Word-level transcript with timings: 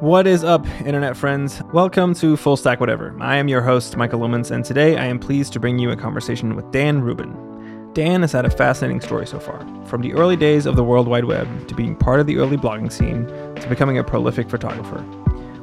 What 0.00 0.26
is 0.26 0.42
up, 0.44 0.66
internet 0.80 1.14
friends? 1.14 1.62
Welcome 1.74 2.14
to 2.14 2.34
Full 2.34 2.56
Stack 2.56 2.80
Whatever. 2.80 3.14
I 3.20 3.36
am 3.36 3.48
your 3.48 3.60
host, 3.60 3.98
Michael 3.98 4.20
Lomans, 4.20 4.50
and 4.50 4.64
today 4.64 4.96
I 4.96 5.04
am 5.04 5.18
pleased 5.18 5.52
to 5.52 5.60
bring 5.60 5.78
you 5.78 5.90
a 5.90 5.96
conversation 5.96 6.56
with 6.56 6.70
Dan 6.72 7.02
Rubin. 7.02 7.92
Dan 7.92 8.22
has 8.22 8.32
had 8.32 8.46
a 8.46 8.50
fascinating 8.50 9.02
story 9.02 9.26
so 9.26 9.38
far, 9.38 9.58
from 9.84 10.00
the 10.00 10.14
early 10.14 10.36
days 10.36 10.64
of 10.64 10.74
the 10.74 10.82
World 10.82 11.06
Wide 11.06 11.26
Web 11.26 11.68
to 11.68 11.74
being 11.74 11.94
part 11.94 12.18
of 12.18 12.26
the 12.26 12.38
early 12.38 12.56
blogging 12.56 12.90
scene 12.90 13.26
to 13.60 13.68
becoming 13.68 13.98
a 13.98 14.02
prolific 14.02 14.48
photographer. 14.48 15.04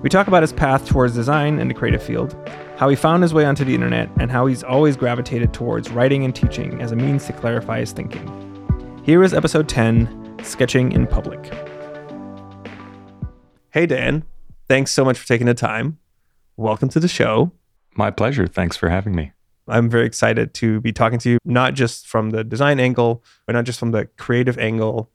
We 0.04 0.10
talk 0.10 0.28
about 0.28 0.44
his 0.44 0.54
path 0.54 0.88
towards 0.88 1.16
design 1.16 1.58
and 1.58 1.68
the 1.68 1.74
creative 1.74 2.04
field, 2.04 2.36
how 2.78 2.90
he 2.90 2.96
found 2.96 3.24
his 3.24 3.34
way 3.34 3.44
onto 3.44 3.66
the 3.66 3.74
internet, 3.74 4.08
and 4.20 4.30
how 4.30 4.46
he's 4.46 4.62
always 4.62 4.96
gravitated 4.96 5.52
towards 5.52 5.90
writing 5.90 6.26
and 6.26 6.36
teaching 6.36 6.80
as 6.80 6.92
a 6.92 6.96
means 6.96 7.26
to 7.26 7.34
clarify 7.34 7.80
his 7.80 7.92
thinking. 7.92 9.02
Here 9.04 9.24
is 9.24 9.34
episode 9.34 9.68
10 9.68 10.42
Sketching 10.44 10.92
in 10.92 11.08
Public. 11.08 11.52
Hey, 13.78 13.86
Dan. 13.86 14.24
Thanks 14.68 14.90
so 14.90 15.06
much 15.06 15.20
for 15.20 15.28
taking 15.28 15.46
the 15.46 15.54
time. 15.54 16.00
Welcome 16.56 16.90
to 16.90 17.00
the 17.00 17.08
show. 17.08 17.52
My 17.96 18.10
pleasure. 18.10 18.48
Thanks 18.48 18.76
for 18.76 18.90
having 18.90 19.14
me. 19.16 19.34
I'm 19.68 19.88
very 19.88 20.08
excited 20.08 20.56
to 20.56 20.82
be 20.82 20.92
talking 20.92 21.20
to 21.20 21.30
you, 21.30 21.38
not 21.46 21.76
just 21.76 22.08
from 22.08 22.32
the 22.32 22.44
design 22.44 22.80
angle, 22.80 23.24
or 23.48 23.54
not 23.54 23.66
just 23.66 23.78
from 23.78 23.92
the 23.92 24.06
creative 24.18 24.58
angle, 24.58 25.12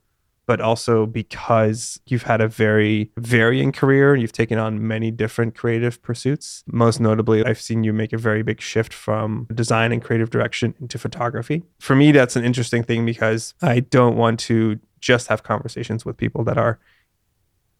but 0.46 0.60
also 0.60 1.06
because 1.06 1.98
you've 2.06 2.22
had 2.22 2.40
a 2.40 2.46
very 2.46 3.10
varying 3.16 3.72
career. 3.72 4.12
And 4.12 4.22
you've 4.22 4.30
taken 4.30 4.58
on 4.58 4.86
many 4.86 5.10
different 5.10 5.56
creative 5.56 6.00
pursuits. 6.00 6.62
Most 6.68 7.00
notably, 7.00 7.44
I've 7.44 7.60
seen 7.60 7.82
you 7.82 7.92
make 7.92 8.12
a 8.12 8.16
very 8.16 8.44
big 8.44 8.60
shift 8.60 8.94
from 8.94 9.48
design 9.52 9.90
and 9.90 10.00
creative 10.00 10.30
direction 10.30 10.76
into 10.80 11.00
photography. 11.00 11.64
For 11.80 11.96
me, 11.96 12.12
that's 12.12 12.36
an 12.36 12.44
interesting 12.44 12.84
thing 12.84 13.04
because 13.06 13.54
I 13.60 13.80
don't 13.80 14.16
want 14.16 14.38
to 14.40 14.78
just 15.00 15.26
have 15.26 15.42
conversations 15.42 16.04
with 16.04 16.16
people 16.16 16.44
that 16.44 16.56
are 16.56 16.78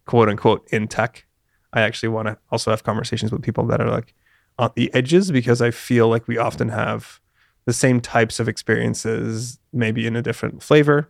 quote 0.07 0.29
unquote 0.29 0.67
in 0.71 0.89
tech. 0.89 1.27
I 1.73 1.83
actually 1.83 2.11
want 2.11 2.29
to 2.29 2.39
also 2.51 2.71
have 2.71 2.85
conversations 2.85 3.33
with 3.33 3.43
people 3.43 3.67
that 3.67 3.81
are 3.81 3.91
like 3.91 4.15
on 4.59 4.73
the 4.75 4.93
edges 4.95 5.31
because 5.31 5.63
I 5.63 5.71
feel 5.71 6.09
like 6.09 6.29
we 6.29 6.37
often 6.37 6.69
have 6.69 7.21
the 7.65 7.73
same 7.73 8.01
types 8.01 8.41
of 8.41 8.49
experiences, 8.49 9.59
maybe 9.73 10.07
in 10.07 10.17
a 10.17 10.23
different 10.23 10.63
flavor. 10.63 11.09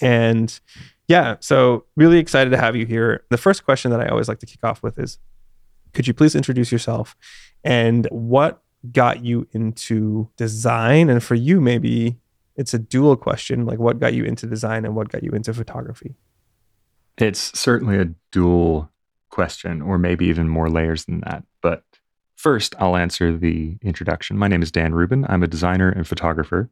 And 0.00 0.58
yeah, 1.06 1.36
so 1.40 1.84
really 1.96 2.18
excited 2.18 2.50
to 2.50 2.58
have 2.58 2.76
you 2.76 2.86
here. 2.86 3.24
The 3.30 3.38
first 3.38 3.64
question 3.64 3.90
that 3.90 4.00
I 4.00 4.08
always 4.08 4.28
like 4.28 4.40
to 4.40 4.46
kick 4.46 4.62
off 4.62 4.82
with 4.82 4.98
is 4.98 5.18
could 5.94 6.06
you 6.06 6.14
please 6.14 6.34
introduce 6.34 6.70
yourself 6.70 7.16
and 7.64 8.06
what 8.10 8.62
got 8.92 9.24
you 9.24 9.48
into 9.52 10.28
design? 10.36 11.08
And 11.08 11.22
for 11.22 11.34
you, 11.34 11.60
maybe 11.60 12.18
it's 12.56 12.74
a 12.74 12.78
dual 12.78 13.16
question 13.16 13.64
like 13.64 13.78
what 13.78 13.98
got 13.98 14.12
you 14.14 14.24
into 14.24 14.46
design 14.46 14.84
and 14.84 14.94
what 14.94 15.08
got 15.08 15.22
you 15.22 15.30
into 15.30 15.54
photography? 15.54 16.16
It's 17.18 17.58
certainly 17.58 17.98
a 17.98 18.10
dual 18.30 18.90
question, 19.30 19.82
or 19.82 19.98
maybe 19.98 20.26
even 20.26 20.48
more 20.48 20.70
layers 20.70 21.04
than 21.04 21.20
that. 21.20 21.42
But 21.60 21.82
first, 22.36 22.76
I'll 22.78 22.96
answer 22.96 23.36
the 23.36 23.76
introduction. 23.82 24.38
My 24.38 24.46
name 24.46 24.62
is 24.62 24.70
Dan 24.70 24.94
Rubin. 24.94 25.26
I'm 25.28 25.42
a 25.42 25.48
designer 25.48 25.88
and 25.90 26.06
photographer. 26.06 26.70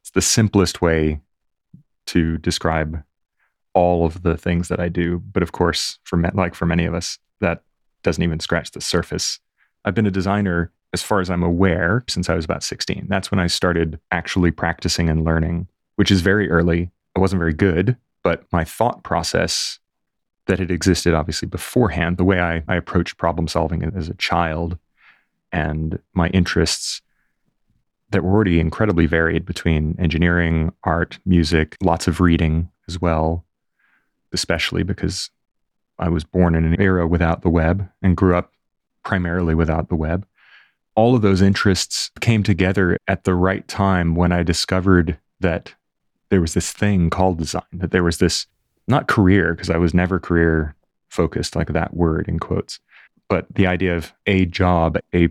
It's 0.00 0.10
the 0.10 0.22
simplest 0.22 0.80
way 0.80 1.20
to 2.06 2.38
describe 2.38 3.02
all 3.74 4.06
of 4.06 4.22
the 4.22 4.36
things 4.36 4.68
that 4.68 4.78
I 4.78 4.88
do. 4.88 5.18
But 5.32 5.42
of 5.42 5.50
course, 5.50 5.98
for 6.04 6.16
me, 6.16 6.28
like 6.32 6.54
for 6.54 6.64
many 6.64 6.84
of 6.84 6.94
us, 6.94 7.18
that 7.40 7.62
doesn't 8.04 8.22
even 8.22 8.38
scratch 8.38 8.70
the 8.70 8.80
surface. 8.80 9.40
I've 9.84 9.94
been 9.94 10.06
a 10.06 10.12
designer, 10.12 10.70
as 10.92 11.02
far 11.02 11.20
as 11.20 11.28
I'm 11.28 11.42
aware, 11.42 12.04
since 12.08 12.30
I 12.30 12.36
was 12.36 12.44
about 12.44 12.62
16. 12.62 13.06
That's 13.08 13.32
when 13.32 13.40
I 13.40 13.48
started 13.48 13.98
actually 14.12 14.52
practicing 14.52 15.10
and 15.10 15.24
learning, 15.24 15.66
which 15.96 16.12
is 16.12 16.20
very 16.20 16.48
early. 16.48 16.90
I 17.16 17.20
wasn't 17.20 17.40
very 17.40 17.52
good, 17.52 17.96
but 18.26 18.42
my 18.50 18.64
thought 18.64 19.04
process 19.04 19.78
that 20.46 20.58
had 20.58 20.72
existed 20.72 21.14
obviously 21.14 21.46
beforehand, 21.46 22.16
the 22.16 22.24
way 22.24 22.40
I, 22.40 22.64
I 22.66 22.74
approached 22.74 23.18
problem 23.18 23.46
solving 23.46 23.84
as 23.84 24.08
a 24.08 24.14
child 24.14 24.78
and 25.52 26.00
my 26.12 26.26
interests 26.30 27.02
that 28.10 28.24
were 28.24 28.32
already 28.32 28.58
incredibly 28.58 29.06
varied 29.06 29.46
between 29.46 29.94
engineering, 30.00 30.72
art, 30.82 31.20
music, 31.24 31.76
lots 31.80 32.08
of 32.08 32.20
reading 32.20 32.68
as 32.88 33.00
well, 33.00 33.44
especially 34.32 34.82
because 34.82 35.30
I 36.00 36.08
was 36.08 36.24
born 36.24 36.56
in 36.56 36.64
an 36.64 36.80
era 36.80 37.06
without 37.06 37.42
the 37.42 37.48
web 37.48 37.88
and 38.02 38.16
grew 38.16 38.34
up 38.34 38.52
primarily 39.04 39.54
without 39.54 39.88
the 39.88 39.94
web. 39.94 40.26
All 40.96 41.14
of 41.14 41.22
those 41.22 41.42
interests 41.42 42.10
came 42.20 42.42
together 42.42 42.98
at 43.06 43.22
the 43.22 43.36
right 43.36 43.68
time 43.68 44.16
when 44.16 44.32
I 44.32 44.42
discovered 44.42 45.16
that 45.38 45.76
there 46.28 46.40
was 46.40 46.54
this 46.54 46.72
thing 46.72 47.10
called 47.10 47.38
design, 47.38 47.62
that 47.72 47.90
there 47.90 48.04
was 48.04 48.18
this 48.18 48.46
not 48.88 49.08
career, 49.08 49.54
because 49.54 49.70
I 49.70 49.76
was 49.76 49.94
never 49.94 50.18
career 50.18 50.74
focused, 51.08 51.56
like 51.56 51.68
that 51.68 51.94
word 51.94 52.28
in 52.28 52.38
quotes, 52.38 52.80
but 53.28 53.46
the 53.54 53.66
idea 53.66 53.96
of 53.96 54.12
a 54.26 54.46
job, 54.46 54.98
a 55.14 55.28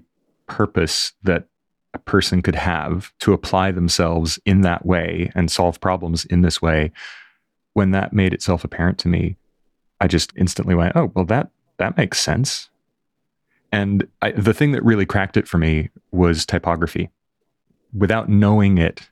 purpose 0.47 1.13
that 1.23 1.47
a 1.93 1.99
person 1.99 2.41
could 2.41 2.55
have 2.55 3.13
to 3.19 3.33
apply 3.33 3.71
themselves 3.71 4.37
in 4.45 4.61
that 4.61 4.85
way 4.85 5.31
and 5.33 5.49
solve 5.49 5.79
problems 5.79 6.25
in 6.25 6.41
this 6.41 6.61
way. 6.61 6.91
When 7.73 7.91
that 7.91 8.13
made 8.13 8.33
itself 8.33 8.63
apparent 8.63 8.97
to 8.99 9.07
me, 9.07 9.37
I 10.01 10.07
just 10.07 10.33
instantly 10.35 10.75
went, 10.75 10.95
"Oh, 10.95 11.11
well 11.15 11.25
that 11.25 11.49
that 11.77 11.97
makes 11.97 12.19
sense." 12.19 12.69
And 13.71 14.07
I, 14.21 14.31
the 14.31 14.53
thing 14.53 14.71
that 14.73 14.83
really 14.83 15.05
cracked 15.05 15.37
it 15.37 15.47
for 15.47 15.57
me 15.57 15.89
was 16.11 16.45
typography. 16.45 17.09
Without 17.93 18.29
knowing 18.29 18.77
it, 18.77 19.09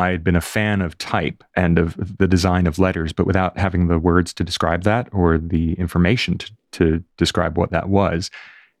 I 0.00 0.12
had 0.12 0.24
been 0.24 0.34
a 0.34 0.40
fan 0.40 0.80
of 0.80 0.96
type 0.96 1.44
and 1.54 1.78
of 1.78 2.16
the 2.16 2.26
design 2.26 2.66
of 2.66 2.78
letters, 2.78 3.12
but 3.12 3.26
without 3.26 3.58
having 3.58 3.88
the 3.88 3.98
words 3.98 4.32
to 4.32 4.42
describe 4.42 4.82
that 4.84 5.10
or 5.12 5.36
the 5.36 5.74
information 5.74 6.38
to, 6.38 6.52
to 6.72 7.04
describe 7.18 7.58
what 7.58 7.70
that 7.72 7.90
was. 7.90 8.30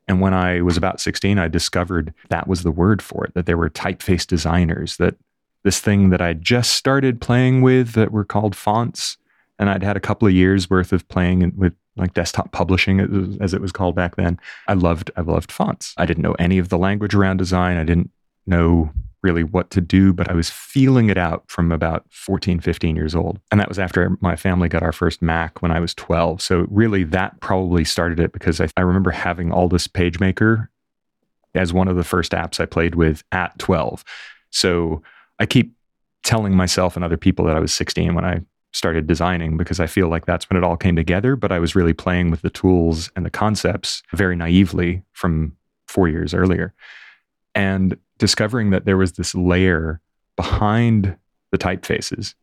And 0.08 0.22
when 0.22 0.32
I 0.32 0.62
was 0.62 0.78
about 0.78 0.98
16, 0.98 1.38
I 1.38 1.46
discovered 1.48 2.14
that 2.30 2.48
was 2.48 2.62
the 2.62 2.70
word 2.70 3.02
for 3.02 3.26
it, 3.26 3.34
that 3.34 3.44
there 3.44 3.58
were 3.58 3.68
typeface 3.68 4.26
designers, 4.26 4.96
that 4.96 5.16
this 5.62 5.78
thing 5.78 6.08
that 6.08 6.22
I 6.22 6.32
just 6.32 6.72
started 6.72 7.20
playing 7.20 7.60
with 7.60 7.92
that 7.92 8.12
were 8.12 8.24
called 8.24 8.56
fonts. 8.56 9.18
And 9.58 9.68
I'd 9.68 9.82
had 9.82 9.98
a 9.98 10.00
couple 10.00 10.26
of 10.26 10.32
years 10.32 10.70
worth 10.70 10.90
of 10.90 11.06
playing 11.08 11.52
with 11.54 11.74
like 11.96 12.14
desktop 12.14 12.50
publishing 12.50 13.38
as 13.42 13.52
it 13.52 13.60
was 13.60 13.72
called 13.72 13.94
back 13.94 14.16
then. 14.16 14.40
I 14.68 14.72
loved 14.72 15.10
I 15.18 15.20
loved 15.20 15.52
fonts. 15.52 15.92
I 15.98 16.06
didn't 16.06 16.22
know 16.22 16.34
any 16.38 16.56
of 16.56 16.70
the 16.70 16.78
language 16.78 17.14
around 17.14 17.36
design. 17.36 17.76
I 17.76 17.84
didn't 17.84 18.10
know 18.46 18.90
really 19.22 19.44
what 19.44 19.70
to 19.70 19.80
do, 19.80 20.12
but 20.12 20.30
I 20.30 20.34
was 20.34 20.50
feeling 20.50 21.10
it 21.10 21.18
out 21.18 21.44
from 21.48 21.72
about 21.72 22.04
14, 22.10 22.60
15 22.60 22.96
years 22.96 23.14
old. 23.14 23.38
And 23.50 23.60
that 23.60 23.68
was 23.68 23.78
after 23.78 24.16
my 24.20 24.36
family 24.36 24.68
got 24.68 24.82
our 24.82 24.92
first 24.92 25.20
Mac 25.20 25.60
when 25.62 25.70
I 25.70 25.80
was 25.80 25.94
12. 25.94 26.40
So 26.40 26.66
really 26.70 27.04
that 27.04 27.40
probably 27.40 27.84
started 27.84 28.18
it 28.20 28.32
because 28.32 28.60
I, 28.60 28.68
I 28.76 28.80
remember 28.82 29.10
having 29.10 29.52
Aldus 29.52 29.88
PageMaker 29.88 30.68
as 31.54 31.72
one 31.72 31.88
of 31.88 31.96
the 31.96 32.04
first 32.04 32.32
apps 32.32 32.60
I 32.60 32.66
played 32.66 32.94
with 32.94 33.22
at 33.32 33.58
12. 33.58 34.04
So 34.50 35.02
I 35.38 35.46
keep 35.46 35.74
telling 36.22 36.54
myself 36.54 36.96
and 36.96 37.04
other 37.04 37.16
people 37.16 37.44
that 37.46 37.56
I 37.56 37.60
was 37.60 37.72
16 37.74 38.14
when 38.14 38.24
I 38.24 38.40
started 38.72 39.06
designing 39.06 39.56
because 39.56 39.80
I 39.80 39.86
feel 39.86 40.08
like 40.08 40.26
that's 40.26 40.48
when 40.48 40.56
it 40.56 40.64
all 40.64 40.76
came 40.76 40.96
together. 40.96 41.34
But 41.36 41.52
I 41.52 41.58
was 41.58 41.74
really 41.74 41.92
playing 41.92 42.30
with 42.30 42.42
the 42.42 42.50
tools 42.50 43.10
and 43.16 43.26
the 43.26 43.30
concepts 43.30 44.02
very 44.12 44.36
naively 44.36 45.02
from 45.12 45.56
four 45.88 46.08
years 46.08 46.32
earlier. 46.34 46.72
And 47.54 47.96
discovering 48.20 48.70
that 48.70 48.84
there 48.84 48.98
was 48.98 49.12
this 49.12 49.34
layer 49.34 50.00
behind 50.36 51.16
the 51.50 51.58
typefaces, 51.58 52.34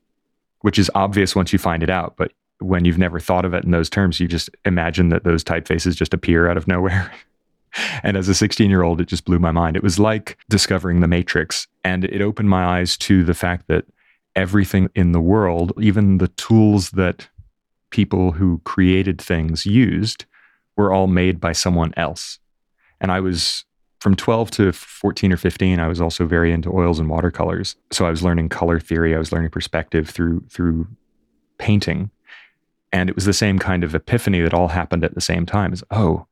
which 0.62 0.78
is 0.78 0.92
obvious 0.94 1.36
once 1.36 1.54
you 1.54 1.60
find 1.60 1.84
it 1.84 1.90
out. 1.90 2.18
But 2.18 2.34
when 2.60 2.84
you've 2.84 2.98
never 2.98 3.20
thought 3.20 3.46
of 3.46 3.54
it 3.54 3.64
in 3.64 3.72
those 3.72 3.90
terms, 3.90 4.20
you 4.20 4.28
just 4.28 4.50
imagine 4.66 5.10
that 5.10 5.24
those 5.24 5.44
typefaces 5.44 5.96
just 5.96 6.14
appear 6.14 6.50
out 6.50 6.58
of 6.58 6.68
nowhere. 6.68 7.10
and 8.04 8.18
as 8.18 8.28
a 8.28 8.34
16 8.34 8.70
year 8.70 8.82
old, 8.82 9.00
it 9.00 9.08
just 9.08 9.24
blew 9.24 9.40
my 9.40 9.52
mind. 9.52 9.78
It 9.78 9.84
was 9.84 10.00
like 10.00 10.38
discovering 10.50 11.00
the 11.00 11.08
Matrix. 11.08 11.68
And 11.84 12.04
it 12.06 12.22
opened 12.22 12.50
my 12.50 12.66
eyes 12.66 12.98
to 12.98 13.24
the 13.24 13.36
fact 13.36 13.68
that 13.68 13.86
everything 14.36 14.90
in 14.96 15.12
the 15.12 15.22
world, 15.22 15.74
even 15.80 16.18
the 16.18 16.28
tools 16.30 16.90
that 16.92 17.30
people 17.92 18.32
who 18.32 18.62
created 18.66 19.22
things 19.22 19.66
used, 19.66 20.26
were 20.76 20.92
all 20.92 21.08
made 21.08 21.40
by 21.40 21.52
someone 21.52 21.94
else. 21.96 22.40
And 23.00 23.12
I 23.12 23.20
was 23.20 23.64
from 24.00 24.16
12 24.16 24.52
to 24.52 24.72
14 24.72 25.34
or 25.34 25.38
15 25.38 25.80
i 25.80 25.88
was 25.88 26.02
also 26.02 26.26
very 26.26 26.52
into 26.52 26.72
oils 26.72 27.00
and 27.00 27.10
watercolors. 27.10 27.76
So 27.92 28.06
i 28.06 28.10
was 28.10 28.24
learning 28.24 28.50
color 28.50 28.80
theory 28.80 29.16
i 29.16 29.20
was 29.20 29.32
learning 29.32 29.52
perspective 29.52 30.10
through 30.10 30.44
through 30.50 30.88
painting. 31.58 32.12
And 32.94 33.10
it 33.10 33.16
was 33.16 33.26
the 33.26 33.34
same 33.34 33.60
kind 33.60 33.84
of 33.84 33.94
epiphany 33.94 34.40
that 34.42 34.54
all 34.54 34.70
happened 34.70 35.04
at 35.04 35.14
the 35.14 35.22
same 35.22 35.46
time 35.46 35.74
is 35.74 35.84
oh 35.92 36.28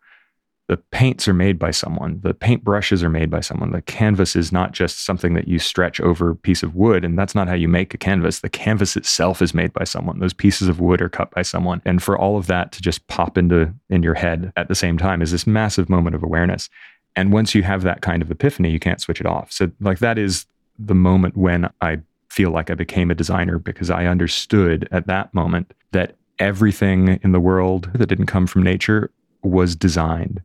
the 0.68 0.78
paints 0.78 1.28
are 1.28 1.34
made 1.34 1.60
by 1.60 1.70
someone. 1.70 2.20
The 2.24 2.34
paint 2.34 2.64
brushes 2.64 3.04
are 3.04 3.10
made 3.10 3.30
by 3.30 3.42
someone. 3.42 3.72
The 3.72 3.84
canvas 3.84 4.36
is 4.36 4.52
not 4.52 4.72
just 4.72 5.06
something 5.06 5.36
that 5.36 5.48
you 5.48 5.60
stretch 5.60 6.02
over 6.02 6.32
a 6.32 6.36
piece 6.36 6.64
of 6.64 6.76
wood 6.76 7.06
and 7.06 7.20
that's 7.20 7.36
not 7.36 7.48
how 7.48 7.54
you 7.54 7.68
make 7.68 7.94
a 7.94 8.00
canvas. 8.00 8.40
The 8.40 8.50
canvas 8.50 8.98
itself 8.98 9.44
is 9.44 9.54
made 9.54 9.74
by 9.74 9.84
someone. 9.84 10.20
Those 10.20 10.34
pieces 10.34 10.68
of 10.68 10.80
wood 10.80 11.04
are 11.04 11.10
cut 11.10 11.30
by 11.30 11.44
someone. 11.44 11.84
And 11.86 12.02
for 12.02 12.18
all 12.18 12.36
of 12.36 12.48
that 12.48 12.72
to 12.72 12.82
just 12.82 13.06
pop 13.08 13.38
into 13.38 13.74
in 13.90 14.02
your 14.02 14.16
head 14.16 14.52
at 14.58 14.68
the 14.68 14.76
same 14.76 14.98
time 14.98 15.22
is 15.22 15.32
this 15.32 15.46
massive 15.46 15.88
moment 15.88 16.16
of 16.16 16.24
awareness 16.24 16.70
and 17.16 17.32
once 17.32 17.56
you 17.56 17.64
have 17.64 17.84
that 17.84 18.02
kind 18.02 18.22
of 18.22 18.30
epiphany, 18.30 18.70
you 18.70 18.80
can't 18.80 19.02
switch 19.02 19.20
it 19.20 19.26
off. 19.26 19.52
So, 19.52 19.72
like, 19.80 20.00
that 20.00 20.18
is 20.18 20.46
the 20.78 20.96
moment 20.96 21.38
when 21.38 21.70
I 21.82 22.00
feel 22.30 22.52
like 22.52 22.70
I 22.70 22.74
became 22.74 23.10
a 23.10 23.16
designer 23.16 23.60
because 23.60 23.90
I 23.90 24.06
understood 24.06 24.88
at 24.92 25.08
that 25.08 25.34
moment 25.34 25.74
that 25.92 26.16
everything 26.40 27.20
in 27.24 27.32
the 27.32 27.40
world 27.40 27.90
that 27.94 28.08
didn't 28.08 28.26
come 28.26 28.46
from 28.46 28.64
nature 28.64 29.10
was 29.42 29.76
designed 29.76 30.42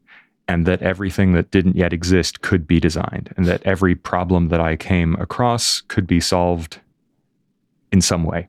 and 0.46 0.66
that 0.66 0.82
everything 0.82 1.32
that 1.32 1.50
didn't 1.50 1.76
yet 1.76 1.92
exist 1.92 2.42
could 2.42 2.66
be 2.66 2.78
designed 2.78 3.32
and 3.36 3.46
that 3.46 3.62
every 3.64 3.94
problem 3.94 4.48
that 4.48 4.60
I 4.60 4.76
came 4.76 5.14
across 5.16 5.80
could 5.82 6.06
be 6.06 6.20
solved 6.20 6.80
in 7.92 8.00
some 8.00 8.24
way. 8.24 8.48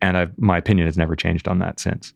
And 0.00 0.16
I've, 0.16 0.38
my 0.38 0.58
opinion 0.58 0.86
has 0.86 0.98
never 0.98 1.16
changed 1.16 1.48
on 1.48 1.58
that 1.60 1.80
since. 1.80 2.12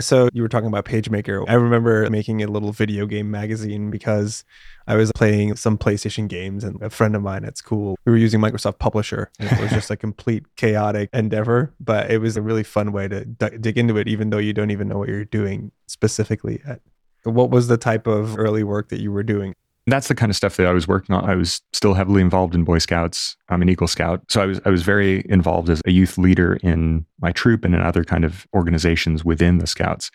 So 0.00 0.28
you 0.32 0.42
were 0.42 0.48
talking 0.48 0.68
about 0.68 0.84
PageMaker. 0.84 1.44
I 1.48 1.54
remember 1.54 2.08
making 2.10 2.42
a 2.42 2.46
little 2.46 2.72
video 2.72 3.06
game 3.06 3.30
magazine 3.30 3.90
because 3.90 4.44
I 4.86 4.96
was 4.96 5.12
playing 5.12 5.56
some 5.56 5.78
PlayStation 5.78 6.28
games 6.28 6.64
and 6.64 6.80
a 6.82 6.90
friend 6.90 7.14
of 7.14 7.22
mine 7.22 7.44
at 7.44 7.56
school, 7.56 7.96
we 8.04 8.12
were 8.12 8.18
using 8.18 8.40
Microsoft 8.40 8.78
Publisher. 8.78 9.30
And 9.38 9.50
it 9.52 9.60
was 9.60 9.70
just 9.70 9.90
a 9.90 9.96
complete 9.98 10.44
chaotic 10.56 11.10
endeavor, 11.12 11.72
but 11.78 12.10
it 12.10 12.18
was 12.18 12.36
a 12.36 12.42
really 12.42 12.64
fun 12.64 12.92
way 12.92 13.06
to 13.08 13.24
d- 13.24 13.58
dig 13.60 13.78
into 13.78 13.96
it, 13.96 14.08
even 14.08 14.30
though 14.30 14.38
you 14.38 14.52
don't 14.52 14.70
even 14.70 14.88
know 14.88 14.98
what 14.98 15.08
you're 15.08 15.24
doing 15.24 15.70
specifically 15.86 16.62
yet. 16.66 16.80
What 17.24 17.50
was 17.50 17.68
the 17.68 17.76
type 17.76 18.06
of 18.06 18.36
early 18.38 18.64
work 18.64 18.88
that 18.88 19.00
you 19.00 19.12
were 19.12 19.22
doing? 19.22 19.54
That's 19.86 20.08
the 20.08 20.14
kind 20.14 20.30
of 20.30 20.36
stuff 20.36 20.56
that 20.56 20.66
I 20.66 20.72
was 20.72 20.86
working 20.86 21.14
on. 21.14 21.28
I 21.28 21.34
was 21.34 21.60
still 21.72 21.94
heavily 21.94 22.20
involved 22.20 22.54
in 22.54 22.64
Boy 22.64 22.78
Scouts. 22.78 23.36
I'm 23.48 23.62
an 23.62 23.68
Eagle 23.68 23.88
Scout. 23.88 24.22
So 24.28 24.40
I 24.40 24.46
was 24.46 24.60
I 24.64 24.70
was 24.70 24.82
very 24.82 25.24
involved 25.28 25.70
as 25.70 25.80
a 25.86 25.90
youth 25.90 26.18
leader 26.18 26.54
in 26.62 27.04
my 27.20 27.32
troop 27.32 27.64
and 27.64 27.74
in 27.74 27.80
other 27.80 28.04
kind 28.04 28.24
of 28.24 28.46
organizations 28.54 29.24
within 29.24 29.58
the 29.58 29.66
Scouts. 29.66 30.10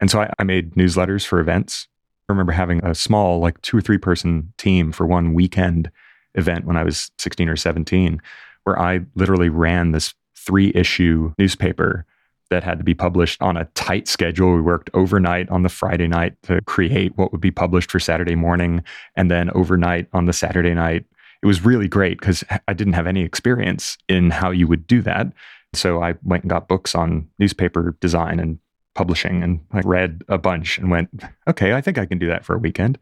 And 0.00 0.10
so 0.10 0.20
I, 0.20 0.32
I 0.38 0.44
made 0.44 0.74
newsletters 0.74 1.26
for 1.26 1.40
events. 1.40 1.88
I 2.28 2.32
remember 2.32 2.52
having 2.52 2.84
a 2.84 2.94
small, 2.94 3.40
like 3.40 3.60
two 3.62 3.76
or 3.76 3.80
three 3.80 3.98
person 3.98 4.52
team 4.58 4.92
for 4.92 5.06
one 5.06 5.34
weekend 5.34 5.90
event 6.34 6.66
when 6.66 6.76
I 6.76 6.84
was 6.84 7.10
16 7.18 7.48
or 7.48 7.56
17, 7.56 8.20
where 8.64 8.78
I 8.78 9.00
literally 9.16 9.48
ran 9.48 9.92
this 9.92 10.14
three 10.36 10.70
issue 10.74 11.32
newspaper 11.38 12.06
that 12.50 12.64
had 12.64 12.78
to 12.78 12.84
be 12.84 12.94
published 12.94 13.40
on 13.42 13.56
a 13.56 13.64
tight 13.74 14.08
schedule. 14.08 14.54
We 14.54 14.60
worked 14.60 14.90
overnight 14.94 15.48
on 15.50 15.62
the 15.62 15.68
Friday 15.68 16.08
night 16.08 16.40
to 16.44 16.60
create 16.62 17.16
what 17.16 17.32
would 17.32 17.40
be 17.40 17.50
published 17.50 17.90
for 17.90 18.00
Saturday 18.00 18.34
morning, 18.34 18.82
and 19.16 19.30
then 19.30 19.50
overnight 19.50 20.08
on 20.12 20.26
the 20.26 20.32
Saturday 20.32 20.74
night. 20.74 21.04
It 21.42 21.46
was 21.46 21.64
really 21.64 21.88
great 21.88 22.18
because 22.18 22.42
I 22.66 22.72
didn't 22.72 22.94
have 22.94 23.06
any 23.06 23.22
experience 23.22 23.96
in 24.08 24.30
how 24.30 24.50
you 24.50 24.66
would 24.66 24.86
do 24.86 25.02
that. 25.02 25.32
So 25.74 26.02
I 26.02 26.14
went 26.22 26.44
and 26.44 26.50
got 26.50 26.68
books 26.68 26.94
on 26.94 27.28
newspaper 27.38 27.96
design 28.00 28.40
and 28.40 28.58
publishing 28.94 29.44
and 29.44 29.60
I 29.70 29.80
read 29.80 30.22
a 30.28 30.38
bunch 30.38 30.76
and 30.78 30.90
went, 30.90 31.08
okay, 31.46 31.74
I 31.74 31.80
think 31.80 31.98
I 31.98 32.06
can 32.06 32.18
do 32.18 32.26
that 32.26 32.44
for 32.44 32.56
a 32.56 32.58
weekend. 32.58 32.98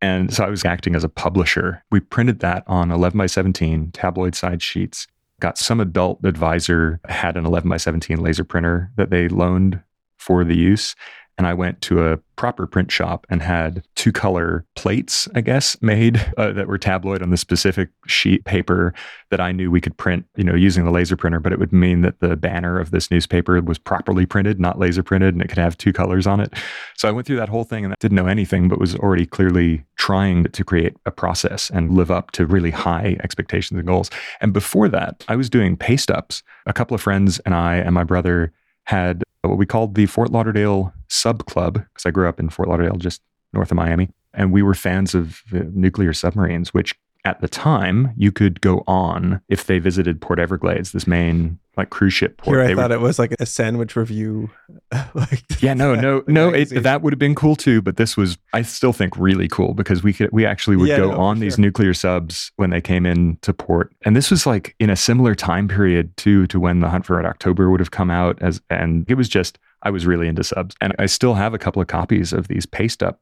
And 0.00 0.32
so 0.32 0.44
I 0.44 0.48
was 0.48 0.64
acting 0.64 0.94
as 0.94 1.04
a 1.04 1.10
publisher. 1.10 1.82
We 1.90 2.00
printed 2.00 2.40
that 2.40 2.64
on 2.66 2.90
11 2.90 3.18
by 3.18 3.26
17 3.26 3.90
tabloid 3.92 4.34
side 4.34 4.62
sheets 4.62 5.06
got 5.40 5.58
some 5.58 5.80
adult 5.80 6.24
advisor 6.24 7.00
had 7.08 7.36
an 7.36 7.44
11 7.46 7.68
by 7.68 7.76
17 7.76 8.18
laser 8.18 8.44
printer 8.44 8.90
that 8.96 9.10
they 9.10 9.28
loaned 9.28 9.82
for 10.18 10.44
the 10.44 10.56
use 10.56 10.94
and 11.38 11.46
I 11.46 11.54
went 11.54 11.80
to 11.82 12.06
a 12.06 12.16
proper 12.36 12.66
print 12.66 12.90
shop 12.90 13.26
and 13.28 13.42
had 13.42 13.82
two 13.94 14.12
color 14.12 14.64
plates, 14.74 15.28
I 15.34 15.40
guess, 15.40 15.80
made 15.82 16.24
uh, 16.36 16.52
that 16.52 16.66
were 16.66 16.78
tabloid 16.78 17.22
on 17.22 17.30
the 17.30 17.36
specific 17.36 17.90
sheet 18.06 18.44
paper 18.44 18.94
that 19.30 19.40
I 19.40 19.52
knew 19.52 19.70
we 19.70 19.80
could 19.80 19.96
print, 19.96 20.24
you 20.36 20.44
know, 20.44 20.54
using 20.54 20.84
the 20.84 20.90
laser 20.90 21.16
printer. 21.16 21.40
But 21.40 21.52
it 21.52 21.58
would 21.58 21.72
mean 21.72 22.02
that 22.02 22.20
the 22.20 22.36
banner 22.36 22.78
of 22.78 22.90
this 22.90 23.10
newspaper 23.10 23.60
was 23.60 23.78
properly 23.78 24.24
printed, 24.24 24.60
not 24.60 24.78
laser 24.78 25.02
printed, 25.02 25.34
and 25.34 25.42
it 25.42 25.48
could 25.48 25.58
have 25.58 25.76
two 25.76 25.92
colors 25.92 26.26
on 26.26 26.40
it. 26.40 26.54
So 26.96 27.08
I 27.08 27.12
went 27.12 27.26
through 27.26 27.36
that 27.36 27.48
whole 27.48 27.64
thing 27.64 27.84
and 27.84 27.94
didn't 28.00 28.16
know 28.16 28.26
anything, 28.26 28.68
but 28.68 28.78
was 28.78 28.94
already 28.96 29.26
clearly 29.26 29.84
trying 29.96 30.44
to 30.44 30.64
create 30.64 30.96
a 31.04 31.10
process 31.10 31.70
and 31.70 31.92
live 31.92 32.10
up 32.10 32.30
to 32.32 32.46
really 32.46 32.70
high 32.70 33.16
expectations 33.22 33.78
and 33.78 33.86
goals. 33.86 34.10
And 34.40 34.52
before 34.52 34.88
that, 34.88 35.24
I 35.28 35.36
was 35.36 35.50
doing 35.50 35.76
paste 35.76 36.10
ups. 36.10 36.42
A 36.66 36.72
couple 36.72 36.94
of 36.94 37.00
friends 37.00 37.40
and 37.40 37.54
I 37.54 37.76
and 37.76 37.94
my 37.94 38.04
brother 38.04 38.52
had 38.84 39.22
Uh, 39.46 39.48
what 39.48 39.58
we 39.58 39.66
called 39.66 39.94
the 39.94 40.06
Fort 40.06 40.30
Lauderdale 40.32 40.92
Sub 41.08 41.46
Club, 41.46 41.74
because 41.74 42.04
I 42.04 42.10
grew 42.10 42.28
up 42.28 42.40
in 42.40 42.48
Fort 42.48 42.68
Lauderdale, 42.68 42.96
just 42.96 43.22
north 43.52 43.70
of 43.70 43.76
Miami. 43.76 44.10
And 44.34 44.52
we 44.52 44.62
were 44.62 44.74
fans 44.74 45.14
of 45.14 45.42
uh, 45.54 45.60
nuclear 45.72 46.12
submarines, 46.12 46.74
which 46.74 46.94
at 47.26 47.40
the 47.40 47.48
time 47.48 48.12
you 48.16 48.30
could 48.30 48.60
go 48.60 48.84
on 48.86 49.42
if 49.48 49.66
they 49.66 49.80
visited 49.80 50.20
Port 50.20 50.38
Everglades, 50.38 50.92
this 50.92 51.08
main 51.08 51.58
like 51.76 51.90
cruise 51.90 52.14
ship 52.14 52.38
port. 52.38 52.54
Here 52.54 52.64
I 52.64 52.68
they 52.68 52.74
thought 52.74 52.90
would, 52.90 52.96
it 52.96 53.00
was 53.00 53.18
like 53.18 53.34
a 53.40 53.44
sandwich 53.44 53.96
review. 53.96 54.48
like 55.14 55.42
yeah, 55.60 55.74
no, 55.74 55.96
no, 55.96 56.22
no. 56.28 56.50
It, 56.50 56.84
that 56.84 57.02
would 57.02 57.12
have 57.12 57.18
been 57.18 57.34
cool 57.34 57.56
too, 57.56 57.82
but 57.82 57.96
this 57.96 58.16
was 58.16 58.38
I 58.52 58.62
still 58.62 58.92
think 58.92 59.16
really 59.16 59.48
cool 59.48 59.74
because 59.74 60.04
we 60.04 60.12
could 60.12 60.30
we 60.32 60.46
actually 60.46 60.76
would 60.76 60.88
yeah, 60.88 60.98
go 60.98 61.10
no, 61.10 61.18
on 61.18 61.40
these 61.40 61.56
sure. 61.56 61.62
nuclear 61.62 61.92
subs 61.94 62.52
when 62.56 62.70
they 62.70 62.80
came 62.80 63.04
in 63.04 63.38
to 63.42 63.52
port, 63.52 63.92
and 64.04 64.14
this 64.14 64.30
was 64.30 64.46
like 64.46 64.76
in 64.78 64.88
a 64.88 64.96
similar 64.96 65.34
time 65.34 65.66
period 65.66 66.16
too 66.16 66.46
to 66.46 66.60
when 66.60 66.78
the 66.78 66.88
Hunt 66.88 67.06
for 67.06 67.16
Red 67.16 67.26
October 67.26 67.70
would 67.70 67.80
have 67.80 67.90
come 67.90 68.10
out 68.10 68.40
as, 68.40 68.62
and 68.70 69.04
it 69.08 69.14
was 69.14 69.28
just 69.28 69.58
I 69.82 69.90
was 69.90 70.06
really 70.06 70.28
into 70.28 70.44
subs, 70.44 70.76
and 70.80 70.94
I 71.00 71.06
still 71.06 71.34
have 71.34 71.54
a 71.54 71.58
couple 71.58 71.82
of 71.82 71.88
copies 71.88 72.32
of 72.32 72.46
these 72.46 72.66
paste 72.66 73.02
up 73.02 73.20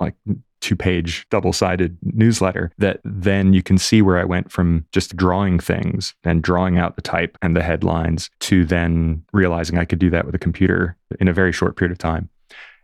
like 0.00 0.14
two 0.60 0.74
page 0.74 1.26
double 1.28 1.52
sided 1.52 1.98
newsletter 2.02 2.72
that 2.78 3.00
then 3.04 3.52
you 3.52 3.62
can 3.62 3.76
see 3.76 4.00
where 4.00 4.18
I 4.18 4.24
went 4.24 4.50
from 4.50 4.86
just 4.92 5.14
drawing 5.14 5.58
things 5.58 6.14
and 6.24 6.42
drawing 6.42 6.78
out 6.78 6.96
the 6.96 7.02
type 7.02 7.36
and 7.42 7.54
the 7.54 7.62
headlines 7.62 8.30
to 8.40 8.64
then 8.64 9.22
realizing 9.32 9.76
I 9.76 9.84
could 9.84 9.98
do 9.98 10.08
that 10.10 10.24
with 10.24 10.34
a 10.34 10.38
computer 10.38 10.96
in 11.20 11.28
a 11.28 11.34
very 11.34 11.52
short 11.52 11.76
period 11.76 11.92
of 11.92 11.98
time. 11.98 12.30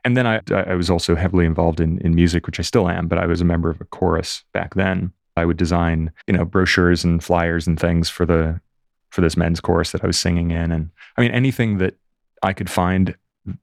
And 0.05 0.15
then 0.15 0.27
I, 0.27 0.41
I 0.51 0.75
was 0.75 0.91
also 0.91 1.15
heavily 1.15 1.47
involved 1.47 1.81
in, 1.81 1.99
in 2.01 2.15
music, 2.15 2.47
which 2.47 2.59
I 2.59 2.63
still 2.63 2.89
am, 2.89 3.09
but 3.09 3.19
I 3.19 3.27
was 3.27 3.41
a 3.41 3.47
member 3.47 3.71
of 3.71 3.81
a 3.81 3.87
chorus 3.87 4.45
back 4.53 4.75
then. 4.75 5.13
I 5.37 5.47
would 5.47 5.57
design, 5.57 6.13
you 6.27 6.35
know, 6.35 6.45
brochures 6.45 7.03
and 7.03 7.23
flyers 7.25 7.67
and 7.67 7.81
things 7.81 8.11
for 8.11 8.27
the 8.27 8.61
for 9.09 9.23
this 9.23 9.37
men's 9.37 9.61
chorus 9.61 9.93
that 9.93 10.05
I 10.05 10.07
was 10.07 10.19
singing 10.19 10.51
in. 10.51 10.71
And 10.71 10.91
I 11.17 11.23
mean 11.23 11.33
anything 11.33 11.79
that 11.79 11.97
I 12.43 12.53
could 12.53 12.71
find 12.71 13.17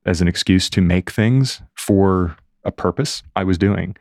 as 0.05 0.21
an 0.21 0.27
excuse 0.27 0.69
to 0.71 0.81
make 0.81 1.11
things 1.11 1.61
for 1.75 2.35
a 2.67 2.71
purpose 2.71 3.23
I 3.35 3.43
was 3.43 3.57
doing. 3.57 3.95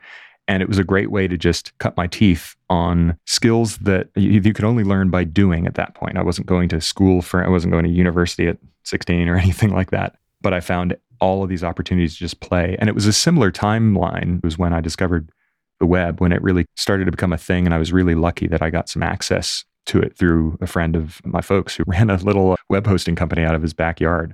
And 0.47 0.61
it 0.61 0.69
was 0.69 0.77
a 0.77 0.83
great 0.83 1.11
way 1.11 1.27
to 1.27 1.37
just 1.37 1.77
cut 1.79 1.97
my 1.97 2.07
teeth 2.07 2.55
on 2.69 3.17
skills 3.25 3.77
that 3.79 4.09
you, 4.15 4.41
you, 4.41 4.53
could 4.53 4.63
only 4.63 4.83
learn 4.83 5.09
by 5.09 5.23
doing 5.25 5.67
at 5.67 5.75
that 5.75 5.93
point. 5.93 6.17
I 6.17 6.23
wasn't 6.23 6.47
going 6.47 6.69
to 6.69 6.79
school 6.79 7.21
for, 7.21 7.43
I 7.43 7.49
wasn't 7.49 7.73
going 7.73 7.83
to 7.83 7.89
university 7.89 8.47
at 8.47 8.57
16 8.83 9.27
or 9.27 9.35
anything 9.37 9.73
like 9.73 9.91
that. 9.91 10.17
But 10.41 10.53
I 10.53 10.59
found 10.59 10.95
all 11.19 11.43
of 11.43 11.49
these 11.49 11.63
opportunities 11.63 12.13
to 12.13 12.19
just 12.19 12.39
play. 12.39 12.77
And 12.79 12.87
it 12.87 12.95
was 12.95 13.07
a 13.07 13.13
similar 13.13 13.51
timeline. 13.51 14.37
It 14.37 14.43
was 14.43 14.57
when 14.57 14.71
I 14.71 14.81
discovered 14.81 15.31
the 15.79 15.85
web, 15.85 16.21
when 16.21 16.31
it 16.31 16.41
really 16.41 16.65
started 16.75 17.05
to 17.05 17.11
become 17.11 17.33
a 17.33 17.37
thing. 17.37 17.65
And 17.65 17.73
I 17.73 17.77
was 17.77 17.91
really 17.91 18.15
lucky 18.15 18.47
that 18.47 18.61
I 18.61 18.69
got 18.69 18.87
some 18.87 19.03
access 19.03 19.65
to 19.87 19.99
it 19.99 20.15
through 20.15 20.57
a 20.61 20.67
friend 20.67 20.95
of 20.95 21.21
my 21.25 21.41
folks 21.41 21.75
who 21.75 21.83
ran 21.87 22.09
a 22.09 22.17
little 22.17 22.55
web 22.69 22.87
hosting 22.87 23.15
company 23.15 23.43
out 23.43 23.55
of 23.55 23.61
his 23.61 23.73
backyard, 23.73 24.33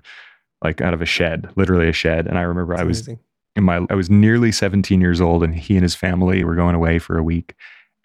like 0.63 0.79
out 0.81 0.93
of 0.93 1.01
a 1.01 1.05
shed, 1.05 1.49
literally 1.55 1.89
a 1.89 1.93
shed. 1.93 2.27
And 2.27 2.37
I 2.37 2.41
remember 2.41 2.73
That's 2.73 2.81
I 2.81 2.85
was 2.85 2.99
amazing 2.99 3.19
in 3.55 3.63
my 3.63 3.85
I 3.89 3.95
was 3.95 4.09
nearly 4.09 4.51
17 4.51 5.01
years 5.01 5.21
old 5.21 5.43
and 5.43 5.55
he 5.55 5.75
and 5.75 5.83
his 5.83 5.95
family 5.95 6.43
were 6.43 6.55
going 6.55 6.75
away 6.75 6.99
for 6.99 7.17
a 7.17 7.23
week 7.23 7.55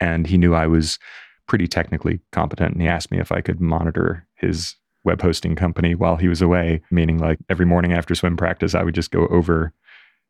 and 0.00 0.26
he 0.26 0.38
knew 0.38 0.54
I 0.54 0.66
was 0.66 0.98
pretty 1.46 1.66
technically 1.66 2.20
competent 2.32 2.72
and 2.72 2.82
he 2.82 2.88
asked 2.88 3.10
me 3.10 3.18
if 3.18 3.32
I 3.32 3.40
could 3.40 3.60
monitor 3.60 4.26
his 4.34 4.76
web 5.04 5.22
hosting 5.22 5.56
company 5.56 5.94
while 5.94 6.16
he 6.16 6.28
was 6.28 6.42
away 6.42 6.82
meaning 6.90 7.18
like 7.18 7.38
every 7.48 7.64
morning 7.64 7.92
after 7.92 8.14
swim 8.14 8.36
practice 8.36 8.74
I 8.74 8.82
would 8.82 8.94
just 8.94 9.10
go 9.10 9.26
over 9.28 9.72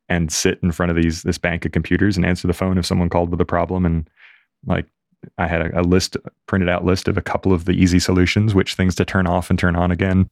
and 0.08 0.32
sit 0.32 0.58
in 0.62 0.72
front 0.72 0.90
of 0.90 0.96
these 0.96 1.22
this 1.22 1.38
bank 1.38 1.64
of 1.64 1.72
computers 1.72 2.16
and 2.16 2.24
answer 2.24 2.46
the 2.46 2.54
phone 2.54 2.78
if 2.78 2.86
someone 2.86 3.10
called 3.10 3.30
with 3.30 3.40
a 3.40 3.44
problem. 3.44 3.84
And 3.84 4.08
like 4.66 4.86
I 5.36 5.46
had 5.46 5.60
a, 5.60 5.80
a 5.80 5.82
list 5.82 6.16
printed 6.46 6.68
out 6.68 6.84
list 6.84 7.08
of 7.08 7.16
a 7.16 7.22
couple 7.22 7.52
of 7.52 7.64
the 7.64 7.72
easy 7.72 7.98
solutions 7.98 8.54
which 8.54 8.74
things 8.74 8.94
to 8.96 9.04
turn 9.04 9.26
off 9.26 9.50
and 9.50 9.58
turn 9.58 9.76
on 9.76 9.90
again 9.90 10.28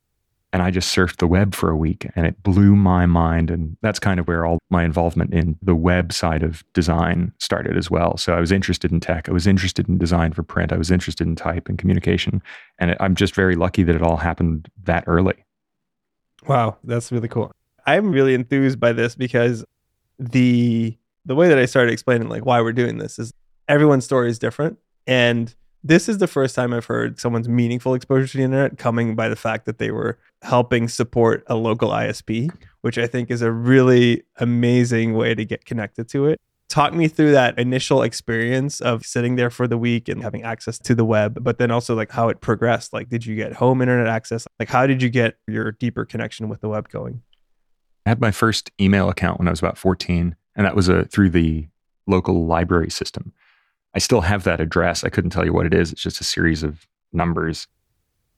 and 0.53 0.62
I 0.62 0.71
just 0.71 0.95
surfed 0.97 1.17
the 1.17 1.26
web 1.26 1.55
for 1.55 1.71
a 1.71 1.76
week 1.76 2.07
and 2.15 2.26
it 2.26 2.43
blew 2.43 2.76
my 2.76 3.05
mind. 3.05 3.50
And 3.50 3.76
that's 3.83 3.99
kind 3.99 4.21
of 4.21 4.26
where 4.29 4.47
all 4.47 4.59
my 4.71 4.85
involvement 4.85 5.35
in 5.35 5.59
the 5.61 5.75
web 5.75 6.12
side 6.12 6.43
of 6.43 6.65
design 6.73 7.33
started 7.38 7.76
as 7.76 7.91
well. 7.91 8.17
So 8.17 8.33
I 8.35 8.41
was 8.41 8.53
interested 8.53 8.93
in 8.93 9.00
tech. 9.00 9.29
I 9.29 9.33
was 9.33 9.47
interested 9.47 9.88
in 9.88 9.99
design 9.99 10.33
for 10.33 10.43
print. 10.43 10.73
I 10.73 10.76
was 10.76 10.91
interested 10.91 11.26
in 11.26 11.37
type 11.37 11.69
and 11.69 11.79
communication. 11.79 12.43
And 12.79 12.93
it, 12.93 12.97
I'm 13.00 13.15
just 13.15 13.35
very 13.35 13.57
lucky 13.57 13.83
that 13.83 13.95
it 13.95 14.03
all 14.03 14.17
happened 14.17 14.71
that 14.85 15.05
early. 15.07 15.35
Wow, 16.47 16.79
that's 16.85 17.11
really 17.11 17.29
cool. 17.29 17.53
I'm 17.87 18.12
really 18.12 18.35
enthused 18.35 18.81
by 18.81 18.93
this 18.93 19.15
because 19.15 19.65
the 20.19 20.97
the 21.25 21.35
way 21.35 21.49
that 21.49 21.59
I 21.59 21.67
started 21.67 21.93
explaining 21.93 22.29
like 22.29 22.47
why 22.47 22.61
we're 22.61 22.73
doing 22.73 22.99
this 22.99 23.19
is 23.19 23.33
everyone's 23.69 24.05
story 24.05 24.31
is 24.31 24.38
different 24.38 24.79
and 25.07 25.55
this 25.87 26.09
is 26.09 26.19
the 26.19 26.26
first 26.26 26.55
time 26.55 26.73
I've 26.73 26.87
heard 26.87 27.21
someone's 27.21 27.49
meaningful 27.49 27.95
exposure 27.95 28.26
to 28.26 28.38
the 28.38 28.45
internet 28.45 28.78
coming 28.78 29.14
by 29.14 29.28
the 29.28 29.37
fact 29.37 29.66
that 29.66 29.78
they 29.78 29.90
were 29.90 30.19
helping 30.43 30.88
support 30.88 31.45
a 31.47 31.55
local 31.55 31.90
ISP, 31.90 32.50
which 32.81 32.99
I 32.99 33.07
think 33.07 33.31
is 33.31 33.43
a 33.43 33.52
really 33.52 34.25
amazing 34.38 35.14
way 35.14 35.35
to 35.35 35.45
get 35.45 35.64
connected 35.64 36.09
to 36.09 36.26
it. 36.26 36.40
Talk 36.69 36.93
me 36.93 37.07
through 37.07 37.31
that 37.33 37.57
initial 37.59 38.02
experience 38.02 38.81
of 38.81 39.07
sitting 39.07 39.37
there 39.37 39.50
for 39.50 39.69
the 39.69 39.78
week 39.78 40.09
and 40.09 40.23
having 40.23 40.43
access 40.43 40.78
to 40.81 40.97
the 40.97 41.05
web, 41.05 41.38
but 41.43 41.59
then 41.59 41.71
also 41.71 41.95
like 41.95 42.11
how 42.11 42.28
it 42.28 42.40
progressed. 42.40 42.93
Like, 42.93 43.09
did 43.09 43.25
you 43.25 43.37
get 43.37 43.52
home 43.52 43.81
internet 43.81 44.09
access? 44.09 44.49
Like, 44.59 44.69
how 44.69 44.88
did 44.88 45.00
you 45.00 45.09
get 45.09 45.37
your 45.47 45.71
deeper 45.73 46.05
connection 46.05 46.49
with 46.49 46.61
the 46.61 46.69
web 46.69 46.88
going? 46.88 47.23
I 48.05 48.09
had 48.09 48.21
my 48.21 48.33
first 48.33 48.73
email 48.81 49.09
account 49.09 49.38
when 49.38 49.47
I 49.47 49.52
was 49.52 49.61
about 49.61 49.78
14, 49.78 50.35
and 50.57 50.66
that 50.66 50.75
was 50.75 50.88
a, 50.88 51.05
through 51.05 51.31
the 51.31 51.69
local 52.09 52.47
library 52.47 52.90
system. 52.90 53.33
I 53.97 53.99
still 53.99 54.21
have 54.21 54.45
that 54.45 54.61
address. 54.61 55.05
I 55.05 55.09
couldn't 55.09 55.31
tell 55.31 55.47
you 55.47 55.55
what 55.55 55.65
it 55.65 55.73
is. 55.73 55.91
It's 55.91 56.03
just 56.03 56.21
a 56.21 56.25
series 56.25 56.62
of 56.62 56.87
numbers. 57.15 57.67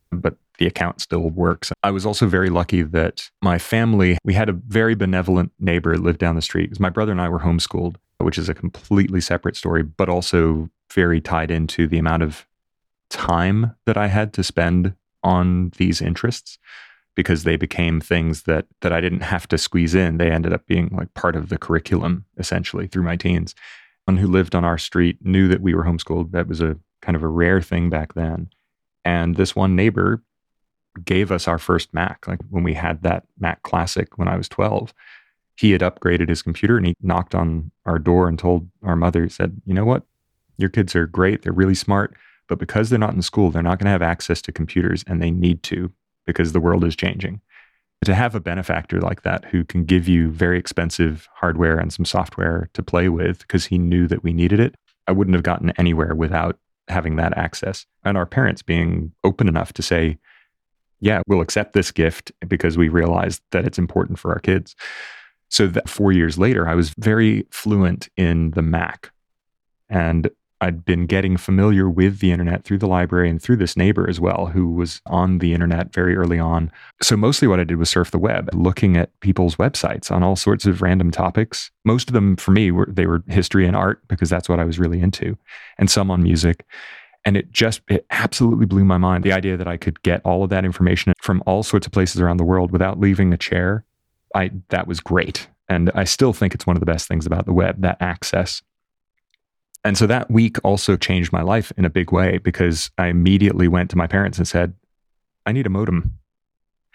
But 0.09 0.37
the 0.57 0.65
account 0.65 1.01
still 1.01 1.29
works. 1.29 1.73
I 1.83 1.91
was 1.91 2.05
also 2.05 2.27
very 2.27 2.49
lucky 2.49 2.81
that 2.81 3.29
my 3.41 3.59
family, 3.59 4.17
we 4.23 4.33
had 4.33 4.47
a 4.47 4.53
very 4.53 4.95
benevolent 4.95 5.51
neighbor 5.59 5.97
lived 5.97 6.19
down 6.19 6.35
the 6.35 6.41
street 6.41 6.67
because 6.67 6.79
my 6.79 6.89
brother 6.89 7.11
and 7.11 7.19
I 7.19 7.27
were 7.27 7.41
homeschooled, 7.41 7.97
which 8.19 8.37
is 8.37 8.47
a 8.47 8.53
completely 8.53 9.19
separate 9.19 9.57
story, 9.57 9.83
but 9.83 10.07
also 10.07 10.69
very 10.93 11.19
tied 11.19 11.51
into 11.51 11.87
the 11.87 11.99
amount 11.99 12.23
of 12.23 12.47
time 13.09 13.75
that 13.85 13.97
I 13.97 14.07
had 14.07 14.31
to 14.35 14.45
spend 14.45 14.93
on 15.23 15.73
these 15.75 16.01
interests 16.01 16.57
because 17.15 17.43
they 17.43 17.57
became 17.57 17.99
things 17.99 18.43
that 18.43 18.65
that 18.79 18.93
I 18.93 19.01
didn't 19.01 19.21
have 19.21 19.45
to 19.49 19.57
squeeze 19.57 19.93
in. 19.93 20.19
They 20.19 20.31
ended 20.31 20.53
up 20.53 20.65
being 20.67 20.87
like 20.93 21.13
part 21.15 21.35
of 21.35 21.49
the 21.49 21.57
curriculum 21.57 22.23
essentially 22.37 22.87
through 22.87 23.03
my 23.03 23.17
teens. 23.17 23.55
Who 24.17 24.27
lived 24.27 24.55
on 24.55 24.65
our 24.65 24.77
street 24.77 25.17
knew 25.21 25.47
that 25.47 25.61
we 25.61 25.73
were 25.73 25.83
homeschooled. 25.83 26.31
That 26.31 26.47
was 26.47 26.61
a 26.61 26.77
kind 27.01 27.15
of 27.15 27.23
a 27.23 27.27
rare 27.27 27.61
thing 27.61 27.89
back 27.89 28.13
then. 28.13 28.49
And 29.05 29.35
this 29.35 29.55
one 29.55 29.75
neighbor 29.75 30.21
gave 31.03 31.31
us 31.31 31.47
our 31.47 31.57
first 31.57 31.93
Mac. 31.93 32.27
Like 32.27 32.39
when 32.49 32.63
we 32.63 32.73
had 32.73 33.03
that 33.03 33.25
Mac 33.39 33.63
Classic 33.63 34.17
when 34.17 34.27
I 34.27 34.37
was 34.37 34.49
12, 34.49 34.93
he 35.55 35.71
had 35.71 35.81
upgraded 35.81 36.29
his 36.29 36.41
computer 36.41 36.77
and 36.77 36.85
he 36.85 36.93
knocked 37.01 37.35
on 37.35 37.71
our 37.85 37.99
door 37.99 38.27
and 38.27 38.37
told 38.37 38.69
our 38.83 38.95
mother, 38.95 39.23
he 39.23 39.29
said, 39.29 39.61
You 39.65 39.73
know 39.73 39.85
what? 39.85 40.03
Your 40.57 40.69
kids 40.69 40.95
are 40.95 41.07
great. 41.07 41.41
They're 41.41 41.53
really 41.53 41.75
smart. 41.75 42.15
But 42.47 42.59
because 42.59 42.89
they're 42.89 42.99
not 42.99 43.13
in 43.13 43.21
school, 43.21 43.51
they're 43.51 43.61
not 43.61 43.77
going 43.77 43.85
to 43.85 43.91
have 43.91 44.01
access 44.01 44.41
to 44.43 44.51
computers 44.51 45.03
and 45.07 45.21
they 45.21 45.31
need 45.31 45.63
to 45.63 45.91
because 46.25 46.51
the 46.51 46.59
world 46.59 46.83
is 46.83 46.95
changing. 46.95 47.41
To 48.05 48.15
have 48.15 48.33
a 48.33 48.39
benefactor 48.39 49.01
like 49.01 49.23
that 49.23 49.45
who 49.45 49.65
can 49.65 49.83
give 49.83 50.07
you 50.07 50.29
very 50.29 50.57
expensive 50.57 51.27
hardware 51.33 51.77
and 51.77 51.91
some 51.91 52.05
software 52.05 52.69
to 52.73 52.81
play 52.81 53.09
with 53.09 53.39
because 53.39 53.65
he 53.65 53.77
knew 53.77 54.07
that 54.07 54.23
we 54.23 54.31
needed 54.31 54.59
it, 54.59 54.75
I 55.07 55.11
wouldn't 55.11 55.35
have 55.35 55.43
gotten 55.43 55.71
anywhere 55.71 56.15
without 56.15 56.57
having 56.87 57.17
that 57.17 57.37
access. 57.37 57.85
And 58.05 58.17
our 58.17 58.25
parents 58.25 58.61
being 58.61 59.11
open 59.23 59.47
enough 59.49 59.73
to 59.73 59.81
say, 59.81 60.17
yeah, 61.01 61.21
we'll 61.27 61.41
accept 61.41 61.73
this 61.73 61.91
gift 61.91 62.31
because 62.47 62.77
we 62.77 62.89
realized 62.89 63.41
that 63.51 63.65
it's 63.65 63.77
important 63.77 64.17
for 64.17 64.31
our 64.31 64.39
kids. 64.39 64.75
So 65.49 65.67
that 65.67 65.89
four 65.89 66.11
years 66.11 66.37
later, 66.37 66.67
I 66.67 66.75
was 66.75 66.91
very 66.91 67.47
fluent 67.51 68.09
in 68.15 68.51
the 68.51 68.61
Mac. 68.61 69.11
And 69.89 70.29
I'd 70.61 70.83
been 70.83 71.05
getting 71.05 71.37
familiar 71.37 71.89
with 71.89 72.19
the 72.19 72.31
internet 72.31 72.63
through 72.65 72.79
the 72.79 72.87
library 72.87 73.29
and 73.29 73.41
through 73.41 73.57
this 73.57 73.77
neighbor 73.77 74.09
as 74.09 74.19
well, 74.19 74.47
who 74.47 74.69
was 74.69 75.01
on 75.05 75.37
the 75.37 75.53
internet 75.53 75.93
very 75.93 76.17
early 76.17 76.39
on. 76.39 76.71
So, 77.01 77.15
mostly 77.15 77.47
what 77.47 77.59
I 77.59 77.63
did 77.63 77.77
was 77.77 77.89
surf 77.89 78.11
the 78.11 78.19
web, 78.19 78.49
looking 78.53 78.97
at 78.97 79.17
people's 79.21 79.55
websites 79.55 80.11
on 80.11 80.21
all 80.21 80.35
sorts 80.35 80.65
of 80.65 80.81
random 80.81 81.11
topics. 81.11 81.71
Most 81.85 82.09
of 82.09 82.13
them 82.13 82.35
for 82.35 82.51
me 82.51 82.71
were 82.71 82.87
they 82.89 83.05
were 83.05 83.23
history 83.27 83.65
and 83.65 83.75
art 83.75 84.05
because 84.07 84.29
that's 84.29 84.49
what 84.49 84.59
I 84.59 84.65
was 84.65 84.79
really 84.79 85.01
into, 85.01 85.37
and 85.77 85.89
some 85.89 86.11
on 86.11 86.23
music. 86.23 86.65
And 87.25 87.35
it 87.35 87.51
just, 87.51 87.81
it 87.89 88.05
absolutely 88.11 88.65
blew 88.65 88.85
my 88.85 88.97
mind. 88.97 89.25
The 89.25 89.33
idea 89.33 89.57
that 89.57 89.67
I 89.67 89.75
could 89.75 90.01
get 90.03 90.21
all 90.23 90.43
of 90.43 90.49
that 90.51 90.63
information 90.63 91.13
from 91.21 91.43
all 91.45 91.63
sorts 91.63 91.85
of 91.85 91.91
places 91.91 92.21
around 92.21 92.37
the 92.37 92.45
world 92.45 92.71
without 92.71 92.97
leaving 92.97 93.33
a 93.33 93.37
chair, 93.37 93.83
I, 94.33 94.51
that 94.69 94.87
was 94.87 95.01
great. 95.01 95.49
And 95.67 95.91
I 95.93 96.05
still 96.05 96.31
think 96.31 96.55
it's 96.55 96.65
one 96.65 96.77
of 96.77 96.79
the 96.79 96.85
best 96.85 97.07
things 97.07 97.25
about 97.25 97.45
the 97.45 97.53
web, 97.53 97.81
that 97.81 97.97
access. 97.99 98.61
And 99.83 99.97
so 99.97 100.07
that 100.07 100.29
week 100.29 100.57
also 100.63 100.97
changed 100.97 101.31
my 101.31 101.41
life 101.41 101.71
in 101.77 101.85
a 101.85 101.89
big 101.89 102.11
way 102.11 102.37
because 102.37 102.91
I 102.97 103.07
immediately 103.07 103.67
went 103.67 103.89
to 103.91 103.97
my 103.97 104.07
parents 104.07 104.37
and 104.37 104.47
said, 104.47 104.73
I 105.45 105.51
need 105.51 105.65
a 105.65 105.69
modem. 105.69 106.17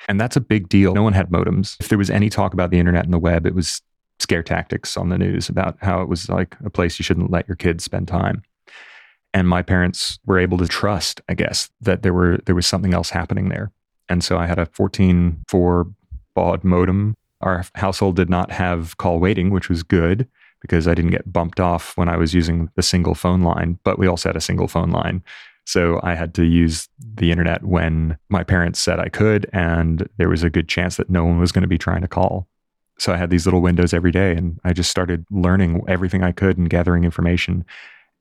And 0.07 0.21
that's 0.21 0.37
a 0.37 0.41
big 0.41 0.69
deal. 0.69 0.93
No 0.95 1.03
one 1.03 1.15
had 1.15 1.31
modems. 1.31 1.77
If 1.81 1.89
there 1.89 1.99
was 1.99 2.11
any 2.11 2.29
talk 2.29 2.53
about 2.53 2.71
the 2.71 2.79
internet 2.79 3.05
and 3.05 3.13
the 3.13 3.19
web, 3.19 3.47
it 3.47 3.55
was 3.55 3.81
scare 4.19 4.43
tactics 4.43 4.97
on 4.97 5.09
the 5.09 5.19
news 5.19 5.49
about 5.49 5.77
how 5.81 6.03
it 6.03 6.09
was 6.09 6.29
like 6.29 6.57
a 6.65 6.71
place 6.71 6.99
you 6.99 7.03
shouldn't 7.03 7.31
let 7.31 7.49
your 7.49 7.57
kids 7.57 7.85
spend 7.85 8.09
time 8.09 8.43
and 9.33 9.49
my 9.49 9.61
parents 9.61 10.19
were 10.25 10.39
able 10.39 10.57
to 10.57 10.69
trust 10.69 11.21
i 11.29 11.35
guess 11.35 11.69
that 11.81 12.03
there 12.03 12.15
were 12.15 12.39
there 12.47 12.55
was 12.55 12.67
something 12.67 12.95
else 12.95 13.11
happening 13.11 13.49
there 13.49 13.73
and 14.09 14.23
so 14.23 14.39
i 14.39 14.47
had 14.47 14.59
a 14.59 14.67
14.4 14.67 15.93
baud 16.35 16.65
modem 16.65 17.17
our 17.41 17.65
household 17.75 18.17
did 18.17 18.31
not 18.31 18.53
have 18.53 18.97
call 18.97 19.19
waiting 19.19 19.51
which 19.51 19.69
was 19.69 19.83
good 19.83 20.29
because 20.65 20.89
i 20.89 20.95
didn't 20.95 21.11
get 21.11 21.31
bumped 21.31 21.61
off 21.61 21.97
when 21.97 22.09
i 22.09 22.17
was 22.17 22.33
using 22.33 22.71
the 22.77 22.83
single 22.83 23.15
phone 23.15 23.43
line 23.43 23.79
but 23.85 23.99
we 23.99 24.07
also 24.07 24.29
had 24.29 24.37
a 24.37 24.41
single 24.41 24.67
phone 24.67 24.91
line 24.91 25.23
so 25.67 26.01
i 26.03 26.15
had 26.15 26.35
to 26.35 26.45
use 26.45 26.89
the 27.15 27.31
internet 27.31 27.63
when 27.65 28.17
my 28.31 28.43
parents 28.43 28.81
said 28.81 28.99
i 28.99 29.09
could 29.09 29.49
and 29.53 30.09
there 30.17 30.29
was 30.29 30.43
a 30.43 30.51
good 30.51 30.69
chance 30.69 30.97
that 30.97 31.11
no 31.11 31.25
one 31.25 31.39
was 31.39 31.53
going 31.53 31.63
to 31.63 31.69
be 31.69 31.79
trying 31.79 32.01
to 32.01 32.09
call 32.09 32.49
so 32.99 33.13
i 33.13 33.17
had 33.17 33.29
these 33.31 33.47
little 33.47 33.61
windows 33.61 33.93
every 33.93 34.11
day 34.11 34.33
and 34.33 34.59
i 34.65 34.73
just 34.73 34.91
started 34.91 35.27
learning 35.31 35.83
everything 35.87 36.23
i 36.23 36.33
could 36.33 36.57
and 36.57 36.71
gathering 36.71 37.05
information 37.05 37.65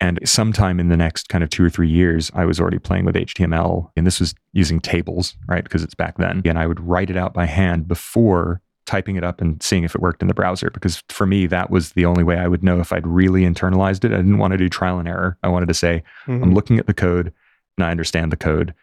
and 0.04 0.20
sometime 0.26 0.82
in 0.82 0.90
the 0.90 0.98
next 0.98 1.30
kind 1.30 1.46
of 1.46 1.50
two 1.50 1.64
or 1.64 1.70
three 1.70 1.90
years, 1.90 2.30
I 2.34 2.44
was 2.44 2.60
already 2.60 2.78
playing 2.78 3.06
with 3.06 3.16
HTML. 3.16 3.90
And 3.96 4.06
this 4.06 4.20
was 4.20 4.36
using 4.52 4.82
tables, 4.82 5.36
right? 5.48 5.64
Because 5.64 5.82
it's 5.82 5.96
back 5.96 6.18
then. 6.18 6.42
And 6.44 6.60
I 6.60 6.68
would 6.68 6.82
write 6.82 7.10
it 7.10 7.16
out 7.16 7.34
by 7.34 7.46
hand 7.46 7.88
before 7.88 8.62
typing 8.86 9.16
it 9.16 9.24
up 9.24 9.42
and 9.42 9.62
seeing 9.62 9.84
if 9.84 9.96
it 9.96 10.02
worked 10.02 10.22
in 10.22 10.28
the 10.28 10.34
browser. 10.34 10.70
Because 10.70 11.04
for 11.10 11.26
me, 11.26 11.48
that 11.48 11.70
was 11.70 11.94
the 11.94 12.06
only 12.06 12.24
way 12.24 12.38
I 12.38 12.48
would 12.48 12.64
know 12.64 12.80
if 12.80 12.92
I'd 12.92 13.08
really 13.08 13.42
internalized 13.42 14.04
it. 14.04 14.12
I 14.12 14.18
didn't 14.18 14.38
want 14.38 14.52
to 14.52 14.58
do 14.58 14.70
trial 14.70 15.00
and 15.00 15.08
error. 15.08 15.38
I 15.44 15.48
wanted 15.48 15.68
to 15.68 15.74
say, 15.74 16.04
mm-hmm. 16.28 16.44
I'm 16.44 16.54
looking 16.54 16.80
at 16.80 16.88
the 16.88 16.94
code 16.94 17.34
and 17.78 17.86
I 17.86 17.92
understand 17.92 18.32
the 18.32 18.38
code 18.38 18.74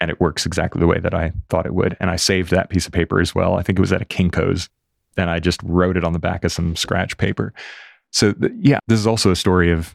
and 0.00 0.10
it 0.10 0.20
works 0.20 0.46
exactly 0.46 0.80
the 0.80 0.86
way 0.86 0.98
that 0.98 1.14
I 1.14 1.32
thought 1.48 1.66
it 1.66 1.74
would. 1.74 1.96
And 2.00 2.10
I 2.10 2.16
saved 2.16 2.50
that 2.50 2.70
piece 2.70 2.86
of 2.86 2.92
paper 2.92 3.20
as 3.20 3.34
well. 3.34 3.54
I 3.54 3.62
think 3.62 3.78
it 3.78 3.82
was 3.82 3.92
at 3.92 4.02
a 4.02 4.06
Kinko's. 4.06 4.68
And 5.16 5.28
I 5.28 5.40
just 5.40 5.60
wrote 5.62 5.96
it 5.96 6.04
on 6.04 6.12
the 6.12 6.18
back 6.18 6.44
of 6.44 6.52
some 6.52 6.76
scratch 6.76 7.18
paper. 7.18 7.52
So, 8.10 8.32
th- 8.32 8.52
yeah, 8.58 8.78
this 8.86 8.98
is 8.98 9.06
also 9.06 9.30
a 9.30 9.36
story 9.36 9.70
of 9.70 9.94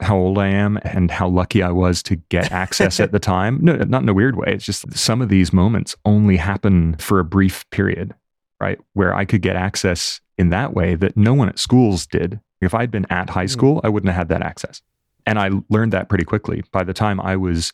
how 0.00 0.16
old 0.16 0.38
I 0.38 0.48
am 0.48 0.78
and 0.84 1.10
how 1.10 1.28
lucky 1.28 1.62
I 1.62 1.70
was 1.70 2.02
to 2.04 2.16
get 2.16 2.50
access 2.52 3.00
at 3.00 3.12
the 3.12 3.18
time. 3.20 3.58
No, 3.60 3.76
not 3.76 4.02
in 4.02 4.08
a 4.08 4.14
weird 4.14 4.36
way. 4.36 4.46
It's 4.48 4.64
just 4.64 4.96
some 4.96 5.20
of 5.20 5.28
these 5.28 5.52
moments 5.52 5.96
only 6.04 6.36
happen 6.36 6.96
for 6.96 7.18
a 7.18 7.24
brief 7.24 7.68
period, 7.70 8.14
right? 8.62 8.78
Where 8.94 9.12
I 9.14 9.24
could 9.24 9.42
get 9.42 9.56
access 9.56 10.20
in 10.38 10.50
that 10.50 10.72
way 10.72 10.94
that 10.94 11.16
no 11.16 11.34
one 11.34 11.48
at 11.48 11.58
schools 11.58 12.06
did. 12.06 12.40
If 12.60 12.74
I'd 12.74 12.92
been 12.92 13.06
at 13.10 13.30
high 13.30 13.42
hmm. 13.42 13.48
school, 13.48 13.80
I 13.82 13.88
wouldn't 13.88 14.12
have 14.12 14.16
had 14.16 14.28
that 14.28 14.42
access. 14.42 14.80
And 15.26 15.38
I 15.38 15.50
learned 15.68 15.92
that 15.92 16.08
pretty 16.08 16.24
quickly. 16.24 16.62
By 16.72 16.84
the 16.84 16.94
time 16.94 17.20
I 17.20 17.36
was 17.36 17.72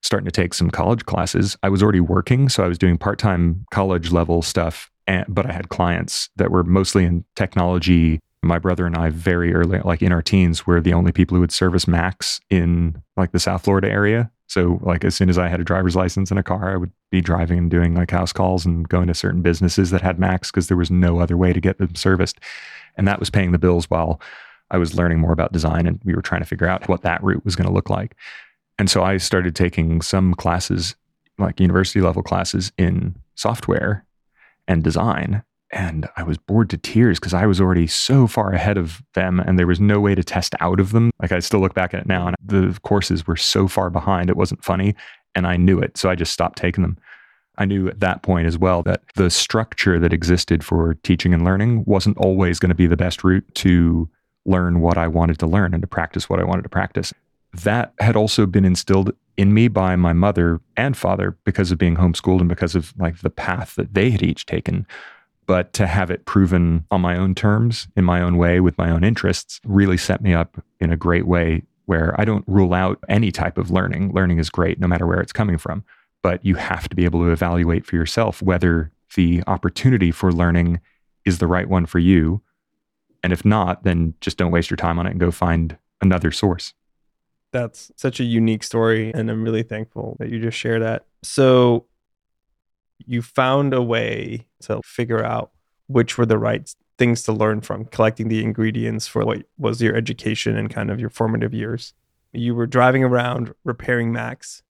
starting 0.00 0.26
to 0.26 0.30
take 0.30 0.54
some 0.54 0.70
college 0.70 1.04
classes, 1.04 1.56
I 1.62 1.68
was 1.68 1.82
already 1.82 2.00
working. 2.00 2.48
So 2.48 2.64
I 2.64 2.68
was 2.68 2.78
doing 2.78 2.98
part 2.98 3.18
time 3.18 3.66
college 3.72 4.12
level 4.12 4.42
stuff, 4.42 4.90
and, 5.08 5.26
but 5.28 5.44
I 5.44 5.52
had 5.52 5.68
clients 5.68 6.30
that 6.36 6.52
were 6.52 6.64
mostly 6.64 7.04
in 7.04 7.24
technology 7.34 8.20
my 8.42 8.58
brother 8.58 8.86
and 8.86 8.96
I 8.96 9.10
very 9.10 9.52
early, 9.52 9.80
like 9.80 10.02
in 10.02 10.12
our 10.12 10.22
teens, 10.22 10.66
were 10.66 10.80
the 10.80 10.94
only 10.94 11.12
people 11.12 11.34
who 11.34 11.40
would 11.40 11.52
service 11.52 11.88
Macs 11.88 12.40
in 12.50 13.02
like 13.16 13.32
the 13.32 13.40
South 13.40 13.64
Florida 13.64 13.90
area. 13.90 14.30
So 14.48 14.80
like 14.82 15.04
as 15.04 15.14
soon 15.14 15.28
as 15.28 15.38
I 15.38 15.48
had 15.48 15.60
a 15.60 15.64
driver's 15.64 15.94
license 15.94 16.30
and 16.30 16.40
a 16.40 16.42
car, 16.42 16.72
I 16.72 16.76
would 16.76 16.90
be 17.10 17.20
driving 17.20 17.58
and 17.58 17.70
doing 17.70 17.94
like 17.94 18.10
house 18.10 18.32
calls 18.32 18.64
and 18.64 18.88
going 18.88 19.06
to 19.08 19.14
certain 19.14 19.42
businesses 19.42 19.90
that 19.90 20.00
had 20.00 20.18
Macs 20.18 20.50
because 20.50 20.68
there 20.68 20.76
was 20.76 20.90
no 20.90 21.20
other 21.20 21.36
way 21.36 21.52
to 21.52 21.60
get 21.60 21.78
them 21.78 21.94
serviced. 21.94 22.40
And 22.96 23.06
that 23.06 23.20
was 23.20 23.30
paying 23.30 23.52
the 23.52 23.58
bills 23.58 23.90
while 23.90 24.20
I 24.70 24.78
was 24.78 24.94
learning 24.94 25.18
more 25.18 25.32
about 25.32 25.52
design 25.52 25.86
and 25.86 26.00
we 26.04 26.14
were 26.14 26.22
trying 26.22 26.40
to 26.40 26.46
figure 26.46 26.66
out 26.66 26.88
what 26.88 27.02
that 27.02 27.22
route 27.22 27.44
was 27.44 27.56
going 27.56 27.68
to 27.68 27.72
look 27.72 27.90
like. 27.90 28.16
And 28.78 28.88
so 28.90 29.02
I 29.02 29.18
started 29.18 29.54
taking 29.54 30.00
some 30.00 30.34
classes, 30.34 30.96
like 31.38 31.60
university 31.60 32.00
level 32.00 32.22
classes 32.22 32.72
in 32.78 33.16
software 33.34 34.06
and 34.66 34.82
design 34.82 35.42
and 35.70 36.08
I 36.16 36.22
was 36.22 36.38
bored 36.38 36.70
to 36.70 36.78
tears 36.78 37.18
because 37.18 37.34
I 37.34 37.46
was 37.46 37.60
already 37.60 37.86
so 37.86 38.26
far 38.26 38.52
ahead 38.52 38.78
of 38.78 39.02
them 39.14 39.40
and 39.40 39.58
there 39.58 39.66
was 39.66 39.80
no 39.80 40.00
way 40.00 40.14
to 40.14 40.24
test 40.24 40.54
out 40.60 40.80
of 40.80 40.92
them. 40.92 41.10
Like 41.20 41.32
I 41.32 41.40
still 41.40 41.60
look 41.60 41.74
back 41.74 41.92
at 41.94 42.00
it 42.00 42.06
now 42.06 42.28
and 42.28 42.36
the 42.42 42.78
courses 42.82 43.26
were 43.26 43.36
so 43.36 43.68
far 43.68 43.90
behind, 43.90 44.30
it 44.30 44.36
wasn't 44.36 44.64
funny. 44.64 44.94
And 45.34 45.46
I 45.46 45.56
knew 45.56 45.78
it. 45.78 45.96
So 45.98 46.08
I 46.08 46.14
just 46.14 46.32
stopped 46.32 46.58
taking 46.58 46.82
them. 46.82 46.98
I 47.58 47.64
knew 47.64 47.88
at 47.88 48.00
that 48.00 48.22
point 48.22 48.46
as 48.46 48.56
well 48.56 48.82
that 48.84 49.02
the 49.14 49.30
structure 49.30 49.98
that 49.98 50.12
existed 50.12 50.64
for 50.64 50.94
teaching 51.02 51.34
and 51.34 51.44
learning 51.44 51.84
wasn't 51.86 52.16
always 52.18 52.58
going 52.58 52.70
to 52.70 52.74
be 52.74 52.86
the 52.86 52.96
best 52.96 53.22
route 53.22 53.44
to 53.56 54.08
learn 54.46 54.80
what 54.80 54.96
I 54.96 55.08
wanted 55.08 55.38
to 55.40 55.46
learn 55.46 55.74
and 55.74 55.82
to 55.82 55.86
practice 55.86 56.30
what 56.30 56.40
I 56.40 56.44
wanted 56.44 56.62
to 56.62 56.68
practice. 56.68 57.12
That 57.52 57.92
had 57.98 58.16
also 58.16 58.46
been 58.46 58.64
instilled 58.64 59.12
in 59.36 59.52
me 59.52 59.68
by 59.68 59.96
my 59.96 60.12
mother 60.12 60.60
and 60.76 60.96
father 60.96 61.36
because 61.44 61.70
of 61.70 61.78
being 61.78 61.96
homeschooled 61.96 62.40
and 62.40 62.48
because 62.48 62.74
of 62.74 62.94
like 62.98 63.18
the 63.20 63.30
path 63.30 63.74
that 63.74 63.94
they 63.94 64.10
had 64.10 64.22
each 64.22 64.46
taken 64.46 64.86
but 65.48 65.72
to 65.72 65.86
have 65.86 66.10
it 66.10 66.26
proven 66.26 66.84
on 66.90 67.00
my 67.00 67.16
own 67.16 67.34
terms, 67.34 67.88
in 67.96 68.04
my 68.04 68.20
own 68.20 68.36
way, 68.36 68.60
with 68.60 68.76
my 68.76 68.90
own 68.90 69.02
interests, 69.02 69.60
really 69.64 69.96
set 69.96 70.20
me 70.20 70.34
up 70.34 70.62
in 70.78 70.92
a 70.92 70.96
great 70.96 71.26
way 71.26 71.62
where 71.86 72.14
I 72.20 72.26
don't 72.26 72.44
rule 72.46 72.74
out 72.74 72.98
any 73.08 73.32
type 73.32 73.56
of 73.56 73.70
learning. 73.70 74.12
Learning 74.12 74.38
is 74.38 74.50
great 74.50 74.78
no 74.78 74.86
matter 74.86 75.06
where 75.06 75.22
it's 75.22 75.32
coming 75.32 75.56
from, 75.56 75.84
but 76.22 76.44
you 76.44 76.56
have 76.56 76.86
to 76.90 76.94
be 76.94 77.06
able 77.06 77.24
to 77.24 77.30
evaluate 77.30 77.86
for 77.86 77.96
yourself 77.96 78.42
whether 78.42 78.92
the 79.16 79.42
opportunity 79.46 80.10
for 80.10 80.30
learning 80.30 80.80
is 81.24 81.38
the 81.38 81.46
right 81.46 81.66
one 81.68 81.86
for 81.86 81.98
you. 81.98 82.42
And 83.24 83.32
if 83.32 83.42
not, 83.42 83.84
then 83.84 84.12
just 84.20 84.36
don't 84.36 84.52
waste 84.52 84.68
your 84.68 84.76
time 84.76 84.98
on 84.98 85.06
it 85.06 85.12
and 85.12 85.20
go 85.20 85.30
find 85.30 85.78
another 86.02 86.30
source. 86.30 86.74
That's 87.52 87.90
such 87.96 88.20
a 88.20 88.24
unique 88.24 88.62
story. 88.62 89.12
And 89.14 89.30
I'm 89.30 89.42
really 89.42 89.62
thankful 89.62 90.18
that 90.20 90.28
you 90.28 90.38
just 90.40 90.58
share 90.58 90.78
that. 90.80 91.06
So, 91.22 91.86
you 93.06 93.22
found 93.22 93.72
a 93.74 93.82
way 93.82 94.46
to 94.62 94.80
figure 94.84 95.24
out 95.24 95.50
which 95.86 96.18
were 96.18 96.26
the 96.26 96.38
right 96.38 96.74
things 96.98 97.22
to 97.22 97.32
learn 97.32 97.60
from, 97.60 97.84
collecting 97.86 98.28
the 98.28 98.42
ingredients 98.42 99.06
for 99.06 99.24
what 99.24 99.44
was 99.56 99.80
your 99.80 99.94
education 99.96 100.56
and 100.56 100.68
kind 100.68 100.90
of 100.90 101.00
your 101.00 101.10
formative 101.10 101.54
years. 101.54 101.94
You 102.32 102.54
were 102.54 102.66
driving 102.66 103.04
around 103.04 103.54
repairing 103.64 104.12
Macs. 104.12 104.62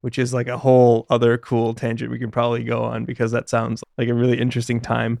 which 0.00 0.18
is 0.18 0.34
like 0.34 0.48
a 0.48 0.58
whole 0.58 1.06
other 1.10 1.38
cool 1.38 1.74
tangent 1.74 2.10
we 2.10 2.18
can 2.18 2.30
probably 2.30 2.64
go 2.64 2.82
on 2.82 3.04
because 3.04 3.30
that 3.30 3.48
sounds 3.48 3.84
like 3.96 4.08
a 4.08 4.14
really 4.14 4.38
interesting 4.40 4.80
time. 4.80 5.20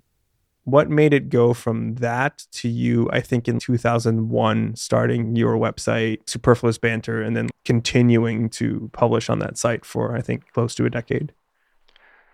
What 0.64 0.90
made 0.90 1.12
it 1.12 1.28
go 1.28 1.54
from 1.54 1.96
that 1.96 2.46
to 2.52 2.68
you, 2.68 3.08
I 3.12 3.20
think 3.20 3.48
in 3.48 3.58
2001, 3.58 4.76
starting 4.76 5.36
your 5.36 5.56
website, 5.56 6.18
Superfluous 6.28 6.78
Banter, 6.78 7.20
and 7.22 7.36
then 7.36 7.48
continuing 7.64 8.48
to 8.50 8.90
publish 8.92 9.28
on 9.28 9.40
that 9.40 9.56
site 9.58 9.84
for, 9.84 10.16
I 10.16 10.20
think, 10.20 10.52
close 10.52 10.74
to 10.76 10.84
a 10.84 10.90
decade? 10.90 11.32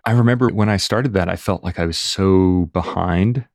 I 0.05 0.11
remember 0.11 0.49
when 0.49 0.69
I 0.69 0.77
started 0.77 1.13
that, 1.13 1.29
I 1.29 1.35
felt 1.35 1.63
like 1.63 1.79
I 1.79 1.85
was 1.85 1.97
so 1.97 2.69
behind, 2.73 3.45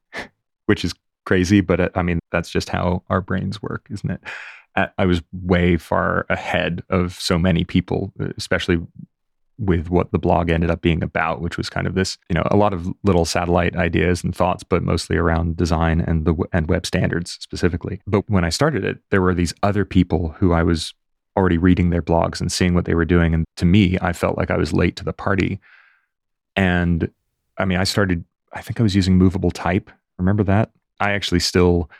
which 0.66 0.84
is 0.84 0.94
crazy, 1.24 1.60
but 1.60 1.80
uh, 1.80 1.88
I 1.94 2.02
mean, 2.02 2.18
that's 2.32 2.50
just 2.50 2.68
how 2.68 3.02
our 3.08 3.20
brains 3.20 3.62
work, 3.62 3.86
isn't 3.90 4.10
it? 4.10 4.20
I 4.98 5.06
was 5.06 5.22
way 5.32 5.76
far 5.76 6.26
ahead 6.28 6.82
of 6.90 7.14
so 7.14 7.38
many 7.38 7.62
people, 7.62 8.12
especially 8.36 8.78
with 9.56 9.88
what 9.88 10.10
the 10.10 10.18
blog 10.18 10.50
ended 10.50 10.68
up 10.68 10.80
being 10.80 11.02
about, 11.02 11.40
which 11.40 11.56
was 11.56 11.70
kind 11.70 11.86
of 11.86 11.94
this, 11.94 12.18
you 12.28 12.34
know, 12.34 12.42
a 12.50 12.56
lot 12.56 12.74
of 12.74 12.88
little 13.04 13.24
satellite 13.24 13.76
ideas 13.76 14.24
and 14.24 14.34
thoughts, 14.34 14.64
but 14.64 14.82
mostly 14.82 15.16
around 15.16 15.56
design 15.56 16.00
and 16.00 16.24
the 16.24 16.34
and 16.52 16.68
web 16.68 16.86
standards 16.86 17.38
specifically. 17.40 18.00
But 18.06 18.28
when 18.28 18.44
I 18.44 18.48
started 18.48 18.84
it, 18.84 18.98
there 19.10 19.22
were 19.22 19.34
these 19.34 19.54
other 19.62 19.84
people 19.84 20.30
who 20.30 20.52
I 20.52 20.64
was 20.64 20.92
already 21.36 21.58
reading 21.58 21.90
their 21.90 22.02
blogs 22.02 22.40
and 22.40 22.50
seeing 22.50 22.74
what 22.74 22.84
they 22.84 22.94
were 22.94 23.04
doing, 23.04 23.32
and 23.32 23.44
to 23.56 23.64
me, 23.64 23.96
I 24.02 24.12
felt 24.12 24.36
like 24.36 24.50
I 24.50 24.56
was 24.56 24.72
late 24.72 24.96
to 24.96 25.04
the 25.04 25.12
party. 25.12 25.60
And 26.56 27.10
I 27.58 27.64
mean, 27.64 27.78
I 27.78 27.84
started. 27.84 28.24
I 28.52 28.60
think 28.60 28.78
I 28.78 28.82
was 28.82 28.94
using 28.94 29.18
movable 29.18 29.50
type. 29.50 29.90
Remember 30.18 30.44
that? 30.44 30.70
I 31.00 31.12
actually 31.12 31.40
still 31.40 31.90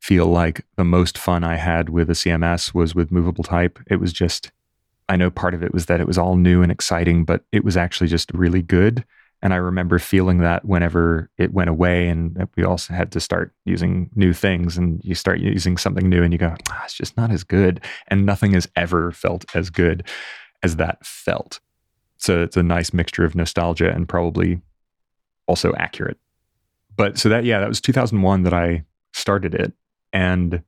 feel 0.00 0.26
like 0.26 0.66
the 0.76 0.84
most 0.84 1.16
fun 1.16 1.44
I 1.44 1.56
had 1.56 1.88
with 1.88 2.10
a 2.10 2.12
CMS 2.12 2.74
was 2.74 2.94
with 2.94 3.10
movable 3.10 3.42
type. 3.42 3.78
It 3.86 3.96
was 3.96 4.12
just, 4.12 4.52
I 5.08 5.16
know 5.16 5.30
part 5.30 5.54
of 5.54 5.62
it 5.62 5.72
was 5.72 5.86
that 5.86 5.98
it 5.98 6.06
was 6.06 6.18
all 6.18 6.36
new 6.36 6.62
and 6.62 6.70
exciting, 6.70 7.24
but 7.24 7.42
it 7.52 7.64
was 7.64 7.74
actually 7.78 8.08
just 8.08 8.30
really 8.34 8.60
good. 8.60 9.02
And 9.40 9.54
I 9.54 9.56
remember 9.56 9.98
feeling 9.98 10.38
that 10.38 10.66
whenever 10.66 11.30
it 11.38 11.54
went 11.54 11.70
away 11.70 12.08
and 12.08 12.48
we 12.54 12.64
also 12.64 12.92
had 12.92 13.12
to 13.12 13.20
start 13.20 13.54
using 13.64 14.10
new 14.14 14.34
things 14.34 14.76
and 14.76 15.02
you 15.02 15.14
start 15.14 15.38
using 15.38 15.78
something 15.78 16.08
new 16.08 16.22
and 16.22 16.34
you 16.34 16.38
go, 16.38 16.54
ah, 16.70 16.82
it's 16.84 16.92
just 16.92 17.16
not 17.16 17.30
as 17.30 17.44
good. 17.44 17.82
And 18.08 18.26
nothing 18.26 18.52
has 18.52 18.68
ever 18.76 19.10
felt 19.10 19.44
as 19.54 19.70
good 19.70 20.06
as 20.62 20.76
that 20.76 21.04
felt. 21.06 21.60
So 22.24 22.42
it's 22.42 22.56
a 22.56 22.62
nice 22.62 22.94
mixture 22.94 23.26
of 23.26 23.34
nostalgia 23.34 23.92
and 23.92 24.08
probably 24.08 24.62
also 25.46 25.74
accurate. 25.74 26.16
But 26.96 27.18
so 27.18 27.28
that, 27.28 27.44
yeah, 27.44 27.60
that 27.60 27.68
was 27.68 27.82
2001 27.82 28.44
that 28.44 28.54
I 28.54 28.84
started 29.12 29.54
it. 29.54 29.74
And 30.10 30.62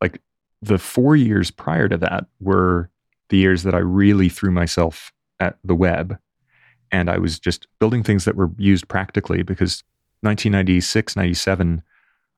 like 0.00 0.20
the 0.62 0.78
four 0.78 1.16
years 1.16 1.50
prior 1.50 1.88
to 1.88 1.96
that 1.96 2.26
were 2.38 2.90
the 3.28 3.38
years 3.38 3.64
that 3.64 3.74
I 3.74 3.78
really 3.78 4.28
threw 4.28 4.52
myself 4.52 5.12
at 5.40 5.58
the 5.64 5.74
web. 5.74 6.16
And 6.92 7.10
I 7.10 7.18
was 7.18 7.40
just 7.40 7.66
building 7.80 8.04
things 8.04 8.24
that 8.24 8.36
were 8.36 8.50
used 8.56 8.86
practically 8.86 9.42
because 9.42 9.82
1996, 10.20 11.16
97, 11.16 11.82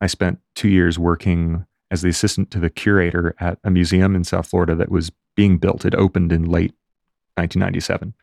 I 0.01 0.07
spent 0.07 0.39
two 0.55 0.71
years 0.71 0.99
working 0.99 1.67
as 1.91 2.01
the 2.01 2.09
assistant 2.09 2.51
to 2.53 2.59
the 2.59 2.71
curator 2.71 3.35
at 3.39 3.59
a 3.65 3.71
museum 3.71 4.17
in 4.17 4.25
South 4.25 4.47
Florida 4.47 4.75
that 4.77 4.91
was 4.91 5.13
being 5.37 5.59
built. 5.59 5.85
It 5.85 5.95
opened 5.95 6.33
in 6.33 6.45
late 6.45 6.73
1997. 7.37 8.15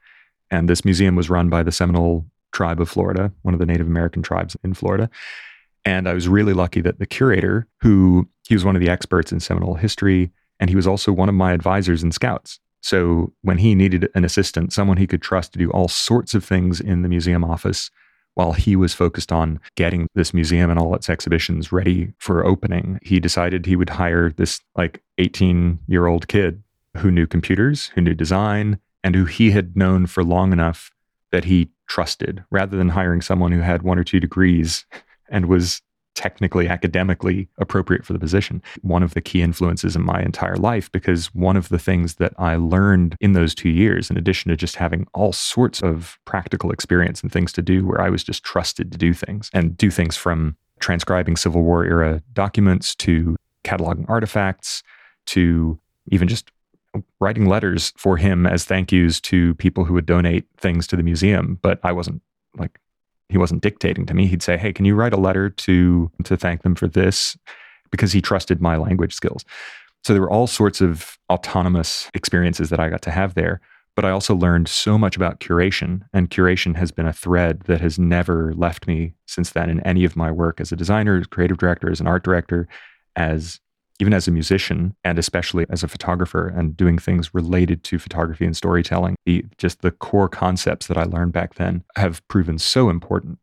And 0.51 0.69
this 0.69 0.85
museum 0.85 1.15
was 1.15 1.29
run 1.29 1.49
by 1.49 1.63
the 1.63 1.71
Seminole 1.71 2.25
tribe 2.51 2.81
of 2.81 2.89
Florida, 2.89 3.31
one 3.43 3.53
of 3.53 3.59
the 3.59 3.65
Native 3.65 3.87
American 3.87 4.21
tribes 4.21 4.55
in 4.63 4.73
Florida. 4.73 5.09
And 5.85 6.07
I 6.07 6.13
was 6.13 6.27
really 6.27 6.53
lucky 6.53 6.81
that 6.81 6.99
the 6.99 7.05
curator, 7.05 7.67
who 7.81 8.27
he 8.47 8.55
was 8.55 8.65
one 8.65 8.75
of 8.75 8.81
the 8.81 8.89
experts 8.89 9.31
in 9.31 9.39
Seminole 9.39 9.75
history, 9.75 10.31
and 10.59 10.69
he 10.69 10.75
was 10.75 10.87
also 10.87 11.11
one 11.11 11.29
of 11.29 11.35
my 11.35 11.53
advisors 11.53 12.03
in 12.03 12.11
Scouts. 12.11 12.59
So 12.81 13.33
when 13.41 13.57
he 13.57 13.75
needed 13.75 14.09
an 14.15 14.25
assistant, 14.25 14.73
someone 14.73 14.97
he 14.97 15.07
could 15.07 15.21
trust 15.21 15.53
to 15.53 15.59
do 15.59 15.69
all 15.71 15.87
sorts 15.87 16.33
of 16.33 16.43
things 16.43 16.79
in 16.79 17.01
the 17.01 17.09
museum 17.09 17.43
office, 17.43 17.91
while 18.35 18.53
he 18.53 18.75
was 18.75 18.93
focused 18.93 19.31
on 19.31 19.59
getting 19.75 20.07
this 20.15 20.33
museum 20.33 20.69
and 20.69 20.79
all 20.79 20.95
its 20.95 21.09
exhibitions 21.09 21.71
ready 21.71 22.13
for 22.19 22.45
opening, 22.45 22.99
he 23.03 23.19
decided 23.19 23.65
he 23.65 23.75
would 23.75 23.89
hire 23.89 24.31
this 24.31 24.61
like 24.75 25.03
18 25.17 25.79
year 25.87 26.07
old 26.07 26.27
kid 26.27 26.63
who 26.97 27.11
knew 27.11 27.27
computers, 27.27 27.87
who 27.95 28.01
knew 28.01 28.13
design, 28.13 28.79
and 29.03 29.15
who 29.15 29.25
he 29.25 29.51
had 29.51 29.75
known 29.75 30.05
for 30.05 30.23
long 30.23 30.51
enough 30.51 30.91
that 31.31 31.45
he 31.45 31.69
trusted 31.87 32.43
rather 32.51 32.77
than 32.77 32.89
hiring 32.89 33.21
someone 33.21 33.51
who 33.51 33.61
had 33.61 33.81
one 33.81 33.99
or 33.99 34.03
two 34.03 34.19
degrees 34.19 34.85
and 35.29 35.45
was 35.45 35.81
technically 36.15 36.67
academically 36.67 37.47
appropriate 37.59 38.05
for 38.05 38.11
the 38.11 38.19
position. 38.19 38.61
One 38.81 39.03
of 39.03 39.13
the 39.13 39.21
key 39.21 39.41
influences 39.41 39.95
in 39.95 40.01
my 40.01 40.21
entire 40.21 40.57
life 40.57 40.91
because 40.91 41.27
one 41.33 41.55
of 41.55 41.69
the 41.69 41.79
things 41.79 42.15
that 42.15 42.33
I 42.37 42.57
learned 42.57 43.15
in 43.21 43.31
those 43.33 43.55
2 43.55 43.69
years 43.69 44.09
in 44.09 44.17
addition 44.17 44.49
to 44.49 44.57
just 44.57 44.75
having 44.75 45.07
all 45.13 45.31
sorts 45.31 45.81
of 45.81 46.19
practical 46.25 46.71
experience 46.71 47.21
and 47.21 47.31
things 47.31 47.53
to 47.53 47.61
do 47.61 47.85
where 47.85 48.01
I 48.01 48.09
was 48.09 48.23
just 48.23 48.43
trusted 48.43 48.91
to 48.91 48.97
do 48.97 49.13
things 49.13 49.49
and 49.53 49.77
do 49.77 49.89
things 49.89 50.17
from 50.17 50.57
transcribing 50.79 51.37
Civil 51.37 51.61
War 51.61 51.85
era 51.85 52.21
documents 52.33 52.95
to 52.95 53.37
cataloging 53.63 54.09
artifacts 54.09 54.83
to 55.27 55.79
even 56.11 56.27
just 56.27 56.51
writing 57.19 57.47
letters 57.47 57.93
for 57.97 58.17
him 58.17 58.45
as 58.45 58.65
thank 58.65 58.91
yous 58.91 59.21
to 59.21 59.53
people 59.55 59.85
who 59.85 59.93
would 59.93 60.05
donate 60.05 60.45
things 60.57 60.87
to 60.87 60.95
the 60.95 61.03
museum 61.03 61.59
but 61.61 61.79
I 61.83 61.91
wasn't 61.91 62.21
like 62.57 62.79
he 63.29 63.37
wasn't 63.37 63.61
dictating 63.61 64.05
to 64.07 64.13
me. 64.13 64.25
He'd 64.25 64.43
say, 64.43 64.57
"Hey, 64.57 64.73
can 64.73 64.85
you 64.85 64.95
write 64.95 65.13
a 65.13 65.17
letter 65.17 65.49
to 65.49 66.11
to 66.23 66.35
thank 66.35 66.63
them 66.63 66.75
for 66.75 66.87
this?" 66.87 67.37
Because 67.91 68.11
he 68.11 68.21
trusted 68.21 68.61
my 68.61 68.75
language 68.75 69.13
skills. 69.13 69.45
So 70.03 70.13
there 70.13 70.21
were 70.21 70.29
all 70.29 70.47
sorts 70.47 70.81
of 70.81 71.17
autonomous 71.29 72.09
experiences 72.13 72.69
that 72.69 72.79
I 72.79 72.89
got 72.89 73.01
to 73.03 73.11
have 73.11 73.35
there. 73.35 73.61
But 73.95 74.05
I 74.05 74.11
also 74.11 74.35
learned 74.35 74.69
so 74.69 74.97
much 74.97 75.17
about 75.17 75.39
curation, 75.39 76.03
and 76.13 76.29
curation 76.29 76.75
has 76.75 76.91
been 76.91 77.07
a 77.07 77.13
thread 77.13 77.61
that 77.61 77.81
has 77.81 77.99
never 77.99 78.53
left 78.53 78.87
me 78.87 79.13
since 79.27 79.51
then 79.51 79.69
in 79.69 79.81
any 79.81 80.05
of 80.05 80.15
my 80.15 80.31
work 80.31 80.61
as 80.61 80.71
a 80.71 80.75
designer, 80.75 81.17
as 81.17 81.27
creative 81.27 81.57
director, 81.57 81.91
as 81.91 81.99
an 81.99 82.07
art 82.07 82.23
director, 82.23 82.67
as 83.15 83.59
even 83.99 84.13
as 84.13 84.27
a 84.27 84.31
musician 84.31 84.95
and 85.03 85.19
especially 85.19 85.65
as 85.69 85.83
a 85.83 85.87
photographer 85.87 86.47
and 86.47 86.75
doing 86.75 86.97
things 86.97 87.33
related 87.33 87.83
to 87.83 87.99
photography 87.99 88.45
and 88.45 88.55
storytelling, 88.55 89.15
the, 89.25 89.45
just 89.57 89.81
the 89.81 89.91
core 89.91 90.29
concepts 90.29 90.87
that 90.87 90.97
I 90.97 91.03
learned 91.03 91.33
back 91.33 91.55
then 91.55 91.83
have 91.97 92.25
proven 92.29 92.57
so 92.57 92.89
important. 92.89 93.39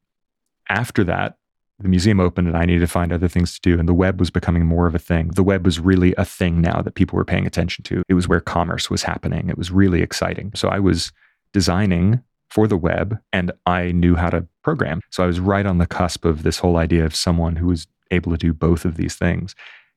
After 0.69 1.05
that, 1.05 1.37
the 1.79 1.89
museum 1.89 2.21
opened 2.21 2.49
and 2.49 2.57
I 2.57 2.65
needed 2.65 2.81
to 2.81 2.87
find 2.87 3.13
other 3.13 3.29
things 3.29 3.55
to 3.55 3.61
do. 3.61 3.79
And 3.79 3.87
the 3.87 3.95
web 3.95 4.19
was 4.19 4.31
becoming 4.31 4.65
more 4.65 4.87
of 4.87 4.95
a 4.95 4.99
thing. 4.99 5.29
The 5.29 5.43
web 5.43 5.67
was 5.67 5.79
really 5.79 6.15
a 6.17 6.25
thing 6.25 6.63
now 6.63 6.81
that 6.81 6.95
people 6.95 7.17
were 7.17 7.25
paying 7.25 7.47
attention 7.47 7.85
to. 7.85 8.03
It 8.09 8.15
was 8.15 8.27
where 8.27 8.41
commerce 8.41 8.89
was 8.89 9.03
happening. 9.03 9.51
It 9.51 9.59
was 9.59 9.71
really 9.71 10.01
exciting. 10.01 10.53
So 10.55 10.69
I 10.69 10.79
was 10.79 11.13
designing 11.53 12.23
for 12.49 12.67
the 12.67 12.79
web 12.79 13.19
and 13.33 13.53
I 13.67 13.93
knew 13.93 14.15
how 14.15 14.31
to 14.31 14.47
program. 14.63 15.01
So 15.11 15.23
I 15.23 15.27
was 15.27 15.39
right 15.39 15.67
on 15.67 15.77
the 15.77 15.87
cusp 15.87 16.25
of 16.25 16.45
this 16.45 16.59
whole 16.59 16.79
idea 16.79 17.05
of 17.05 17.15
someone 17.15 17.57
who 17.57 17.67
was 17.67 17.87
able 18.11 18.33
to 18.33 18.39
do 18.39 18.55
both 18.55 18.85
of 18.85 18.97
these 18.97 19.17
things. 19.17 19.55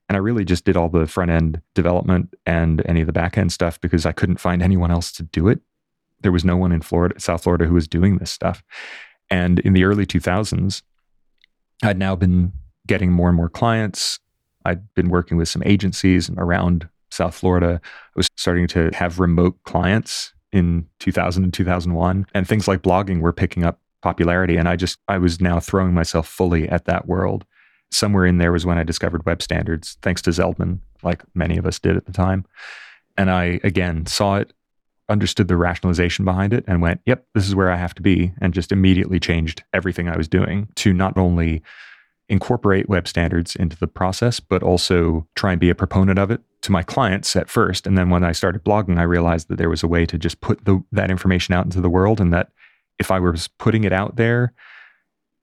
And 0.10 0.16
I 0.16 0.20
really 0.20 0.44
just 0.44 0.66
did 0.66 0.76
all 0.76 0.90
the 0.90 1.06
front 1.06 1.30
end 1.30 1.62
development 1.76 2.34
and 2.48 2.82
any 2.88 3.02
of 3.02 3.08
the 3.08 3.14
back 3.14 3.38
end 3.38 3.54
stuff 3.54 3.80
because 3.80 4.08
I 4.08 4.12
couldn't 4.12 4.40
find 4.40 4.64
anyone 4.64 4.90
else 4.90 5.12
to 5.14 5.24
do 5.24 5.48
it. 5.48 5.60
There 6.22 6.32
was 6.32 6.44
no 6.44 6.58
one 6.58 6.72
in 6.72 6.82
Florida, 6.82 7.20
South 7.20 7.44
Florida, 7.44 7.66
who 7.66 7.76
was 7.76 7.88
doing 7.88 8.18
this 8.18 8.32
stuff. 8.32 8.64
And 9.30 9.60
in 9.60 9.74
the 9.74 9.84
early 9.84 10.08
2000s, 10.08 10.82
I'd 11.84 12.00
now 12.00 12.16
been 12.16 12.52
getting 12.88 13.12
more 13.12 13.30
and 13.30 13.38
more 13.38 13.50
clients. 13.50 14.20
I'd 14.66 14.94
been 14.96 15.10
working 15.10 15.38
with 15.38 15.48
some 15.48 15.62
agencies 15.64 16.30
around 16.32 16.90
South 17.12 17.36
Florida. 17.36 17.80
I 17.84 18.12
was 18.16 18.28
starting 18.36 18.68
to 18.70 18.90
have 18.96 19.20
remote 19.20 19.62
clients 19.64 20.34
in 20.52 20.88
2000 21.00 21.44
and 21.44 21.54
2001. 21.54 22.26
And 22.34 22.48
things 22.48 22.68
like 22.68 22.82
blogging 22.82 23.22
were 23.22 23.32
picking 23.32 23.64
up 23.64 23.80
popularity. 24.02 24.58
And 24.58 24.68
I 24.68 24.76
just, 24.76 24.98
I 25.08 25.20
was 25.20 25.40
now 25.40 25.60
throwing 25.60 25.94
myself 25.94 26.28
fully 26.28 26.68
at 26.68 26.86
that 26.86 27.08
world 27.08 27.46
somewhere 27.92 28.26
in 28.26 28.38
there 28.38 28.52
was 28.52 28.66
when 28.66 28.78
I 28.78 28.84
discovered 28.84 29.26
web 29.26 29.42
standards, 29.42 29.98
thanks 30.02 30.22
to 30.24 30.30
Zeldman, 30.30 30.80
like 31.04 31.24
many 31.34 31.58
of 31.58 31.66
us 31.66 31.80
did 31.80 31.98
at 31.98 32.06
the 32.06 32.12
time. 32.12 32.46
And 33.18 33.30
I, 33.30 33.60
again, 33.64 34.06
saw 34.06 34.38
it, 34.38 34.54
understood 35.10 35.48
the 35.48 35.58
rationalization 35.58 36.24
behind 36.24 36.54
it, 36.54 36.64
and 36.68 36.82
went, 36.82 37.02
yep, 37.06 37.26
this 37.34 37.48
is 37.48 37.56
where 37.56 37.72
I 37.72 37.76
have 37.76 37.96
to 37.96 38.02
be. 38.02 38.32
And 38.42 38.54
just 38.54 38.72
immediately 38.72 39.20
changed 39.20 39.64
everything 39.74 40.08
I 40.08 40.18
was 40.18 40.28
doing 40.28 40.68
to 40.76 40.94
not 40.94 41.18
only 41.18 41.64
incorporate 42.30 42.88
web 42.88 43.08
standards 43.08 43.56
into 43.56 43.76
the 43.76 43.88
process, 43.88 44.40
but 44.40 44.62
also 44.62 45.28
try 45.36 45.52
and 45.52 45.60
be 45.60 45.72
a 45.72 45.76
proponent 45.76 46.20
of 46.20 46.30
it 46.30 46.42
to 46.62 46.72
my 46.72 46.84
clients 46.84 47.36
at 47.36 47.50
first. 47.50 47.88
And 47.88 47.98
then 47.98 48.12
when 48.12 48.24
I 48.24 48.34
started 48.34 48.64
blogging, 48.64 49.00
I 49.00 49.04
realized 49.04 49.48
that 49.48 49.58
there 49.58 49.70
was 49.70 49.82
a 49.82 49.88
way 49.88 50.06
to 50.06 50.18
just 50.18 50.40
put 50.40 50.64
the, 50.66 50.84
that 50.92 51.10
information 51.10 51.56
out 51.56 51.66
into 51.66 51.82
the 51.82 51.90
world 51.90 52.22
and 52.22 52.32
that 52.32 52.52
if 53.00 53.10
I 53.10 53.20
was 53.20 53.48
putting 53.48 53.84
it 53.84 53.94
out 53.94 54.16
there, 54.16 54.54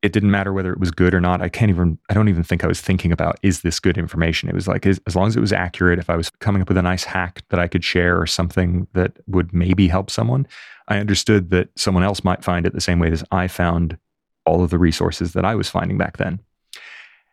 it 0.02 0.12
didn't 0.12 0.30
matter 0.30 0.52
whether 0.52 0.72
it 0.72 0.78
was 0.78 0.90
good 0.90 1.14
or 1.14 1.20
not. 1.20 1.40
I 1.40 1.48
can't 1.48 1.70
even, 1.70 1.98
I 2.08 2.14
don't 2.14 2.28
even 2.28 2.42
think 2.42 2.62
I 2.62 2.66
was 2.66 2.80
thinking 2.80 3.12
about, 3.12 3.38
is 3.42 3.62
this 3.62 3.80
good 3.80 3.96
information? 3.96 4.48
It 4.48 4.54
was 4.54 4.68
like, 4.68 4.86
as, 4.86 5.00
long 5.14 5.26
as 5.26 5.36
it 5.36 5.40
was 5.40 5.52
accurate, 5.52 5.98
if 5.98 6.10
I 6.10 6.16
was 6.16 6.30
coming 6.30 6.62
up 6.62 6.68
with 6.68 6.76
a 6.76 6.82
nice 6.82 7.04
hack 7.04 7.42
that 7.48 7.58
I 7.58 7.66
could 7.66 7.82
share 7.82 8.20
or 8.20 8.26
something 8.26 8.86
that 8.92 9.12
would 9.26 9.52
maybe 9.52 9.88
help 9.88 10.10
someone, 10.10 10.46
I 10.88 10.98
understood 10.98 11.50
that 11.50 11.70
someone 11.76 12.04
else 12.04 12.22
might 12.22 12.44
find 12.44 12.66
it 12.66 12.74
the 12.74 12.80
same 12.80 12.98
way 12.98 13.10
as 13.10 13.24
I 13.32 13.48
found 13.48 13.98
all 14.44 14.62
of 14.62 14.70
the 14.70 14.78
resources 14.78 15.32
that 15.32 15.44
I 15.44 15.54
was 15.54 15.68
finding 15.68 15.98
back 15.98 16.18
then. 16.18 16.40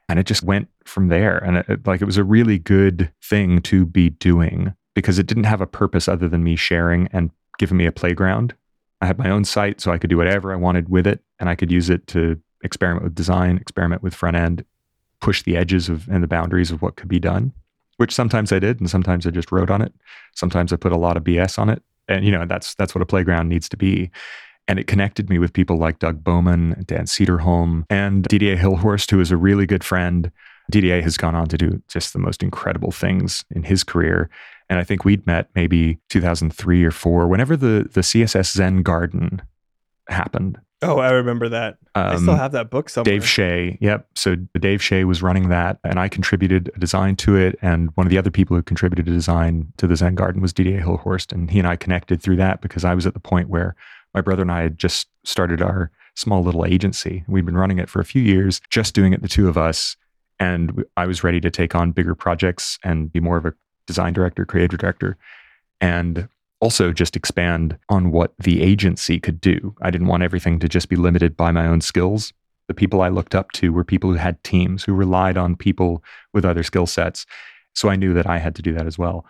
And 0.10 0.17
it 0.17 0.26
just 0.26 0.43
went 0.43 0.67
from 0.86 1.10
there. 1.10 1.38
And 1.38 1.58
it, 1.58 1.86
like, 1.86 2.02
it 2.02 2.06
was 2.06 2.17
a 2.17 2.23
really 2.23 2.60
good 2.60 3.12
thing 3.21 3.62
to 3.63 3.86
be 3.86 4.10
doing 4.10 4.73
because 4.95 5.19
it 5.19 5.28
didn't 5.28 5.45
have 5.45 5.62
a 5.62 5.67
purpose 5.67 6.08
other 6.08 6.28
than 6.28 6.43
me 6.43 6.56
sharing 6.56 7.08
and 7.12 7.30
giving 7.60 7.78
me 7.78 7.86
a 7.86 7.91
playground. 7.91 8.56
I 9.02 9.06
had 9.06 9.17
my 9.17 9.30
own 9.30 9.43
site, 9.43 9.82
so 9.82 9.91
I 9.91 9.97
could 9.97 10.10
do 10.10 10.17
whatever 10.17 10.54
I 10.54 10.56
wanted 10.56 10.88
with 10.88 11.06
it, 11.06 11.21
and 11.39 11.49
I 11.49 11.56
could 11.56 11.71
use 11.71 11.89
it 11.89 12.08
to 12.08 12.39
experiment 12.63 13.04
with 13.04 13.15
design, 13.15 13.58
experiment 13.58 14.04
with 14.04 14.15
front 14.15 14.38
end, 14.38 14.65
push 15.19 15.43
the 15.43 15.56
edges 15.56 15.89
of 15.89 16.08
and 16.10 16.23
the 16.23 16.28
boundaries 16.28 16.71
of 16.71 16.82
what 16.82 16.95
could 16.95 17.10
be 17.10 17.19
done. 17.19 17.54
Which 17.97 18.13
sometimes 18.13 18.52
I 18.52 18.60
did, 18.60 18.80
and 18.80 18.89
sometimes 18.89 19.28
I 19.28 19.30
just 19.30 19.52
wrote 19.52 19.69
on 19.69 19.82
it. 19.82 19.93
Sometimes 20.34 20.73
I 20.73 20.78
put 20.78 20.91
a 20.91 20.97
lot 20.97 21.15
of 21.15 21.23
BS 21.23 21.60
on 21.60 21.69
it, 21.69 21.84
and 22.08 22.26
you 22.26 22.32
know 22.32 22.45
that's 22.45 22.73
that's 22.76 22.95
what 22.95 23.02
a 23.02 23.06
playground 23.06 23.49
needs 23.49 23.69
to 23.69 23.78
be. 23.78 24.10
And 24.67 24.80
it 24.80 24.88
connected 24.88 25.30
me 25.30 25.39
with 25.39 25.54
people 25.54 25.78
like 25.78 25.99
Doug 25.99 26.23
Bowman, 26.23 26.84
Dan 26.88 27.06
Cederholm, 27.06 27.84
and 27.89 28.23
Didier 28.23 28.56
Hilhorst, 28.56 29.12
who 29.12 29.19
is 29.19 29.30
a 29.30 29.38
really 29.38 29.65
good 29.65 29.84
friend. 29.84 30.32
Didier 30.71 31.02
has 31.02 31.17
gone 31.17 31.36
on 31.36 31.47
to 31.47 31.58
do 31.58 31.82
just 31.89 32.13
the 32.13 32.19
most 32.19 32.41
incredible 32.41 32.91
things 32.91 33.43
in 33.52 33.63
his 33.63 33.84
career. 33.84 34.30
And 34.69 34.80
I 34.80 34.84
think 34.84 35.04
we'd 35.04 35.28
met 35.28 35.49
maybe 35.56 35.99
2003 36.10 36.84
or 36.84 36.91
four, 36.91 37.28
whenever 37.28 37.58
the, 37.58 37.89
the 37.91 38.02
CSS 38.02 38.54
Zen 38.54 38.82
Garden 38.82 39.41
happened. 40.10 40.60
Oh, 40.84 41.00
I 41.00 41.12
remember 41.12 41.50
that. 41.50 41.78
Um, 41.96 42.06
I 42.06 42.15
still 42.17 42.36
have 42.36 42.52
that 42.52 42.69
book 42.69 42.89
somewhere. 42.89 43.13
Dave 43.13 43.28
Shea. 43.28 43.78
Yep. 43.82 44.08
So 44.15 44.36
Dave 44.36 44.82
Shea 44.82 45.04
was 45.04 45.22
running 45.22 45.50
that, 45.50 45.80
and 45.84 46.00
I 46.00 46.10
contributed 46.10 46.72
a 46.76 46.80
design 46.80 47.15
to 47.17 47.36
it. 47.36 47.58
And 47.62 47.89
one 47.96 48.06
of 48.06 48.12
the 48.12 48.17
other 48.17 48.32
people 48.32 48.56
who 48.56 48.63
contributed 48.63 49.08
a 49.08 49.12
design 49.12 49.72
to 49.78 49.88
the 49.88 49.96
Zen 49.96 50.15
Garden 50.15 50.41
was 50.41 50.54
Didier 50.54 50.82
Hilhorst. 50.82 51.32
And 51.32 51.50
he 51.50 51.60
and 51.60 51.67
I 51.67 51.76
connected 51.76 52.22
through 52.22 52.38
that 52.38 52.62
because 52.62 52.86
I 52.86 52.93
was 52.93 53.06
at 53.06 53.13
the 53.13 53.19
point 53.19 53.50
where 53.50 53.76
my 54.13 54.22
brother 54.22 54.41
and 54.41 54.52
I 54.52 54.62
had 54.62 54.78
just 54.78 55.08
started 55.24 55.62
our 55.62 55.91
small 56.15 56.43
little 56.43 56.65
agency. 56.65 57.24
We'd 57.28 57.46
been 57.46 57.58
running 57.58 57.80
it 57.80 57.89
for 57.89 58.00
a 58.00 58.06
few 58.06 58.22
years, 58.22 58.62
just 58.69 58.93
doing 58.93 59.13
it, 59.13 59.22
the 59.22 59.28
two 59.28 59.48
of 59.48 59.58
us. 59.58 59.96
And 60.39 60.84
I 60.98 61.06
was 61.06 61.24
ready 61.24 61.39
to 61.41 61.50
take 61.50 61.76
on 61.76 61.91
bigger 61.91 62.15
projects 62.15 62.78
and 62.84 63.12
be 63.12 63.19
more 63.19 63.38
of 63.38 63.46
a 63.46 63.54
design 63.88 64.13
director, 64.13 64.46
creative 64.46 64.80
director, 64.80 65.17
and 65.82 66.28
also 66.63 66.93
just 66.93 67.17
expand 67.17 67.78
on 67.89 68.12
what 68.12 68.34
the 68.39 68.62
agency 68.62 69.19
could 69.19 69.41
do. 69.41 69.76
I 69.82 69.91
didn't 69.91 70.08
want 70.08 70.23
everything 70.23 70.60
to 70.60 70.69
just 70.69 70.88
be 70.88 70.95
limited 70.95 71.36
by 71.36 71.52
my 71.52 71.67
own 71.67 71.82
skills. 71.82 72.32
The 72.69 72.73
people 72.73 73.02
I 73.02 73.10
looked 73.10 73.36
up 73.36 73.52
to 73.54 73.73
were 73.73 73.84
people 73.84 74.10
who 74.10 74.15
had 74.15 74.41
teams, 74.45 74.86
who 74.86 74.93
relied 74.93 75.38
on 75.38 75.58
people 75.58 76.02
with 76.32 76.45
other 76.45 76.63
skill 76.63 76.88
sets. 76.88 77.26
So 77.76 77.89
I 77.89 77.97
knew 77.97 78.13
that 78.13 78.28
I 78.28 78.38
had 78.38 78.56
to 78.56 78.62
do 78.62 78.71
that 78.73 78.88
as 78.88 78.97
well. 78.97 79.26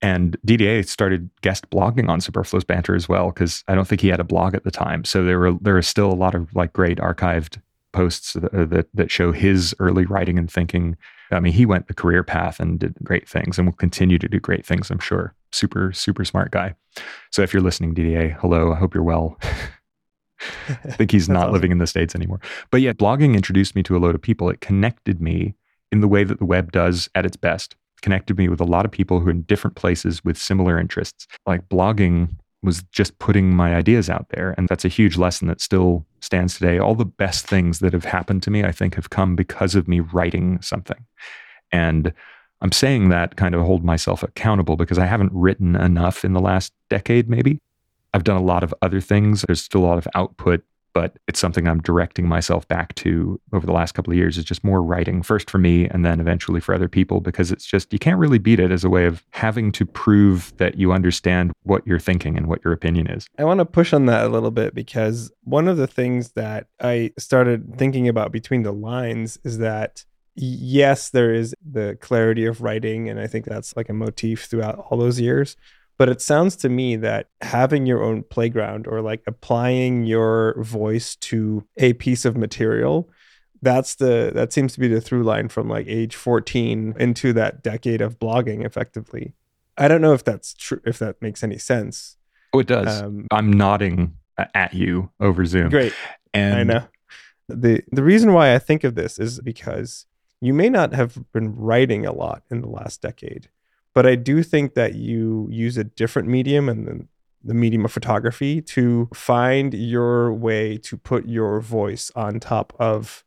And 0.00 0.36
Didier 0.44 0.84
started 0.84 1.28
guest 1.42 1.68
blogging 1.70 2.08
on 2.08 2.20
Superfluous 2.20 2.64
Banter 2.64 2.94
as 2.94 3.08
well, 3.08 3.32
because 3.32 3.64
I 3.66 3.74
don't 3.74 3.88
think 3.88 4.00
he 4.00 4.08
had 4.08 4.20
a 4.20 4.24
blog 4.24 4.54
at 4.54 4.62
the 4.62 4.70
time. 4.70 5.04
So 5.04 5.24
there 5.24 5.40
were 5.40 5.54
there 5.60 5.76
are 5.76 5.82
still 5.82 6.12
a 6.12 6.14
lot 6.14 6.36
of 6.36 6.54
like 6.54 6.72
great 6.72 6.98
archived 6.98 7.60
posts 7.92 8.34
that, 8.34 8.54
uh, 8.54 8.64
that, 8.66 8.86
that 8.94 9.10
show 9.10 9.32
his 9.32 9.74
early 9.80 10.06
writing 10.06 10.38
and 10.38 10.48
thinking. 10.48 10.96
I 11.32 11.40
mean, 11.40 11.52
he 11.52 11.66
went 11.66 11.88
the 11.88 11.94
career 11.94 12.22
path 12.22 12.60
and 12.60 12.78
did 12.78 12.94
great 13.02 13.28
things, 13.28 13.58
and 13.58 13.66
will 13.66 13.74
continue 13.74 14.18
to 14.18 14.28
do 14.28 14.38
great 14.38 14.64
things. 14.64 14.90
I'm 14.90 15.00
sure. 15.00 15.34
Super 15.52 15.92
super 15.92 16.24
smart 16.24 16.50
guy. 16.50 16.74
So 17.30 17.42
if 17.42 17.52
you're 17.52 17.62
listening, 17.62 17.94
Didier, 17.94 18.36
hello. 18.40 18.72
I 18.72 18.76
hope 18.76 18.94
you're 18.94 19.02
well. 19.02 19.38
I 20.68 20.74
think 20.92 21.10
he's 21.10 21.28
not 21.28 21.44
awesome. 21.44 21.52
living 21.52 21.72
in 21.72 21.78
the 21.78 21.86
states 21.86 22.14
anymore. 22.14 22.40
But 22.70 22.80
yeah, 22.80 22.92
blogging 22.92 23.34
introduced 23.34 23.74
me 23.74 23.82
to 23.84 23.96
a 23.96 23.98
load 23.98 24.14
of 24.14 24.22
people. 24.22 24.48
It 24.50 24.60
connected 24.60 25.20
me 25.20 25.54
in 25.92 26.00
the 26.00 26.08
way 26.08 26.24
that 26.24 26.38
the 26.38 26.46
web 26.46 26.72
does 26.72 27.08
at 27.14 27.26
its 27.26 27.36
best 27.36 27.76
connected 28.00 28.38
me 28.38 28.48
with 28.48 28.60
a 28.60 28.64
lot 28.64 28.84
of 28.84 28.90
people 28.90 29.20
who 29.20 29.28
are 29.28 29.32
in 29.32 29.42
different 29.42 29.76
places 29.76 30.24
with 30.24 30.36
similar 30.36 30.78
interests. 30.78 31.26
Like 31.46 31.68
blogging 31.68 32.30
was 32.62 32.82
just 32.92 33.18
putting 33.18 33.54
my 33.54 33.74
ideas 33.74 34.10
out 34.10 34.28
there. 34.30 34.54
And 34.58 34.68
that's 34.68 34.84
a 34.84 34.88
huge 34.88 35.16
lesson 35.16 35.48
that 35.48 35.60
still 35.60 36.06
stands 36.20 36.58
today. 36.58 36.78
All 36.78 36.94
the 36.94 37.06
best 37.06 37.46
things 37.46 37.78
that 37.78 37.92
have 37.92 38.04
happened 38.04 38.42
to 38.44 38.50
me, 38.50 38.64
I 38.64 38.72
think, 38.72 38.96
have 38.96 39.10
come 39.10 39.34
because 39.34 39.74
of 39.74 39.88
me 39.88 40.00
writing 40.00 40.60
something. 40.60 41.06
And 41.72 42.12
I'm 42.62 42.72
saying 42.72 43.08
that 43.08 43.36
kind 43.36 43.54
of 43.54 43.62
hold 43.62 43.84
myself 43.84 44.22
accountable 44.22 44.76
because 44.76 44.98
I 44.98 45.06
haven't 45.06 45.32
written 45.32 45.76
enough 45.76 46.24
in 46.24 46.32
the 46.32 46.40
last 46.40 46.72
decade, 46.88 47.28
maybe. 47.28 47.58
I've 48.12 48.24
done 48.24 48.36
a 48.36 48.42
lot 48.42 48.64
of 48.64 48.74
other 48.82 49.00
things. 49.00 49.42
There's 49.46 49.62
still 49.62 49.82
a 49.82 49.86
lot 49.86 49.98
of 49.98 50.08
output 50.14 50.62
but 50.92 51.16
it's 51.28 51.38
something 51.38 51.68
I'm 51.68 51.80
directing 51.80 52.26
myself 52.26 52.66
back 52.68 52.94
to 52.96 53.40
over 53.52 53.66
the 53.66 53.72
last 53.72 53.92
couple 53.92 54.12
of 54.12 54.16
years 54.16 54.38
is 54.38 54.44
just 54.44 54.64
more 54.64 54.82
writing 54.82 55.22
first 55.22 55.50
for 55.50 55.58
me 55.58 55.88
and 55.88 56.04
then 56.04 56.20
eventually 56.20 56.60
for 56.60 56.74
other 56.74 56.88
people 56.88 57.20
because 57.20 57.52
it's 57.52 57.64
just 57.64 57.92
you 57.92 57.98
can't 57.98 58.18
really 58.18 58.38
beat 58.38 58.60
it 58.60 58.70
as 58.70 58.84
a 58.84 58.90
way 58.90 59.06
of 59.06 59.24
having 59.30 59.72
to 59.72 59.86
prove 59.86 60.56
that 60.56 60.76
you 60.76 60.92
understand 60.92 61.52
what 61.62 61.86
you're 61.86 61.98
thinking 61.98 62.36
and 62.36 62.46
what 62.46 62.62
your 62.64 62.72
opinion 62.72 63.08
is. 63.08 63.26
I 63.38 63.44
want 63.44 63.58
to 63.58 63.64
push 63.64 63.92
on 63.92 64.06
that 64.06 64.24
a 64.24 64.28
little 64.28 64.50
bit 64.50 64.74
because 64.74 65.30
one 65.44 65.68
of 65.68 65.76
the 65.76 65.86
things 65.86 66.32
that 66.32 66.66
I 66.80 67.12
started 67.18 67.76
thinking 67.76 68.08
about 68.08 68.32
between 68.32 68.62
the 68.62 68.72
lines 68.72 69.38
is 69.44 69.58
that 69.58 70.04
yes, 70.40 71.10
there 71.10 71.34
is 71.34 71.54
the 71.64 71.98
clarity 72.00 72.46
of 72.46 72.62
writing 72.62 73.08
and 73.08 73.20
I 73.20 73.26
think 73.26 73.44
that's 73.44 73.76
like 73.76 73.88
a 73.88 73.92
motif 73.92 74.44
throughout 74.44 74.78
all 74.78 74.98
those 74.98 75.20
years. 75.20 75.56
But 75.98 76.08
it 76.08 76.22
sounds 76.22 76.56
to 76.56 76.70
me 76.70 76.96
that 76.96 77.28
having 77.42 77.84
your 77.84 78.02
own 78.02 78.22
playground 78.22 78.86
or 78.86 79.02
like 79.02 79.22
applying 79.26 80.04
your 80.04 80.60
voice 80.62 81.14
to 81.16 81.66
a 81.76 81.92
piece 81.92 82.24
of 82.24 82.38
material, 82.38 83.10
that's 83.60 83.96
the 83.96 84.30
that 84.34 84.50
seems 84.50 84.72
to 84.72 84.80
be 84.80 84.88
the 84.88 85.02
through 85.02 85.24
line 85.24 85.50
from 85.50 85.68
like 85.68 85.86
age 85.86 86.16
14 86.16 86.94
into 86.98 87.34
that 87.34 87.62
decade 87.62 88.00
of 88.00 88.18
blogging 88.18 88.64
effectively. 88.64 89.34
I 89.76 89.88
don't 89.88 90.00
know 90.00 90.14
if 90.14 90.24
that's 90.24 90.54
true 90.54 90.80
if 90.86 90.98
that 91.00 91.20
makes 91.20 91.44
any 91.44 91.58
sense. 91.58 92.16
Oh, 92.54 92.60
it 92.60 92.66
does. 92.66 93.02
Um, 93.02 93.26
I'm 93.30 93.52
nodding 93.52 94.16
at 94.54 94.72
you 94.72 95.10
over 95.20 95.44
Zoom. 95.44 95.68
Great. 95.68 95.92
And 96.32 96.54
I 96.54 96.62
know. 96.62 96.86
The 97.48 97.82
the 97.92 98.02
reason 98.02 98.32
why 98.32 98.54
I 98.54 98.58
think 98.58 98.84
of 98.84 98.94
this 98.94 99.18
is 99.18 99.40
because 99.40 100.06
you 100.40 100.54
may 100.54 100.68
not 100.68 100.92
have 100.92 101.18
been 101.32 101.54
writing 101.54 102.06
a 102.06 102.12
lot 102.12 102.42
in 102.50 102.60
the 102.60 102.68
last 102.68 103.02
decade 103.02 103.48
but 103.92 104.06
I 104.06 104.14
do 104.14 104.42
think 104.42 104.74
that 104.74 104.94
you 104.94 105.48
use 105.50 105.76
a 105.76 105.84
different 105.84 106.28
medium 106.28 106.68
and 106.68 106.86
the, 106.86 107.06
the 107.42 107.54
medium 107.54 107.84
of 107.84 107.92
photography 107.92 108.60
to 108.62 109.08
find 109.14 109.74
your 109.74 110.32
way 110.32 110.78
to 110.78 110.96
put 110.96 111.26
your 111.26 111.60
voice 111.60 112.10
on 112.14 112.38
top 112.38 112.72
of 112.78 113.24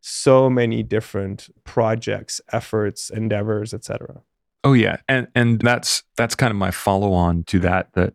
so 0.00 0.48
many 0.48 0.82
different 0.82 1.50
projects, 1.64 2.40
efforts, 2.52 3.10
endeavors, 3.10 3.74
etc. 3.74 4.22
Oh 4.64 4.72
yeah, 4.72 4.98
and 5.08 5.28
and 5.34 5.60
that's 5.60 6.04
that's 6.16 6.34
kind 6.34 6.50
of 6.50 6.56
my 6.56 6.70
follow 6.70 7.12
on 7.12 7.44
to 7.44 7.58
that 7.60 7.92
that 7.92 8.14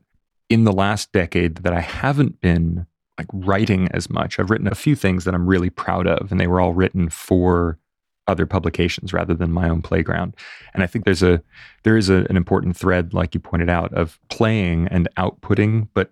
in 0.50 0.64
the 0.64 0.72
last 0.72 1.12
decade 1.12 1.58
that 1.58 1.74
I 1.74 1.82
haven't 1.82 2.42
been 2.42 2.88
like 3.18 3.28
writing 3.32 3.88
as 3.92 4.10
much. 4.10 4.40
I've 4.40 4.50
written 4.50 4.68
a 4.68 4.76
few 4.76 4.96
things 4.96 5.24
that 5.26 5.36
I'm 5.36 5.46
really 5.46 5.70
proud 5.70 6.08
of 6.08 6.32
and 6.32 6.40
they 6.40 6.48
were 6.48 6.60
all 6.60 6.74
written 6.74 7.10
for 7.10 7.78
other 8.28 8.46
publications 8.46 9.14
rather 9.14 9.34
than 9.34 9.52
my 9.52 9.70
own 9.70 9.82
playground. 9.82 10.36
And 10.74 10.84
I 10.84 10.88
think 10.88 11.06
there's 11.06 11.24
a 11.24 11.42
there 11.84 11.98
is 11.98 12.10
a, 12.10 12.26
an 12.30 12.38
important 12.38 12.76
thread, 12.76 13.14
like 13.14 13.34
you 13.34 13.40
pointed 13.40 13.70
out, 13.70 13.94
of 13.94 14.20
playing 14.30 14.88
and 14.88 15.08
outputting, 15.18 15.90
but 15.94 16.12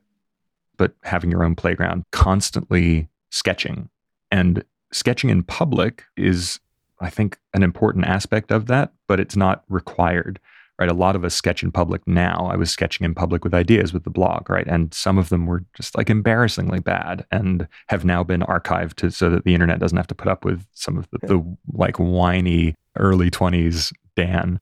but 0.77 0.93
having 1.03 1.31
your 1.31 1.43
own 1.43 1.55
playground, 1.55 2.03
constantly 2.11 3.09
sketching. 3.29 3.89
And 4.31 4.63
sketching 4.91 5.29
in 5.29 5.43
public 5.43 6.03
is, 6.17 6.59
I 6.99 7.09
think, 7.09 7.37
an 7.53 7.63
important 7.63 8.05
aspect 8.05 8.51
of 8.51 8.67
that, 8.67 8.91
but 9.07 9.19
it's 9.19 9.35
not 9.35 9.63
required 9.69 10.39
right? 10.79 10.89
A 10.89 10.93
lot 10.93 11.15
of 11.15 11.23
us 11.23 11.35
sketch 11.35 11.63
in 11.63 11.71
public 11.71 12.05
now. 12.07 12.49
I 12.51 12.55
was 12.55 12.71
sketching 12.71 13.05
in 13.05 13.13
public 13.13 13.43
with 13.43 13.53
ideas 13.53 13.93
with 13.93 14.03
the 14.03 14.09
blog, 14.09 14.49
right? 14.49 14.67
And 14.67 14.93
some 14.93 15.17
of 15.17 15.29
them 15.29 15.45
were 15.45 15.63
just 15.75 15.95
like 15.95 16.09
embarrassingly 16.09 16.79
bad 16.79 17.25
and 17.31 17.67
have 17.89 18.03
now 18.03 18.23
been 18.23 18.41
archived 18.41 18.95
to, 18.95 19.11
so 19.11 19.29
that 19.29 19.43
the 19.43 19.53
internet 19.53 19.79
doesn't 19.79 19.97
have 19.97 20.07
to 20.07 20.15
put 20.15 20.27
up 20.27 20.43
with 20.43 20.65
some 20.73 20.97
of 20.97 21.07
the, 21.11 21.19
the 21.27 21.57
like 21.73 21.97
whiny 21.97 22.75
early 22.97 23.29
20s 23.29 23.93
Dan. 24.15 24.59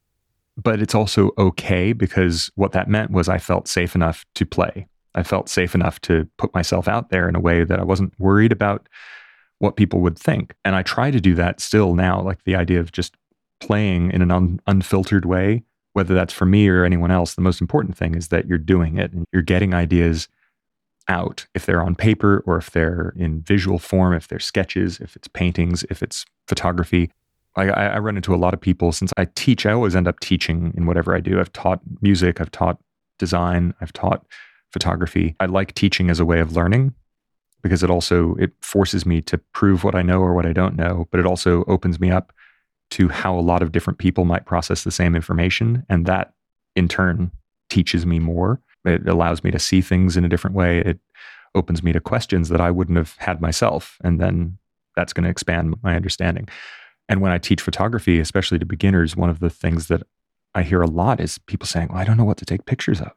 But 0.58 0.82
it's 0.82 0.95
also 0.95 1.32
okay 1.38 1.93
because 1.93 2.52
what 2.56 2.74
that 2.74 2.89
meant 2.89 3.12
was 3.12 3.30
I 3.30 3.38
felt 3.38 3.67
safe 3.67 3.95
enough 3.95 4.26
to 4.36 4.45
play. 4.45 4.88
I 5.15 5.24
felt 5.24 5.50
safe 5.50 5.76
enough 5.76 6.00
to 6.02 6.28
put 6.38 6.54
myself 6.54 6.88
out 6.88 7.10
there 7.10 7.28
in 7.28 7.36
a 7.36 7.39
way 7.39 7.63
that 7.63 7.80
I 7.80 7.84
wasn't 7.84 8.13
worried 8.19 8.52
about 8.52 8.88
what 9.60 9.76
people 9.76 10.00
would 10.02 10.17
think. 10.17 10.56
And 10.65 10.76
I 10.76 10.84
try 10.84 11.12
to 11.12 11.21
do 11.21 11.36
that 11.36 11.60
still 11.60 11.95
now, 11.95 12.21
like 12.21 12.43
the 12.43 12.56
idea 12.56 12.80
of 12.80 12.91
just 12.91 13.15
playing 13.60 14.12
in 14.12 14.21
an 14.21 14.32
un- 14.32 14.60
unfiltered 14.67 15.26
way 15.26 15.63
whether 15.93 16.13
that's 16.13 16.34
for 16.34 16.45
me 16.45 16.67
or 16.67 16.86
anyone 16.86 17.12
else, 17.12 17.36
the 17.36 17.41
most 17.41 17.62
important 17.62 17.97
thing 17.97 18.15
is 18.15 18.30
that 18.30 18.47
you're 18.47 18.58
doing 18.58 18.97
it 18.97 19.12
and 19.12 19.25
you're 19.32 19.41
getting 19.41 19.73
ideas 19.73 20.27
out. 21.08 21.45
If 21.54 21.65
they're 21.65 21.82
on 21.82 21.95
paper 21.95 22.43
or 22.45 22.58
if 22.58 22.71
they're 22.71 23.13
in 23.17 23.41
visual 23.41 23.80
form, 23.80 24.13
if 24.13 24.27
they're 24.27 24.39
sketches, 24.39 24.99
if 24.99 25.15
it's 25.15 25.27
paintings, 25.27 25.84
if 25.89 26.01
it's 26.01 26.25
photography. 26.47 27.12
I, 27.56 27.69
I 27.69 27.99
run 27.99 28.15
into 28.15 28.34
a 28.34 28.38
lot 28.38 28.54
of 28.54 28.62
people 28.62 28.93
since 28.93 29.12
I 29.17 29.25
teach, 29.36 29.65
I 29.65 29.73
always 29.73 29.95
end 29.95 30.08
up 30.08 30.21
teaching 30.21 30.73
in 30.77 30.86
whatever 30.86 31.13
I 31.13 31.19
do. 31.19 31.39
I've 31.39 31.51
taught 31.51 31.82
music, 32.01 32.39
I've 32.39 32.51
taught 32.51 32.80
design, 33.19 33.73
I've 33.82 33.91
taught 33.91 34.25
photography. 34.71 35.36
I 35.41 35.47
like 35.47 35.73
teaching 35.73 36.10
as 36.10 36.21
a 36.21 36.25
way 36.25 36.39
of 36.39 36.56
learning 36.56 36.93
because 37.62 37.84
it 37.84 37.89
also 37.89 38.36
it 38.36 38.51
forces 38.62 39.06
me 39.06 39.21
to 39.23 39.38
prove 39.38 39.84
what 39.84 39.95
I 39.95 40.01
know 40.01 40.21
or 40.21 40.34
what 40.34 40.45
I 40.45 40.54
don't 40.54 40.75
know, 40.75 41.08
but 41.12 41.19
it 41.19 41.25
also 41.25 41.65
opens 41.65 41.99
me 41.99 42.10
up 42.10 42.32
to 42.91 43.10
how 43.10 43.38
a 43.38 43.41
lot 43.41 43.62
of 43.62 43.71
different 43.71 43.99
people 43.99 44.25
might 44.25 44.45
process 44.45 44.84
the 44.84 44.91
same 44.91 45.15
information. 45.15 45.86
And 45.89 46.06
that 46.06 46.34
in 46.75 46.88
turn 46.88 47.32
teaches 47.69 48.06
me 48.06 48.19
more. 48.19 48.62
It 48.86 49.08
allows 49.08 49.43
me 49.43 49.51
to 49.51 49.60
see 49.60 49.82
things 49.82 50.17
in 50.17 50.25
a 50.25 50.30
different 50.30 50.56
way. 50.56 50.80
It 50.80 50.99
opens 51.56 51.84
me 51.84 51.91
to 51.93 51.99
questions 51.99 52.49
that 52.49 52.62
I 52.62 52.71
wouldn't 52.71 52.97
have 52.97 53.15
had 53.17 53.41
myself. 53.41 53.97
And 54.04 54.19
then 54.19 54.58
that's 54.95 55.13
going 55.13 55.23
to 55.23 55.30
expand 55.30 55.75
my 55.82 55.95
understanding. 55.95 56.47
And 57.08 57.21
when 57.21 57.32
I 57.32 57.38
teach 57.38 57.62
photography, 57.62 58.19
especially 58.19 58.60
to 58.60 58.65
beginners, 58.65 59.15
one 59.15 59.30
of 59.30 59.39
the 59.39 59.49
things 59.49 59.88
that 59.88 60.04
I 60.54 60.63
hear 60.63 60.82
a 60.82 60.88
lot 60.88 61.19
is 61.19 61.38
people 61.38 61.67
saying, 61.67 61.89
well, 61.89 61.97
I 61.97 62.04
don't 62.04 62.17
know 62.17 62.25
what 62.25 62.38
to 62.38 62.45
take 62.45 62.65
pictures 62.65 63.01
of. 63.01 63.12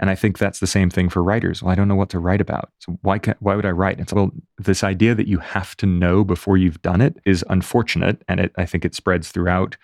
And 0.00 0.10
I 0.10 0.14
think 0.14 0.38
that's 0.38 0.60
the 0.60 0.66
same 0.66 0.90
thing 0.90 1.08
for 1.08 1.22
writers. 1.22 1.62
Well, 1.62 1.72
I 1.72 1.74
don't 1.74 1.88
know 1.88 1.96
what 1.96 2.10
to 2.10 2.20
write 2.20 2.40
about. 2.40 2.70
So 2.78 2.98
why 3.02 3.18
can, 3.18 3.34
why 3.40 3.56
would 3.56 3.66
I 3.66 3.70
write? 3.70 3.98
It's 3.98 4.12
well, 4.12 4.30
this 4.56 4.84
idea 4.84 5.14
that 5.14 5.26
you 5.26 5.38
have 5.38 5.76
to 5.78 5.86
know 5.86 6.24
before 6.24 6.56
you've 6.56 6.80
done 6.82 7.00
it 7.00 7.16
is 7.24 7.44
unfortunate, 7.48 8.22
and 8.28 8.38
it, 8.38 8.52
I 8.56 8.64
think 8.64 8.84
it 8.84 8.94
spreads 8.94 9.30
throughout 9.30 9.76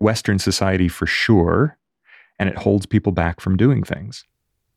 Western 0.00 0.40
society 0.40 0.88
for 0.88 1.06
sure, 1.06 1.78
and 2.38 2.48
it 2.48 2.58
holds 2.58 2.86
people 2.86 3.12
back 3.12 3.40
from 3.40 3.56
doing 3.56 3.84
things. 3.84 4.24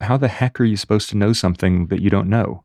How 0.02 0.18
the 0.18 0.28
heck 0.28 0.60
are 0.60 0.66
you 0.66 0.78
supposed 0.78 1.10
to 1.10 1.18
know 1.18 1.34
something 1.34 1.88
that 1.88 2.02
you 2.02 2.12
don't 2.12 2.30
know? 2.30 2.64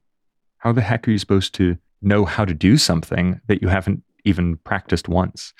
How 0.58 0.72
the 0.72 0.82
heck 0.82 1.08
are 1.08 1.12
you 1.12 1.18
supposed 1.18 1.54
to 1.54 1.78
know 2.02 2.26
how 2.26 2.44
to 2.44 2.52
do 2.52 2.76
something 2.76 3.40
that 3.46 3.62
you 3.62 3.68
haven't 3.68 4.02
even 4.24 4.58
practiced 4.58 5.08
once? 5.08 5.54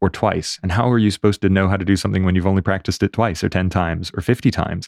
or 0.00 0.10
twice? 0.10 0.58
And 0.62 0.70
how 0.70 0.90
are 0.90 0.98
you 0.98 1.10
supposed 1.10 1.40
to 1.42 1.48
know 1.48 1.66
how 1.66 1.78
to 1.78 1.84
do 1.84 1.96
something 1.96 2.24
when 2.24 2.34
you've 2.34 2.46
only 2.46 2.60
practiced 2.60 3.02
it 3.02 3.14
twice 3.14 3.42
or 3.42 3.48
10 3.48 3.70
times 3.70 4.10
or 4.14 4.20
50 4.20 4.50
times? 4.50 4.86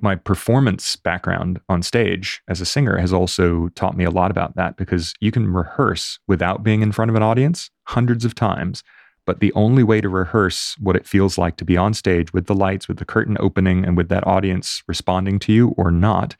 My 0.00 0.14
performance 0.14 0.96
background 0.96 1.60
on 1.68 1.82
stage 1.82 2.42
as 2.48 2.60
a 2.60 2.66
singer 2.66 2.98
has 2.98 3.12
also 3.12 3.68
taught 3.70 3.96
me 3.96 4.04
a 4.04 4.10
lot 4.10 4.30
about 4.30 4.54
that 4.56 4.76
because 4.76 5.14
you 5.20 5.30
can 5.30 5.52
rehearse 5.52 6.18
without 6.26 6.62
being 6.62 6.82
in 6.82 6.92
front 6.92 7.10
of 7.10 7.14
an 7.14 7.22
audience 7.22 7.70
hundreds 7.84 8.24
of 8.24 8.34
times. 8.34 8.82
But 9.24 9.40
the 9.40 9.52
only 9.54 9.82
way 9.82 10.00
to 10.00 10.08
rehearse 10.08 10.76
what 10.78 10.96
it 10.96 11.06
feels 11.06 11.36
like 11.36 11.56
to 11.56 11.64
be 11.64 11.76
on 11.76 11.94
stage 11.94 12.32
with 12.32 12.46
the 12.46 12.54
lights, 12.54 12.86
with 12.86 12.98
the 12.98 13.04
curtain 13.04 13.36
opening, 13.40 13.84
and 13.84 13.96
with 13.96 14.08
that 14.10 14.26
audience 14.26 14.82
responding 14.86 15.38
to 15.40 15.52
you 15.52 15.74
or 15.76 15.90
not 15.90 16.36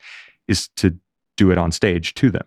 is 0.47 0.69
to 0.77 0.97
do 1.35 1.51
it 1.51 1.57
on 1.57 1.71
stage 1.71 2.13
to 2.15 2.29
them. 2.29 2.45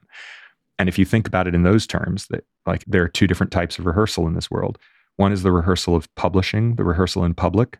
And 0.78 0.88
if 0.88 0.98
you 0.98 1.04
think 1.04 1.26
about 1.26 1.46
it 1.46 1.54
in 1.54 1.62
those 1.62 1.86
terms, 1.86 2.26
that 2.28 2.44
like 2.66 2.84
there 2.86 3.02
are 3.02 3.08
two 3.08 3.26
different 3.26 3.52
types 3.52 3.78
of 3.78 3.84
rehearsal 3.84 4.26
in 4.26 4.34
this 4.34 4.50
world. 4.50 4.78
One 5.16 5.32
is 5.32 5.42
the 5.42 5.52
rehearsal 5.52 5.94
of 5.94 6.12
publishing, 6.14 6.76
the 6.76 6.84
rehearsal 6.84 7.24
in 7.24 7.34
public, 7.34 7.78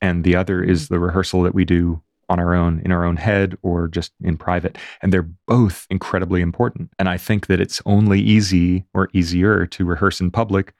and 0.00 0.24
the 0.24 0.36
other 0.36 0.62
is 0.62 0.84
mm-hmm. 0.84 0.94
the 0.94 1.00
rehearsal 1.00 1.42
that 1.42 1.54
we 1.54 1.64
do 1.64 2.02
on 2.28 2.38
our 2.38 2.54
own, 2.54 2.80
in 2.84 2.92
our 2.92 3.04
own 3.04 3.16
head, 3.16 3.56
or 3.62 3.88
just 3.88 4.12
in 4.22 4.36
private. 4.36 4.76
And 5.02 5.12
they're 5.12 5.28
both 5.46 5.86
incredibly 5.90 6.40
important. 6.40 6.90
And 6.98 7.08
I 7.08 7.16
think 7.16 7.46
that 7.46 7.60
it's 7.60 7.80
only 7.86 8.20
easy 8.20 8.84
or 8.94 9.08
easier 9.12 9.66
to 9.66 9.84
rehearse 9.84 10.20
in 10.20 10.30
public 10.30 10.74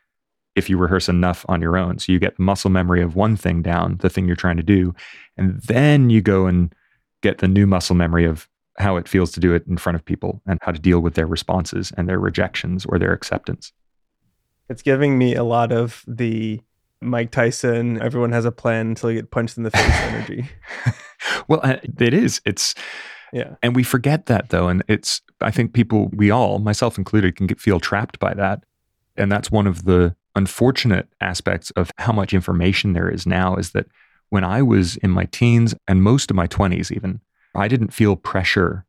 if 0.56 0.68
you 0.68 0.76
rehearse 0.76 1.08
enough 1.08 1.46
on 1.48 1.62
your 1.62 1.76
own. 1.76 1.98
So 1.98 2.12
you 2.12 2.18
get 2.18 2.36
the 2.36 2.42
muscle 2.42 2.70
memory 2.70 3.00
of 3.00 3.14
one 3.14 3.36
thing 3.36 3.62
down, 3.62 3.96
the 4.00 4.10
thing 4.10 4.26
you're 4.26 4.36
trying 4.36 4.56
to 4.56 4.62
do. 4.62 4.94
And 5.36 5.60
then 5.62 6.10
you 6.10 6.20
go 6.20 6.46
and 6.46 6.74
get 7.22 7.38
the 7.38 7.48
new 7.48 7.66
muscle 7.66 7.96
memory 7.96 8.24
of 8.24 8.48
how 8.78 8.96
it 8.96 9.08
feels 9.08 9.32
to 9.32 9.40
do 9.40 9.54
it 9.54 9.66
in 9.66 9.76
front 9.76 9.96
of 9.96 10.04
people 10.04 10.40
and 10.46 10.58
how 10.62 10.72
to 10.72 10.78
deal 10.78 11.00
with 11.00 11.14
their 11.14 11.26
responses 11.26 11.92
and 11.96 12.08
their 12.08 12.18
rejections 12.18 12.84
or 12.86 12.98
their 12.98 13.12
acceptance. 13.12 13.72
It's 14.68 14.82
giving 14.82 15.16
me 15.16 15.34
a 15.34 15.44
lot 15.44 15.72
of 15.72 16.04
the 16.06 16.60
Mike 17.00 17.30
Tyson, 17.30 18.00
everyone 18.00 18.32
has 18.32 18.44
a 18.44 18.52
plan 18.52 18.88
until 18.88 19.10
you 19.10 19.20
get 19.20 19.30
punched 19.30 19.56
in 19.56 19.62
the 19.62 19.70
face 19.70 20.00
energy. 20.00 20.48
well, 21.48 21.60
it 21.64 22.12
is. 22.12 22.40
It's 22.44 22.74
yeah. 23.32 23.56
And 23.62 23.76
we 23.76 23.82
forget 23.82 24.26
that 24.26 24.50
though. 24.50 24.68
And 24.68 24.82
it's, 24.88 25.20
I 25.40 25.50
think 25.50 25.72
people, 25.72 26.10
we 26.12 26.30
all, 26.30 26.58
myself 26.58 26.98
included, 26.98 27.36
can 27.36 27.46
get, 27.46 27.60
feel 27.60 27.80
trapped 27.80 28.18
by 28.18 28.34
that. 28.34 28.64
And 29.16 29.30
that's 29.30 29.50
one 29.50 29.66
of 29.66 29.84
the 29.84 30.14
unfortunate 30.34 31.08
aspects 31.20 31.70
of 31.72 31.90
how 31.98 32.12
much 32.12 32.32
information 32.32 32.92
there 32.92 33.10
is 33.10 33.26
now 33.26 33.56
is 33.56 33.72
that 33.72 33.86
when 34.30 34.44
I 34.44 34.62
was 34.62 34.96
in 34.98 35.10
my 35.10 35.24
teens 35.26 35.74
and 35.86 36.02
most 36.02 36.30
of 36.30 36.36
my 36.36 36.46
20s, 36.46 36.92
even, 36.92 37.20
I 37.54 37.68
didn't 37.68 37.92
feel 37.92 38.14
pressure 38.14 38.84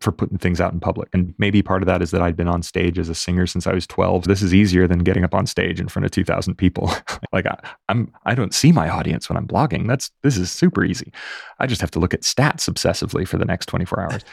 for 0.00 0.12
putting 0.12 0.38
things 0.38 0.60
out 0.60 0.72
in 0.72 0.80
public. 0.80 1.08
And 1.12 1.34
maybe 1.38 1.62
part 1.62 1.82
of 1.82 1.86
that 1.86 2.02
is 2.02 2.10
that 2.10 2.22
I'd 2.22 2.36
been 2.36 2.48
on 2.48 2.62
stage 2.62 2.98
as 2.98 3.08
a 3.08 3.14
singer 3.14 3.46
since 3.46 3.66
I 3.66 3.72
was 3.72 3.86
12. 3.86 4.24
This 4.24 4.42
is 4.42 4.54
easier 4.54 4.86
than 4.86 5.00
getting 5.00 5.24
up 5.24 5.34
on 5.34 5.46
stage 5.46 5.80
in 5.80 5.88
front 5.88 6.04
of 6.04 6.12
2000 6.12 6.54
people. 6.54 6.92
like 7.32 7.46
I, 7.46 7.58
I'm 7.88 8.12
I 8.24 8.34
don't 8.34 8.54
see 8.54 8.72
my 8.72 8.88
audience 8.88 9.28
when 9.28 9.36
I'm 9.36 9.46
blogging. 9.46 9.88
That's 9.88 10.10
this 10.22 10.36
is 10.36 10.50
super 10.50 10.84
easy. 10.84 11.12
I 11.58 11.66
just 11.66 11.80
have 11.80 11.90
to 11.92 11.98
look 11.98 12.14
at 12.14 12.22
stats 12.22 12.68
obsessively 12.70 13.26
for 13.26 13.38
the 13.38 13.44
next 13.44 13.66
24 13.66 14.00
hours. 14.00 14.24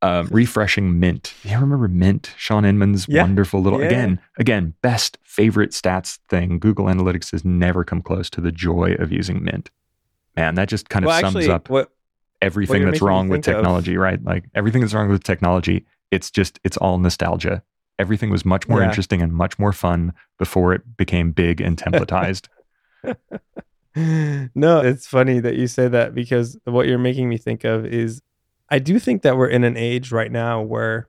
Um, 0.00 0.28
refreshing 0.30 1.00
Mint. 1.00 1.34
You 1.42 1.58
remember 1.58 1.88
Mint? 1.88 2.32
Shaun 2.36 2.64
Inman's 2.64 3.06
yeah. 3.08 3.22
wonderful 3.22 3.60
little 3.60 3.80
yeah. 3.80 3.86
again, 3.86 4.20
again, 4.38 4.74
best 4.80 5.18
favorite 5.24 5.70
stats 5.70 6.18
thing. 6.28 6.60
Google 6.60 6.84
Analytics 6.86 7.32
has 7.32 7.44
never 7.44 7.82
come 7.82 8.00
close 8.00 8.30
to 8.30 8.40
the 8.40 8.52
joy 8.52 8.94
of 9.00 9.10
using 9.10 9.42
Mint. 9.42 9.70
Man, 10.36 10.54
that 10.54 10.68
just 10.68 10.88
kind 10.88 11.04
of 11.04 11.08
well, 11.08 11.20
sums 11.20 11.36
actually, 11.36 11.50
up. 11.50 11.68
What 11.68 11.90
everything 12.40 12.84
that's 12.84 13.02
wrong 13.02 13.28
with 13.28 13.42
technology, 13.42 13.94
of. 13.94 14.00
right? 14.00 14.22
Like 14.22 14.44
everything 14.54 14.80
that's 14.80 14.94
wrong 14.94 15.08
with 15.08 15.22
technology, 15.24 15.86
it's 16.10 16.30
just, 16.30 16.60
it's 16.64 16.76
all 16.76 16.98
nostalgia. 16.98 17.62
Everything 17.98 18.30
was 18.30 18.44
much 18.44 18.68
more 18.68 18.80
yeah. 18.80 18.88
interesting 18.88 19.20
and 19.22 19.32
much 19.32 19.58
more 19.58 19.72
fun 19.72 20.12
before 20.38 20.72
it 20.72 20.96
became 20.96 21.32
big 21.32 21.60
and 21.60 21.76
templatized. 21.76 22.48
no, 24.54 24.80
it's 24.80 25.06
funny 25.06 25.40
that 25.40 25.56
you 25.56 25.66
say 25.66 25.88
that 25.88 26.14
because 26.14 26.56
what 26.64 26.86
you're 26.86 26.98
making 26.98 27.28
me 27.28 27.36
think 27.36 27.64
of 27.64 27.84
is 27.84 28.22
I 28.70 28.78
do 28.78 28.98
think 28.98 29.22
that 29.22 29.36
we're 29.36 29.48
in 29.48 29.64
an 29.64 29.76
age 29.76 30.12
right 30.12 30.30
now 30.30 30.62
where 30.62 31.08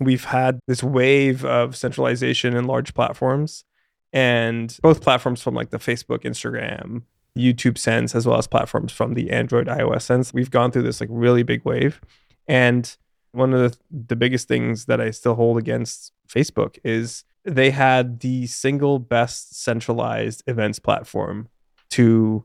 we've 0.00 0.24
had 0.24 0.58
this 0.66 0.82
wave 0.82 1.44
of 1.44 1.76
centralization 1.76 2.56
in 2.56 2.64
large 2.64 2.94
platforms 2.94 3.64
and 4.12 4.76
both 4.82 5.02
platforms 5.02 5.42
from 5.42 5.54
like 5.54 5.70
the 5.70 5.78
Facebook, 5.78 6.22
Instagram, 6.22 7.02
YouTube 7.36 7.78
sense 7.78 8.14
as 8.14 8.26
well 8.26 8.38
as 8.38 8.46
platforms 8.46 8.92
from 8.92 9.14
the 9.14 9.30
Android 9.30 9.66
iOS 9.66 10.02
sense. 10.02 10.32
We've 10.34 10.50
gone 10.50 10.70
through 10.70 10.82
this 10.82 11.00
like 11.00 11.10
really 11.12 11.42
big 11.42 11.64
wave. 11.64 12.00
And 12.46 12.96
one 13.32 13.52
of 13.52 13.60
the, 13.72 13.78
the 14.06 14.16
biggest 14.16 14.48
things 14.48 14.86
that 14.86 15.00
I 15.00 15.10
still 15.10 15.34
hold 15.34 15.58
against 15.58 16.12
Facebook 16.28 16.78
is 16.84 17.24
they 17.44 17.70
had 17.70 18.20
the 18.20 18.46
single 18.46 18.98
best 18.98 19.60
centralized 19.60 20.42
events 20.46 20.78
platform 20.78 21.48
to 21.90 22.44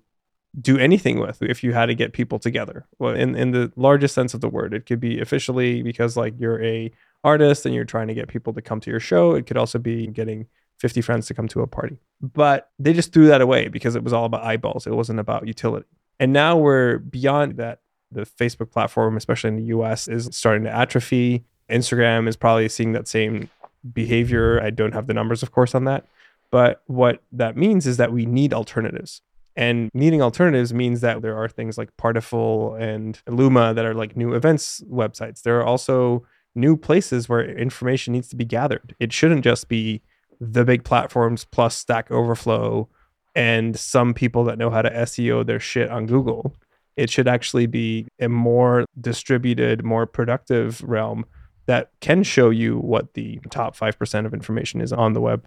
do 0.59 0.77
anything 0.77 1.19
with 1.19 1.41
if 1.41 1.63
you 1.63 1.73
had 1.73 1.87
to 1.87 1.95
get 1.95 2.13
people 2.13 2.37
together. 2.37 2.85
Well, 2.99 3.15
in, 3.15 3.35
in 3.35 3.51
the 3.51 3.71
largest 3.75 4.13
sense 4.13 4.33
of 4.33 4.41
the 4.41 4.49
word, 4.49 4.73
it 4.73 4.85
could 4.85 4.99
be 4.99 5.19
officially 5.19 5.81
because 5.81 6.15
like 6.15 6.35
you're 6.37 6.63
a 6.63 6.91
artist 7.23 7.65
and 7.65 7.73
you're 7.73 7.85
trying 7.85 8.07
to 8.07 8.13
get 8.13 8.27
people 8.27 8.53
to 8.53 8.61
come 8.61 8.79
to 8.81 8.91
your 8.91 8.99
show. 8.99 9.33
It 9.33 9.47
could 9.47 9.57
also 9.57 9.79
be 9.79 10.07
getting 10.07 10.47
50 10.79 11.01
friends 11.01 11.27
to 11.27 11.33
come 11.33 11.47
to 11.47 11.61
a 11.61 11.67
party. 11.67 11.97
But 12.23 12.69
they 12.79 12.93
just 12.93 13.11
threw 13.11 13.27
that 13.27 13.41
away 13.41 13.67
because 13.67 13.95
it 13.97 14.03
was 14.03 14.13
all 14.13 14.23
about 14.23 14.43
eyeballs. 14.43 14.87
It 14.87 14.95
wasn't 14.95 15.19
about 15.19 15.45
utility. 15.45 15.85
And 16.19 16.31
now 16.31 16.55
we're 16.57 16.99
beyond 16.99 17.57
that. 17.57 17.81
The 18.11 18.21
Facebook 18.21 18.71
platform, 18.71 19.17
especially 19.17 19.49
in 19.49 19.55
the 19.57 19.65
US, 19.75 20.07
is 20.07 20.29
starting 20.31 20.63
to 20.63 20.71
atrophy. 20.71 21.43
Instagram 21.69 22.27
is 22.29 22.35
probably 22.37 22.69
seeing 22.69 22.93
that 22.93 23.07
same 23.07 23.49
behavior. 23.91 24.61
I 24.61 24.69
don't 24.69 24.93
have 24.93 25.07
the 25.07 25.13
numbers, 25.13 25.43
of 25.43 25.51
course, 25.51 25.75
on 25.75 25.85
that. 25.85 26.05
But 26.49 26.83
what 26.85 27.23
that 27.31 27.57
means 27.57 27.87
is 27.87 27.97
that 27.97 28.13
we 28.13 28.25
need 28.25 28.53
alternatives. 28.53 29.21
And 29.55 29.89
needing 29.93 30.21
alternatives 30.21 30.73
means 30.73 31.01
that 31.01 31.21
there 31.21 31.35
are 31.35 31.49
things 31.49 31.77
like 31.77 31.95
Partiful 31.97 32.75
and 32.75 33.19
Luma 33.27 33.73
that 33.73 33.85
are 33.85 33.95
like 33.95 34.15
new 34.15 34.33
events 34.33 34.81
websites. 34.89 35.41
There 35.41 35.59
are 35.59 35.65
also 35.65 36.25
new 36.55 36.77
places 36.77 37.27
where 37.27 37.43
information 37.43 38.13
needs 38.13 38.29
to 38.29 38.35
be 38.35 38.45
gathered. 38.45 38.95
It 38.99 39.11
shouldn't 39.11 39.43
just 39.43 39.67
be 39.67 40.01
the 40.51 40.65
big 40.65 40.83
platforms 40.83 41.45
plus 41.45 41.77
Stack 41.77 42.11
Overflow 42.11 42.89
and 43.35 43.77
some 43.77 44.13
people 44.13 44.43
that 44.45 44.57
know 44.57 44.69
how 44.69 44.81
to 44.81 44.89
SEO 44.89 45.45
their 45.45 45.59
shit 45.59 45.89
on 45.89 46.05
Google. 46.05 46.55
It 46.95 47.09
should 47.09 47.27
actually 47.27 47.65
be 47.65 48.07
a 48.19 48.29
more 48.29 48.85
distributed, 48.99 49.83
more 49.83 50.05
productive 50.05 50.83
realm 50.83 51.25
that 51.65 51.91
can 52.01 52.23
show 52.23 52.49
you 52.49 52.77
what 52.77 53.13
the 53.13 53.39
top 53.49 53.75
5% 53.75 54.25
of 54.25 54.33
information 54.33 54.81
is 54.81 54.93
on 54.93 55.13
the 55.13 55.21
web 55.21 55.45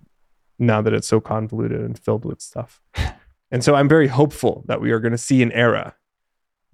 now 0.58 0.80
that 0.82 0.94
it's 0.94 1.06
so 1.06 1.20
convoluted 1.20 1.80
and 1.80 1.98
filled 1.98 2.24
with 2.24 2.40
stuff. 2.40 2.80
And 3.50 3.62
so 3.62 3.74
I'm 3.74 3.88
very 3.88 4.08
hopeful 4.08 4.64
that 4.66 4.80
we 4.80 4.90
are 4.90 5.00
going 5.00 5.12
to 5.12 5.18
see 5.18 5.42
an 5.42 5.52
era 5.52 5.94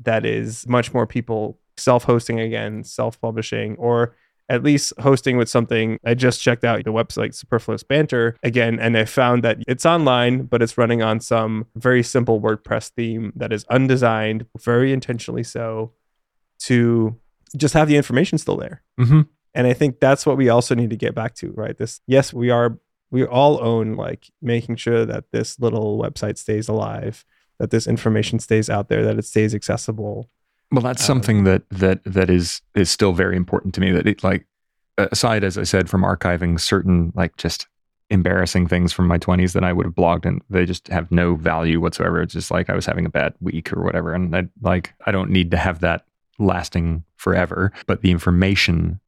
that 0.00 0.24
is 0.24 0.66
much 0.66 0.94
more 0.94 1.06
people 1.06 1.58
self 1.76 2.04
hosting 2.04 2.40
again, 2.40 2.84
self 2.84 3.20
publishing, 3.20 3.76
or 3.76 4.16
at 4.48 4.62
least 4.62 4.92
hosting 5.00 5.36
with 5.36 5.48
something. 5.48 5.98
I 6.04 6.14
just 6.14 6.40
checked 6.40 6.64
out 6.64 6.84
the 6.84 6.92
website 6.92 7.34
Superfluous 7.34 7.82
Banter 7.82 8.36
again, 8.42 8.78
and 8.78 8.96
I 8.96 9.04
found 9.04 9.42
that 9.44 9.58
it's 9.66 9.86
online, 9.86 10.42
but 10.42 10.62
it's 10.62 10.76
running 10.76 11.02
on 11.02 11.20
some 11.20 11.66
very 11.76 12.02
simple 12.02 12.40
WordPress 12.40 12.90
theme 12.90 13.32
that 13.36 13.52
is 13.52 13.64
undesigned, 13.70 14.46
very 14.58 14.92
intentionally 14.92 15.42
so, 15.42 15.92
to 16.60 17.18
just 17.56 17.74
have 17.74 17.88
the 17.88 17.96
information 17.96 18.38
still 18.38 18.56
there. 18.56 18.82
Mm-hmm. 19.00 19.22
And 19.54 19.66
I 19.66 19.74
think 19.74 20.00
that's 20.00 20.24
what 20.24 20.36
we 20.36 20.48
also 20.48 20.74
need 20.74 20.90
to 20.90 20.96
get 20.96 21.14
back 21.14 21.34
to, 21.36 21.50
right? 21.52 21.76
This, 21.76 22.00
yes, 22.06 22.32
we 22.32 22.50
are, 22.50 22.78
we 23.10 23.24
all 23.24 23.62
own 23.62 23.94
like 23.94 24.30
making 24.40 24.76
sure 24.76 25.04
that 25.04 25.24
this 25.32 25.60
little 25.60 26.00
website 26.00 26.38
stays 26.38 26.68
alive, 26.68 27.24
that 27.58 27.70
this 27.70 27.86
information 27.86 28.38
stays 28.38 28.70
out 28.70 28.88
there, 28.88 29.04
that 29.04 29.18
it 29.18 29.24
stays 29.26 29.54
accessible 29.54 30.30
well, 30.72 30.82
that's 30.82 31.02
um, 31.02 31.06
something 31.06 31.44
that 31.44 31.62
that 31.70 32.02
that 32.04 32.30
is 32.30 32.62
is 32.74 32.90
still 32.90 33.12
very 33.12 33.36
important 33.36 33.74
to 33.74 33.80
me. 33.80 33.92
That 33.92 34.06
it 34.06 34.24
like 34.24 34.46
aside, 34.98 35.44
as 35.44 35.58
I 35.58 35.64
said, 35.64 35.88
from 35.88 36.02
archiving 36.02 36.58
certain 36.58 37.12
like 37.14 37.36
just 37.36 37.68
embarrassing 38.10 38.68
things 38.68 38.92
from 38.92 39.06
my 39.06 39.16
20s 39.16 39.54
that 39.54 39.64
I 39.64 39.72
would 39.72 39.86
have 39.86 39.94
blogged 39.94 40.26
and 40.26 40.42
they 40.50 40.66
just 40.66 40.88
have 40.88 41.10
no 41.10 41.34
value 41.34 41.80
whatsoever. 41.80 42.20
It's 42.20 42.34
just 42.34 42.50
like 42.50 42.68
I 42.68 42.74
was 42.74 42.84
having 42.84 43.06
a 43.06 43.10
bad 43.10 43.32
week 43.40 43.72
or 43.72 43.82
whatever. 43.82 44.12
And 44.12 44.36
I 44.36 44.48
like 44.60 44.92
I 45.06 45.12
don't 45.12 45.30
need 45.30 45.50
to 45.52 45.56
have 45.56 45.80
that 45.80 46.04
lasting 46.38 47.04
forever. 47.16 47.72
But 47.86 48.02
the 48.02 48.10
information 48.10 49.00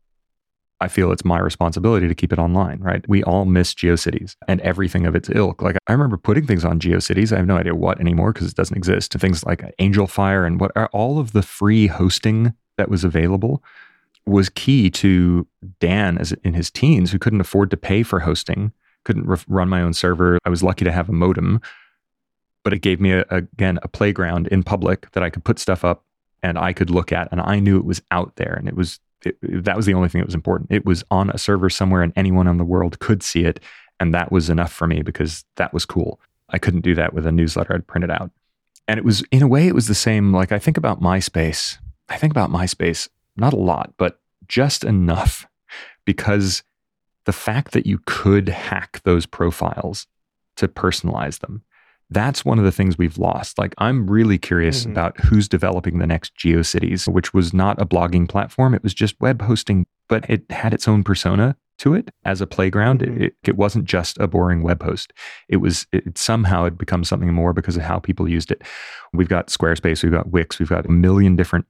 I 0.81 0.89
feel 0.89 1.13
it's 1.13 1.25
my 1.25 1.39
responsibility 1.39 2.09
to 2.09 2.15
keep 2.15 2.33
it 2.33 2.39
online, 2.39 2.81
right? 2.81 3.09
We 3.09 3.23
all 3.23 3.45
miss 3.45 3.75
GeoCities 3.75 4.37
and 4.49 4.61
everything 4.61 5.07
of 5.07 5.15
its 5.15 5.31
ilk. 5.31 5.63
Like 5.63 5.77
I 5.87 5.93
remember 5.93 6.17
putting 6.17 6.47
things 6.47 6.65
on 6.65 6.81
GeoCities. 6.81 7.33
I 7.33 7.37
have 7.37 7.47
no 7.47 7.57
idea 7.57 7.75
what 7.75 8.01
anymore 8.01 8.33
because 8.33 8.49
it 8.49 8.57
doesn't 8.57 8.77
exist. 8.77 9.15
And 9.15 9.21
things 9.21 9.45
like 9.45 9.63
Angelfire 9.79 10.47
and 10.47 10.61
what 10.61 10.73
are 10.77 10.89
all 10.93 11.19
of 11.19 11.33
the 11.33 11.43
free 11.43 11.87
hosting 11.87 12.55
that 12.77 12.89
was 12.89 13.05
available 13.05 13.63
was 14.27 14.49
key 14.49 14.91
to 14.91 15.47
Dan 15.81 16.19
as 16.19 16.33
in 16.33 16.55
his 16.55 16.71
teens 16.71 17.13
who 17.13 17.19
couldn't 17.19 17.41
afford 17.41 17.71
to 17.71 17.77
pay 17.77 18.03
for 18.03 18.21
hosting, 18.21 18.73
couldn't 19.05 19.27
re- 19.27 19.39
run 19.49 19.69
my 19.69 19.83
own 19.83 19.93
server. 19.93 20.39
I 20.45 20.51
was 20.51 20.63
lucky 20.63 20.85
to 20.85 20.93
have 20.93 21.09
a 21.09 21.13
modem, 21.13 21.61
but 22.63 22.73
it 22.73 22.81
gave 22.81 23.01
me 23.01 23.13
a, 23.13 23.25
again 23.31 23.79
a 23.83 23.89
playground 23.89 24.49
in 24.49 24.63
public 24.63 25.11
that 25.13 25.23
I 25.23 25.31
could 25.31 25.45
put 25.45 25.59
stuff 25.59 25.85
up 25.85 26.05
and 26.43 26.59
I 26.59 26.73
could 26.73 26.91
look 26.91 27.11
at, 27.13 27.29
and 27.33 27.41
I 27.41 27.59
knew 27.59 27.79
it 27.79 27.87
was 27.87 28.03
out 28.11 28.37
there, 28.37 28.53
and 28.53 28.69
it 28.69 28.77
was 28.77 29.01
it, 29.27 29.37
that 29.43 29.77
was 29.77 29.87
the 29.87 29.95
only 29.95 30.09
thing 30.09 30.21
that 30.21 30.27
was 30.27 30.35
important. 30.35 30.71
It 30.71 30.85
was 30.85 31.05
on 31.11 31.31
a 31.31 31.39
server 31.39 31.71
somewhere, 31.71 32.03
and 32.03 32.13
anyone 32.17 32.47
in 32.47 32.59
the 32.59 32.65
world 32.65 32.99
could 32.99 33.23
see 33.23 33.45
it, 33.45 33.61
and 34.01 34.13
that 34.15 34.33
was 34.33 34.51
enough 34.51 34.73
for 34.73 34.87
me 34.87 35.03
because 35.03 35.45
that 35.57 35.73
was 35.73 35.85
cool. 35.85 36.21
I 36.51 36.59
couldn't 36.59 36.83
do 36.83 36.95
that 36.95 37.15
with 37.15 37.27
a 37.27 37.33
newsletter 37.33 37.75
I'd 37.75 37.87
printed 37.87 38.11
out, 38.11 38.31
and 38.87 38.99
it 38.99 39.05
was 39.05 39.23
in 39.31 39.43
a 39.43 39.49
way 39.49 39.67
it 39.67 39.75
was 39.75 39.89
the 39.89 39.95
same. 39.95 40.33
Like 40.33 40.53
I 40.53 40.59
think 40.59 40.77
about 40.77 41.01
MySpace. 41.01 41.79
I 42.09 42.17
think 42.17 42.33
about 42.33 42.51
MySpace 42.51 43.09
not 43.37 43.53
a 43.53 43.59
lot, 43.59 43.95
but 43.97 44.21
just 44.49 44.85
enough 44.85 45.47
because 46.05 46.63
the 47.25 47.33
fact 47.33 47.73
that 47.73 47.87
you 47.87 48.01
could 48.07 48.49
hack 48.49 49.01
those 49.05 49.27
profiles 49.27 50.07
to 50.57 50.69
personalize 50.69 51.41
them 51.41 51.63
that's 52.11 52.45
one 52.45 52.59
of 52.59 52.65
the 52.65 52.73
things 52.73 52.99
we've 52.99 53.19
lost. 53.19 53.59
Like, 53.59 53.75
I'm 53.79 54.09
really 54.09 54.39
curious 54.39 54.83
mm-hmm. 54.83 54.93
about 54.93 55.19
who's 55.21 55.49
developing 55.49 55.99
the 55.99 56.07
next 56.07 56.37
GeoCities, 56.37 57.09
which 57.09 57.33
was 57.35 57.53
not 57.53 57.81
a 57.81 57.87
blogging 57.87 58.29
platform. 58.29 58.75
It 58.75 58.83
was 58.83 58.95
just 58.95 59.21
web 59.21 59.43
hosting, 59.43 59.87
but 60.09 60.29
it 60.29 60.51
had 60.51 60.75
its 60.75 60.87
own 60.87 61.03
persona 61.03 61.57
to 61.79 61.95
it 61.95 62.11
as 62.25 62.41
a 62.41 62.47
playground. 62.47 63.01
Mm-hmm. 63.01 63.23
It, 63.23 63.37
it, 63.45 63.57
wasn't 63.57 63.87
just 63.87 64.19
a 64.19 64.29
boring 64.29 64.63
web 64.63 64.83
host. 64.83 65.13
It 65.49 65.57
was, 65.57 65.87
it 65.93 66.17
somehow 66.17 66.65
had 66.65 66.79
become 66.79 67.05
something 67.05 67.33
more 67.33 67.53
because 67.53 67.77
of 67.77 67.83
how 67.83 67.99
people 67.99 68.29
used 68.29 68.51
it. 68.51 68.63
We've 69.13 69.29
got 69.29 69.49
Squarespace, 69.49 70.03
we've 70.03 70.13
got 70.13 70.31
Wix, 70.31 70.59
we've 70.59 70.69
got 70.69 70.87
a 70.87 70.93
million 70.93 71.37
different 71.37 71.67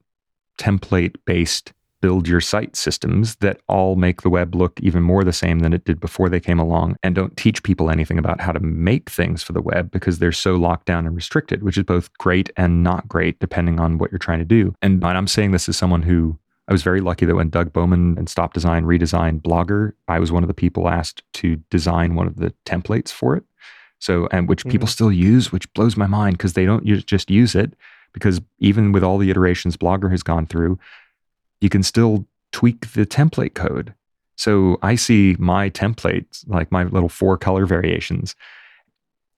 template 0.59 1.17
based 1.25 1.73
build 2.05 2.29
your 2.29 2.43
site 2.43 2.77
systems 2.77 3.37
that 3.37 3.63
all 3.67 3.97
make 3.97 4.21
the 4.21 4.29
web 4.29 4.55
look 4.55 4.79
even 4.81 5.03
more 5.03 5.25
the 5.25 5.33
same 5.33 5.61
than 5.61 5.73
it 5.73 5.87
did 5.87 5.99
before 5.99 6.29
they 6.29 6.39
came 6.39 6.59
along 6.59 6.99
and 7.03 7.15
don't 7.15 7.35
teach 7.35 7.63
people 7.63 7.91
anything 7.91 8.19
about 8.19 8.43
how 8.43 8.53
to 8.53 8.61
make 8.61 9.09
things 9.09 9.43
for 9.43 9.55
the 9.55 9.63
web 9.63 9.91
because 9.91 10.19
they're 10.19 10.31
so 10.31 10.55
locked 10.55 10.85
down 10.85 11.07
and 11.07 11.17
restricted, 11.17 11.63
which 11.63 11.79
is 11.79 11.85
both 11.85 12.13
great 12.19 12.51
and 12.59 12.83
not 12.83 13.09
great 13.09 13.41
depending 13.41 13.81
on 13.81 13.97
what 13.97 14.13
you're 14.13 14.19
trying 14.19 14.39
to 14.39 14.45
do. 14.45 14.75
And 14.83 15.03
I'm 15.03 15.27
saying 15.27 15.53
this 15.53 15.67
as 15.67 15.79
someone 15.79 16.03
who 16.03 16.39
I 16.69 16.73
was 16.73 16.83
very 16.83 17.01
lucky 17.01 17.25
that 17.25 17.37
when 17.37 17.49
Doug 17.49 17.73
Bowman 17.73 18.19
and 18.19 18.29
Stopdesign 18.29 18.85
redesigned 18.85 19.41
Blogger, 19.41 19.95
I 20.07 20.19
was 20.19 20.31
one 20.31 20.45
of 20.45 20.49
the 20.49 20.53
people 20.53 20.91
asked 20.91 21.23
to 21.41 21.57
design 21.71 22.17
one 22.17 22.27
of 22.27 22.37
the 22.37 22.53
templates 22.67 23.13
for 23.13 23.35
it. 23.35 23.45
So, 23.99 24.29
and 24.31 24.47
which 24.47 24.61
mm-hmm. 24.61 24.73
people 24.73 24.89
still 24.89 25.11
use, 25.11 25.53
which 25.53 25.73
blows 25.73 25.97
my 25.97 26.07
mind 26.07 26.37
because 26.37 26.53
they 26.53 26.67
don't 26.67 26.85
just 26.85 27.31
use 27.31 27.55
it. 27.55 27.73
Because 28.13 28.43
even 28.59 28.93
with 28.93 29.03
all 29.03 29.17
the 29.17 29.31
iterations 29.31 29.79
Blogger 29.79 30.11
has 30.11 30.23
gone 30.23 30.47
through, 30.47 30.79
you 31.61 31.69
can 31.69 31.83
still 31.83 32.27
tweak 32.53 32.93
the 32.93 33.05
template 33.05 33.55
code. 33.55 33.95
So 34.37 34.79
I 34.83 34.95
see 34.95 35.37
my 35.39 35.71
templates, 35.71 36.49
like 36.49 36.71
my 36.73 36.85
little 36.85 37.09
four 37.09 37.37
color 37.39 37.67
variations, 37.67 38.35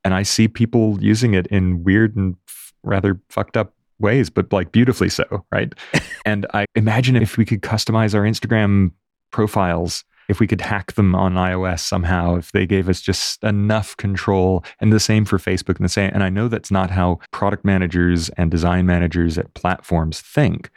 and 0.04 0.14
I 0.14 0.22
see 0.22 0.48
people 0.48 1.02
using 1.02 1.34
it 1.34 1.46
in 1.48 1.82
weird 1.82 2.16
and 2.16 2.36
f- 2.48 2.72
rather 2.82 3.20
fucked 3.28 3.56
up 3.56 3.74
ways, 3.98 4.30
but 4.30 4.52
like 4.52 4.72
beautifully 4.72 5.08
so, 5.08 5.44
right? 5.50 5.72
and 6.24 6.46
I 6.54 6.66
imagine 6.74 7.16
if 7.16 7.36
we 7.36 7.44
could 7.44 7.62
customize 7.62 8.14
our 8.14 8.22
Instagram 8.22 8.92
profiles, 9.30 10.04
if 10.28 10.40
we 10.40 10.46
could 10.46 10.60
hack 10.60 10.92
them 10.92 11.14
on 11.14 11.34
iOS 11.34 11.80
somehow, 11.80 12.36
if 12.36 12.52
they 12.52 12.66
gave 12.66 12.88
us 12.88 13.00
just 13.00 13.42
enough 13.42 13.96
control, 13.96 14.64
and 14.80 14.92
the 14.92 15.00
same 15.00 15.24
for 15.24 15.38
Facebook 15.38 15.76
and 15.76 15.84
the 15.84 15.90
same. 15.90 16.10
And 16.12 16.22
I 16.22 16.28
know 16.28 16.48
that's 16.48 16.70
not 16.70 16.90
how 16.90 17.18
product 17.32 17.64
managers 17.64 18.28
and 18.30 18.50
design 18.50 18.86
managers 18.86 19.38
at 19.38 19.54
platforms 19.54 20.20
think 20.20 20.70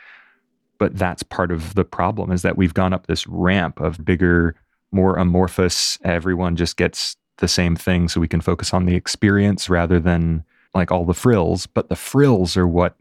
but 0.80 0.98
that's 0.98 1.24
part 1.24 1.52
of 1.52 1.76
the 1.76 1.86
problem 1.86 2.32
is 2.32 2.42
that 2.42 2.58
we've 2.58 2.74
gone 2.74 2.94
up 2.94 3.06
this 3.08 3.28
ramp 3.28 3.80
of 3.80 4.04
bigger 4.04 4.56
more 4.92 5.16
amorphous 5.18 6.00
everyone 6.04 6.56
just 6.56 6.78
gets 6.78 7.16
the 7.38 7.48
same 7.48 7.76
thing 7.76 8.10
so 8.10 8.20
we 8.20 8.28
can 8.28 8.42
focus 8.42 8.74
on 8.74 8.86
the 8.86 8.96
experience 8.96 9.70
rather 9.70 10.00
than 10.00 10.44
like 10.74 10.92
all 10.92 11.06
the 11.06 11.14
frills 11.14 11.68
but 11.68 11.90
the 11.90 11.96
frills 11.96 12.58
are 12.58 12.68
what 12.68 12.96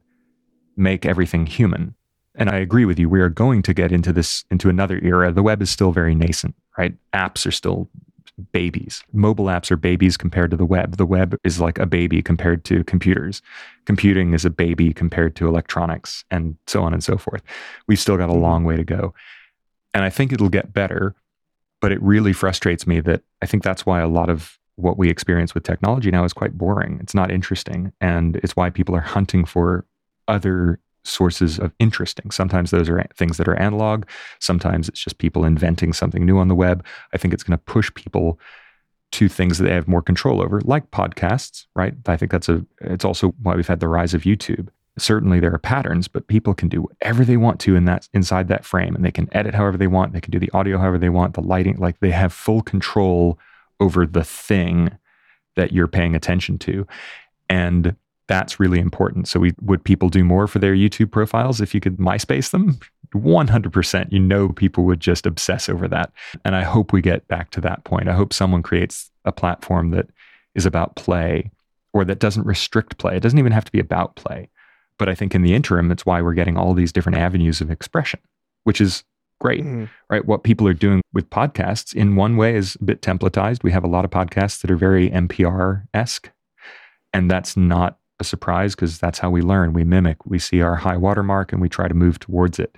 make 0.77 1.05
everything 1.05 1.47
human. 1.47 1.95
And 2.35 2.51
i 2.51 2.57
agree 2.57 2.85
with 2.85 2.99
you 2.99 3.09
we 3.09 3.21
are 3.21 3.29
going 3.29 3.63
to 3.63 3.75
get 3.75 3.91
into 3.91 4.13
this 4.13 4.45
into 4.51 4.69
another 4.69 5.01
era. 5.03 5.33
The 5.33 5.43
web 5.43 5.63
is 5.63 5.71
still 5.71 5.91
very 5.91 6.15
nascent 6.15 6.55
right? 6.79 6.95
Apps 7.13 7.45
are 7.45 7.51
still 7.51 7.91
babies. 8.53 9.03
Mobile 9.13 9.47
apps 9.47 9.71
are 9.71 9.77
babies 9.77 10.17
compared 10.17 10.51
to 10.51 10.57
the 10.57 10.65
web. 10.65 10.97
The 10.97 11.07
web 11.07 11.37
is 11.45 11.61
like 11.61 11.79
a 11.79 11.87
baby 11.87 12.23
compared 12.23 12.65
to 12.67 12.85
computers. 12.85 13.43
Computing 13.85 14.35
is 14.35 14.45
a 14.45 14.51
baby 14.51 14.93
compared 14.93 15.37
to 15.37 15.49
electronics, 15.49 16.25
and 16.31 16.57
so 16.67 16.83
on 16.83 16.93
and 16.93 17.03
so 17.03 17.17
forth. 17.17 17.43
We've 17.87 17.99
still 17.99 18.17
got 18.17 18.29
a 18.29 18.33
mm-hmm. 18.33 18.43
long 18.43 18.65
way 18.65 18.77
to 18.77 18.85
go. 18.85 19.15
And 19.95 20.05
I 20.05 20.11
think 20.11 20.33
it'll 20.33 20.49
get 20.49 20.73
better, 20.73 21.15
but 21.81 21.93
it 21.93 22.03
really 22.03 22.33
frustrates 22.33 22.87
me 22.87 23.01
that 23.01 23.23
I 23.43 23.47
think 23.47 23.63
that's 23.63 23.87
why 23.87 24.01
a 24.01 24.09
lot 24.09 24.31
of 24.31 24.59
what 24.77 24.97
we 24.97 25.11
experience 25.11 25.55
with 25.55 25.65
technology 25.65 26.11
now 26.11 26.25
is 26.25 26.33
quite 26.33 26.57
boring. 26.57 26.99
It's 27.03 27.15
not 27.15 27.33
interesting. 27.33 27.93
And 28.01 28.37
it's 28.37 28.55
why 28.55 28.71
people 28.71 28.95
are 28.95 29.01
hunting 29.17 29.45
for 29.45 29.85
other 30.29 30.79
sources 31.05 31.59
of 31.59 31.73
interesting. 31.79 32.31
Sometimes 32.31 32.71
those 32.71 32.89
are 32.89 33.05
things 33.17 33.37
that 33.37 33.49
are 33.49 33.61
analog. 33.61 34.05
Sometimes 34.41 34.89
it's 34.89 35.03
just 35.03 35.19
people 35.19 35.45
inventing 35.45 35.93
something 35.93 36.25
new 36.25 36.39
on 36.39 36.49
the 36.49 36.55
web. 36.55 36.85
I 37.13 37.19
think 37.19 37.35
it's 37.35 37.43
going 37.43 37.59
to 37.59 37.65
push 37.65 37.93
people 37.95 38.39
to 39.13 39.29
things 39.29 39.59
that 39.59 39.65
they 39.65 39.75
have 39.75 39.89
more 39.89 40.03
control 40.03 40.43
over, 40.43 40.61
like 40.63 40.91
podcasts, 40.91 41.67
right? 41.75 41.95
I 42.07 42.17
think 42.17 42.31
that's 42.31 42.49
a, 42.49 42.65
it's 42.83 43.05
also 43.05 43.35
why 43.43 43.55
we've 43.55 43.67
had 43.67 43.81
the 43.81 43.89
rise 43.89 44.13
of 44.13 44.23
YouTube. 44.23 44.69
Certainly 44.99 45.41
there 45.41 45.55
are 45.55 45.59
patterns, 45.59 46.09
but 46.09 46.27
people 46.27 46.53
can 46.53 46.69
do 46.69 46.83
whatever 46.83 47.25
they 47.25 47.37
want 47.37 47.61
to 47.61 47.77
in 47.77 47.85
that, 47.87 48.09
inside 48.13 48.49
that 48.49 48.65
frame 48.65 48.95
and 48.95 49.05
they 49.05 49.11
can 49.11 49.29
edit 49.33 49.55
however 49.55 49.79
they 49.79 49.87
want. 49.87 50.13
They 50.13 50.21
can 50.21 50.33
do 50.33 50.39
the 50.39 50.51
audio 50.53 50.77
however 50.77 50.99
they 50.99 51.09
want, 51.09 51.35
the 51.35 51.41
lighting, 51.41 51.77
like 51.77 52.01
they 52.01 52.11
have 52.11 52.33
full 52.33 52.61
control 52.61 53.39
over 53.81 54.07
the 54.07 54.25
thing 54.25 54.91
that 55.57 55.73
you're 55.73 55.89
paying 55.89 56.15
attention 56.15 56.59
to. 56.59 56.87
And 57.49 57.97
that's 58.29 58.61
really 58.61 58.79
important. 58.79 59.27
So, 59.27 59.41
we, 59.41 59.55
would 59.61 59.83
people 59.83 60.09
do 60.09 60.23
more 60.25 60.47
for 60.47 60.59
their 60.59 60.75
YouTube 60.75 61.11
profiles 61.11 61.61
if 61.61 61.75
you 61.75 61.81
could 61.81 61.97
MySpace 61.97 62.51
them? 62.51 62.79
100%. 63.15 64.13
You 64.13 64.21
know, 64.21 64.51
people 64.51 64.85
would 64.85 65.01
just 65.01 65.27
obsess 65.27 65.69
over 65.69 65.89
that. 65.89 66.13
And 66.45 66.55
I 66.55 66.63
hope 66.63 66.93
we 66.93 67.01
get 67.01 67.27
back 67.29 67.51
to 67.53 67.61
that 67.63 67.85
point. 67.85 68.09
I 68.09 68.15
hope 68.15 68.33
someone 68.33 68.63
creates 68.63 69.11
a 69.25 69.33
platform 69.33 69.91
that 69.91 70.09
is 70.55 70.67
about 70.67 70.97
play 70.97 71.51
or 71.93 72.05
that 72.05 72.19
doesn't 72.19 72.47
restrict 72.47 72.99
play. 72.99 73.17
It 73.17 73.23
doesn't 73.23 73.39
even 73.39 73.53
have 73.53 73.65
to 73.65 73.73
be 73.73 73.81
about 73.81 74.17
play. 74.17 74.49
But 74.99 75.09
I 75.09 75.15
think 75.15 75.35
in 75.35 75.43
the 75.43 75.55
interim, 75.55 75.89
that's 75.89 76.05
why 76.05 76.21
we're 76.21 76.35
getting 76.35 76.57
all 76.57 76.75
these 76.75 76.93
different 76.93 77.19
avenues 77.19 77.61
of 77.61 77.71
expression, 77.71 78.21
which 78.65 78.81
is 78.81 79.05
great, 79.41 79.65
mm. 79.65 79.89
right? 80.11 80.27
What 80.27 80.43
people 80.43 80.67
are 80.67 80.75
doing 80.75 81.01
with 81.13 81.31
podcasts 81.31 81.95
in 81.95 82.17
one 82.17 82.37
way 82.37 82.57
is 82.57 82.77
a 82.81 82.85
bit 82.85 83.01
templatized. 83.01 83.63
We 83.63 83.71
have 83.71 83.85
a 83.85 83.89
lot 83.89 84.05
of 84.05 84.11
podcasts 84.11 84.61
that 84.61 84.71
are 84.71 84.77
very 84.77 85.11
NPR 85.11 85.85
esque, 85.95 86.31
and 87.13 87.31
that's 87.31 87.57
not 87.57 87.99
a 88.21 88.25
surprise 88.25 88.75
because 88.75 88.99
that's 88.99 89.19
how 89.19 89.31
we 89.31 89.43
learn. 89.43 89.73
We 89.73 89.85
mimic, 89.85 90.27
we 90.27 90.39
see 90.39 90.61
our 90.61 90.77
high 90.77 90.97
watermark 90.97 91.53
and 91.53 91.61
we 91.61 91.69
try 91.69 91.89
to 91.89 91.95
move 91.95 92.19
towards 92.19 92.59
it. 92.59 92.77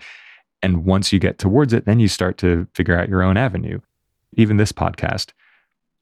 And 0.63 0.85
once 0.85 1.13
you 1.13 1.19
get 1.19 1.39
towards 1.39 1.73
it, 1.73 1.87
then 1.87 2.01
you 2.01 2.09
start 2.09 2.37
to 2.39 2.67
figure 2.75 2.99
out 2.99 3.09
your 3.09 3.23
own 3.23 3.37
avenue. 3.37 3.81
Even 4.37 4.59
this 4.59 4.73
podcast, 4.73 5.33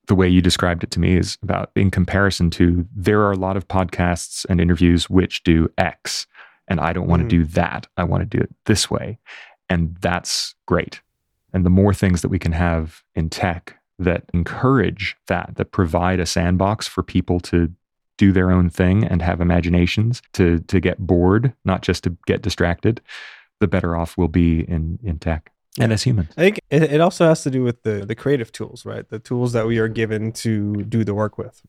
the 0.09 0.15
way 0.15 0.29
you 0.29 0.43
described 0.43 0.83
it 0.83 0.91
to 0.93 1.01
me 1.01 1.17
is 1.17 1.39
about 1.43 1.71
in 1.77 1.91
comparison 1.91 2.51
to 2.51 2.87
there 2.95 3.21
are 3.21 3.33
a 3.33 3.37
lot 3.37 3.57
of 3.57 3.69
podcasts 3.69 4.45
and 4.49 4.61
interviews 4.61 5.09
which 5.09 5.45
do 5.45 5.71
X, 5.79 6.27
and 6.67 6.81
I 6.81 6.93
don't 6.93 7.07
want 7.07 7.21
to 7.21 7.37
mm-hmm. 7.37 7.45
do 7.45 7.53
that. 7.53 7.87
I 7.97 8.05
want 8.05 8.23
to 8.23 8.37
do 8.37 8.43
it 8.43 8.51
this 8.65 8.91
way. 8.91 9.19
And 9.69 9.97
that's 10.01 10.55
great. 10.67 11.01
And 11.53 11.65
the 11.65 11.71
more 11.71 11.95
things 11.95 12.23
that 12.23 12.29
we 12.29 12.39
can 12.39 12.53
have 12.53 13.03
in 13.15 13.31
tech 13.31 13.79
that 13.99 14.25
encourage 14.33 15.17
that, 15.27 15.53
that 15.57 15.73
provide 15.73 16.21
a 16.21 16.27
sandbox 16.27 16.87
for 16.87 17.03
people 17.03 17.41
to 17.41 17.73
do 18.19 18.33
their 18.33 18.51
own 18.51 18.69
thing 18.69 19.05
and 19.05 19.23
have 19.23 19.41
imaginations 19.41 20.21
to 20.35 20.59
to 20.61 20.81
get 20.81 20.99
bored, 20.99 21.55
not 21.65 21.81
just 21.81 22.05
to 22.05 22.17
get 22.27 22.43
distracted, 22.43 23.01
the 23.61 23.69
better 23.69 23.97
off 23.97 24.19
we'll 24.19 24.29
be 24.29 24.61
in 24.61 24.99
in 25.03 25.19
tech 25.19 25.51
and 25.79 25.93
as 25.93 26.03
humans. 26.03 26.29
I 26.37 26.41
think 26.43 26.61
it, 26.71 26.83
it 26.83 27.01
also 27.01 27.27
has 27.27 27.43
to 27.45 27.51
do 27.51 27.63
with 27.63 27.83
the 27.83 28.05
the 28.05 28.15
creative 28.15 28.53
tools, 28.53 28.85
right? 28.85 29.09
The 29.09 29.19
tools 29.19 29.53
that 29.53 29.67
we 29.67 29.79
are 29.79 29.89
given 29.89 30.33
to 30.33 30.85
do 30.85 31.05
the 31.05 31.15
work 31.15 31.39
with. 31.39 31.63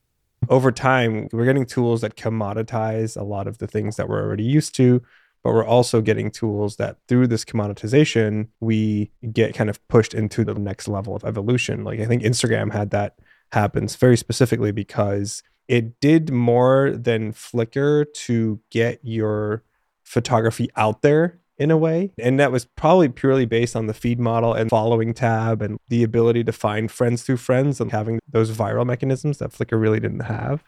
Over 0.49 0.71
time, 0.71 1.27
we're 1.31 1.45
getting 1.45 1.65
tools 1.65 2.01
that 2.01 2.15
commoditize 2.15 3.19
a 3.19 3.23
lot 3.23 3.47
of 3.47 3.57
the 3.57 3.67
things 3.67 3.97
that 3.97 4.07
we're 4.07 4.23
already 4.23 4.43
used 4.43 4.73
to, 4.75 5.01
but 5.43 5.53
we're 5.53 5.65
also 5.65 6.01
getting 6.01 6.31
tools 6.31 6.77
that 6.77 6.97
through 7.07 7.27
this 7.27 7.43
commoditization, 7.43 8.47
we 8.61 9.11
get 9.31 9.53
kind 9.53 9.69
of 9.69 9.85
pushed 9.89 10.13
into 10.13 10.45
the 10.45 10.53
next 10.53 10.87
level 10.87 11.15
of 11.15 11.25
evolution. 11.25 11.83
Like 11.83 11.99
I 11.99 12.05
think 12.05 12.23
Instagram 12.23 12.71
had 12.71 12.91
that 12.91 13.15
happens 13.51 13.95
very 13.95 14.15
specifically 14.15 14.71
because 14.71 15.43
it 15.69 15.99
did 15.99 16.31
more 16.31 16.91
than 16.91 17.31
Flickr 17.31 18.11
to 18.11 18.59
get 18.71 18.99
your 19.03 19.63
photography 20.03 20.67
out 20.75 21.03
there 21.03 21.39
in 21.59 21.69
a 21.69 21.77
way. 21.77 22.11
And 22.17 22.39
that 22.39 22.51
was 22.51 22.65
probably 22.65 23.07
purely 23.07 23.45
based 23.45 23.75
on 23.75 23.85
the 23.85 23.93
feed 23.93 24.19
model 24.19 24.51
and 24.53 24.71
following 24.71 25.13
tab 25.13 25.61
and 25.61 25.77
the 25.87 26.03
ability 26.03 26.43
to 26.45 26.51
find 26.51 26.91
friends 26.91 27.21
through 27.21 27.37
friends 27.37 27.79
and 27.79 27.91
having 27.91 28.19
those 28.27 28.49
viral 28.49 28.85
mechanisms 28.85 29.37
that 29.37 29.51
Flickr 29.51 29.79
really 29.79 29.99
didn't 29.99 30.21
have. 30.21 30.63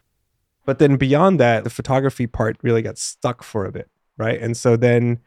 But 0.64 0.78
then 0.78 0.96
beyond 0.96 1.40
that, 1.40 1.64
the 1.64 1.70
photography 1.70 2.28
part 2.28 2.56
really 2.62 2.82
got 2.82 2.96
stuck 2.96 3.42
for 3.42 3.66
a 3.66 3.72
bit, 3.72 3.90
right? 4.16 4.40
And 4.40 4.56
so 4.56 4.76
then 4.76 5.18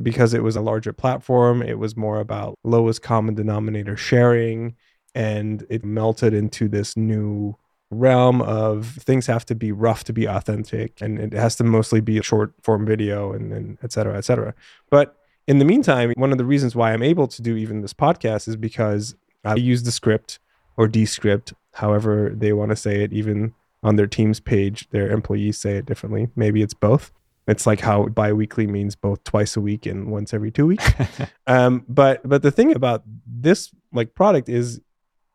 because 0.00 0.32
it 0.32 0.44
was 0.44 0.54
a 0.54 0.60
larger 0.60 0.92
platform, 0.92 1.60
it 1.60 1.80
was 1.80 1.96
more 1.96 2.20
about 2.20 2.54
lowest 2.62 3.02
common 3.02 3.34
denominator 3.34 3.96
sharing 3.96 4.76
and 5.12 5.66
it 5.68 5.84
melted 5.84 6.34
into 6.34 6.68
this 6.68 6.96
new 6.96 7.56
realm 7.94 8.42
of 8.42 8.98
things 9.00 9.26
have 9.26 9.46
to 9.46 9.54
be 9.54 9.72
rough 9.72 10.04
to 10.04 10.12
be 10.12 10.26
authentic 10.26 11.00
and 11.00 11.18
it 11.18 11.32
has 11.32 11.56
to 11.56 11.64
mostly 11.64 12.00
be 12.00 12.18
a 12.18 12.22
short 12.22 12.52
form 12.62 12.84
video 12.84 13.32
and, 13.32 13.52
and 13.52 13.78
et 13.82 13.92
cetera, 13.92 14.16
et 14.16 14.24
cetera. 14.24 14.54
But 14.90 15.16
in 15.46 15.58
the 15.58 15.64
meantime, 15.64 16.12
one 16.16 16.32
of 16.32 16.38
the 16.38 16.44
reasons 16.44 16.74
why 16.74 16.92
I'm 16.92 17.02
able 17.02 17.28
to 17.28 17.42
do 17.42 17.56
even 17.56 17.80
this 17.80 17.94
podcast 17.94 18.48
is 18.48 18.56
because 18.56 19.14
I 19.44 19.56
use 19.56 19.82
the 19.82 19.92
script 19.92 20.38
or 20.76 20.88
Descript, 20.88 21.52
however 21.72 22.32
they 22.34 22.52
want 22.52 22.70
to 22.70 22.76
say 22.76 23.02
it, 23.02 23.12
even 23.12 23.54
on 23.82 23.96
their 23.96 24.06
team's 24.06 24.40
page, 24.40 24.88
their 24.90 25.10
employees 25.10 25.58
say 25.58 25.76
it 25.76 25.86
differently. 25.86 26.28
Maybe 26.34 26.62
it's 26.62 26.74
both. 26.74 27.12
It's 27.46 27.66
like 27.66 27.80
how 27.80 28.06
biweekly 28.08 28.66
means 28.66 28.96
both 28.96 29.22
twice 29.24 29.56
a 29.56 29.60
week 29.60 29.84
and 29.84 30.10
once 30.10 30.32
every 30.32 30.50
two 30.50 30.66
weeks. 30.66 30.90
um, 31.46 31.84
but 31.88 32.26
but 32.26 32.42
the 32.42 32.50
thing 32.50 32.74
about 32.74 33.02
this 33.26 33.70
like 33.92 34.14
product 34.14 34.48
is 34.48 34.80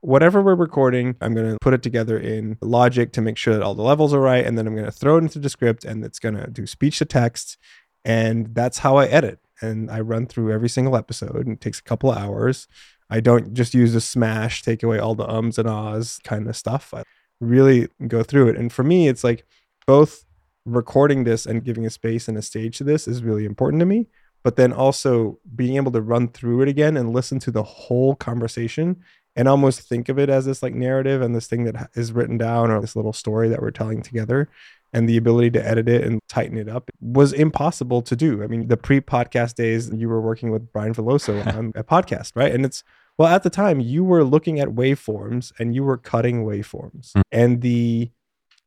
whatever 0.02 0.42
we're 0.42 0.56
recording, 0.56 1.16
I'm 1.22 1.34
going 1.34 1.52
to 1.52 1.58
put 1.60 1.74
it 1.74 1.84
together 1.84 2.18
in 2.18 2.58
Logic 2.62 3.12
to 3.14 3.22
make 3.22 3.38
sure 3.38 3.54
that 3.54 3.64
all 3.64 3.76
the 3.76 3.82
levels 3.82 4.14
are 4.14 4.20
right, 4.20 4.46
and 4.46 4.58
then 4.58 4.68
I'm 4.68 4.76
going 4.76 4.86
to 4.86 4.92
throw 4.92 5.18
it 5.18 5.22
into 5.22 5.40
the 5.40 5.50
script 5.50 5.86
and 5.86 6.04
it's 6.04 6.20
going 6.20 6.36
to 6.36 6.48
do 6.48 6.66
speech 6.66 7.00
to 7.00 7.06
text, 7.06 7.58
and 8.06 8.54
that's 8.54 8.80
how 8.80 8.98
I 8.98 9.06
edit. 9.08 9.40
And 9.62 9.92
I 9.92 10.00
run 10.00 10.26
through 10.26 10.54
every 10.54 10.70
single 10.70 10.96
episode, 10.96 11.46
and 11.46 11.54
it 11.54 11.62
takes 11.62 11.80
a 11.80 11.84
couple 11.84 12.12
of 12.12 12.18
hours. 12.18 12.68
I 13.10 13.20
don't 13.20 13.54
just 13.54 13.74
use 13.74 13.96
a 13.96 14.02
smash, 14.02 14.62
take 14.62 14.84
away 14.84 15.00
all 15.00 15.16
the 15.16 15.28
ums 15.28 15.58
and 15.58 15.68
ahs 15.68 16.20
kind 16.24 16.48
of 16.48 16.56
stuff. 16.56 16.94
I 16.94 17.04
really 17.42 17.88
go 18.08 18.24
through 18.24 18.50
it. 18.50 18.58
And 18.58 18.72
for 18.72 18.84
me, 18.84 19.08
it's 19.08 19.24
like 19.24 19.46
both 19.88 20.26
recording 20.66 21.24
this 21.24 21.46
and 21.46 21.64
giving 21.64 21.86
a 21.86 21.90
space 21.90 22.28
and 22.28 22.38
a 22.38 22.42
stage 22.42 22.78
to 22.78 22.84
this 22.84 23.08
is 23.08 23.24
really 23.24 23.46
important 23.46 23.80
to 23.80 23.86
me. 23.86 24.08
But 24.44 24.56
then 24.56 24.72
also 24.72 25.40
being 25.56 25.76
able 25.76 25.92
to 25.92 26.02
run 26.02 26.30
through 26.30 26.62
it 26.62 26.70
again 26.70 26.96
and 26.96 27.12
listen 27.12 27.40
to 27.40 27.52
the 27.52 27.64
whole 27.64 28.16
conversation 28.16 29.04
and 29.40 29.48
almost 29.48 29.80
think 29.80 30.10
of 30.10 30.20
it 30.20 30.30
as 30.30 30.44
this 30.44 30.62
like 30.62 30.76
narrative 30.76 31.22
and 31.22 31.34
this 31.34 31.48
thing 31.48 31.64
that 31.64 31.90
is 31.96 32.12
written 32.12 32.38
down 32.38 32.70
or 32.70 32.82
this 32.82 32.94
little 32.94 33.14
story 33.14 33.48
that 33.48 33.62
we're 33.62 33.72
telling 33.72 34.02
together 34.02 34.50
and 34.92 35.08
the 35.08 35.16
ability 35.16 35.50
to 35.50 35.66
edit 35.66 35.88
it 35.88 36.04
and 36.04 36.20
tighten 36.28 36.58
it 36.58 36.68
up 36.68 36.90
was 37.00 37.32
impossible 37.32 38.02
to 38.02 38.18
do. 38.18 38.44
I 38.44 38.48
mean, 38.48 38.68
the 38.68 38.76
pre-podcast 38.76 39.56
days 39.56 39.90
you 39.94 40.10
were 40.10 40.20
working 40.20 40.52
with 40.52 40.74
Bryan 40.74 40.94
Veloso 40.94 41.48
on 41.56 41.72
a 41.74 41.86
podcast, 41.86 42.34
right? 42.36 42.54
And 42.54 42.66
it's 42.66 42.84
well, 43.18 43.30
at 43.30 43.44
the 43.44 43.50
time 43.50 43.80
you 43.80 44.04
were 44.04 44.26
looking 44.26 44.60
at 44.60 44.70
waveforms 44.70 45.54
and 45.58 45.74
you 45.74 45.86
were 45.86 45.98
cutting 45.98 46.44
waveforms. 46.44 47.14
Mm. 47.14 47.22
And 47.32 47.62
the 47.62 48.12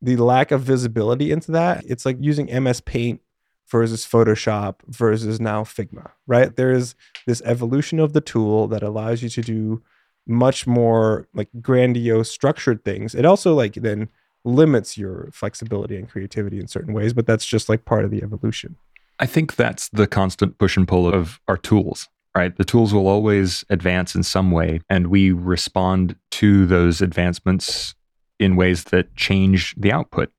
the 0.00 0.16
lack 0.16 0.50
of 0.52 0.62
visibility 0.62 1.32
into 1.32 1.52
that, 1.52 1.84
it's 1.86 2.06
like 2.06 2.16
using 2.18 2.46
MS 2.46 2.80
Paint 2.80 3.20
versus 3.68 4.06
Photoshop 4.06 4.76
versus 4.86 5.38
now 5.38 5.64
Figma, 5.64 6.12
right? 6.26 6.56
There 6.56 6.72
is 6.72 6.94
this 7.26 7.42
evolution 7.44 8.00
of 8.00 8.14
the 8.14 8.22
tool 8.22 8.68
that 8.68 8.82
allows 8.82 9.22
you 9.22 9.28
to 9.28 9.42
do 9.42 9.82
much 10.26 10.66
more 10.66 11.26
like 11.34 11.48
grandiose 11.60 12.30
structured 12.30 12.84
things. 12.84 13.14
It 13.14 13.24
also 13.24 13.54
like 13.54 13.74
then 13.74 14.08
limits 14.44 14.98
your 14.98 15.30
flexibility 15.32 15.96
and 15.96 16.08
creativity 16.08 16.58
in 16.58 16.68
certain 16.68 16.94
ways, 16.94 17.12
but 17.12 17.26
that's 17.26 17.46
just 17.46 17.68
like 17.68 17.84
part 17.84 18.04
of 18.04 18.10
the 18.10 18.22
evolution. 18.22 18.76
I 19.18 19.26
think 19.26 19.56
that's 19.56 19.88
the 19.90 20.06
constant 20.06 20.58
push 20.58 20.76
and 20.76 20.86
pull 20.86 21.12
of 21.12 21.40
our 21.46 21.56
tools, 21.56 22.08
right? 22.36 22.56
The 22.56 22.64
tools 22.64 22.92
will 22.92 23.06
always 23.06 23.64
advance 23.70 24.14
in 24.14 24.22
some 24.22 24.50
way, 24.50 24.80
and 24.88 25.08
we 25.08 25.30
respond 25.30 26.16
to 26.32 26.66
those 26.66 27.00
advancements 27.00 27.94
in 28.40 28.56
ways 28.56 28.84
that 28.84 29.14
change 29.14 29.74
the 29.76 29.92
output. 29.92 30.32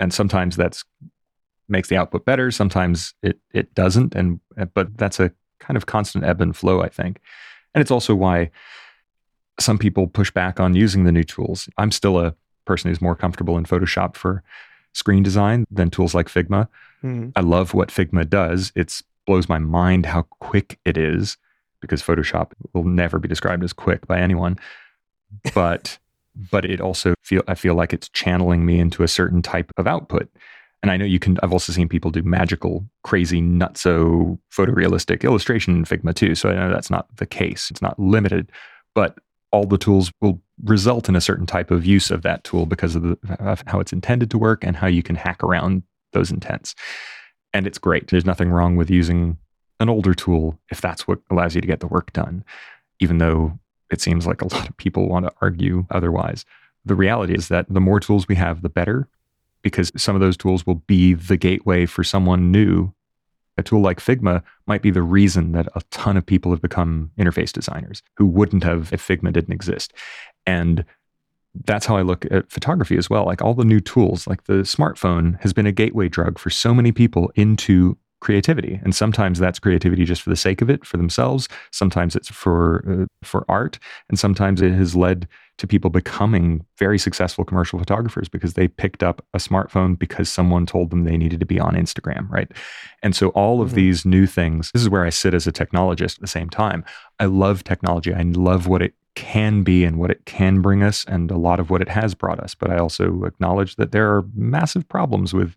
And 0.00 0.14
sometimes 0.14 0.56
that's 0.56 0.84
makes 1.68 1.88
the 1.88 1.96
output 1.96 2.24
better, 2.24 2.50
sometimes 2.50 3.14
it 3.22 3.38
it 3.52 3.74
doesn't 3.74 4.14
and 4.14 4.40
but 4.72 4.96
that's 4.96 5.20
a 5.20 5.30
kind 5.58 5.76
of 5.76 5.86
constant 5.86 6.24
ebb 6.24 6.40
and 6.40 6.56
flow, 6.56 6.80
I 6.80 6.88
think. 6.88 7.20
And 7.74 7.82
it's 7.82 7.90
also 7.90 8.14
why 8.14 8.50
some 9.60 9.78
people 9.78 10.06
push 10.06 10.30
back 10.30 10.60
on 10.60 10.74
using 10.74 11.04
the 11.04 11.12
new 11.12 11.24
tools. 11.24 11.68
I'm 11.78 11.90
still 11.90 12.18
a 12.18 12.34
person 12.64 12.90
who's 12.90 13.00
more 13.00 13.16
comfortable 13.16 13.56
in 13.58 13.64
Photoshop 13.64 14.14
for 14.16 14.42
screen 14.92 15.22
design 15.22 15.64
than 15.70 15.90
tools 15.90 16.14
like 16.14 16.28
Figma. 16.28 16.68
Mm. 17.02 17.32
I 17.36 17.40
love 17.40 17.74
what 17.74 17.88
Figma 17.88 18.28
does. 18.28 18.72
It 18.74 19.02
blows 19.26 19.48
my 19.48 19.58
mind 19.58 20.06
how 20.06 20.22
quick 20.40 20.78
it 20.84 20.96
is 20.96 21.36
because 21.80 22.02
Photoshop 22.02 22.52
will 22.72 22.84
never 22.84 23.18
be 23.18 23.28
described 23.28 23.62
as 23.62 23.72
quick 23.72 24.06
by 24.06 24.20
anyone. 24.20 24.58
But 25.54 25.98
but 26.50 26.64
it 26.64 26.80
also 26.80 27.12
feel 27.22 27.42
I 27.46 27.54
feel 27.54 27.74
like 27.74 27.92
it's 27.92 28.08
channeling 28.08 28.64
me 28.64 28.80
into 28.80 29.02
a 29.02 29.08
certain 29.08 29.42
type 29.42 29.70
of 29.76 29.86
output. 29.86 30.30
And 30.82 30.90
I 30.90 30.96
know 30.96 31.04
you 31.04 31.18
can 31.18 31.36
I've 31.42 31.52
also 31.52 31.70
seen 31.70 31.86
people 31.86 32.10
do 32.10 32.22
magical, 32.22 32.86
crazy, 33.04 33.42
nutso 33.42 34.38
photorealistic 34.50 35.22
illustration 35.22 35.76
in 35.76 35.84
Figma 35.84 36.14
too. 36.14 36.34
So 36.34 36.48
I 36.48 36.54
know 36.54 36.70
that's 36.70 36.90
not 36.90 37.14
the 37.16 37.26
case. 37.26 37.70
It's 37.70 37.82
not 37.82 37.98
limited. 37.98 38.50
But 38.94 39.18
all 39.50 39.64
the 39.64 39.78
tools 39.78 40.12
will 40.20 40.40
result 40.64 41.08
in 41.08 41.16
a 41.16 41.20
certain 41.20 41.46
type 41.46 41.70
of 41.70 41.86
use 41.86 42.10
of 42.10 42.22
that 42.22 42.44
tool 42.44 42.66
because 42.66 42.94
of, 42.94 43.02
the, 43.02 43.18
of 43.38 43.62
how 43.66 43.80
it's 43.80 43.92
intended 43.92 44.30
to 44.30 44.38
work 44.38 44.64
and 44.64 44.76
how 44.76 44.86
you 44.86 45.02
can 45.02 45.16
hack 45.16 45.42
around 45.42 45.82
those 46.12 46.30
intents. 46.30 46.74
And 47.54 47.66
it's 47.66 47.78
great. 47.78 48.08
There's 48.08 48.26
nothing 48.26 48.50
wrong 48.50 48.76
with 48.76 48.90
using 48.90 49.38
an 49.80 49.88
older 49.88 50.14
tool 50.14 50.58
if 50.70 50.80
that's 50.80 51.06
what 51.06 51.20
allows 51.30 51.54
you 51.54 51.60
to 51.60 51.66
get 51.66 51.80
the 51.80 51.86
work 51.86 52.12
done, 52.12 52.44
even 53.00 53.18
though 53.18 53.58
it 53.90 54.00
seems 54.00 54.26
like 54.26 54.42
a 54.42 54.54
lot 54.54 54.68
of 54.68 54.76
people 54.76 55.08
want 55.08 55.26
to 55.26 55.32
argue 55.40 55.86
otherwise. 55.90 56.44
The 56.84 56.94
reality 56.94 57.34
is 57.34 57.48
that 57.48 57.66
the 57.68 57.80
more 57.80 58.00
tools 58.00 58.28
we 58.28 58.34
have, 58.34 58.62
the 58.62 58.68
better, 58.68 59.08
because 59.62 59.92
some 59.96 60.14
of 60.14 60.20
those 60.20 60.36
tools 60.36 60.66
will 60.66 60.76
be 60.86 61.14
the 61.14 61.36
gateway 61.36 61.86
for 61.86 62.04
someone 62.04 62.50
new. 62.50 62.92
A 63.58 63.62
tool 63.62 63.82
like 63.82 64.00
Figma 64.00 64.42
might 64.66 64.82
be 64.82 64.90
the 64.90 65.02
reason 65.02 65.52
that 65.52 65.68
a 65.74 65.82
ton 65.90 66.16
of 66.16 66.24
people 66.24 66.50
have 66.52 66.62
become 66.62 67.10
interface 67.18 67.52
designers 67.52 68.02
who 68.16 68.26
wouldn't 68.26 68.64
have 68.64 68.92
if 68.92 69.06
Figma 69.06 69.32
didn't 69.32 69.52
exist. 69.52 69.92
And 70.46 70.84
that's 71.64 71.86
how 71.86 71.96
I 71.96 72.02
look 72.02 72.24
at 72.30 72.50
photography 72.50 72.96
as 72.96 73.10
well. 73.10 73.24
Like 73.24 73.42
all 73.42 73.54
the 73.54 73.64
new 73.64 73.80
tools, 73.80 74.26
like 74.26 74.44
the 74.44 74.62
smartphone 74.62 75.40
has 75.40 75.52
been 75.52 75.66
a 75.66 75.72
gateway 75.72 76.08
drug 76.08 76.38
for 76.38 76.50
so 76.50 76.72
many 76.72 76.92
people 76.92 77.32
into 77.34 77.98
creativity 78.20 78.80
and 78.82 78.94
sometimes 78.94 79.38
that's 79.38 79.60
creativity 79.60 80.04
just 80.04 80.22
for 80.22 80.30
the 80.30 80.36
sake 80.36 80.60
of 80.60 80.68
it 80.68 80.84
for 80.84 80.96
themselves 80.96 81.48
sometimes 81.70 82.16
it's 82.16 82.28
for 82.28 82.84
uh, 82.88 83.06
for 83.22 83.44
art 83.48 83.78
and 84.08 84.18
sometimes 84.18 84.60
it 84.60 84.72
has 84.72 84.96
led 84.96 85.28
to 85.58 85.66
people 85.66 85.90
becoming 85.90 86.64
very 86.78 86.98
successful 86.98 87.44
commercial 87.44 87.78
photographers 87.78 88.28
because 88.28 88.54
they 88.54 88.68
picked 88.68 89.02
up 89.02 89.24
a 89.34 89.38
smartphone 89.38 89.98
because 89.98 90.28
someone 90.30 90.66
told 90.66 90.90
them 90.90 91.04
they 91.04 91.16
needed 91.16 91.40
to 91.40 91.46
be 91.46 91.60
on 91.60 91.74
Instagram 91.74 92.28
right? 92.30 92.50
And 93.02 93.14
so 93.14 93.28
all 93.30 93.60
of 93.60 93.68
mm-hmm. 93.68 93.76
these 93.76 94.04
new 94.04 94.26
things 94.26 94.70
this 94.72 94.82
is 94.82 94.88
where 94.88 95.04
I 95.04 95.10
sit 95.10 95.34
as 95.34 95.46
a 95.46 95.52
technologist 95.52 96.16
at 96.16 96.20
the 96.20 96.26
same 96.26 96.50
time. 96.50 96.84
I 97.18 97.26
love 97.26 97.64
technology. 97.64 98.14
I 98.14 98.22
love 98.22 98.66
what 98.66 98.82
it 98.82 98.94
can 99.14 99.64
be 99.64 99.84
and 99.84 99.98
what 99.98 100.12
it 100.12 100.24
can 100.26 100.60
bring 100.60 100.82
us 100.82 101.04
and 101.06 101.30
a 101.30 101.36
lot 101.36 101.58
of 101.58 101.70
what 101.70 101.82
it 101.82 101.88
has 101.88 102.14
brought 102.14 102.38
us. 102.38 102.54
But 102.54 102.70
I 102.70 102.78
also 102.78 103.24
acknowledge 103.24 103.74
that 103.76 103.90
there 103.90 104.14
are 104.14 104.24
massive 104.34 104.88
problems 104.88 105.34
with 105.34 105.56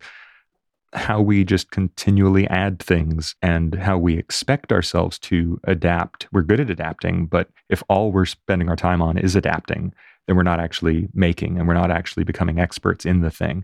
how 0.94 1.22
we 1.22 1.44
just 1.44 1.72
continually 1.72 2.48
add 2.48 2.80
things 2.80 3.36
and 3.42 3.76
how 3.76 3.98
we 3.98 4.18
expect 4.18 4.72
ourselves 4.72 5.18
to 5.20 5.60
adapt. 5.64 6.28
We're 6.32 6.42
good 6.42 6.60
at 6.60 6.70
adapting, 6.70 7.28
but 7.28 7.50
if 7.70 7.82
all 7.88 8.12
we're 8.12 8.26
spending 8.26 8.70
our 8.70 8.76
time 8.76 9.02
on 9.02 9.18
is 9.18 9.36
adapting, 9.36 9.94
then 10.28 10.36
we're 10.36 10.44
not 10.44 10.60
actually 10.60 11.08
making 11.14 11.58
and 11.58 11.68
we're 11.68 11.74
not 11.74 11.92
actually 11.92 12.24
becoming 12.24 12.60
experts 12.60 13.06
in 13.06 13.22
the 13.22 13.32
thing. 13.32 13.64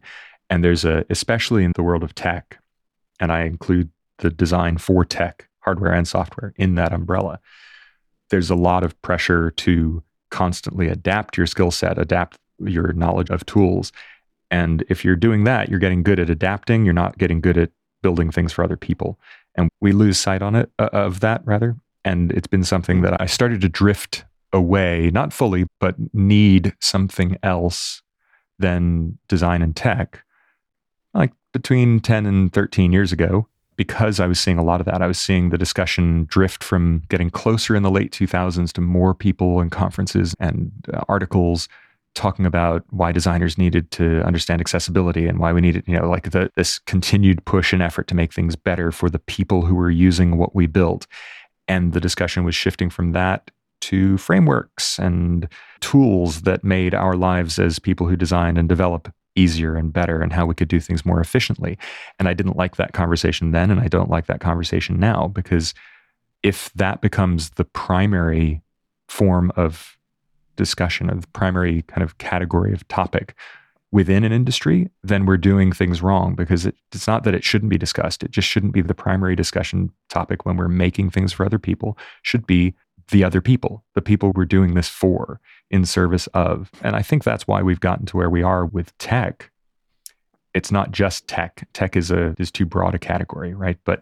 And 0.50 0.64
there's 0.64 0.86
a, 0.86 1.06
especially 1.10 1.66
in 1.66 1.74
the 1.76 1.84
world 1.84 2.04
of 2.04 2.16
tech, 2.16 2.60
and 3.20 3.32
I 3.32 3.44
include 3.44 3.90
the 4.20 4.30
design 4.30 4.78
for 4.78 5.04
tech, 5.04 5.48
hardware 5.60 5.92
and 5.92 6.08
software 6.08 6.54
in 6.56 6.76
that 6.76 6.94
umbrella, 6.94 7.40
there's 8.30 8.50
a 8.50 8.56
lot 8.56 8.84
of 8.84 9.00
pressure 9.02 9.52
to 9.52 10.02
constantly 10.32 10.88
adapt 10.88 11.38
your 11.38 11.48
skill 11.48 11.72
set, 11.72 11.98
adapt 11.98 12.38
your 12.60 12.94
knowledge 12.94 13.30
of 13.30 13.46
tools 13.46 13.92
and 14.52 14.84
if 14.90 15.04
you're 15.04 15.16
doing 15.16 15.44
that, 15.44 15.70
you're 15.70 15.80
getting 15.80 16.04
good 16.04 16.20
at 16.20 16.30
adapting. 16.30 16.86
You're 16.86 16.94
not 16.94 17.18
getting 17.18 17.42
good 17.42 17.58
at 17.58 17.72
building 18.02 18.32
things 18.32 18.54
for 18.54 18.64
other 18.64 18.78
people. 18.78 19.20
And 19.56 19.70
we 19.82 19.92
lose 19.92 20.18
sight 20.18 20.42
on 20.42 20.56
it 20.56 20.72
uh, 20.80 20.90
of 20.94 21.20
that 21.22 21.42
rather. 21.46 21.76
And 22.06 22.32
it's 22.32 22.48
been 22.48 22.64
something 22.64 23.02
that 23.02 23.20
I 23.20 23.26
started 23.26 23.62
to 23.62 23.70
drift 23.70 24.24
away, 24.54 25.12
not 25.12 25.34
fully, 25.34 25.66
but 25.80 25.96
need 26.14 26.74
something 26.80 27.38
else 27.44 28.02
than 28.60 29.18
design 29.28 29.62
and 29.62 29.76
tech, 29.76 30.24
like 31.14 31.34
between 31.52 32.00
10 32.00 32.26
and 32.26 32.54
13 32.54 32.92
years 32.92 33.12
ago. 33.12 33.48
Because 33.76 34.20
I 34.20 34.26
was 34.26 34.40
seeing 34.40 34.58
a 34.58 34.64
lot 34.64 34.80
of 34.80 34.88
that, 34.88 35.04
I 35.04 35.08
was 35.08 35.20
seeing 35.20 35.50
the 35.50 35.58
discussion 35.58 36.26
drift 36.26 36.64
from 36.64 37.04
getting 37.10 37.30
closer 37.30 37.76
in 37.76 37.84
the 37.84 37.92
late 37.92 38.12
2000s 38.12 38.72
to 38.74 38.82
more 38.82 39.14
people 39.14 39.60
and 39.60 39.72
conferences 39.72 40.34
and 40.40 40.72
uh, 40.92 41.04
articles 41.08 41.70
talking 42.18 42.46
about 42.46 42.84
why 42.90 43.12
designers 43.12 43.58
needed 43.58 43.92
to 43.92 44.22
understand 44.24 44.60
accessibility 44.60 45.28
and 45.28 45.40
why 45.40 45.54
we 45.54 45.62
needed, 45.62 45.84
you 45.88 45.98
know, 45.98 46.10
like 46.10 46.32
the, 46.32 46.52
this 46.56 46.80
continued 46.80 47.46
push 47.46 47.72
and 47.72 47.82
effort 47.82 48.08
to 48.08 48.16
make 48.16 48.34
things 48.34 48.56
better 48.56 48.92
for 48.92 49.10
the 49.10 49.20
people 49.20 49.66
who 49.66 49.76
were 49.76 49.92
using 49.92 50.38
what 50.38 50.56
we 50.56 50.66
built. 50.66 51.06
And 51.68 51.94
the 51.94 52.02
discussion 52.02 52.44
was 52.44 52.56
shifting 52.56 52.90
from 52.90 53.12
that 53.12 53.52
to 53.82 54.18
frameworks 54.18 54.98
and 54.98 55.48
tools 55.80 56.42
that 56.42 56.64
made 56.64 56.96
our 56.96 57.16
lives 57.16 57.60
as 57.60 57.78
people 57.78 58.08
who 58.08 58.16
design 58.16 58.58
and 58.58 58.68
develop 58.68 59.14
easier 59.36 59.76
and 59.76 59.94
better 59.94 60.20
and 60.20 60.34
how 60.34 60.46
we 60.46 60.56
could 60.56 60.68
do 60.68 60.80
things 60.80 61.06
more 61.06 61.22
efficiently. 61.22 61.78
And 62.18 62.28
I 62.28 62.34
didn't 62.34 62.58
like 62.58 62.78
that 62.78 62.94
conversation 62.94 63.52
then, 63.52 63.70
and 63.70 63.80
I 63.80 63.88
don't 63.88 64.10
like 64.10 64.26
that 64.26 64.42
conversation 64.42 65.00
now 65.00 65.28
because 65.28 65.76
if 66.42 66.72
that 66.74 67.02
becomes 67.02 67.52
the 67.52 67.66
primary 67.66 68.62
form 69.08 69.52
of 69.56 69.97
discussion, 70.58 71.10
of 71.10 71.22
the 71.22 71.28
primary 71.30 71.84
kind 71.84 72.04
of 72.04 72.18
category 72.18 72.74
of 72.74 72.88
topic 72.90 73.36
within 73.92 74.24
an 74.24 74.34
industry, 74.34 74.90
then 75.02 75.26
we're 75.26 75.38
doing 75.38 75.72
things 75.72 76.02
wrong 76.02 76.36
because 76.36 76.66
it, 76.66 76.76
it's 76.92 77.08
not 77.08 77.24
that 77.24 77.34
it 77.34 77.44
shouldn't 77.44 77.70
be 77.70 77.78
discussed. 77.78 78.22
It 78.22 78.32
just 78.32 78.48
shouldn't 78.48 78.74
be 78.74 78.82
the 78.82 78.94
primary 78.94 79.36
discussion 79.36 79.92
topic 80.10 80.46
when 80.46 80.58
we're 80.58 80.68
making 80.68 81.12
things 81.12 81.32
for 81.32 81.46
other 81.46 81.60
people. 81.60 81.98
Should 82.22 82.46
be 82.46 82.76
the 83.10 83.24
other 83.24 83.40
people, 83.40 83.86
the 83.96 84.02
people 84.02 84.34
we're 84.36 84.46
doing 84.46 84.74
this 84.74 84.90
for 84.90 85.40
in 85.70 85.86
service 85.86 86.28
of. 86.28 86.70
And 86.82 86.96
I 86.96 87.02
think 87.02 87.24
that's 87.24 87.48
why 87.48 87.62
we've 87.62 87.80
gotten 87.80 88.06
to 88.08 88.18
where 88.18 88.30
we 88.30 88.44
are 88.44 88.66
with 88.66 88.98
tech. 88.98 89.52
It's 90.54 90.72
not 90.72 90.92
just 90.92 91.28
tech. 91.28 91.68
Tech 91.74 91.96
is 91.96 92.12
a 92.12 92.36
is 92.38 92.52
too 92.52 92.66
broad 92.66 92.96
a 92.96 93.00
category, 93.00 93.54
right? 93.54 93.78
But 93.86 94.02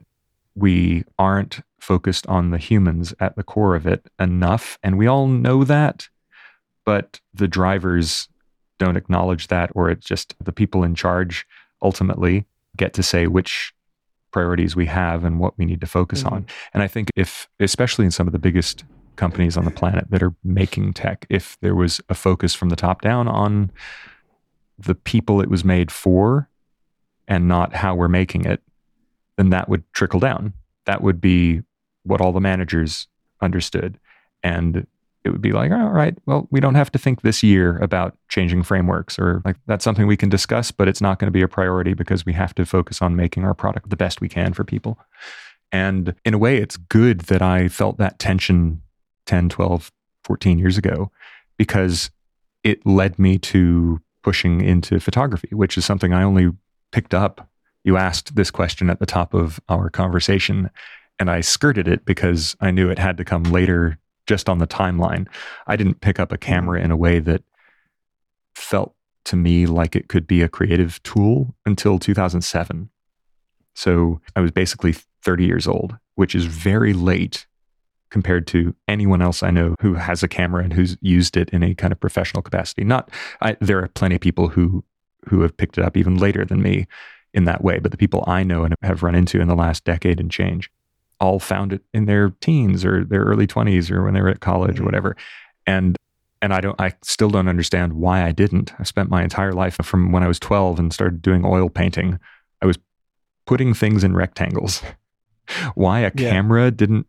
we 0.55 1.03
aren't 1.19 1.59
focused 1.79 2.25
on 2.27 2.49
the 2.49 2.57
humans 2.57 3.13
at 3.19 3.35
the 3.35 3.43
core 3.43 3.75
of 3.75 3.85
it 3.85 4.09
enough. 4.19 4.79
And 4.81 4.97
we 4.97 5.05
all 5.05 5.27
know 5.27 5.63
that, 5.65 6.09
but 6.85 7.19
the 7.33 7.47
drivers 7.47 8.29
don't 8.77 8.97
acknowledge 8.97 9.47
that, 9.47 9.71
or 9.75 9.89
it's 9.89 10.05
just 10.05 10.35
the 10.43 10.51
people 10.51 10.83
in 10.83 10.95
charge 10.95 11.45
ultimately 11.81 12.45
get 12.77 12.93
to 12.93 13.03
say 13.03 13.27
which 13.27 13.73
priorities 14.31 14.75
we 14.75 14.85
have 14.85 15.23
and 15.23 15.39
what 15.39 15.57
we 15.57 15.65
need 15.65 15.81
to 15.81 15.87
focus 15.87 16.23
mm-hmm. 16.23 16.35
on. 16.35 16.45
And 16.73 16.83
I 16.83 16.87
think 16.87 17.09
if, 17.15 17.47
especially 17.59 18.05
in 18.05 18.11
some 18.11 18.27
of 18.27 18.33
the 18.33 18.39
biggest 18.39 18.83
companies 19.15 19.55
on 19.55 19.63
the 19.63 19.71
planet 19.71 20.05
that 20.09 20.21
are 20.21 20.35
making 20.43 20.93
tech, 20.93 21.25
if 21.29 21.57
there 21.61 21.75
was 21.75 22.01
a 22.09 22.13
focus 22.13 22.53
from 22.53 22.69
the 22.69 22.75
top 22.75 23.01
down 23.01 23.27
on 23.27 23.71
the 24.77 24.95
people 24.95 25.41
it 25.41 25.49
was 25.49 25.63
made 25.63 25.89
for 25.89 26.49
and 27.27 27.47
not 27.47 27.73
how 27.73 27.95
we're 27.95 28.09
making 28.09 28.45
it, 28.45 28.61
then 29.37 29.51
that 29.51 29.69
would 29.69 29.83
trickle 29.93 30.19
down. 30.19 30.53
That 30.85 31.01
would 31.01 31.21
be 31.21 31.61
what 32.03 32.21
all 32.21 32.33
the 32.33 32.41
managers 32.41 33.07
understood. 33.41 33.97
And 34.43 34.85
it 35.25 35.31
would 35.31 35.41
be 35.41 35.51
like, 35.51 35.71
all 35.71 35.89
right, 35.89 36.15
well, 36.27 36.47
we 36.51 36.59
don't 36.59 36.75
have 36.75 36.91
to 36.91 36.99
think 36.99 37.23
this 37.23 37.41
year 37.41 37.79
about 37.79 38.15
changing 38.29 38.61
frameworks 38.61 39.17
or 39.17 39.41
like 39.43 39.55
that's 39.65 39.83
something 39.83 40.05
we 40.05 40.15
can 40.15 40.29
discuss, 40.29 40.69
but 40.69 40.87
it's 40.87 41.01
not 41.01 41.17
going 41.17 41.27
to 41.27 41.31
be 41.31 41.41
a 41.41 41.47
priority 41.47 41.95
because 41.95 42.27
we 42.27 42.33
have 42.33 42.53
to 42.53 42.65
focus 42.65 43.01
on 43.01 43.15
making 43.15 43.43
our 43.43 43.55
product 43.55 43.89
the 43.89 43.97
best 43.97 44.21
we 44.21 44.29
can 44.29 44.53
for 44.53 44.63
people. 44.63 44.99
And 45.71 46.13
in 46.25 46.35
a 46.35 46.37
way, 46.37 46.57
it's 46.57 46.77
good 46.77 47.21
that 47.21 47.41
I 47.41 47.67
felt 47.69 47.97
that 47.97 48.19
tension 48.19 48.83
10, 49.25 49.49
12, 49.49 49.91
14 50.23 50.59
years 50.59 50.77
ago 50.77 51.11
because 51.57 52.11
it 52.63 52.85
led 52.85 53.17
me 53.17 53.39
to 53.39 53.99
pushing 54.21 54.61
into 54.61 54.99
photography, 54.99 55.49
which 55.53 55.75
is 55.75 55.85
something 55.85 56.13
I 56.13 56.21
only 56.21 56.51
picked 56.91 57.15
up. 57.15 57.49
You 57.83 57.97
asked 57.97 58.35
this 58.35 58.51
question 58.51 58.91
at 58.91 58.99
the 58.99 59.05
top 59.07 59.33
of 59.33 59.59
our 59.69 59.89
conversation, 59.89 60.69
and 61.17 61.31
I 61.31 61.41
skirted 61.41 61.87
it 61.87 62.05
because 62.05 62.55
I 62.61 62.69
knew 62.69 62.91
it 62.91 62.99
had 62.99 63.17
to 63.17 63.25
come 63.25 63.43
later 63.43 63.97
just 64.25 64.49
on 64.49 64.59
the 64.59 64.67
timeline. 64.67 65.27
I 65.67 65.75
didn't 65.75 66.01
pick 66.01 66.19
up 66.19 66.31
a 66.31 66.37
camera 66.37 66.81
in 66.81 66.91
a 66.91 66.97
way 66.97 67.19
that 67.19 67.43
felt 68.55 68.95
to 69.25 69.35
me 69.35 69.65
like 69.65 69.95
it 69.95 70.07
could 70.07 70.27
be 70.27 70.41
a 70.41 70.49
creative 70.49 71.01
tool 71.03 71.55
until 71.65 71.99
2007. 71.99 72.89
So 73.73 74.21
I 74.35 74.41
was 74.41 74.51
basically 74.51 74.93
30 75.23 75.45
years 75.45 75.67
old, 75.67 75.97
which 76.15 76.35
is 76.35 76.45
very 76.45 76.93
late 76.93 77.45
compared 78.09 78.47
to 78.47 78.73
anyone 78.87 79.21
else 79.21 79.43
I 79.43 79.51
know 79.51 79.75
who 79.81 79.95
has 79.95 80.23
a 80.23 80.27
camera 80.27 80.63
and 80.63 80.71
who's 80.71 80.95
used 81.01 81.35
it 81.35 81.49
in 81.49 81.63
a 81.63 81.73
kind 81.73 81.91
of 81.91 81.99
professional 81.99 82.41
capacity. 82.41 82.83
Not, 82.83 83.09
I, 83.41 83.57
there 83.59 83.79
are 83.79 83.89
plenty 83.89 84.15
of 84.15 84.21
people 84.21 84.49
who 84.49 84.83
who 85.27 85.41
have 85.41 85.57
picked 85.57 85.79
it 85.79 85.83
up 85.83 85.97
even 85.97 86.17
later 86.17 86.45
than 86.45 86.61
me 86.61 86.85
in 87.33 87.45
that 87.45 87.63
way, 87.63 87.79
but 87.79 87.89
the 87.89 87.97
people 87.97 88.23
I 88.27 88.43
know 88.43 88.63
and 88.63 88.75
have 88.83 89.01
run 89.01 89.15
into 89.15 89.41
in 89.41 89.47
the 89.47 89.55
last 89.55 89.83
decade 89.83 90.19
and 90.19 90.29
change 90.29 90.69
all 91.19 91.39
found 91.39 91.73
it 91.73 91.81
in 91.93 92.05
their 92.05 92.31
teens 92.41 92.83
or 92.83 93.05
their 93.05 93.23
early 93.23 93.47
20s 93.47 93.89
or 93.91 94.03
when 94.03 94.13
they 94.13 94.21
were 94.21 94.29
at 94.29 94.41
college 94.41 94.75
mm-hmm. 94.75 94.83
or 94.83 94.85
whatever. 94.85 95.17
And 95.65 95.97
and 96.41 96.53
I 96.53 96.61
don't 96.61 96.79
I 96.79 96.93
still 97.01 97.29
don't 97.29 97.47
understand 97.47 97.93
why 97.93 98.23
I 98.23 98.31
didn't. 98.31 98.73
I 98.77 98.83
spent 98.83 99.09
my 99.09 99.23
entire 99.23 99.53
life 99.53 99.77
from 99.83 100.11
when 100.11 100.23
I 100.23 100.27
was 100.27 100.39
12 100.39 100.79
and 100.79 100.93
started 100.93 101.21
doing 101.21 101.45
oil 101.45 101.69
painting. 101.69 102.19
I 102.61 102.65
was 102.65 102.77
putting 103.45 103.73
things 103.73 104.03
in 104.03 104.15
rectangles. 104.15 104.81
why 105.75 105.99
a 105.99 106.11
yeah. 106.15 106.31
camera 106.31 106.71
didn't 106.71 107.07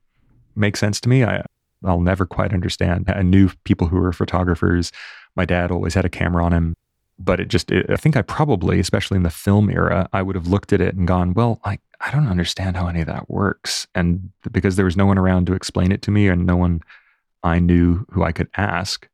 make 0.54 0.76
sense 0.76 1.00
to 1.02 1.08
me. 1.08 1.24
I, 1.24 1.44
I'll 1.84 2.00
never 2.00 2.26
quite 2.26 2.52
understand. 2.52 3.04
I 3.08 3.22
knew 3.22 3.50
people 3.64 3.86
who 3.88 3.96
were 3.96 4.12
photographers. 4.12 4.92
My 5.34 5.44
dad 5.44 5.70
always 5.70 5.94
had 5.94 6.04
a 6.04 6.10
camera 6.10 6.44
on 6.44 6.52
him, 6.52 6.74
but 7.18 7.40
it 7.40 7.48
just, 7.48 7.70
it, 7.70 7.90
I 7.90 7.96
think 7.96 8.16
I 8.16 8.22
probably, 8.22 8.78
especially 8.78 9.16
in 9.16 9.22
the 9.22 9.30
film 9.30 9.70
era, 9.70 10.08
I 10.12 10.22
would 10.22 10.36
have 10.36 10.46
looked 10.46 10.72
at 10.72 10.80
it 10.80 10.94
and 10.94 11.06
gone, 11.06 11.34
well, 11.34 11.60
I, 11.64 11.78
I 12.00 12.10
don't 12.10 12.28
understand 12.28 12.76
how 12.76 12.88
any 12.88 13.00
of 13.00 13.06
that 13.06 13.30
works. 13.30 13.86
And 13.94 14.30
because 14.52 14.76
there 14.76 14.84
was 14.84 14.96
no 14.96 15.06
one 15.06 15.18
around 15.18 15.46
to 15.46 15.54
explain 15.54 15.92
it 15.92 16.02
to 16.02 16.10
me 16.10 16.28
and 16.28 16.46
no 16.46 16.56
one 16.56 16.82
I 17.42 17.58
knew 17.58 18.04
who 18.10 18.22
I 18.22 18.32
could 18.32 18.48
ask, 18.56 19.08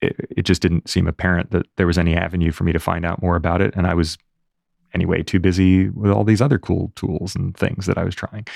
it, 0.00 0.16
it 0.30 0.42
just 0.42 0.62
didn't 0.62 0.88
seem 0.88 1.06
apparent 1.06 1.50
that 1.50 1.66
there 1.76 1.86
was 1.86 1.98
any 1.98 2.14
avenue 2.14 2.52
for 2.52 2.64
me 2.64 2.72
to 2.72 2.78
find 2.78 3.04
out 3.04 3.22
more 3.22 3.36
about 3.36 3.60
it. 3.60 3.74
And 3.74 3.86
I 3.86 3.94
was 3.94 4.18
anyway 4.94 5.22
too 5.22 5.40
busy 5.40 5.88
with 5.90 6.10
all 6.10 6.24
these 6.24 6.40
other 6.40 6.58
cool 6.58 6.92
tools 6.94 7.34
and 7.34 7.56
things 7.56 7.86
that 7.86 7.98
I 7.98 8.04
was 8.04 8.14
trying. 8.14 8.46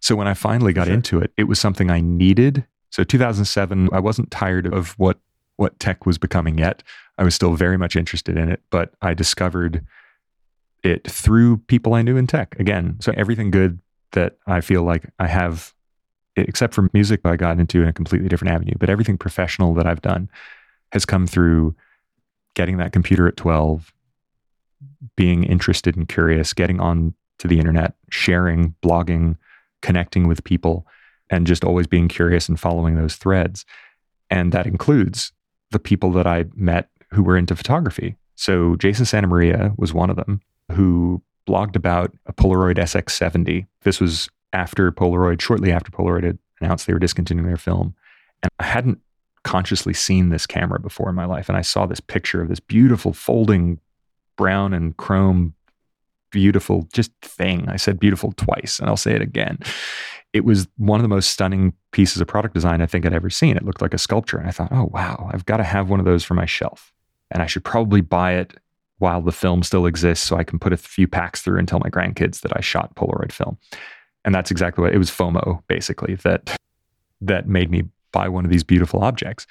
So 0.00 0.14
when 0.14 0.28
I 0.28 0.34
finally 0.34 0.72
got 0.72 0.86
sure. 0.86 0.94
into 0.94 1.20
it, 1.20 1.32
it 1.36 1.44
was 1.44 1.58
something 1.58 1.90
I 1.90 2.00
needed. 2.00 2.64
So 2.90 3.04
2007, 3.04 3.88
I 3.92 4.00
wasn't 4.00 4.30
tired 4.30 4.72
of 4.72 4.98
what 4.98 5.18
what 5.56 5.78
tech 5.80 6.04
was 6.04 6.18
becoming 6.18 6.58
yet. 6.58 6.82
I 7.18 7.24
was 7.24 7.34
still 7.34 7.54
very 7.54 7.76
much 7.76 7.96
interested 7.96 8.36
in 8.36 8.50
it, 8.50 8.60
but 8.70 8.94
I 9.02 9.14
discovered 9.14 9.84
it 10.82 11.08
through 11.10 11.58
people 11.58 11.94
I 11.94 12.02
knew 12.02 12.16
in 12.16 12.26
tech. 12.26 12.58
Again, 12.58 12.96
so 13.00 13.12
everything 13.16 13.50
good 13.50 13.80
that 14.12 14.36
I 14.46 14.60
feel 14.60 14.82
like 14.82 15.10
I 15.18 15.26
have 15.26 15.74
except 16.36 16.74
for 16.74 16.88
music 16.92 17.20
I 17.24 17.36
got 17.36 17.58
into 17.58 17.82
in 17.82 17.88
a 17.88 17.92
completely 17.92 18.28
different 18.28 18.52
avenue, 18.52 18.74
but 18.78 18.90
everything 18.90 19.16
professional 19.16 19.74
that 19.74 19.86
I've 19.86 20.02
done 20.02 20.28
has 20.92 21.04
come 21.04 21.26
through 21.26 21.74
getting 22.54 22.76
that 22.76 22.92
computer 22.92 23.26
at 23.26 23.36
12, 23.36 23.92
being 25.16 25.44
interested 25.44 25.96
and 25.96 26.08
curious, 26.08 26.52
getting 26.52 26.80
on 26.80 27.14
to 27.38 27.48
the 27.48 27.58
internet, 27.58 27.94
sharing, 28.10 28.74
blogging, 28.82 29.36
connecting 29.82 30.26
with 30.26 30.44
people, 30.44 30.86
and 31.30 31.46
just 31.46 31.64
always 31.64 31.86
being 31.86 32.08
curious 32.08 32.48
and 32.48 32.60
following 32.60 32.96
those 32.96 33.16
threads. 33.16 33.64
And 34.30 34.52
that 34.52 34.66
includes 34.66 35.32
the 35.70 35.78
people 35.78 36.12
that 36.12 36.26
I 36.26 36.44
met 36.54 36.88
who 37.16 37.22
were 37.22 37.36
into 37.36 37.56
photography. 37.56 38.14
So 38.34 38.76
Jason 38.76 39.06
Santa 39.06 39.26
Maria 39.26 39.72
was 39.78 39.94
one 39.94 40.10
of 40.10 40.16
them 40.16 40.42
who 40.70 41.22
blogged 41.48 41.74
about 41.74 42.14
a 42.26 42.32
Polaroid 42.32 42.76
SX70. 42.76 43.66
This 43.82 44.00
was 44.00 44.28
after 44.52 44.92
Polaroid, 44.92 45.40
shortly 45.40 45.72
after 45.72 45.90
Polaroid 45.90 46.24
had 46.24 46.38
announced 46.60 46.86
they 46.86 46.92
were 46.92 46.98
discontinuing 46.98 47.48
their 47.48 47.56
film. 47.56 47.94
And 48.42 48.50
I 48.58 48.64
hadn't 48.64 49.00
consciously 49.44 49.94
seen 49.94 50.28
this 50.28 50.46
camera 50.46 50.78
before 50.78 51.08
in 51.08 51.14
my 51.14 51.24
life. 51.24 51.48
And 51.48 51.56
I 51.56 51.62
saw 51.62 51.86
this 51.86 52.00
picture 52.00 52.42
of 52.42 52.48
this 52.48 52.60
beautiful 52.60 53.12
folding 53.12 53.80
brown 54.36 54.74
and 54.74 54.96
chrome 54.96 55.54
beautiful 56.30 56.86
just 56.92 57.12
thing. 57.22 57.66
I 57.68 57.76
said 57.76 57.98
beautiful 57.98 58.32
twice 58.32 58.78
and 58.78 58.88
I'll 58.90 58.96
say 58.96 59.14
it 59.14 59.22
again. 59.22 59.58
It 60.32 60.44
was 60.44 60.68
one 60.76 61.00
of 61.00 61.02
the 61.02 61.08
most 61.08 61.30
stunning 61.30 61.72
pieces 61.92 62.20
of 62.20 62.26
product 62.26 62.52
design 62.52 62.82
I 62.82 62.86
think 62.86 63.06
I'd 63.06 63.14
ever 63.14 63.30
seen. 63.30 63.56
It 63.56 63.64
looked 63.64 63.80
like 63.80 63.94
a 63.94 63.98
sculpture. 63.98 64.36
And 64.36 64.46
I 64.46 64.50
thought, 64.50 64.68
oh, 64.70 64.90
wow, 64.92 65.30
I've 65.32 65.46
got 65.46 65.58
to 65.58 65.64
have 65.64 65.88
one 65.88 65.98
of 65.98 66.04
those 66.04 66.24
for 66.24 66.34
my 66.34 66.44
shelf. 66.44 66.92
And 67.30 67.42
I 67.42 67.46
should 67.46 67.64
probably 67.64 68.00
buy 68.00 68.34
it 68.34 68.54
while 68.98 69.20
the 69.20 69.32
film 69.32 69.62
still 69.62 69.86
exists 69.86 70.26
so 70.26 70.36
I 70.36 70.44
can 70.44 70.58
put 70.58 70.72
a 70.72 70.76
few 70.76 71.06
packs 71.06 71.42
through 71.42 71.58
and 71.58 71.68
tell 71.68 71.80
my 71.80 71.90
grandkids 71.90 72.40
that 72.40 72.56
I 72.56 72.60
shot 72.60 72.94
Polaroid 72.94 73.32
film. 73.32 73.58
And 74.24 74.34
that's 74.34 74.50
exactly 74.50 74.82
what 74.82 74.94
it 74.94 74.98
was 74.98 75.10
FOMO, 75.10 75.62
basically, 75.68 76.14
that 76.16 76.56
that 77.20 77.48
made 77.48 77.70
me 77.70 77.84
buy 78.12 78.28
one 78.28 78.44
of 78.44 78.50
these 78.50 78.64
beautiful 78.64 79.02
objects. 79.02 79.46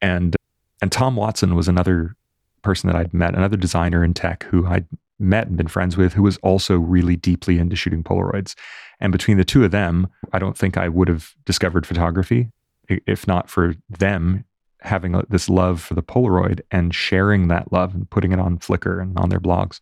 And 0.00 0.36
and 0.82 0.92
Tom 0.92 1.16
Watson 1.16 1.54
was 1.54 1.68
another 1.68 2.16
person 2.62 2.88
that 2.88 2.96
I'd 2.96 3.14
met, 3.14 3.34
another 3.34 3.56
designer 3.56 4.04
in 4.04 4.14
tech 4.14 4.44
who 4.44 4.66
I'd 4.66 4.86
met 5.18 5.46
and 5.46 5.56
been 5.56 5.68
friends 5.68 5.96
with 5.96 6.12
who 6.12 6.22
was 6.22 6.36
also 6.38 6.76
really 6.76 7.16
deeply 7.16 7.58
into 7.58 7.76
shooting 7.76 8.02
Polaroids. 8.02 8.54
And 9.00 9.12
between 9.12 9.36
the 9.36 9.44
two 9.44 9.64
of 9.64 9.70
them, 9.70 10.08
I 10.32 10.38
don't 10.38 10.56
think 10.56 10.76
I 10.76 10.88
would 10.88 11.08
have 11.08 11.34
discovered 11.44 11.86
photography 11.86 12.50
if 12.88 13.26
not 13.26 13.48
for 13.48 13.74
them 13.88 14.44
having 14.86 15.20
this 15.28 15.48
love 15.48 15.80
for 15.80 15.94
the 15.94 16.02
Polaroid 16.02 16.60
and 16.70 16.94
sharing 16.94 17.48
that 17.48 17.72
love 17.72 17.94
and 17.94 18.08
putting 18.08 18.32
it 18.32 18.40
on 18.40 18.58
Flickr 18.58 19.00
and 19.00 19.18
on 19.18 19.28
their 19.28 19.40
blogs. 19.40 19.80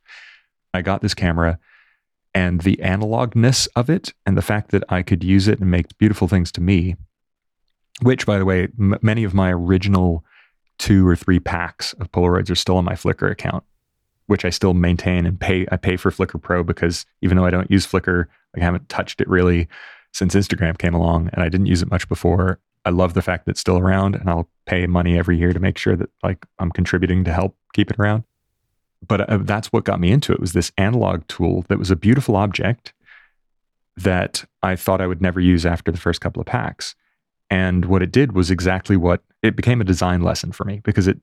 I 0.72 0.82
got 0.82 1.02
this 1.02 1.14
camera 1.14 1.58
and 2.34 2.62
the 2.62 2.76
analogness 2.82 3.68
of 3.76 3.88
it 3.88 4.12
and 4.26 4.36
the 4.36 4.42
fact 4.42 4.72
that 4.72 4.82
I 4.88 5.02
could 5.02 5.22
use 5.22 5.46
it 5.46 5.60
and 5.60 5.70
make 5.70 5.96
beautiful 5.98 6.26
things 6.26 6.50
to 6.52 6.60
me, 6.60 6.96
which, 8.02 8.26
by 8.26 8.38
the 8.38 8.44
way, 8.44 8.68
m- 8.78 8.98
many 9.02 9.22
of 9.22 9.34
my 9.34 9.52
original 9.52 10.24
two 10.78 11.06
or 11.06 11.14
three 11.14 11.38
packs 11.38 11.92
of 11.94 12.10
Polaroids 12.10 12.50
are 12.50 12.56
still 12.56 12.76
on 12.76 12.84
my 12.84 12.94
Flickr 12.94 13.30
account, 13.30 13.62
which 14.26 14.44
I 14.44 14.50
still 14.50 14.74
maintain 14.74 15.26
and 15.26 15.38
pay. 15.38 15.66
I 15.70 15.76
pay 15.76 15.96
for 15.96 16.10
Flickr 16.10 16.42
Pro 16.42 16.64
because 16.64 17.06
even 17.22 17.36
though 17.36 17.46
I 17.46 17.50
don't 17.50 17.70
use 17.70 17.86
Flickr, 17.86 18.26
I 18.56 18.60
haven't 18.60 18.88
touched 18.88 19.20
it 19.20 19.28
really 19.28 19.68
since 20.12 20.34
Instagram 20.34 20.76
came 20.76 20.94
along 20.94 21.30
and 21.32 21.42
I 21.42 21.48
didn't 21.48 21.66
use 21.66 21.82
it 21.82 21.90
much 21.90 22.08
before. 22.08 22.58
I 22.84 22.90
love 22.90 23.14
the 23.14 23.22
fact 23.22 23.46
that 23.46 23.52
it's 23.52 23.60
still 23.60 23.78
around 23.78 24.14
and 24.14 24.28
I'll 24.28 24.48
pay 24.66 24.86
money 24.86 25.18
every 25.18 25.38
year 25.38 25.52
to 25.52 25.60
make 25.60 25.78
sure 25.78 25.96
that 25.96 26.10
like 26.22 26.44
I'm 26.58 26.70
contributing 26.70 27.24
to 27.24 27.32
help 27.32 27.56
keep 27.72 27.90
it 27.90 27.98
around. 27.98 28.24
But 29.06 29.28
uh, 29.28 29.38
that's 29.42 29.68
what 29.68 29.84
got 29.84 30.00
me 30.00 30.10
into 30.10 30.32
it 30.32 30.40
was 30.40 30.52
this 30.52 30.72
analog 30.78 31.26
tool 31.28 31.64
that 31.68 31.78
was 31.78 31.90
a 31.90 31.96
beautiful 31.96 32.36
object 32.36 32.92
that 33.96 34.44
I 34.62 34.76
thought 34.76 35.00
I 35.00 35.06
would 35.06 35.22
never 35.22 35.40
use 35.40 35.64
after 35.64 35.92
the 35.92 35.98
first 35.98 36.20
couple 36.20 36.40
of 36.40 36.46
packs. 36.46 36.94
And 37.50 37.84
what 37.84 38.02
it 38.02 38.10
did 38.10 38.32
was 38.32 38.50
exactly 38.50 38.96
what 38.96 39.22
it 39.42 39.56
became 39.56 39.80
a 39.80 39.84
design 39.84 40.22
lesson 40.22 40.52
for 40.52 40.64
me 40.64 40.80
because 40.84 41.06
it 41.06 41.18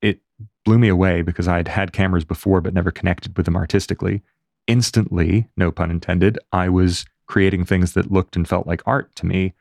it 0.00 0.20
blew 0.64 0.78
me 0.78 0.88
away 0.88 1.22
because 1.22 1.48
I 1.48 1.58
had 1.58 1.68
had 1.68 1.92
cameras 1.92 2.24
before 2.24 2.60
but 2.60 2.74
never 2.74 2.90
connected 2.90 3.36
with 3.36 3.46
them 3.46 3.56
artistically. 3.56 4.22
Instantly, 4.66 5.48
no 5.56 5.70
pun 5.70 5.90
intended, 5.90 6.38
I 6.52 6.68
was 6.68 7.04
creating 7.26 7.64
things 7.64 7.92
that 7.94 8.10
looked 8.10 8.36
and 8.36 8.48
felt 8.48 8.66
like 8.66 8.82
art 8.86 9.14
to 9.16 9.26
me 9.26 9.54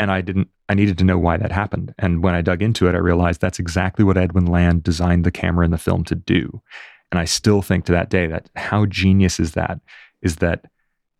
and 0.00 0.10
I 0.10 0.22
didn't 0.22 0.48
I 0.68 0.74
needed 0.74 0.98
to 0.98 1.04
know 1.04 1.18
why 1.18 1.36
that 1.36 1.52
happened. 1.52 1.94
And 1.98 2.22
when 2.22 2.34
I 2.34 2.40
dug 2.40 2.62
into 2.62 2.88
it, 2.88 2.94
I 2.94 2.98
realized 2.98 3.40
that's 3.40 3.58
exactly 3.58 4.04
what 4.04 4.16
Edwin 4.16 4.46
Land 4.46 4.82
designed 4.82 5.24
the 5.24 5.30
camera 5.30 5.64
in 5.64 5.72
the 5.72 5.78
film 5.78 6.04
to 6.04 6.14
do. 6.14 6.62
And 7.10 7.18
I 7.18 7.24
still 7.24 7.60
think 7.60 7.84
to 7.84 7.92
that 7.92 8.08
day 8.08 8.26
that 8.28 8.48
how 8.56 8.86
genius 8.86 9.38
is 9.38 9.52
that? 9.52 9.80
Is 10.22 10.36
that 10.36 10.66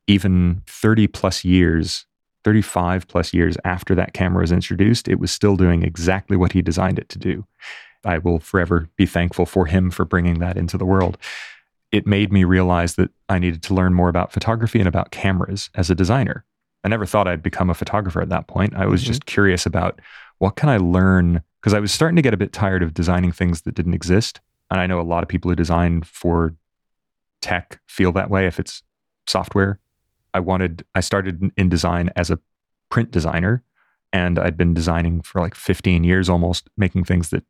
even 0.06 0.62
30 0.66 1.08
plus 1.08 1.44
years, 1.44 2.06
35 2.44 3.08
plus 3.08 3.34
years 3.34 3.56
after 3.64 3.94
that 3.96 4.14
camera 4.14 4.40
was 4.40 4.52
introduced, 4.52 5.08
it 5.08 5.18
was 5.18 5.32
still 5.32 5.56
doing 5.56 5.82
exactly 5.82 6.36
what 6.36 6.52
he 6.52 6.62
designed 6.62 6.98
it 6.98 7.08
to 7.10 7.18
do. 7.18 7.44
I 8.04 8.18
will 8.18 8.38
forever 8.38 8.88
be 8.96 9.04
thankful 9.04 9.46
for 9.46 9.66
him 9.66 9.90
for 9.90 10.04
bringing 10.04 10.38
that 10.38 10.56
into 10.56 10.78
the 10.78 10.86
world. 10.86 11.18
It 11.92 12.06
made 12.06 12.32
me 12.32 12.44
realize 12.44 12.94
that 12.94 13.10
I 13.28 13.40
needed 13.40 13.64
to 13.64 13.74
learn 13.74 13.94
more 13.94 14.08
about 14.08 14.32
photography 14.32 14.78
and 14.78 14.88
about 14.88 15.10
cameras 15.10 15.70
as 15.74 15.90
a 15.90 15.94
designer 15.94 16.44
I 16.84 16.88
never 16.88 17.06
thought 17.06 17.28
I'd 17.28 17.42
become 17.42 17.70
a 17.70 17.74
photographer 17.74 18.20
at 18.20 18.30
that 18.30 18.46
point. 18.46 18.74
I 18.74 18.86
was 18.86 19.02
mm-hmm. 19.02 19.08
just 19.08 19.26
curious 19.26 19.66
about 19.66 20.00
what 20.38 20.56
can 20.56 20.68
I 20.68 20.78
learn 20.78 21.42
because 21.60 21.74
I 21.74 21.80
was 21.80 21.92
starting 21.92 22.16
to 22.16 22.22
get 22.22 22.34
a 22.34 22.38
bit 22.38 22.52
tired 22.52 22.82
of 22.82 22.94
designing 22.94 23.32
things 23.32 23.62
that 23.62 23.74
didn't 23.74 23.94
exist. 23.94 24.40
And 24.70 24.80
I 24.80 24.86
know 24.86 25.00
a 25.00 25.02
lot 25.02 25.22
of 25.22 25.28
people 25.28 25.50
who 25.50 25.54
design 25.54 26.02
for 26.02 26.54
tech 27.42 27.80
feel 27.86 28.12
that 28.12 28.30
way 28.30 28.46
if 28.46 28.58
it's 28.58 28.82
software. 29.26 29.78
I 30.32 30.40
wanted 30.40 30.84
I 30.94 31.00
started 31.00 31.50
in 31.56 31.68
design 31.68 32.10
as 32.16 32.30
a 32.30 32.38
print 32.88 33.10
designer 33.10 33.62
and 34.12 34.38
I'd 34.38 34.56
been 34.56 34.74
designing 34.74 35.22
for 35.22 35.40
like 35.40 35.54
15 35.54 36.04
years 36.04 36.28
almost 36.28 36.68
making 36.76 37.04
things 37.04 37.30
that 37.30 37.44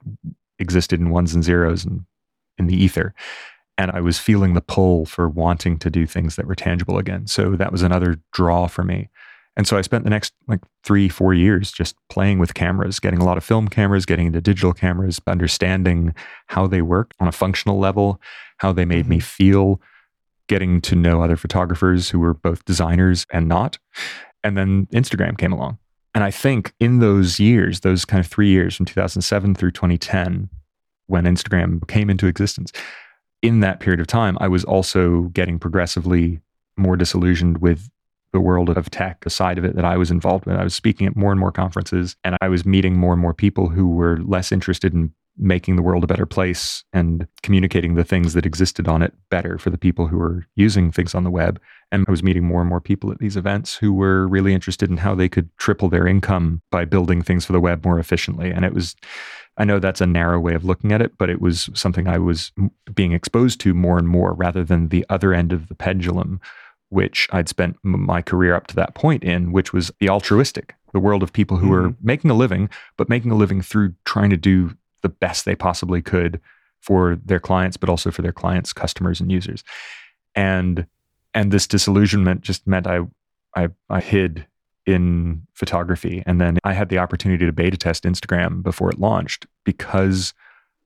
existed 0.58 1.00
in 1.00 1.10
ones 1.10 1.34
and 1.34 1.44
zeros 1.44 1.84
and 1.84 2.04
in 2.58 2.66
the 2.66 2.76
ether 2.76 3.14
and 3.80 3.90
I 3.92 4.02
was 4.02 4.18
feeling 4.18 4.52
the 4.52 4.60
pull 4.60 5.06
for 5.06 5.26
wanting 5.26 5.78
to 5.78 5.88
do 5.88 6.06
things 6.06 6.36
that 6.36 6.46
were 6.46 6.54
tangible 6.54 6.98
again. 6.98 7.26
So 7.26 7.56
that 7.56 7.72
was 7.72 7.80
another 7.80 8.20
draw 8.30 8.66
for 8.66 8.84
me. 8.84 9.08
And 9.56 9.66
so 9.66 9.78
I 9.78 9.80
spent 9.80 10.04
the 10.04 10.10
next 10.10 10.34
like 10.46 10.60
three, 10.84 11.08
four 11.08 11.32
years 11.32 11.72
just 11.72 11.96
playing 12.10 12.38
with 12.38 12.52
cameras, 12.52 13.00
getting 13.00 13.22
a 13.22 13.24
lot 13.24 13.38
of 13.38 13.44
film 13.44 13.68
cameras, 13.68 14.04
getting 14.04 14.26
into 14.26 14.42
digital 14.42 14.74
cameras, 14.74 15.18
understanding 15.26 16.14
how 16.48 16.66
they 16.66 16.82
work 16.82 17.14
on 17.20 17.26
a 17.26 17.32
functional 17.32 17.78
level, 17.78 18.20
how 18.58 18.70
they 18.70 18.84
made 18.84 19.04
mm-hmm. 19.04 19.12
me 19.12 19.20
feel, 19.20 19.80
getting 20.46 20.82
to 20.82 20.94
know 20.94 21.22
other 21.22 21.36
photographers 21.38 22.10
who 22.10 22.20
were 22.20 22.34
both 22.34 22.62
designers 22.66 23.26
and 23.32 23.48
not. 23.48 23.78
And 24.44 24.58
then 24.58 24.88
Instagram 24.92 25.38
came 25.38 25.52
along. 25.52 25.78
And 26.14 26.22
I 26.22 26.30
think 26.30 26.74
in 26.80 26.98
those 26.98 27.40
years, 27.40 27.80
those 27.80 28.04
kind 28.04 28.22
of 28.22 28.30
three 28.30 28.50
years 28.50 28.76
from 28.76 28.84
2007 28.84 29.54
through 29.54 29.70
2010, 29.70 30.50
when 31.06 31.24
Instagram 31.24 31.86
came 31.88 32.10
into 32.10 32.26
existence, 32.26 32.72
in 33.42 33.60
that 33.60 33.80
period 33.80 34.00
of 34.00 34.06
time, 34.06 34.36
I 34.40 34.48
was 34.48 34.64
also 34.64 35.22
getting 35.32 35.58
progressively 35.58 36.40
more 36.76 36.96
disillusioned 36.96 37.58
with 37.58 37.88
the 38.32 38.40
world 38.40 38.68
of 38.70 38.90
tech, 38.90 39.24
a 39.26 39.30
side 39.30 39.58
of 39.58 39.64
it 39.64 39.74
that 39.76 39.84
I 39.84 39.96
was 39.96 40.10
involved 40.10 40.46
with. 40.46 40.56
I 40.56 40.64
was 40.64 40.74
speaking 40.74 41.06
at 41.06 41.16
more 41.16 41.32
and 41.32 41.40
more 41.40 41.52
conferences, 41.52 42.16
and 42.22 42.36
I 42.40 42.48
was 42.48 42.64
meeting 42.64 42.96
more 42.96 43.12
and 43.12 43.20
more 43.20 43.34
people 43.34 43.68
who 43.68 43.88
were 43.88 44.18
less 44.18 44.52
interested 44.52 44.94
in 44.94 45.12
making 45.36 45.76
the 45.76 45.82
world 45.82 46.04
a 46.04 46.06
better 46.06 46.26
place 46.26 46.84
and 46.92 47.26
communicating 47.42 47.94
the 47.94 48.04
things 48.04 48.34
that 48.34 48.44
existed 48.44 48.86
on 48.86 49.00
it 49.00 49.14
better 49.30 49.58
for 49.58 49.70
the 49.70 49.78
people 49.78 50.06
who 50.06 50.18
were 50.18 50.46
using 50.54 50.92
things 50.92 51.14
on 51.14 51.24
the 51.24 51.30
web. 51.30 51.60
And 51.90 52.04
I 52.06 52.10
was 52.10 52.22
meeting 52.22 52.44
more 52.44 52.60
and 52.60 52.68
more 52.68 52.80
people 52.80 53.10
at 53.10 53.18
these 53.18 53.36
events 53.36 53.76
who 53.76 53.92
were 53.92 54.28
really 54.28 54.52
interested 54.52 54.90
in 54.90 54.98
how 54.98 55.14
they 55.14 55.28
could 55.28 55.48
triple 55.56 55.88
their 55.88 56.06
income 56.06 56.60
by 56.70 56.84
building 56.84 57.22
things 57.22 57.46
for 57.46 57.52
the 57.52 57.60
web 57.60 57.84
more 57.84 57.98
efficiently. 57.98 58.50
And 58.50 58.64
it 58.64 58.74
was 58.74 58.94
I 59.60 59.64
know 59.64 59.78
that's 59.78 60.00
a 60.00 60.06
narrow 60.06 60.40
way 60.40 60.54
of 60.54 60.64
looking 60.64 60.90
at 60.90 61.02
it, 61.02 61.18
but 61.18 61.28
it 61.28 61.38
was 61.38 61.68
something 61.74 62.08
I 62.08 62.16
was 62.16 62.50
being 62.94 63.12
exposed 63.12 63.60
to 63.60 63.74
more 63.74 63.98
and 63.98 64.08
more 64.08 64.32
rather 64.32 64.64
than 64.64 64.88
the 64.88 65.04
other 65.10 65.34
end 65.34 65.52
of 65.52 65.68
the 65.68 65.74
pendulum, 65.74 66.40
which 66.88 67.28
I'd 67.30 67.46
spent 67.46 67.76
my 67.82 68.22
career 68.22 68.54
up 68.54 68.68
to 68.68 68.76
that 68.76 68.94
point 68.94 69.22
in, 69.22 69.52
which 69.52 69.74
was 69.74 69.92
the 70.00 70.08
altruistic, 70.08 70.76
the 70.94 70.98
world 70.98 71.22
of 71.22 71.34
people 71.34 71.58
who 71.58 71.66
mm-hmm. 71.66 71.88
were 71.88 71.94
making 72.00 72.30
a 72.30 72.34
living, 72.34 72.70
but 72.96 73.10
making 73.10 73.32
a 73.32 73.36
living 73.36 73.60
through 73.60 73.92
trying 74.06 74.30
to 74.30 74.38
do 74.38 74.74
the 75.02 75.10
best 75.10 75.44
they 75.44 75.54
possibly 75.54 76.00
could 76.00 76.40
for 76.80 77.16
their 77.22 77.38
clients, 77.38 77.76
but 77.76 77.90
also 77.90 78.10
for 78.10 78.22
their 78.22 78.32
clients, 78.32 78.72
customers, 78.72 79.20
and 79.20 79.30
users. 79.30 79.62
And 80.34 80.86
and 81.34 81.52
this 81.52 81.66
disillusionment 81.66 82.40
just 82.40 82.66
meant 82.66 82.86
I 82.86 83.00
I, 83.54 83.68
I 83.90 84.00
hid 84.00 84.46
in 84.90 85.46
photography. 85.54 86.22
And 86.26 86.40
then 86.40 86.58
I 86.64 86.72
had 86.72 86.88
the 86.88 86.98
opportunity 86.98 87.46
to 87.46 87.52
beta 87.52 87.76
test 87.76 88.04
Instagram 88.04 88.62
before 88.62 88.90
it 88.90 88.98
launched 88.98 89.46
because 89.64 90.34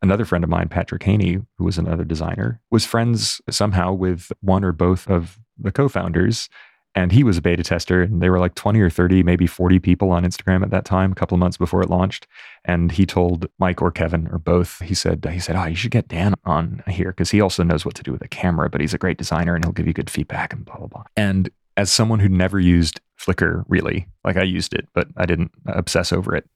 another 0.03 0.25
friend 0.25 0.45
of 0.45 0.51
mine, 0.51 0.69
Patrick 0.69 1.03
Haney, 1.03 1.39
who 1.57 1.65
was 1.65 1.79
another 1.79 2.05
designer, 2.05 2.61
was 2.71 2.85
friends 2.85 3.41
somehow 3.51 3.93
with 3.93 4.31
one 4.41 4.65
or 4.65 4.73
both 4.73 5.09
of 5.09 5.39
the 5.59 5.73
co 5.73 5.89
founders. 5.89 6.49
And 6.97 7.11
he 7.11 7.25
was 7.25 7.37
a 7.37 7.43
beta 7.43 7.65
tester, 7.65 8.03
and 8.03 8.23
they 8.23 8.31
were 8.31 8.39
like 8.39 8.55
20 8.55 8.81
or 8.81 8.89
30, 8.89 9.25
maybe 9.25 9.49
40 9.49 9.81
people 9.81 10.13
on 10.13 10.23
Instagram 10.23 10.63
at 10.63 10.71
that 10.71 10.85
time, 10.85 11.11
a 11.11 11.15
couple 11.17 11.35
of 11.35 11.41
months 11.41 11.57
before 11.57 11.83
it 11.83 11.91
launched. 11.91 12.29
And 12.65 12.93
he 12.93 13.05
told 13.05 13.49
Mike 13.59 13.83
or 13.83 13.91
Kevin 13.91 14.29
or 14.29 14.39
both, 14.39 14.79
he 14.79 14.95
said, 14.95 15.27
he 15.29 15.41
said, 15.41 15.57
Oh, 15.57 15.65
you 15.65 15.75
should 15.75 15.91
get 15.91 16.07
Dan 16.07 16.35
on 16.45 16.85
here 16.87 17.09
because 17.11 17.33
he 17.33 17.41
also 17.41 17.65
knows 17.65 17.85
what 17.85 17.97
to 17.97 18.05
do 18.05 18.13
with 18.13 18.23
a 18.23 18.29
camera, 18.29 18.71
but 18.71 18.81
he's 18.81 18.95
a 18.95 18.99
great 18.99 19.19
designer 19.19 19.57
and 19.57 19.65
he'll 19.65 19.73
give 19.73 19.89
you 19.89 19.93
good 19.93 20.09
feedback 20.09 20.53
and 20.53 20.65
blah, 20.65 20.77
blah, 20.77 20.87
blah. 20.87 21.05
And 21.17 21.51
as 21.77 21.91
someone 21.91 22.21
who'd 22.21 22.31
never 22.31 22.61
used 22.61 23.01
Flickr 23.21 23.65
really, 23.69 24.09
like 24.25 24.37
I 24.37 24.43
used 24.43 24.75
it, 24.75 24.89
but 24.93 25.09
I 25.17 25.27
didn't 25.27 25.53
obsess 25.67 26.13
over 26.13 26.35
it, 26.35 26.49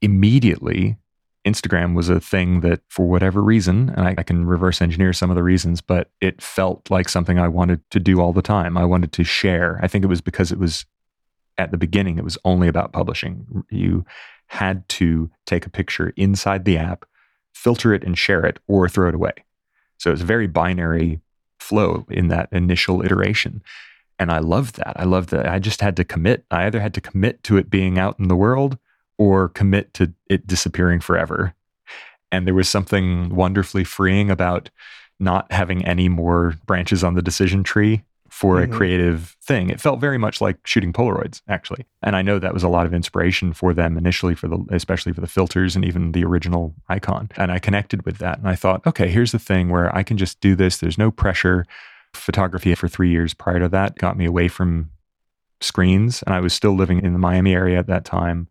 immediately 0.00 0.96
Instagram 1.46 1.94
was 1.94 2.08
a 2.08 2.20
thing 2.20 2.60
that, 2.60 2.80
for 2.88 3.06
whatever 3.06 3.40
reason, 3.40 3.90
and 3.90 4.00
I, 4.00 4.14
I, 4.18 4.22
can 4.24 4.46
reverse 4.46 4.82
engineer 4.82 5.12
some 5.12 5.30
of 5.30 5.36
the 5.36 5.44
reasons, 5.44 5.80
but 5.80 6.10
it 6.20 6.42
felt 6.42 6.90
like 6.90 7.08
something 7.08 7.38
I 7.38 7.46
wanted 7.46 7.88
to 7.90 8.00
do 8.00 8.20
all 8.20 8.32
the 8.32 8.42
time. 8.42 8.76
I 8.76 8.84
wanted 8.84 9.12
to 9.12 9.22
share. 9.22 9.78
I 9.80 9.86
think 9.86 10.04
it 10.04 10.08
was 10.08 10.20
because 10.20 10.50
it 10.50 10.58
was 10.58 10.84
at 11.56 11.70
the 11.70 11.76
beginning, 11.76 12.18
it 12.18 12.24
was 12.24 12.36
only 12.44 12.66
about 12.66 12.92
publishing. 12.92 13.64
You 13.70 14.04
had 14.48 14.88
to 14.88 15.30
take 15.46 15.66
a 15.66 15.70
picture 15.70 16.12
inside 16.16 16.64
the 16.64 16.78
app, 16.78 17.04
filter 17.54 17.94
it, 17.94 18.02
and 18.02 18.18
share 18.18 18.44
it, 18.44 18.58
or 18.66 18.88
throw 18.88 19.08
it 19.08 19.14
away. 19.14 19.32
So 19.98 20.12
it's 20.12 20.22
a 20.22 20.26
very 20.26 20.48
binary 20.48 21.20
flow 21.60 22.06
in 22.10 22.28
that 22.28 22.48
initial 22.52 23.02
iteration. 23.02 23.62
And 24.18 24.30
I 24.30 24.38
loved 24.38 24.76
that. 24.76 24.98
I 24.98 25.04
loved 25.04 25.30
that. 25.30 25.46
I 25.46 25.58
just 25.58 25.80
had 25.80 25.96
to 25.96 26.04
commit. 26.04 26.44
I 26.50 26.66
either 26.66 26.80
had 26.80 26.94
to 26.94 27.00
commit 27.00 27.42
to 27.44 27.56
it 27.56 27.70
being 27.70 27.98
out 27.98 28.18
in 28.18 28.28
the 28.28 28.36
world 28.36 28.78
or 29.18 29.48
commit 29.50 29.92
to 29.94 30.12
it 30.28 30.46
disappearing 30.46 31.00
forever. 31.00 31.54
And 32.32 32.46
there 32.46 32.54
was 32.54 32.68
something 32.68 33.34
wonderfully 33.34 33.84
freeing 33.84 34.30
about 34.30 34.70
not 35.18 35.50
having 35.52 35.84
any 35.84 36.08
more 36.08 36.56
branches 36.66 37.02
on 37.02 37.14
the 37.14 37.22
decision 37.22 37.62
tree 37.62 38.02
for 38.28 38.56
mm-hmm. 38.56 38.72
a 38.72 38.76
creative 38.76 39.36
thing. 39.42 39.70
It 39.70 39.80
felt 39.80 40.00
very 40.00 40.18
much 40.18 40.40
like 40.40 40.58
shooting 40.66 40.92
Polaroids, 40.92 41.40
actually. 41.48 41.86
And 42.02 42.14
I 42.14 42.22
know 42.22 42.38
that 42.38 42.52
was 42.52 42.62
a 42.62 42.68
lot 42.68 42.84
of 42.84 42.92
inspiration 42.92 43.52
for 43.52 43.72
them 43.72 43.96
initially 43.96 44.34
for 44.34 44.48
the 44.48 44.64
especially 44.70 45.12
for 45.12 45.20
the 45.20 45.26
filters 45.26 45.76
and 45.76 45.84
even 45.84 46.12
the 46.12 46.24
original 46.24 46.74
icon. 46.88 47.30
And 47.36 47.50
I 47.50 47.58
connected 47.58 48.04
with 48.04 48.18
that 48.18 48.38
and 48.38 48.48
I 48.48 48.54
thought, 48.54 48.86
okay, 48.86 49.08
here's 49.08 49.32
the 49.32 49.38
thing 49.38 49.70
where 49.70 49.94
I 49.96 50.02
can 50.02 50.18
just 50.18 50.40
do 50.40 50.54
this. 50.54 50.78
There's 50.78 50.98
no 50.98 51.10
pressure 51.10 51.64
photography 52.16 52.74
for 52.74 52.88
three 52.88 53.10
years 53.10 53.34
prior 53.34 53.60
to 53.60 53.68
that 53.68 53.96
got 53.96 54.16
me 54.16 54.24
away 54.24 54.48
from 54.48 54.90
screens. 55.60 56.22
And 56.22 56.34
I 56.34 56.40
was 56.40 56.52
still 56.52 56.74
living 56.74 57.02
in 57.02 57.12
the 57.12 57.18
Miami 57.18 57.54
area 57.54 57.78
at 57.78 57.86
that 57.86 58.04
time. 58.04 58.48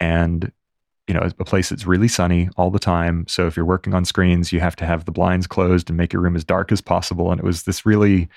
And, 0.00 0.52
you 1.06 1.14
know, 1.14 1.28
a 1.38 1.44
place 1.44 1.68
that's 1.68 1.86
really 1.86 2.08
sunny 2.08 2.48
all 2.56 2.70
the 2.70 2.78
time. 2.78 3.26
So 3.28 3.46
if 3.46 3.56
you're 3.56 3.66
working 3.66 3.94
on 3.94 4.04
screens, 4.04 4.52
you 4.52 4.60
have 4.60 4.76
to 4.76 4.86
have 4.86 5.04
the 5.04 5.12
blinds 5.12 5.46
closed 5.46 5.90
and 5.90 5.96
make 5.96 6.12
your 6.12 6.22
room 6.22 6.36
as 6.36 6.44
dark 6.44 6.70
as 6.70 6.80
possible. 6.80 7.30
And 7.30 7.40
it 7.40 7.44
was 7.44 7.64
this 7.64 7.86
really 7.86 8.28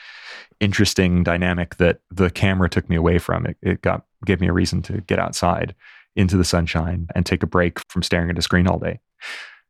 interesting 0.60 1.24
dynamic 1.24 1.78
that 1.78 2.00
the 2.10 2.30
camera 2.30 2.70
took 2.70 2.90
me 2.90 2.96
away 2.96 3.18
from. 3.18 3.46
It, 3.46 3.58
it 3.62 3.82
got 3.82 4.06
gave 4.26 4.40
me 4.40 4.48
a 4.48 4.54
reason 4.54 4.82
to 4.84 5.02
get 5.02 5.20
outside 5.20 5.76
into 6.16 6.38
the 6.38 6.44
sunshine 6.44 7.08
and 7.16 7.26
take 7.26 7.42
a 7.42 7.48
break 7.48 7.80
from 7.90 8.04
staring 8.04 8.30
at 8.30 8.38
a 8.38 8.42
screen 8.42 8.68
all 8.68 8.80
day 8.80 9.00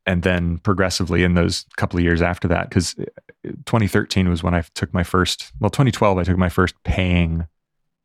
and 0.06 0.24
then 0.24 0.58
progressively 0.60 1.24
in 1.24 1.36
those 1.36 1.66
couple 1.78 1.98
of 1.98 2.04
years 2.04 2.22
after 2.22 2.48
that 2.48 2.70
because 2.70 2.96
uh, 3.00 3.52
2013 3.66 4.30
was 4.30 4.44
when 4.44 4.54
i 4.54 4.62
took 4.74 4.94
my 4.94 5.04
first 5.04 5.52
well 5.60 5.70
2012 5.70 6.18
i 6.18 6.24
took 6.24 6.38
my 6.38 6.50
first 6.50 6.76
paying 6.84 7.46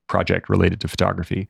project 0.08 0.48
related 0.48 0.80
to 0.80 0.88
photography 0.88 1.48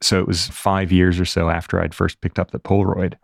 So 0.00 0.20
it 0.20 0.26
was 0.26 0.46
five 0.48 0.92
years 0.92 1.18
or 1.18 1.24
so 1.24 1.50
after 1.50 1.80
I'd 1.80 1.94
first 1.94 2.20
picked 2.20 2.38
up 2.38 2.50
the 2.52 2.60
Polaroid, 2.60 3.14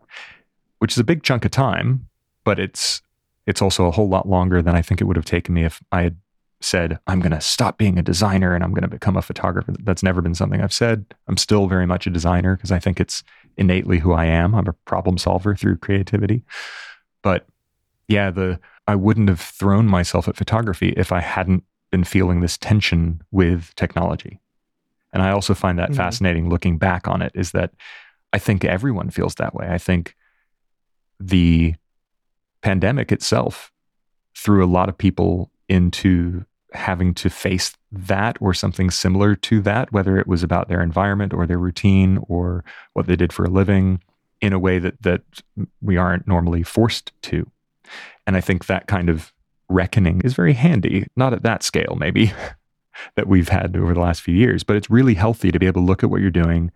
which 0.78 0.92
is 0.92 0.98
a 0.98 1.04
big 1.04 1.22
chunk 1.22 1.44
of 1.44 1.50
time, 1.50 2.08
but 2.44 2.58
it's 2.58 3.00
it's 3.46 3.62
also 3.62 3.86
a 3.86 3.90
whole 3.90 4.08
lot 4.08 4.28
longer 4.28 4.62
than 4.62 4.74
I 4.74 4.82
think 4.82 5.00
it 5.00 5.04
would 5.04 5.16
have 5.16 5.24
taken 5.24 5.54
me 5.54 5.64
if 5.64 5.82
I 5.92 6.02
had 6.02 6.16
said, 6.60 6.98
I'm 7.06 7.20
going 7.20 7.32
to 7.32 7.42
stop 7.42 7.76
being 7.76 7.98
a 7.98 8.02
designer 8.02 8.54
and 8.54 8.64
I'm 8.64 8.72
going 8.72 8.82
to 8.82 8.88
become 8.88 9.18
a 9.18 9.22
photographer. 9.22 9.74
That's 9.80 10.02
never 10.02 10.22
been 10.22 10.34
something 10.34 10.62
I've 10.62 10.72
said. 10.72 11.04
I'm 11.28 11.36
still 11.36 11.66
very 11.66 11.86
much 11.86 12.06
a 12.06 12.10
designer 12.10 12.56
because 12.56 12.72
I 12.72 12.78
think 12.78 13.00
it's 13.00 13.22
innately 13.57 13.98
who 13.98 14.12
I 14.12 14.26
am. 14.26 14.55
I'm 14.55 14.66
a 14.66 14.72
problem 14.72 15.18
solver 15.18 15.55
through 15.55 15.78
creativity. 15.78 16.42
But 17.22 17.46
yeah, 18.09 18.30
the 18.30 18.61
I 18.86 18.94
wouldn't 18.94 19.28
have 19.28 19.40
thrown 19.40 19.86
myself 19.86 20.28
at 20.28 20.36
photography 20.36 20.92
if 20.96 21.11
I 21.12 21.20
hadn't 21.20 21.64
been 21.90 22.05
feeling 22.05 22.40
this 22.40 22.59
tension 22.59 23.22
with 23.30 23.74
technology. 23.76 24.40
And 25.12 25.22
I 25.22 25.30
also 25.30 25.55
find 25.55 25.78
that 25.78 25.90
mm-hmm. 25.90 25.96
fascinating 25.96 26.48
looking 26.48 26.76
back 26.76 27.09
on 27.09 27.22
it 27.22 27.32
is 27.34 27.52
that 27.52 27.70
I 28.32 28.38
think 28.38 28.64
everyone 28.64 29.11
feels 29.11 29.36
that 29.36 29.55
way. 29.55 29.68
I 29.68 29.78
think 29.78 30.16
the 31.20 31.74
pandemic 32.62 33.12
itself 33.12 33.70
threw 34.36 34.64
a 34.64 34.66
lot 34.66 34.88
of 34.88 34.98
people 34.98 35.52
into 35.68 36.44
having 36.74 37.14
to 37.14 37.30
face 37.30 37.74
that 37.92 38.36
or 38.40 38.52
something 38.54 38.90
similar 38.90 39.34
to 39.36 39.60
that, 39.62 39.92
whether 39.92 40.18
it 40.18 40.26
was 40.26 40.42
about 40.42 40.68
their 40.68 40.82
environment 40.82 41.32
or 41.32 41.46
their 41.46 41.58
routine 41.58 42.18
or 42.28 42.64
what 42.92 43.06
they 43.06 43.16
did 43.16 43.32
for 43.32 43.44
a 43.44 43.50
living 43.50 44.02
in 44.40 44.52
a 44.52 44.58
way 44.58 44.78
that 44.78 45.00
that 45.02 45.22
we 45.80 45.96
aren't 45.96 46.26
normally 46.26 46.62
forced 46.62 47.12
to. 47.22 47.50
And 48.26 48.36
I 48.36 48.40
think 48.40 48.66
that 48.66 48.86
kind 48.86 49.08
of 49.08 49.32
reckoning 49.68 50.20
is 50.22 50.34
very 50.34 50.52
handy, 50.52 51.06
not 51.16 51.32
at 51.32 51.42
that 51.42 51.62
scale 51.62 51.96
maybe 51.98 52.32
that 53.16 53.26
we've 53.26 53.48
had 53.48 53.76
over 53.76 53.94
the 53.94 54.00
last 54.00 54.22
few 54.22 54.34
years, 54.34 54.62
but 54.62 54.76
it's 54.76 54.90
really 54.90 55.14
healthy 55.14 55.50
to 55.50 55.58
be 55.58 55.66
able 55.66 55.80
to 55.80 55.86
look 55.86 56.02
at 56.02 56.10
what 56.10 56.20
you're 56.20 56.30
doing 56.30 56.70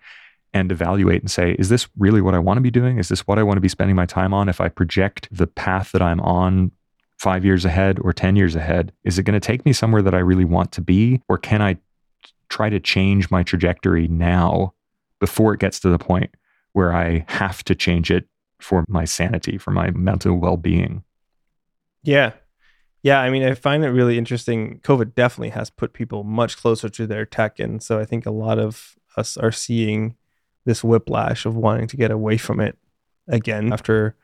and 0.55 0.73
evaluate 0.73 1.21
and 1.21 1.31
say, 1.31 1.55
is 1.59 1.69
this 1.69 1.89
really 1.99 2.21
what 2.21 2.35
I 2.35 2.39
want 2.39 2.57
to 2.57 2.63
be 2.63 2.71
doing? 2.71 2.99
Is 2.99 3.09
this 3.09 3.27
what 3.27 3.39
I 3.39 3.43
want 3.43 3.59
to 3.59 3.63
be 3.63 3.69
spending 3.69 3.97
my 3.97 4.07
time 4.07 4.33
on? 4.33 4.49
If 4.49 4.61
I 4.61 4.69
project 4.69 5.29
the 5.31 5.47
path 5.47 5.93
that 5.93 6.03
I'm 6.03 6.21
on 6.21 6.73
five 7.19 7.45
years 7.45 7.65
ahead 7.65 7.99
or 8.01 8.13
10 8.13 8.37
years 8.37 8.55
ahead? 8.55 8.93
Is 9.05 9.19
it 9.19 9.25
going 9.25 9.39
to 9.39 9.47
take 9.47 9.67
me 9.67 9.73
somewhere 9.73 10.03
that 10.03 10.15
I 10.15 10.19
really 10.19 10.45
want 10.45 10.73
to 10.73 10.81
be? 10.81 11.21
Or 11.29 11.37
can 11.37 11.61
I 11.61 11.77
try 12.49 12.71
to 12.71 12.81
change 12.81 13.31
my 13.31 13.43
trajectory 13.43 14.09
now 14.09 14.73
before 15.21 15.53
it 15.53 15.61
gets 15.61 15.81
to 15.81 15.89
the 15.89 15.99
point 15.99 16.31
where 16.73 16.95
I 16.95 17.25
have 17.29 17.65
to 17.65 17.75
change 17.75 18.11
it 18.11 18.27
for 18.61 18.85
my 18.89 19.05
sanity, 19.05 19.59
for 19.59 19.73
my 19.73 19.91
mental 19.91 20.37
well 20.37 20.57
being? 20.57 21.03
Yeah. 22.03 22.33
Yeah. 23.03 23.21
I 23.21 23.31
mean, 23.31 23.43
I 23.43 23.55
find 23.55 23.85
it 23.85 23.91
really 23.91 24.17
interesting. 24.17 24.81
COVID 24.81 25.15
definitely 25.15 25.51
has 25.51 25.71
put 25.71 25.93
people 25.93 26.25
much 26.25 26.57
closer 26.57 26.89
to 26.89 27.07
their 27.07 27.27
tech. 27.27 27.59
And 27.59 27.83
so 27.83 27.99
I 27.99 28.05
think 28.05 28.27
a 28.27 28.31
lot 28.31 28.59
of 28.59 28.97
us 29.17 29.37
are 29.37 29.53
seeing 29.53 30.17
this 30.65 30.85
whiplash 30.85 31.47
of 31.47 31.57
wanting 31.57 31.89
to 31.89 31.97
get 31.97 32.11
away 32.11 32.37
from 32.37 32.61
it 32.61 32.77
again 33.27 33.73
after 33.73 34.17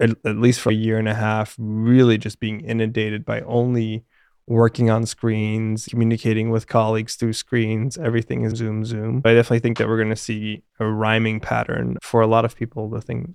at, 0.00 0.36
least 0.36 0.60
for 0.60 0.70
a 0.70 0.74
year 0.74 0.98
and 0.98 1.08
a 1.08 1.14
half, 1.14 1.54
really 1.58 2.18
just 2.18 2.40
being 2.40 2.60
inundated 2.60 3.24
by 3.24 3.40
only 3.42 4.04
working 4.46 4.90
on 4.90 5.06
screens, 5.06 5.86
communicating 5.86 6.50
with 6.50 6.66
colleagues 6.66 7.16
through 7.16 7.32
screens. 7.32 7.96
Everything 7.96 8.44
is 8.44 8.54
Zoom, 8.54 8.84
Zoom. 8.84 9.22
I 9.24 9.32
definitely 9.32 9.60
think 9.60 9.78
that 9.78 9.88
we're 9.88 9.96
going 9.96 10.10
to 10.10 10.16
see 10.16 10.62
a 10.78 10.86
rhyming 10.86 11.40
pattern 11.40 11.96
for 12.02 12.20
a 12.20 12.26
lot 12.26 12.44
of 12.44 12.54
people, 12.54 12.90
the 12.90 13.00
thing 13.00 13.34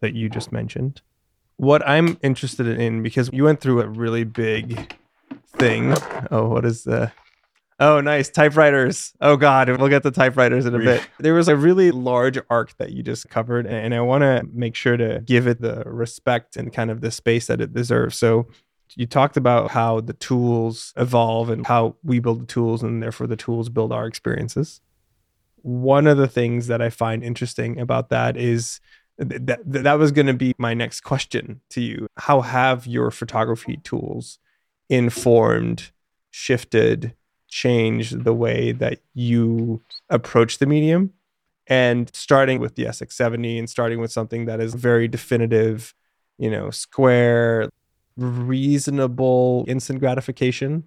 that 0.00 0.14
you 0.14 0.28
just 0.28 0.52
mentioned. 0.52 1.00
What 1.56 1.86
I'm 1.88 2.18
interested 2.22 2.66
in, 2.66 3.02
because 3.02 3.30
you 3.32 3.44
went 3.44 3.60
through 3.60 3.80
a 3.80 3.88
really 3.88 4.24
big 4.24 4.94
thing. 5.56 5.94
Oh, 6.30 6.48
what 6.48 6.64
is 6.64 6.84
the 6.84 7.12
Oh, 7.80 8.00
nice. 8.02 8.28
Typewriters. 8.28 9.14
Oh, 9.22 9.36
God. 9.36 9.70
We'll 9.70 9.88
get 9.88 10.02
the 10.02 10.10
typewriters 10.10 10.66
in 10.66 10.74
a 10.74 10.78
bit. 10.78 11.08
There 11.18 11.34
was 11.34 11.48
a 11.48 11.56
really 11.56 11.90
large 11.90 12.38
arc 12.50 12.76
that 12.76 12.92
you 12.92 13.02
just 13.02 13.28
covered, 13.30 13.66
and 13.66 13.94
I 13.94 14.00
want 14.02 14.22
to 14.22 14.42
make 14.52 14.74
sure 14.74 14.98
to 14.98 15.22
give 15.24 15.46
it 15.46 15.60
the 15.60 15.82
respect 15.86 16.56
and 16.56 16.72
kind 16.72 16.90
of 16.90 17.00
the 17.00 17.10
space 17.10 17.46
that 17.46 17.60
it 17.60 17.72
deserves. 17.72 18.16
So, 18.16 18.46
you 18.96 19.06
talked 19.06 19.36
about 19.36 19.70
how 19.70 20.00
the 20.00 20.14
tools 20.14 20.92
evolve 20.96 21.48
and 21.48 21.66
how 21.66 21.96
we 22.02 22.18
build 22.18 22.42
the 22.42 22.46
tools, 22.46 22.82
and 22.82 23.02
therefore 23.02 23.26
the 23.26 23.36
tools 23.36 23.68
build 23.68 23.92
our 23.92 24.06
experiences. 24.06 24.80
One 25.62 26.06
of 26.06 26.16
the 26.16 26.28
things 26.28 26.66
that 26.66 26.82
I 26.82 26.90
find 26.90 27.22
interesting 27.22 27.78
about 27.78 28.08
that 28.10 28.36
is 28.36 28.80
that 29.18 29.60
that 29.66 29.98
was 29.98 30.12
going 30.12 30.26
to 30.26 30.34
be 30.34 30.54
my 30.58 30.74
next 30.74 31.02
question 31.02 31.60
to 31.70 31.80
you. 31.80 32.08
How 32.16 32.40
have 32.40 32.86
your 32.86 33.10
photography 33.10 33.78
tools 33.84 34.38
informed, 34.88 35.92
shifted, 36.30 37.14
change 37.50 38.10
the 38.10 38.32
way 38.32 38.72
that 38.72 39.00
you 39.14 39.82
approach 40.08 40.58
the 40.58 40.66
medium. 40.66 41.12
And 41.66 42.10
starting 42.14 42.58
with 42.58 42.74
the 42.74 42.86
SX70 42.86 43.58
and 43.58 43.70
starting 43.70 44.00
with 44.00 44.10
something 44.10 44.46
that 44.46 44.60
is 44.60 44.74
very 44.74 45.06
definitive, 45.06 45.94
you 46.38 46.50
know, 46.50 46.70
square, 46.70 47.68
reasonable 48.16 49.64
instant 49.68 50.00
gratification. 50.00 50.84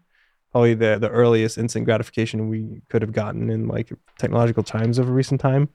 Probably 0.52 0.74
the, 0.74 0.98
the 1.00 1.10
earliest 1.10 1.58
instant 1.58 1.86
gratification 1.86 2.50
we 2.50 2.82
could 2.90 3.02
have 3.02 3.14
gotten 3.14 3.50
in 3.50 3.68
like 3.68 3.92
technological 4.18 4.64
times 4.64 5.00
of 5.00 5.08
a 5.08 5.12
recent 5.12 5.40
time. 5.40 5.70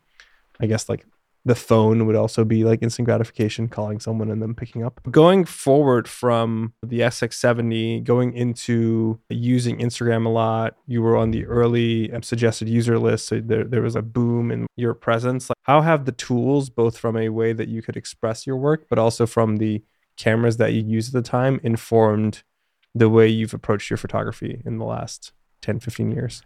I 0.61 0.67
guess 0.67 0.89
like 0.89 1.07
the 1.49 1.55
phone 1.55 2.07
would 2.07 2.15
also 2.15 2.45
be 2.45 2.63
like 2.63 2.83
instant 2.83 3.07
gratification, 3.07 3.69
calling 3.69 3.99
someone 4.01 4.31
and 4.31 4.43
them 4.43 4.55
picking 4.55 4.85
up. 4.85 5.01
Going 5.11 5.47
forward 5.47 6.07
from 6.07 6.75
the 6.83 7.01
SX70, 7.01 8.05
going 8.05 8.35
into 8.35 9.19
using 9.31 9.79
Instagram 9.79 10.27
a 10.27 10.29
lot, 10.29 10.77
you 10.87 11.01
were 11.01 11.17
on 11.17 11.31
the 11.31 11.47
early 11.47 12.13
um, 12.13 12.23
suggested 12.23 12.69
user 12.69 12.99
list. 12.99 13.29
So 13.29 13.41
there, 13.41 13.65
there 13.65 13.81
was 13.81 13.97
a 13.97 14.03
boom 14.03 14.51
in 14.51 14.67
your 14.77 14.93
presence. 14.93 15.49
Like 15.49 15.57
how 15.63 15.81
have 15.81 16.05
the 16.05 16.13
tools, 16.13 16.69
both 16.69 16.99
from 16.99 17.17
a 17.17 17.31
way 17.31 17.55
that 17.55 17.69
you 17.69 17.81
could 17.81 17.97
express 17.97 18.47
your 18.47 18.57
work, 18.57 18.87
but 18.91 18.99
also 18.99 19.27
from 19.27 19.57
the 19.57 19.83
cameras 20.19 20.59
that 20.59 20.75
you 20.75 20.83
use 20.83 21.09
at 21.09 21.15
the 21.15 21.27
time, 21.27 21.61
informed 21.63 22.43
the 22.95 23.09
way 23.09 23.27
you've 23.27 23.55
approached 23.55 23.89
your 23.89 23.97
photography 23.97 24.61
in 24.67 24.77
the 24.77 24.85
last 24.85 25.33
10, 25.63 25.81
15 25.81 26.13
years? 26.13 26.43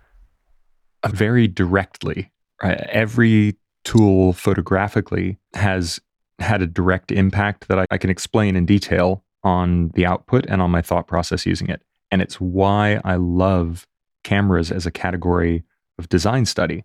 Uh, 1.03 1.09
very 1.09 1.49
directly. 1.49 2.31
Right? 2.63 2.79
Every 2.89 3.57
tool 3.85 4.33
photographically 4.33 5.39
has 5.55 6.01
had 6.39 6.63
a 6.63 6.67
direct 6.67 7.13
impact 7.13 7.69
that 7.69 7.79
I, 7.79 7.87
I, 7.91 7.99
can 7.99 8.11
explain 8.11 8.57
in 8.57 8.67
detail 8.67 9.23
on 9.45 9.89
the 9.95 10.07
output 10.07 10.47
and 10.49 10.61
on 10.61 10.71
my 10.71 10.83
thought 10.83 11.07
process 11.07 11.47
using 11.47 11.69
it. 11.69 11.83
And 12.11 12.21
it's 12.21 12.41
why 12.41 13.01
I 13.05 13.17
love 13.17 13.87
cameras 14.25 14.71
as 14.71 14.87
a 14.87 14.91
category 14.91 15.63
of 15.99 16.09
design 16.09 16.47
study. 16.47 16.85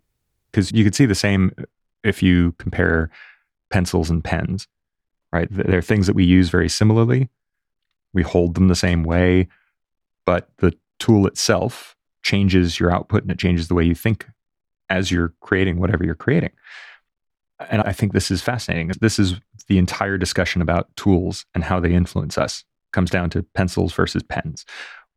Because 0.51 0.71
you 0.71 0.83
could 0.83 0.95
see 0.95 1.05
the 1.05 1.15
same 1.15 1.51
if 2.03 2.23
you 2.23 2.53
compare 2.53 3.09
pencils 3.69 4.09
and 4.09 4.23
pens, 4.23 4.67
right? 5.33 5.47
They're 5.51 5.81
things 5.81 6.07
that 6.07 6.15
we 6.15 6.23
use 6.23 6.49
very 6.49 6.69
similarly. 6.69 7.29
We 8.13 8.23
hold 8.23 8.55
them 8.55 8.69
the 8.69 8.75
same 8.75 9.03
way, 9.03 9.47
but 10.25 10.49
the 10.57 10.73
tool 10.99 11.27
itself 11.27 11.95
changes 12.23 12.79
your 12.79 12.91
output 12.91 13.23
and 13.23 13.31
it 13.31 13.39
changes 13.39 13.67
the 13.67 13.75
way 13.75 13.83
you 13.83 13.95
think 13.95 14.25
as 14.89 15.11
you're 15.11 15.33
creating 15.41 15.79
whatever 15.79 16.03
you're 16.03 16.15
creating. 16.15 16.51
And 17.69 17.81
I 17.81 17.91
think 17.91 18.13
this 18.13 18.29
is 18.29 18.41
fascinating. 18.41 18.91
This 19.01 19.19
is 19.19 19.35
the 19.67 19.77
entire 19.77 20.17
discussion 20.17 20.61
about 20.61 20.95
tools 20.95 21.45
and 21.53 21.63
how 21.63 21.79
they 21.79 21.93
influence 21.93 22.37
us. 22.37 22.59
It 22.59 22.93
comes 22.93 23.09
down 23.09 23.29
to 23.31 23.43
pencils 23.43 23.93
versus 23.93 24.23
pens 24.23 24.65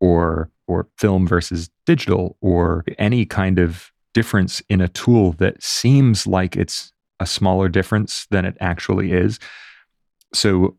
or 0.00 0.50
or 0.66 0.88
film 0.96 1.26
versus 1.26 1.68
digital 1.84 2.36
or 2.40 2.84
any 2.98 3.26
kind 3.26 3.58
of 3.58 3.90
difference 4.14 4.62
in 4.68 4.80
a 4.80 4.88
tool 4.88 5.32
that 5.32 5.62
seems 5.62 6.26
like 6.26 6.56
it's 6.56 6.92
a 7.18 7.26
smaller 7.26 7.68
difference 7.68 8.26
than 8.30 8.44
it 8.44 8.56
actually 8.60 9.12
is. 9.12 9.38
So 10.32 10.76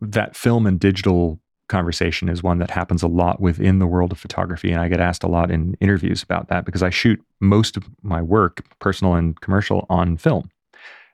that 0.00 0.34
film 0.36 0.66
and 0.66 0.80
digital 0.80 1.40
conversation 1.68 2.28
is 2.28 2.42
one 2.42 2.58
that 2.58 2.70
happens 2.70 3.02
a 3.02 3.08
lot 3.08 3.40
within 3.40 3.78
the 3.78 3.86
world 3.86 4.12
of 4.12 4.18
photography 4.18 4.70
and 4.70 4.80
I 4.80 4.88
get 4.88 5.00
asked 5.00 5.24
a 5.24 5.28
lot 5.28 5.50
in 5.50 5.76
interviews 5.80 6.22
about 6.22 6.48
that 6.48 6.64
because 6.64 6.82
I 6.82 6.90
shoot 6.90 7.20
most 7.40 7.76
of 7.76 7.84
my 8.02 8.22
work, 8.22 8.64
personal 8.78 9.14
and 9.14 9.40
commercial 9.40 9.86
on 9.90 10.16
film. 10.16 10.50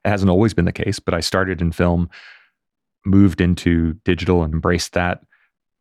It 0.05 0.09
hasn't 0.09 0.31
always 0.31 0.53
been 0.53 0.65
the 0.65 0.73
case, 0.73 0.99
but 0.99 1.15
I 1.15 1.21
started 1.21 1.61
in 1.61 1.73
film, 1.73 2.11
moved 3.05 3.41
into 3.41 3.95
digital 4.05 4.43
and 4.43 4.53
embraced 4.53 4.93
that 4.93 5.23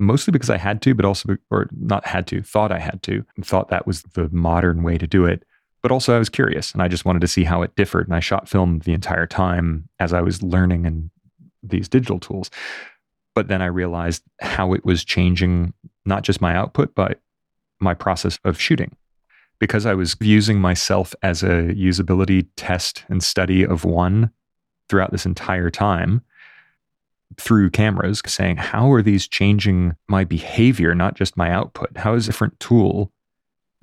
mostly 0.01 0.31
because 0.31 0.49
I 0.49 0.57
had 0.57 0.81
to, 0.81 0.93
but 0.93 1.05
also, 1.05 1.37
or 1.49 1.69
not 1.71 2.05
had 2.05 2.27
to, 2.27 2.41
thought 2.41 2.71
I 2.71 2.79
had 2.79 3.01
to, 3.03 3.23
and 3.35 3.45
thought 3.45 3.69
that 3.69 3.87
was 3.87 4.01
the 4.01 4.27
modern 4.31 4.83
way 4.83 4.97
to 4.97 5.07
do 5.07 5.25
it. 5.25 5.43
But 5.81 5.91
also, 5.91 6.15
I 6.15 6.19
was 6.19 6.29
curious 6.29 6.73
and 6.73 6.81
I 6.81 6.87
just 6.87 7.05
wanted 7.05 7.21
to 7.21 7.27
see 7.27 7.43
how 7.43 7.61
it 7.61 7.75
differed. 7.75 8.07
And 8.07 8.15
I 8.15 8.19
shot 8.19 8.49
film 8.49 8.79
the 8.79 8.93
entire 8.93 9.27
time 9.27 9.87
as 9.99 10.13
I 10.13 10.21
was 10.21 10.43
learning 10.43 10.85
and 10.85 11.09
these 11.63 11.87
digital 11.87 12.19
tools. 12.19 12.49
But 13.33 13.47
then 13.47 13.61
I 13.61 13.67
realized 13.67 14.23
how 14.41 14.73
it 14.73 14.85
was 14.85 15.05
changing 15.05 15.73
not 16.05 16.23
just 16.23 16.41
my 16.41 16.55
output, 16.55 16.93
but 16.95 17.19
my 17.79 17.93
process 17.93 18.39
of 18.43 18.59
shooting 18.59 18.95
because 19.61 19.85
I 19.85 19.93
was 19.93 20.15
using 20.19 20.59
myself 20.59 21.13
as 21.21 21.43
a 21.43 21.73
usability 21.75 22.47
test 22.55 23.05
and 23.09 23.23
study 23.23 23.63
of 23.63 23.85
one 23.85 24.31
throughout 24.89 25.11
this 25.11 25.25
entire 25.25 25.69
time 25.69 26.23
through 27.37 27.69
cameras, 27.69 28.21
saying, 28.25 28.57
how 28.57 28.91
are 28.91 29.03
these 29.03 29.27
changing 29.27 29.95
my 30.09 30.23
behavior, 30.23 30.95
not 30.95 31.15
just 31.15 31.37
my 31.37 31.51
output? 31.51 31.95
How 31.95 32.15
is 32.15 32.27
a 32.27 32.31
different 32.31 32.59
tool, 32.59 33.11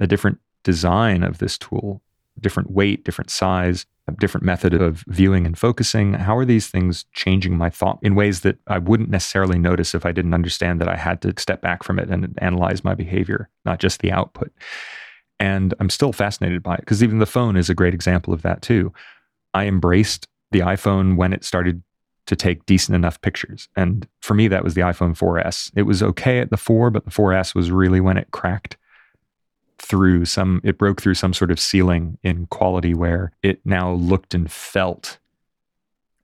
a 0.01 0.07
different 0.07 0.39
design 0.65 1.23
of 1.23 1.39
this 1.39 1.57
tool 1.57 2.03
different 2.41 2.71
weight, 2.71 3.05
different 3.05 3.31
size, 3.31 3.87
different 4.19 4.45
method 4.45 4.75
of 4.75 5.05
viewing 5.09 5.45
and 5.47 5.59
focusing. 5.59 6.15
How 6.15 6.37
are 6.37 6.45
these 6.45 6.69
things 6.69 7.05
changing 7.13 7.57
my 7.57 7.71
thought 7.71 7.99
in 8.03 8.15
ways 8.15 8.41
that 8.41 8.57
I 8.67 8.79
wouldn't 8.79 9.11
necessarily 9.11 9.59
notice 9.59 9.95
if 9.95 10.07
I 10.07 10.13
didn't 10.13 10.35
understand 10.35 10.81
that 10.81 10.89
I 10.89 10.97
had 10.97 11.21
to 11.23 11.35
step 11.39 11.61
back 11.61 11.83
from 11.83 11.99
it 11.99 12.09
and 12.09 12.37
analyze 12.39 12.85
my 12.85 12.95
behavior, 12.95 13.49
not 13.65 13.81
just 13.81 14.01
the 14.01 14.13
output? 14.13 14.53
And 15.41 15.75
I'm 15.79 15.91
still 15.91 16.13
fascinated 16.13 16.63
by 16.63 16.75
it 16.75 16.81
because 16.81 17.03
even 17.03 17.19
the 17.19 17.27
phone 17.27 17.57
is 17.57 17.71
a 17.71 17.75
great 17.75 17.95
example 17.95 18.33
of 18.33 18.43
that 18.43 18.63
too. 18.63 18.93
I 19.55 19.67
embraced 19.67 20.27
the 20.51 20.61
iPhone 20.61 21.17
when 21.17 21.33
it 21.33 21.45
started 21.45 21.83
to 22.27 22.37
take 22.37 22.67
decent 22.67 22.95
enough 22.95 23.21
pictures. 23.21 23.69
And 23.77 24.07
for 24.21 24.35
me, 24.35 24.49
that 24.49 24.65
was 24.65 24.75
the 24.75 24.83
iPhone 24.83 25.17
4S. 25.17 25.71
It 25.75 25.83
was 25.83 26.03
okay 26.03 26.41
at 26.41 26.51
the 26.51 26.57
4, 26.57 26.91
but 26.91 27.05
the 27.05 27.11
4S 27.11 27.55
was 27.55 27.71
really 27.71 28.01
when 28.01 28.17
it 28.17 28.31
cracked 28.33 28.77
through 29.89 30.25
some, 30.25 30.61
it 30.65 30.79
broke 30.79 31.01
through 31.01 31.15
some 31.15 31.33
sort 31.33 31.51
of 31.51 31.59
ceiling 31.59 32.19
in 32.23 32.47
quality 32.47 32.95
where 32.95 33.33
it 33.43 33.61
now 33.65 33.93
looked 33.93 34.35
and 34.35 34.51
felt 34.51 35.19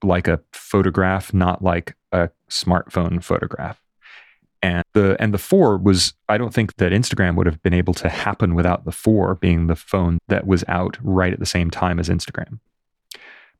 like 0.02 0.28
a 0.28 0.40
photograph, 0.52 1.32
not 1.32 1.62
like 1.62 1.96
a 2.12 2.30
smartphone 2.50 3.22
photograph. 3.22 3.80
And 4.62 4.82
the 4.94 5.16
and 5.20 5.34
the 5.34 5.38
four 5.38 5.76
was 5.76 6.14
I 6.28 6.38
don't 6.38 6.54
think 6.54 6.76
that 6.76 6.92
Instagram 6.92 7.36
would 7.36 7.46
have 7.46 7.62
been 7.62 7.74
able 7.74 7.92
to 7.94 8.08
happen 8.08 8.54
without 8.54 8.86
the 8.86 8.92
four 8.92 9.34
being 9.34 9.66
the 9.66 9.76
phone 9.76 10.18
that 10.28 10.46
was 10.46 10.64
out 10.68 10.96
right 11.02 11.32
at 11.34 11.38
the 11.38 11.46
same 11.46 11.70
time 11.70 11.98
as 11.98 12.08
Instagram 12.08 12.60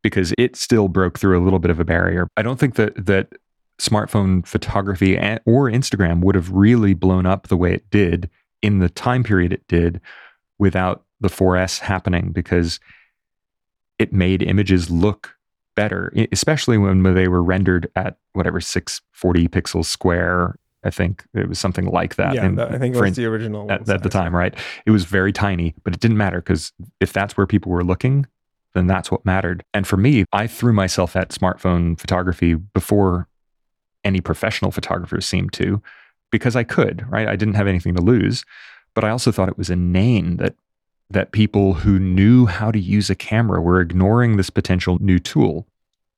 because 0.03 0.33
it 0.39 0.57
still 0.57 0.89
broke 0.89 1.19
through 1.19 1.39
a 1.39 1.45
little 1.45 1.59
bit 1.59 1.71
of 1.71 1.79
a 1.79 1.85
barrier. 1.85 2.27
I 2.39 2.43
don't 2.43 2.59
think 2.59 2.77
that 2.77 3.07
that 3.07 3.35
smartphone 3.79 4.47
photography 4.47 5.19
or 5.45 5.69
Instagram 5.71 6.23
would 6.23 6.35
have 6.35 6.51
really 6.51 6.95
blown 6.95 7.27
up 7.27 7.49
the 7.49 7.57
way 7.57 7.75
it 7.75 7.91
did 7.91 8.31
in 8.65 8.79
the 8.79 8.89
time 8.89 9.23
period 9.23 9.53
it 9.53 9.69
did 9.69 10.01
without 10.59 11.05
the 11.21 11.29
4S 11.29 11.81
happening 11.81 12.33
because 12.33 12.81
it 13.99 14.11
made 14.11 14.43
images 14.43 14.91
look 14.91 15.37
better, 15.75 16.11
especially 16.33 16.79
when 16.79 17.03
they 17.03 17.29
were 17.29 17.43
rendered 17.43 17.91
at 17.95 18.17
whatever 18.33 18.63
640 18.63 19.49
pixels 19.49 19.85
square. 19.85 20.59
I 20.83 20.89
think 20.89 21.25
it 21.35 21.47
was 21.47 21.59
something 21.59 21.87
like 21.87 22.15
that. 22.15 22.35
Yeah, 22.35 22.47
I 22.59 22.79
think 22.79 22.97
it 22.97 23.01
was 23.01 23.17
the 23.17 23.27
original 23.27 23.71
at, 23.71 23.87
at 23.89 24.03
the 24.03 24.09
time, 24.09 24.35
right? 24.35 24.55
It 24.87 24.91
was 24.91 25.05
very 25.05 25.33
tiny, 25.33 25.75
but 25.85 25.95
it 25.95 26.01
didn't 26.01 26.17
matter 26.17 26.39
because 26.39 26.73
if 27.01 27.13
that's 27.13 27.37
where 27.37 27.47
people 27.47 27.71
were 27.71 27.85
looking, 27.85 28.27
then 28.73 28.87
that's 28.87 29.11
what 29.11 29.27
mattered. 29.27 29.63
And 29.75 29.87
for 29.87 29.99
me, 29.99 30.25
I 30.33 30.47
threw 30.47 30.73
myself 30.73 31.17
at 31.17 31.31
smartphone 31.31 31.99
photography 31.99 32.55
before 32.55 33.29
any 34.05 34.21
professional 34.23 34.71
photographers 34.71 35.27
seemed 35.27 35.53
to 35.55 35.83
because 36.31 36.57
I 36.57 36.65
could, 36.65 37.05
right? 37.11 37.29
I 37.29 37.37
didn't 37.37 37.55
have 37.55 37.67
anything 37.67 37.95
to 37.95 38.03
lose, 38.03 38.45
but 38.95 39.05
I 39.05 39.11
also 39.11 39.33
thought 39.33 39.49
it 39.49 39.59
was 39.59 39.71
inane 39.71 40.37
that 40.39 40.55
that 41.11 41.33
people 41.33 41.75
who 41.75 41.99
knew 41.99 42.47
how 42.47 42.71
to 42.71 42.79
use 42.79 43.11
a 43.11 43.15
camera 43.15 43.61
were 43.61 43.81
ignoring 43.81 44.37
this 44.37 44.51
potential 44.51 44.99
new 45.01 45.19
tool. 45.19 45.67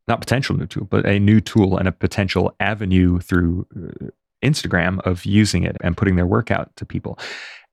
Not 0.09 0.21
potential 0.21 0.57
new 0.57 0.67
tool, 0.67 0.85
but 0.85 1.05
a 1.05 1.19
new 1.19 1.41
tool 1.41 1.77
and 1.77 1.89
a 1.89 1.93
potential 1.93 2.55
avenue 2.61 3.19
through 3.19 3.67
uh, 3.77 4.07
Instagram 4.43 5.01
of 5.01 5.25
using 5.25 5.65
it 5.65 5.77
and 5.81 5.97
putting 5.97 6.15
their 6.15 6.27
work 6.27 6.53
out 6.53 6.75
to 6.77 6.87
people. 6.87 7.19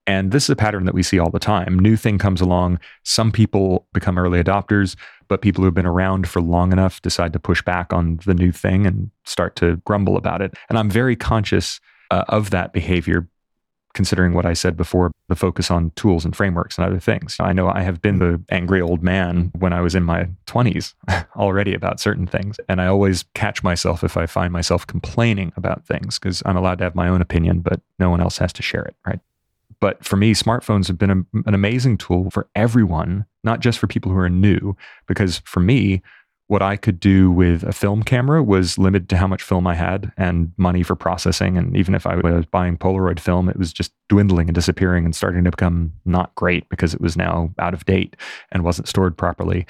And 0.05 0.31
this 0.31 0.43
is 0.43 0.49
a 0.49 0.55
pattern 0.55 0.85
that 0.85 0.95
we 0.95 1.03
see 1.03 1.19
all 1.19 1.29
the 1.29 1.39
time. 1.39 1.79
New 1.79 1.95
thing 1.95 2.17
comes 2.17 2.41
along, 2.41 2.79
some 3.03 3.31
people 3.31 3.87
become 3.93 4.17
early 4.17 4.43
adopters, 4.43 4.95
but 5.27 5.41
people 5.41 5.63
who've 5.63 5.73
been 5.73 5.85
around 5.85 6.27
for 6.27 6.41
long 6.41 6.71
enough 6.71 7.01
decide 7.01 7.31
to 7.33 7.39
push 7.39 7.61
back 7.61 7.93
on 7.93 8.19
the 8.25 8.33
new 8.33 8.51
thing 8.51 8.85
and 8.85 9.11
start 9.23 9.55
to 9.57 9.77
grumble 9.85 10.17
about 10.17 10.41
it. 10.41 10.53
And 10.67 10.77
I'm 10.77 10.89
very 10.89 11.15
conscious 11.15 11.79
uh, 12.11 12.25
of 12.27 12.49
that 12.51 12.73
behavior 12.73 13.27
considering 13.93 14.33
what 14.33 14.45
I 14.45 14.53
said 14.53 14.75
before, 14.75 15.11
the 15.29 15.35
focus 15.35 15.69
on 15.69 15.91
tools 15.91 16.25
and 16.25 16.35
frameworks 16.35 16.77
and 16.77 16.85
other 16.85 16.99
things. 16.99 17.37
I 17.39 17.53
know 17.53 17.69
I 17.69 17.81
have 17.81 18.01
been 18.01 18.19
the 18.19 18.43
angry 18.49 18.81
old 18.81 19.03
man 19.03 19.51
when 19.57 19.71
I 19.71 19.81
was 19.81 19.95
in 19.95 20.03
my 20.03 20.29
20s 20.47 20.93
already 21.35 21.73
about 21.73 21.99
certain 21.99 22.27
things. 22.27 22.59
And 22.67 22.81
I 22.81 22.87
always 22.87 23.23
catch 23.35 23.63
myself 23.63 24.03
if 24.03 24.17
I 24.17 24.25
find 24.25 24.51
myself 24.51 24.85
complaining 24.85 25.53
about 25.55 25.85
things 25.85 26.17
because 26.17 26.41
I'm 26.45 26.57
allowed 26.57 26.79
to 26.79 26.83
have 26.83 26.95
my 26.95 27.07
own 27.07 27.21
opinion, 27.21 27.59
but 27.59 27.81
no 27.99 28.09
one 28.09 28.19
else 28.19 28.37
has 28.39 28.51
to 28.53 28.63
share 28.63 28.83
it, 28.83 28.95
right? 29.05 29.19
But 29.79 30.03
for 30.03 30.15
me, 30.15 30.33
smartphones 30.33 30.87
have 30.87 30.97
been 30.97 31.11
a, 31.11 31.39
an 31.45 31.53
amazing 31.53 31.97
tool 31.97 32.31
for 32.31 32.47
everyone, 32.55 33.25
not 33.43 33.59
just 33.59 33.77
for 33.77 33.87
people 33.87 34.11
who 34.11 34.17
are 34.17 34.29
new. 34.29 34.75
Because 35.07 35.39
for 35.45 35.59
me, 35.59 36.01
what 36.53 36.61
I 36.61 36.77
could 36.77 36.99
do 36.99 37.31
with 37.31 37.63
a 37.63 37.73
film 37.73 38.03
camera 38.03 38.43
was 38.43 38.77
limited 38.77 39.09
to 39.09 39.17
how 39.17 39.25
much 39.25 39.41
film 39.41 39.65
I 39.65 39.73
had 39.73 40.11
and 40.17 40.51
money 40.55 40.83
for 40.83 40.95
processing. 40.95 41.57
And 41.57 41.75
even 41.75 41.95
if 41.95 42.05
I 42.05 42.15
was 42.15 42.45
buying 42.45 42.77
Polaroid 42.77 43.19
film, 43.19 43.49
it 43.49 43.57
was 43.57 43.73
just 43.73 43.91
dwindling 44.07 44.49
and 44.49 44.53
disappearing 44.53 45.03
and 45.03 45.15
starting 45.15 45.43
to 45.45 45.49
become 45.49 45.91
not 46.05 46.35
great 46.35 46.69
because 46.69 46.93
it 46.93 47.01
was 47.01 47.17
now 47.17 47.51
out 47.57 47.73
of 47.73 47.85
date 47.85 48.15
and 48.51 48.63
wasn't 48.63 48.87
stored 48.87 49.17
properly. 49.17 49.65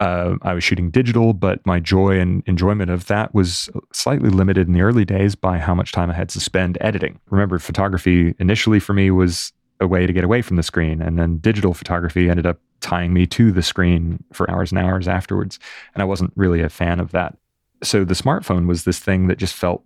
Uh, 0.00 0.34
I 0.42 0.52
was 0.52 0.62
shooting 0.62 0.90
digital, 0.90 1.32
but 1.32 1.64
my 1.64 1.80
joy 1.80 2.20
and 2.20 2.42
enjoyment 2.44 2.90
of 2.90 3.06
that 3.06 3.32
was 3.32 3.70
slightly 3.94 4.28
limited 4.28 4.66
in 4.66 4.74
the 4.74 4.82
early 4.82 5.06
days 5.06 5.34
by 5.34 5.56
how 5.56 5.74
much 5.74 5.92
time 5.92 6.10
I 6.10 6.14
had 6.14 6.28
to 6.28 6.40
spend 6.40 6.76
editing. 6.82 7.18
Remember, 7.30 7.58
photography 7.58 8.34
initially 8.38 8.80
for 8.80 8.92
me 8.92 9.10
was 9.10 9.50
a 9.80 9.86
way 9.86 10.06
to 10.06 10.12
get 10.12 10.24
away 10.24 10.42
from 10.42 10.56
the 10.56 10.62
screen, 10.62 11.00
and 11.00 11.18
then 11.18 11.38
digital 11.38 11.72
photography 11.72 12.28
ended 12.28 12.44
up 12.44 12.60
tying 12.80 13.12
me 13.12 13.26
to 13.26 13.52
the 13.52 13.62
screen 13.62 14.22
for 14.32 14.50
hours 14.50 14.72
and 14.72 14.78
hours 14.78 15.08
afterwards. 15.08 15.58
And 15.94 16.02
I 16.02 16.06
wasn't 16.06 16.32
really 16.36 16.62
a 16.62 16.68
fan 16.68 17.00
of 17.00 17.12
that. 17.12 17.36
So 17.82 18.04
the 18.04 18.14
smartphone 18.14 18.66
was 18.66 18.84
this 18.84 18.98
thing 18.98 19.28
that 19.28 19.38
just 19.38 19.54
felt 19.54 19.82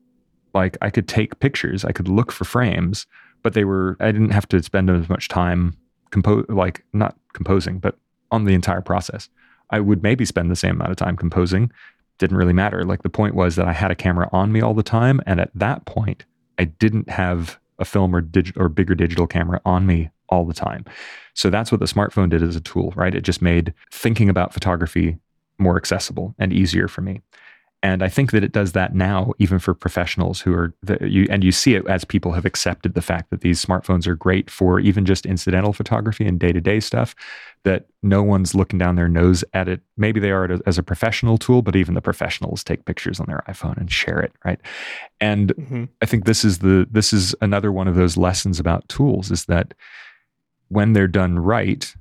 like 0.54 0.76
I 0.82 0.90
could 0.90 1.08
take 1.08 1.40
pictures, 1.40 1.84
I 1.84 1.92
could 1.92 2.08
look 2.08 2.30
for 2.30 2.44
frames, 2.44 3.06
but 3.42 3.54
they 3.54 3.64
were, 3.64 3.96
I 4.00 4.12
didn't 4.12 4.30
have 4.30 4.48
to 4.48 4.62
spend 4.62 4.90
as 4.90 5.08
much 5.08 5.28
time 5.28 5.76
compose, 6.10 6.44
like 6.48 6.84
not 6.92 7.16
composing, 7.32 7.78
but 7.78 7.96
on 8.30 8.44
the 8.44 8.54
entire 8.54 8.80
process. 8.80 9.28
I 9.70 9.80
would 9.80 10.02
maybe 10.02 10.24
spend 10.24 10.50
the 10.50 10.56
same 10.56 10.72
amount 10.72 10.90
of 10.90 10.96
time 10.96 11.16
composing. 11.16 11.72
Didn't 12.18 12.36
really 12.36 12.52
matter. 12.52 12.84
Like 12.84 13.02
the 13.02 13.08
point 13.08 13.34
was 13.34 13.56
that 13.56 13.66
I 13.66 13.72
had 13.72 13.90
a 13.90 13.96
camera 13.96 14.28
on 14.32 14.52
me 14.52 14.60
all 14.60 14.74
the 14.74 14.82
time. 14.82 15.20
And 15.26 15.40
at 15.40 15.50
that 15.54 15.86
point, 15.86 16.24
I 16.58 16.64
didn't 16.64 17.08
have 17.08 17.58
a 17.78 17.84
film 17.84 18.14
or 18.14 18.20
digital 18.20 18.62
or 18.62 18.68
bigger 18.68 18.94
digital 18.94 19.26
camera 19.26 19.60
on 19.64 19.86
me 19.86 20.10
all 20.32 20.46
the 20.46 20.54
time. 20.54 20.84
So 21.34 21.50
that's 21.50 21.70
what 21.70 21.80
the 21.80 21.86
smartphone 21.86 22.30
did 22.30 22.42
as 22.42 22.56
a 22.56 22.60
tool, 22.60 22.92
right? 22.96 23.14
It 23.14 23.20
just 23.20 23.42
made 23.42 23.74
thinking 23.92 24.28
about 24.30 24.54
photography 24.54 25.18
more 25.58 25.76
accessible 25.76 26.34
and 26.38 26.52
easier 26.52 26.88
for 26.88 27.02
me. 27.02 27.20
And 27.84 28.04
I 28.04 28.08
think 28.08 28.30
that 28.30 28.44
it 28.44 28.52
does 28.52 28.72
that 28.72 28.94
now, 28.94 29.32
even 29.38 29.58
for 29.58 29.74
professionals 29.74 30.40
who 30.40 30.54
are 30.54 30.72
the, 30.84 30.98
you, 31.02 31.26
and 31.28 31.42
you 31.42 31.50
see 31.50 31.74
it 31.74 31.84
as 31.88 32.04
people 32.04 32.30
have 32.32 32.44
accepted 32.44 32.94
the 32.94 33.02
fact 33.02 33.30
that 33.30 33.40
these 33.40 33.64
smartphones 33.64 34.06
are 34.06 34.14
great 34.14 34.48
for 34.48 34.78
even 34.78 35.04
just 35.04 35.26
incidental 35.26 35.72
photography 35.72 36.24
and 36.24 36.38
day 36.38 36.52
to 36.52 36.60
day 36.60 36.78
stuff. 36.78 37.16
That 37.64 37.86
no 38.02 38.22
one's 38.22 38.54
looking 38.54 38.78
down 38.78 38.94
their 38.94 39.08
nose 39.08 39.44
at 39.52 39.68
it. 39.68 39.80
Maybe 39.96 40.20
they 40.20 40.30
are 40.30 40.58
as 40.64 40.78
a 40.78 40.82
professional 40.82 41.38
tool, 41.38 41.60
but 41.60 41.76
even 41.76 41.94
the 41.94 42.00
professionals 42.00 42.62
take 42.62 42.84
pictures 42.84 43.18
on 43.18 43.26
their 43.26 43.42
iPhone 43.48 43.76
and 43.76 43.90
share 43.90 44.20
it, 44.20 44.32
right? 44.44 44.60
And 45.20 45.54
mm-hmm. 45.54 45.84
I 46.00 46.06
think 46.06 46.24
this 46.24 46.44
is 46.44 46.60
the 46.60 46.86
this 46.90 47.12
is 47.12 47.34
another 47.40 47.72
one 47.72 47.88
of 47.88 47.96
those 47.96 48.16
lessons 48.16 48.60
about 48.60 48.88
tools 48.88 49.30
is 49.30 49.46
that 49.46 49.74
when 50.72 50.92
they're 50.92 51.06
done 51.06 51.38
right, 51.38 51.94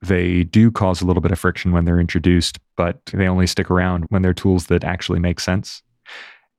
they 0.00 0.44
do 0.44 0.70
cause 0.70 1.00
a 1.00 1.06
little 1.06 1.20
bit 1.20 1.32
of 1.32 1.38
friction 1.38 1.72
when 1.72 1.84
they're 1.84 2.00
introduced, 2.00 2.58
but 2.76 3.04
they 3.06 3.28
only 3.28 3.46
stick 3.46 3.70
around 3.70 4.04
when 4.08 4.22
they're 4.22 4.32
tools 4.32 4.66
that 4.66 4.84
actually 4.84 5.18
make 5.18 5.40
sense. 5.40 5.82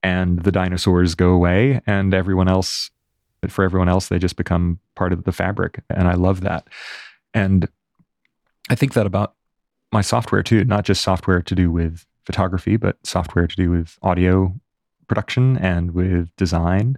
And 0.02 0.44
the 0.44 0.52
dinosaurs 0.52 1.16
go 1.16 1.32
away, 1.32 1.82
and 1.88 2.14
everyone 2.14 2.50
else, 2.50 2.92
but 3.42 3.52
for 3.52 3.64
everyone 3.64 3.90
else, 3.90 4.10
they 4.10 4.20
just 4.20 4.36
become 4.36 4.80
part 4.96 5.14
of 5.14 5.24
the 5.24 5.32
fabric. 5.32 5.82
And 5.90 6.08
I 6.08 6.14
love 6.14 6.42
that. 6.42 6.68
And 7.34 7.68
I 8.70 8.76
think 8.76 8.94
that 8.94 9.06
about 9.06 9.36
my 9.92 10.02
software 10.02 10.44
too, 10.44 10.66
not 10.66 10.86
just 10.86 11.02
software 11.02 11.42
to 11.42 11.56
do 11.56 11.72
with 11.72 12.06
photography, 12.26 12.78
but 12.78 12.98
software 13.06 13.48
to 13.48 13.56
do 13.56 13.72
with 13.72 13.98
audio 14.02 14.54
production 15.08 15.58
and 15.58 15.92
with 15.92 16.36
design, 16.38 16.98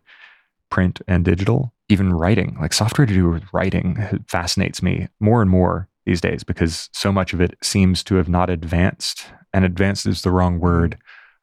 print 0.75 1.01
and 1.07 1.23
digital, 1.23 1.73
even 1.87 2.11
writing. 2.11 2.57
Like 2.59 2.73
software 2.73 3.05
to 3.05 3.13
do 3.13 3.29
with 3.29 3.45
writing 3.53 4.25
fascinates 4.27 4.83
me 4.83 5.07
more 5.21 5.41
and 5.41 5.49
more 5.49 5.87
these 6.05 6.19
days 6.19 6.43
because 6.43 6.89
so 6.91 7.13
much 7.13 7.31
of 7.31 7.39
it 7.39 7.55
seems 7.63 8.03
to 8.03 8.15
have 8.15 8.27
not 8.27 8.49
advanced. 8.49 9.25
And 9.53 9.63
advanced 9.63 10.05
is 10.05 10.21
the 10.21 10.31
wrong 10.31 10.59
word. 10.59 10.97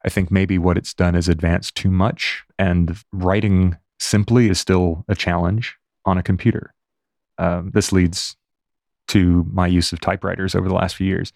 I 0.05 0.09
think 0.09 0.29
maybe 0.29 0.59
what 0.59 0.77
it's 0.77 0.93
done 0.93 1.15
is 1.15 1.27
advanced 1.27 1.73
too 1.73 1.89
much, 1.89 2.43
and 2.59 2.95
writing 3.11 3.75
simply 3.97 4.49
is 4.49 4.59
still 4.59 5.03
a 5.07 5.15
challenge 5.15 5.77
on 6.05 6.19
a 6.19 6.23
computer. 6.23 6.75
Um, 7.39 7.71
this 7.73 7.91
leads 7.91 8.35
to 9.07 9.47
my 9.51 9.65
use 9.65 9.91
of 9.91 9.99
typewriters 9.99 10.53
over 10.53 10.67
the 10.67 10.75
last 10.75 10.95
few 10.95 11.07
years. 11.07 11.33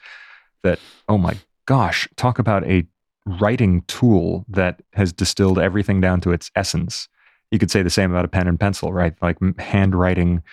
That, 0.62 0.78
oh 1.10 1.18
my 1.18 1.36
gosh, 1.66 2.08
talk 2.16 2.38
about 2.38 2.64
a 2.68 2.86
writing 3.26 3.82
tool 3.88 4.46
that 4.50 4.84
has 4.94 5.12
distilled 5.12 5.58
everything 5.58 6.00
down 6.00 6.22
to 6.22 6.32
its 6.32 6.52
essence. 6.56 7.10
You 7.52 7.60
could 7.60 7.72
say 7.72 7.82
the 7.82 7.90
same 7.90 8.12
about 8.12 8.26
a 8.26 8.30
pen 8.30 8.48
and 8.48 8.60
pencil, 8.60 8.92
right? 8.92 9.14
Like 9.22 9.38
handwriting 9.58 10.44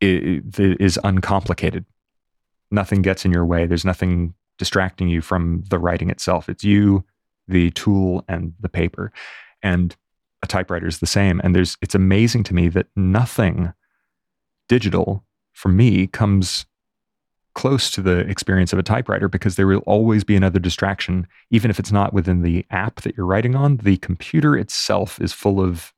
is 0.00 0.98
uncomplicated. 1.02 1.84
Nothing 2.70 3.02
gets 3.02 3.24
in 3.24 3.32
your 3.32 3.44
way. 3.44 3.66
There's 3.66 3.84
nothing 3.84 4.34
distracting 4.58 5.08
you 5.08 5.20
from 5.20 5.64
the 5.68 5.78
writing 5.78 6.10
itself. 6.10 6.48
It's 6.48 6.64
you, 6.64 7.04
the 7.48 7.70
tool, 7.72 8.24
and 8.28 8.54
the 8.60 8.68
paper. 8.68 9.12
And 9.62 9.96
a 10.42 10.46
typewriter 10.46 10.86
is 10.86 10.98
the 10.98 11.06
same. 11.06 11.40
And 11.42 11.54
there's 11.54 11.76
it's 11.80 11.94
amazing 11.94 12.44
to 12.44 12.54
me 12.54 12.68
that 12.68 12.86
nothing 12.94 13.72
digital 14.68 15.24
for 15.52 15.68
me 15.68 16.06
comes 16.06 16.66
close 17.54 17.90
to 17.90 18.02
the 18.02 18.18
experience 18.28 18.72
of 18.74 18.78
a 18.78 18.82
typewriter 18.82 19.28
because 19.28 19.56
there 19.56 19.66
will 19.66 19.78
always 19.86 20.24
be 20.24 20.36
another 20.36 20.58
distraction, 20.58 21.26
even 21.50 21.70
if 21.70 21.78
it's 21.78 21.90
not 21.90 22.12
within 22.12 22.42
the 22.42 22.66
app 22.70 23.00
that 23.00 23.16
you're 23.16 23.24
writing 23.24 23.56
on. 23.56 23.78
The 23.78 23.96
computer 23.96 24.56
itself 24.56 25.18
is 25.20 25.32
full 25.32 25.60
of 25.60 25.94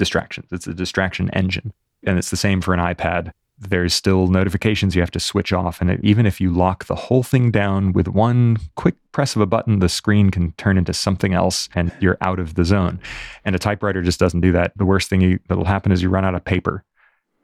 distractions. 0.00 0.48
It's 0.50 0.66
a 0.66 0.74
distraction 0.74 1.30
engine. 1.30 1.72
And 2.04 2.18
it's 2.18 2.30
the 2.30 2.36
same 2.36 2.62
for 2.62 2.72
an 2.72 2.80
iPad. 2.80 3.30
There's 3.58 3.92
still 3.92 4.26
notifications 4.28 4.96
you 4.96 5.02
have 5.02 5.10
to 5.10 5.20
switch 5.20 5.52
off. 5.52 5.82
And 5.82 6.02
even 6.02 6.24
if 6.24 6.40
you 6.40 6.50
lock 6.50 6.86
the 6.86 6.94
whole 6.94 7.22
thing 7.22 7.50
down 7.50 7.92
with 7.92 8.08
one 8.08 8.56
quick 8.76 8.94
press 9.12 9.36
of 9.36 9.42
a 9.42 9.46
button, 9.46 9.80
the 9.80 9.88
screen 9.90 10.30
can 10.30 10.52
turn 10.52 10.78
into 10.78 10.94
something 10.94 11.34
else 11.34 11.68
and 11.74 11.92
you're 12.00 12.16
out 12.22 12.38
of 12.38 12.54
the 12.54 12.64
zone. 12.64 12.98
And 13.44 13.54
a 13.54 13.58
typewriter 13.58 14.00
just 14.00 14.18
doesn't 14.18 14.40
do 14.40 14.52
that. 14.52 14.72
The 14.76 14.86
worst 14.86 15.10
thing 15.10 15.20
you, 15.20 15.38
that'll 15.48 15.66
happen 15.66 15.92
is 15.92 16.02
you 16.02 16.08
run 16.08 16.24
out 16.24 16.34
of 16.34 16.42
paper. 16.42 16.82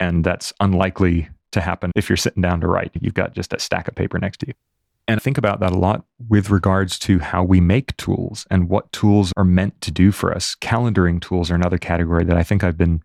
And 0.01 0.25
that's 0.25 0.55
unlikely 0.59 1.29
to 1.53 1.61
happen 1.61 1.93
if 1.95 2.09
you're 2.09 2.17
sitting 2.17 2.41
down 2.41 2.63
to 2.63 2.67
write. 2.67 2.93
You've 2.99 3.13
got 3.13 3.35
just 3.35 3.53
a 3.53 3.61
stack 3.61 3.87
of 3.87 3.95
paper 3.95 4.19
next 4.19 4.39
to 4.39 4.47
you. 4.49 4.55
And 5.09 5.21
I 5.21 5.23
think 5.23 5.39
about 5.39 5.61
that 5.61 5.73
a 5.73 5.79
lot 5.79 6.05
with 6.29 6.51
regards 6.51 6.99
to 7.01 7.21
how 7.21 7.45
we 7.45 7.61
make 7.61 7.97
tools 7.97 8.47
and 8.51 8.69
what 8.69 8.91
tools 8.93 9.33
are 9.37 9.45
meant 9.45 9.81
to 9.83 9.91
do 9.91 10.11
for 10.11 10.35
us. 10.35 10.57
Calendaring 10.61 11.21
tools 11.21 11.51
are 11.51 11.55
another 11.55 11.79
category 11.79 12.25
that 12.25 12.37
I 12.37 12.43
think 12.43 12.65
I've 12.65 12.77
been 12.77 13.03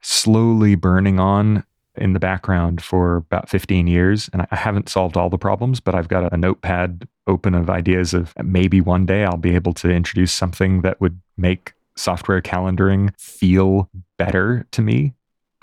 slowly 0.00 0.74
burning 0.74 1.20
on 1.20 1.64
in 1.96 2.14
the 2.14 2.18
background 2.18 2.82
for 2.82 3.16
about 3.16 3.50
15 3.50 3.86
years. 3.86 4.30
And 4.32 4.46
I 4.50 4.56
haven't 4.56 4.88
solved 4.88 5.16
all 5.18 5.28
the 5.28 5.36
problems, 5.36 5.78
but 5.78 5.94
I've 5.94 6.08
got 6.08 6.32
a 6.32 6.36
notepad 6.38 7.06
open 7.26 7.54
of 7.54 7.68
ideas 7.68 8.14
of 8.14 8.32
maybe 8.42 8.80
one 8.80 9.04
day 9.04 9.24
I'll 9.24 9.36
be 9.36 9.54
able 9.54 9.74
to 9.74 9.90
introduce 9.90 10.32
something 10.32 10.80
that 10.82 11.00
would 11.02 11.20
make 11.36 11.74
software 11.96 12.40
calendaring 12.40 13.14
feel 13.20 13.90
better 14.16 14.66
to 14.72 14.80
me 14.80 15.12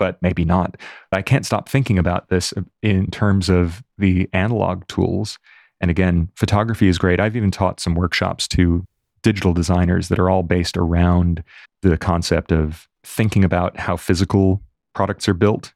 but 0.00 0.20
maybe 0.22 0.46
not. 0.46 0.78
I 1.12 1.20
can't 1.20 1.44
stop 1.44 1.68
thinking 1.68 1.98
about 1.98 2.30
this 2.30 2.54
in 2.82 3.10
terms 3.10 3.50
of 3.50 3.84
the 3.98 4.30
analog 4.32 4.88
tools. 4.88 5.38
And 5.80 5.90
again, 5.90 6.28
photography 6.34 6.88
is 6.88 6.98
great. 6.98 7.20
I've 7.20 7.36
even 7.36 7.50
taught 7.50 7.80
some 7.80 7.94
workshops 7.94 8.46
to 8.48 8.86
digital 9.22 9.52
designers 9.52 10.08
that 10.08 10.18
are 10.18 10.30
all 10.30 10.42
based 10.42 10.76
around 10.76 11.42
the 11.82 11.96
concept 11.96 12.52
of 12.52 12.88
thinking 13.02 13.44
about 13.44 13.78
how 13.78 13.96
physical 13.96 14.60
products 14.94 15.28
are 15.28 15.34
built 15.34 15.72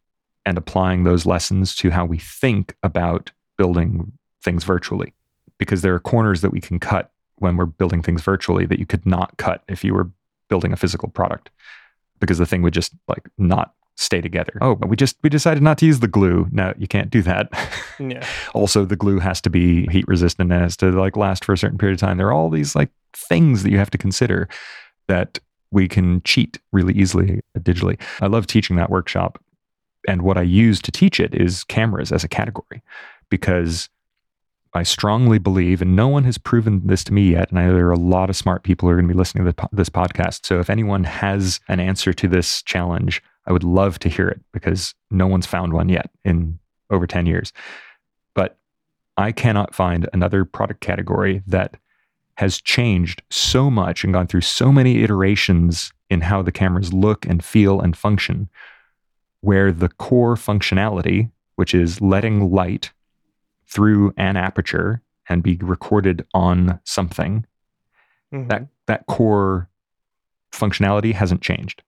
and 0.46 0.58
applying 0.58 1.04
those 1.04 1.24
lessons 1.24 1.74
to 1.76 1.90
how 1.90 2.04
we 2.04 2.18
think 2.18 2.76
about 2.82 3.30
building 3.56 4.12
things 4.42 4.64
virtually. 4.64 5.14
Because 5.58 5.82
there 5.82 5.94
are 5.94 6.00
corners 6.00 6.40
that 6.42 6.50
we 6.50 6.60
can 6.60 6.78
cut 6.78 7.10
when 7.36 7.56
we're 7.56 7.66
building 7.66 8.02
things 8.02 8.22
virtually 8.22 8.66
that 8.66 8.78
you 8.78 8.86
could 8.86 9.06
not 9.06 9.36
cut 9.38 9.62
if 9.68 9.84
you 9.84 9.94
were 9.94 10.10
building 10.48 10.72
a 10.72 10.76
physical 10.76 11.08
product 11.08 11.50
because 12.20 12.38
the 12.38 12.46
thing 12.46 12.62
would 12.62 12.74
just 12.74 12.92
like 13.08 13.28
not 13.38 13.74
stay 13.96 14.20
together. 14.20 14.58
Oh, 14.60 14.74
but 14.74 14.88
we 14.88 14.96
just 14.96 15.16
we 15.22 15.30
decided 15.30 15.62
not 15.62 15.78
to 15.78 15.86
use 15.86 16.00
the 16.00 16.08
glue. 16.08 16.48
No, 16.50 16.74
you 16.76 16.88
can't 16.88 17.10
do 17.10 17.22
that. 17.22 17.48
Yeah. 18.00 18.26
also, 18.54 18.84
the 18.84 18.96
glue 18.96 19.20
has 19.20 19.40
to 19.42 19.50
be 19.50 19.86
heat 19.86 20.04
resistant 20.08 20.50
and 20.50 20.60
has 20.60 20.76
to 20.78 20.90
like 20.90 21.16
last 21.16 21.44
for 21.44 21.52
a 21.52 21.56
certain 21.56 21.78
period 21.78 21.94
of 21.94 22.00
time. 22.00 22.16
There 22.16 22.26
are 22.26 22.32
all 22.32 22.50
these 22.50 22.74
like 22.74 22.90
things 23.12 23.62
that 23.62 23.70
you 23.70 23.78
have 23.78 23.90
to 23.90 23.98
consider 23.98 24.48
that 25.06 25.38
we 25.70 25.86
can 25.86 26.20
cheat 26.22 26.58
really 26.72 26.92
easily 26.94 27.40
digitally. 27.58 28.00
I 28.20 28.26
love 28.26 28.48
teaching 28.48 28.74
that 28.76 28.90
workshop. 28.90 29.40
And 30.08 30.22
what 30.22 30.36
I 30.36 30.42
use 30.42 30.82
to 30.82 30.90
teach 30.90 31.20
it 31.20 31.34
is 31.36 31.62
cameras 31.62 32.10
as 32.10 32.24
a 32.24 32.28
category 32.28 32.82
because 33.30 33.88
I 34.74 34.82
strongly 34.82 35.38
believe, 35.38 35.80
and 35.80 35.94
no 35.94 36.08
one 36.08 36.24
has 36.24 36.36
proven 36.36 36.84
this 36.84 37.04
to 37.04 37.14
me 37.14 37.30
yet. 37.30 37.50
And 37.50 37.60
I, 37.60 37.68
there 37.68 37.86
are 37.86 37.92
a 37.92 37.96
lot 37.98 38.28
of 38.28 38.34
smart 38.34 38.64
people 38.64 38.88
who 38.88 38.92
are 38.92 38.96
going 38.96 39.06
to 39.06 39.14
be 39.14 39.18
listening 39.18 39.44
to 39.44 39.68
this 39.72 39.88
podcast. 39.88 40.44
So 40.44 40.58
if 40.58 40.68
anyone 40.68 41.04
has 41.04 41.60
an 41.68 41.78
answer 41.78 42.12
to 42.12 42.26
this 42.26 42.60
challenge, 42.62 43.22
I 43.46 43.52
would 43.52 43.64
love 43.64 43.98
to 44.00 44.08
hear 44.08 44.28
it 44.28 44.40
because 44.52 44.94
no 45.10 45.26
one's 45.26 45.46
found 45.46 45.72
one 45.72 45.88
yet 45.88 46.10
in 46.24 46.58
over 46.90 47.06
10 47.06 47.26
years. 47.26 47.52
But 48.34 48.58
I 49.16 49.32
cannot 49.32 49.74
find 49.74 50.08
another 50.12 50.44
product 50.44 50.80
category 50.80 51.42
that 51.46 51.76
has 52.36 52.60
changed 52.60 53.22
so 53.30 53.70
much 53.70 54.02
and 54.02 54.12
gone 54.12 54.26
through 54.26 54.40
so 54.40 54.72
many 54.72 55.02
iterations 55.02 55.92
in 56.10 56.20
how 56.20 56.42
the 56.42 56.52
cameras 56.52 56.92
look 56.92 57.26
and 57.26 57.44
feel 57.44 57.80
and 57.80 57.96
function, 57.96 58.48
where 59.40 59.70
the 59.70 59.88
core 59.88 60.34
functionality, 60.34 61.30
which 61.56 61.74
is 61.74 62.00
letting 62.00 62.50
light 62.50 62.92
through 63.66 64.12
an 64.16 64.36
aperture 64.36 65.00
and 65.28 65.42
be 65.42 65.56
recorded 65.56 66.26
on 66.34 66.80
something, 66.84 67.46
mm-hmm. 68.32 68.48
that, 68.48 68.66
that 68.86 69.06
core 69.06 69.68
functionality 70.52 71.12
hasn't 71.12 71.40
changed 71.40 71.82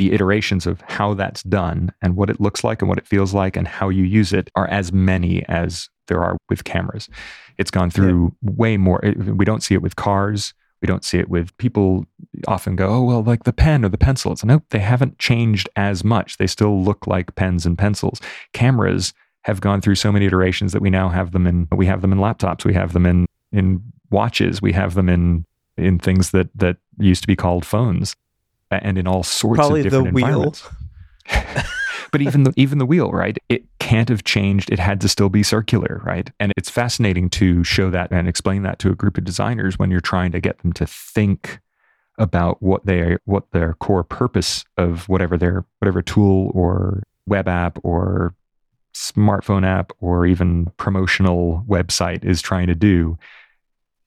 the 0.00 0.12
iterations 0.14 0.66
of 0.66 0.80
how 0.88 1.12
that's 1.12 1.42
done 1.42 1.92
and 2.00 2.16
what 2.16 2.30
it 2.30 2.40
looks 2.40 2.64
like 2.64 2.80
and 2.80 2.88
what 2.88 2.96
it 2.96 3.06
feels 3.06 3.34
like 3.34 3.54
and 3.54 3.68
how 3.68 3.90
you 3.90 4.02
use 4.02 4.32
it 4.32 4.50
are 4.54 4.66
as 4.68 4.94
many 4.94 5.44
as 5.46 5.90
there 6.06 6.22
are 6.22 6.38
with 6.48 6.64
cameras. 6.64 7.10
It's 7.58 7.70
gone 7.70 7.90
through 7.90 8.34
yeah. 8.40 8.50
way 8.50 8.78
more. 8.78 9.02
We 9.14 9.44
don't 9.44 9.62
see 9.62 9.74
it 9.74 9.82
with 9.82 9.96
cars. 9.96 10.54
We 10.80 10.86
don't 10.86 11.04
see 11.04 11.18
it 11.18 11.28
with 11.28 11.54
people 11.58 12.06
often 12.48 12.76
go, 12.76 12.88
oh, 12.88 13.02
well, 13.02 13.22
like 13.22 13.44
the 13.44 13.52
pen 13.52 13.84
or 13.84 13.90
the 13.90 13.98
pencil. 13.98 14.32
It's 14.32 14.42
nope, 14.42 14.64
they 14.70 14.78
haven't 14.78 15.18
changed 15.18 15.68
as 15.76 16.02
much. 16.02 16.38
They 16.38 16.46
still 16.46 16.82
look 16.82 17.06
like 17.06 17.34
pens 17.34 17.66
and 17.66 17.76
pencils. 17.76 18.22
Cameras 18.54 19.12
have 19.42 19.60
gone 19.60 19.82
through 19.82 19.96
so 19.96 20.10
many 20.10 20.24
iterations 20.24 20.72
that 20.72 20.80
we 20.80 20.88
now 20.88 21.10
have 21.10 21.32
them 21.32 21.46
in 21.46 21.68
we 21.72 21.84
have 21.84 22.00
them 22.00 22.12
in 22.12 22.18
laptops, 22.18 22.64
we 22.64 22.72
have 22.72 22.94
them 22.94 23.04
in 23.04 23.26
in 23.52 23.82
watches, 24.10 24.62
we 24.62 24.72
have 24.72 24.94
them 24.94 25.10
in 25.10 25.44
in 25.76 25.98
things 25.98 26.30
that 26.30 26.48
that 26.54 26.78
used 26.98 27.20
to 27.20 27.26
be 27.26 27.36
called 27.36 27.66
phones 27.66 28.16
and 28.70 28.98
in 28.98 29.06
all 29.06 29.22
sorts 29.22 29.58
Probably 29.58 29.80
of 29.80 29.84
different 29.84 30.08
the 30.08 30.12
wheel. 30.12 30.26
environments. 30.26 30.68
but 32.12 32.20
even 32.20 32.44
the 32.44 32.52
even 32.56 32.78
the 32.78 32.86
wheel, 32.86 33.10
right? 33.10 33.38
It 33.48 33.64
can't 33.78 34.08
have 34.08 34.24
changed. 34.24 34.70
It 34.70 34.78
had 34.78 35.00
to 35.02 35.08
still 35.08 35.28
be 35.28 35.42
circular, 35.42 36.00
right? 36.04 36.30
And 36.40 36.52
it's 36.56 36.70
fascinating 36.70 37.30
to 37.30 37.64
show 37.64 37.90
that 37.90 38.10
and 38.10 38.28
explain 38.28 38.62
that 38.62 38.78
to 38.80 38.90
a 38.90 38.94
group 38.94 39.18
of 39.18 39.24
designers 39.24 39.78
when 39.78 39.90
you're 39.90 40.00
trying 40.00 40.32
to 40.32 40.40
get 40.40 40.58
them 40.58 40.72
to 40.74 40.86
think 40.86 41.60
about 42.18 42.62
what 42.62 42.84
they 42.84 43.16
what 43.24 43.50
their 43.52 43.74
core 43.74 44.04
purpose 44.04 44.64
of 44.76 45.08
whatever 45.08 45.36
their 45.36 45.64
whatever 45.78 46.02
tool 46.02 46.50
or 46.54 47.02
web 47.26 47.48
app 47.48 47.78
or 47.82 48.34
smartphone 48.94 49.64
app 49.64 49.92
or 50.00 50.26
even 50.26 50.66
promotional 50.76 51.64
website 51.68 52.24
is 52.24 52.42
trying 52.42 52.66
to 52.66 52.74
do 52.74 53.16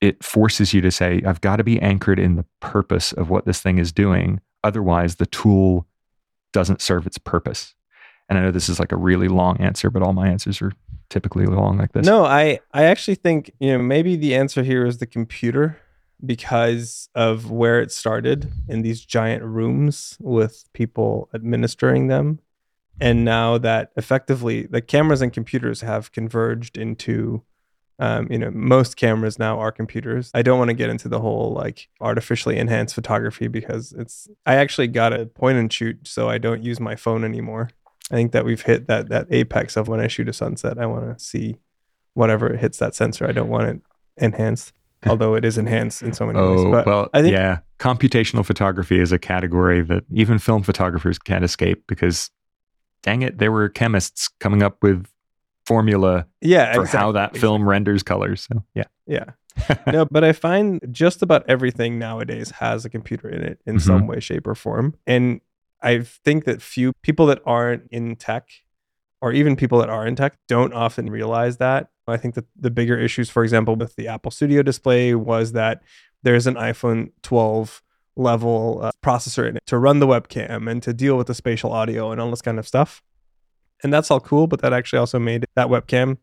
it 0.00 0.22
forces 0.22 0.72
you 0.72 0.80
to 0.80 0.90
say 0.90 1.22
i've 1.26 1.40
got 1.40 1.56
to 1.56 1.64
be 1.64 1.80
anchored 1.80 2.18
in 2.18 2.36
the 2.36 2.44
purpose 2.60 3.12
of 3.12 3.30
what 3.30 3.46
this 3.46 3.60
thing 3.60 3.78
is 3.78 3.90
doing 3.92 4.40
Otherwise, 4.64 5.16
the 5.16 5.26
tool 5.26 5.86
doesn't 6.52 6.82
serve 6.82 7.06
its 7.06 7.18
purpose. 7.18 7.74
And 8.28 8.38
I 8.38 8.42
know 8.42 8.50
this 8.50 8.68
is 8.68 8.80
like 8.80 8.92
a 8.92 8.96
really 8.96 9.28
long 9.28 9.58
answer, 9.58 9.90
but 9.90 10.02
all 10.02 10.14
my 10.14 10.28
answers 10.28 10.60
are 10.62 10.72
typically 11.10 11.46
long 11.46 11.76
like 11.76 11.92
this. 11.92 12.06
No, 12.06 12.24
I 12.24 12.60
I 12.72 12.84
actually 12.84 13.16
think, 13.16 13.52
you 13.60 13.72
know, 13.72 13.78
maybe 13.78 14.16
the 14.16 14.34
answer 14.34 14.62
here 14.62 14.86
is 14.86 14.98
the 14.98 15.06
computer 15.06 15.78
because 16.24 17.08
of 17.14 17.50
where 17.50 17.80
it 17.80 17.92
started 17.92 18.50
in 18.68 18.82
these 18.82 19.04
giant 19.04 19.42
rooms 19.42 20.16
with 20.20 20.64
people 20.72 21.28
administering 21.34 22.06
them. 22.06 22.40
And 23.00 23.24
now 23.24 23.58
that 23.58 23.90
effectively 23.96 24.66
the 24.66 24.80
cameras 24.80 25.20
and 25.20 25.32
computers 25.32 25.82
have 25.82 26.12
converged 26.12 26.78
into 26.78 27.42
um, 27.98 28.26
you 28.30 28.38
know, 28.38 28.50
most 28.50 28.96
cameras 28.96 29.38
now 29.38 29.58
are 29.58 29.70
computers. 29.70 30.30
I 30.34 30.42
don't 30.42 30.58
want 30.58 30.70
to 30.70 30.74
get 30.74 30.90
into 30.90 31.08
the 31.08 31.20
whole 31.20 31.52
like 31.52 31.88
artificially 32.00 32.56
enhanced 32.56 32.94
photography 32.94 33.48
because 33.48 33.92
it's. 33.92 34.28
I 34.46 34.56
actually 34.56 34.88
got 34.88 35.12
a 35.12 35.26
point 35.26 35.58
and 35.58 35.72
shoot, 35.72 36.08
so 36.08 36.28
I 36.28 36.38
don't 36.38 36.62
use 36.62 36.80
my 36.80 36.96
phone 36.96 37.24
anymore. 37.24 37.70
I 38.10 38.14
think 38.14 38.32
that 38.32 38.44
we've 38.44 38.60
hit 38.60 38.88
that 38.88 39.08
that 39.10 39.28
apex 39.30 39.76
of 39.76 39.88
when 39.88 40.00
I 40.00 40.08
shoot 40.08 40.28
a 40.28 40.32
sunset, 40.32 40.78
I 40.78 40.86
want 40.86 41.16
to 41.16 41.24
see 41.24 41.56
whatever 42.14 42.56
hits 42.56 42.78
that 42.78 42.94
sensor. 42.94 43.28
I 43.28 43.32
don't 43.32 43.48
want 43.48 43.68
it 43.68 43.80
enhanced, 44.16 44.72
although 45.06 45.34
it 45.34 45.44
is 45.44 45.56
enhanced 45.56 46.02
in 46.02 46.12
so 46.12 46.26
many 46.26 46.38
oh, 46.38 46.54
ways. 46.54 46.64
But 46.72 46.86
well, 46.86 47.08
I 47.14 47.22
think, 47.22 47.32
yeah, 47.32 47.58
computational 47.78 48.44
photography 48.44 48.98
is 48.98 49.12
a 49.12 49.18
category 49.18 49.82
that 49.82 50.04
even 50.12 50.38
film 50.40 50.64
photographers 50.64 51.18
can't 51.18 51.44
escape 51.44 51.84
because, 51.86 52.30
dang 53.02 53.22
it, 53.22 53.38
there 53.38 53.52
were 53.52 53.68
chemists 53.68 54.28
coming 54.40 54.64
up 54.64 54.82
with 54.82 55.06
formula 55.66 56.26
yeah, 56.40 56.74
for 56.74 56.82
exactly, 56.82 57.00
how 57.00 57.12
that 57.12 57.36
film 57.36 57.68
renders 57.68 58.02
colors. 58.02 58.46
So, 58.50 58.64
yeah. 58.74 58.84
Yeah. 59.06 59.30
no, 59.86 60.04
but 60.06 60.24
I 60.24 60.32
find 60.32 60.80
just 60.90 61.22
about 61.22 61.44
everything 61.48 61.98
nowadays 61.98 62.50
has 62.52 62.84
a 62.84 62.90
computer 62.90 63.28
in 63.28 63.42
it 63.42 63.60
in 63.66 63.76
mm-hmm. 63.76 63.86
some 63.86 64.06
way, 64.06 64.20
shape, 64.20 64.46
or 64.46 64.54
form. 64.54 64.94
And 65.06 65.40
I 65.80 66.00
think 66.00 66.44
that 66.44 66.62
few 66.62 66.92
people 67.02 67.26
that 67.26 67.40
aren't 67.44 67.88
in 67.90 68.16
tech 68.16 68.48
or 69.20 69.32
even 69.32 69.56
people 69.56 69.78
that 69.78 69.88
are 69.88 70.06
in 70.06 70.16
tech 70.16 70.36
don't 70.48 70.72
often 70.72 71.10
realize 71.10 71.58
that. 71.58 71.88
I 72.06 72.16
think 72.16 72.34
that 72.34 72.44
the 72.56 72.70
bigger 72.70 72.98
issues, 72.98 73.30
for 73.30 73.42
example, 73.42 73.76
with 73.76 73.96
the 73.96 74.08
Apple 74.08 74.30
Studio 74.30 74.62
display 74.62 75.14
was 75.14 75.52
that 75.52 75.82
there's 76.22 76.46
an 76.46 76.54
iPhone 76.54 77.12
12 77.22 77.82
level 78.16 78.80
uh, 78.82 78.92
processor 79.02 79.48
in 79.48 79.56
it 79.56 79.62
to 79.66 79.78
run 79.78 79.98
the 79.98 80.06
webcam 80.06 80.70
and 80.70 80.82
to 80.82 80.92
deal 80.92 81.16
with 81.16 81.26
the 81.26 81.34
spatial 81.34 81.72
audio 81.72 82.12
and 82.12 82.20
all 82.20 82.30
this 82.30 82.42
kind 82.42 82.58
of 82.58 82.66
stuff. 82.66 83.02
And 83.84 83.92
that's 83.92 84.10
all 84.10 84.18
cool, 84.18 84.46
but 84.46 84.62
that 84.62 84.72
actually 84.72 84.98
also 84.98 85.18
made 85.18 85.44
that 85.54 85.68
webcam 85.68 86.16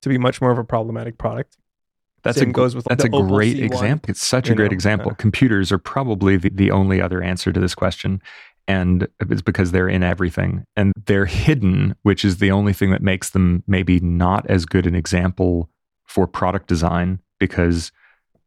to 0.00 0.08
be 0.08 0.18
much 0.18 0.40
more 0.40 0.50
of 0.50 0.58
a 0.58 0.64
problematic 0.64 1.18
product. 1.18 1.58
That's 2.22 2.38
Same 2.38 2.50
a 2.50 2.52
goes 2.52 2.74
with 2.74 2.86
that's 2.86 3.04
a 3.04 3.08
great 3.08 3.58
C1, 3.58 3.64
example. 3.64 4.10
It's 4.10 4.24
such 4.24 4.50
a 4.50 4.54
great 4.54 4.70
know, 4.70 4.74
example. 4.74 5.14
Computers 5.14 5.70
are 5.70 5.78
probably 5.78 6.36
the, 6.36 6.48
the 6.48 6.70
only 6.70 7.00
other 7.00 7.22
answer 7.22 7.52
to 7.52 7.60
this 7.60 7.74
question. 7.74 8.20
And 8.66 9.06
it's 9.20 9.42
because 9.42 9.70
they're 9.70 9.88
in 9.88 10.02
everything 10.02 10.64
and 10.74 10.92
they're 11.04 11.26
hidden, 11.26 11.94
which 12.02 12.24
is 12.24 12.38
the 12.38 12.50
only 12.50 12.72
thing 12.72 12.90
that 12.90 13.02
makes 13.02 13.30
them 13.30 13.62
maybe 13.68 14.00
not 14.00 14.44
as 14.48 14.64
good 14.66 14.86
an 14.86 14.96
example 14.96 15.70
for 16.04 16.26
product 16.26 16.66
design 16.66 17.20
because 17.38 17.92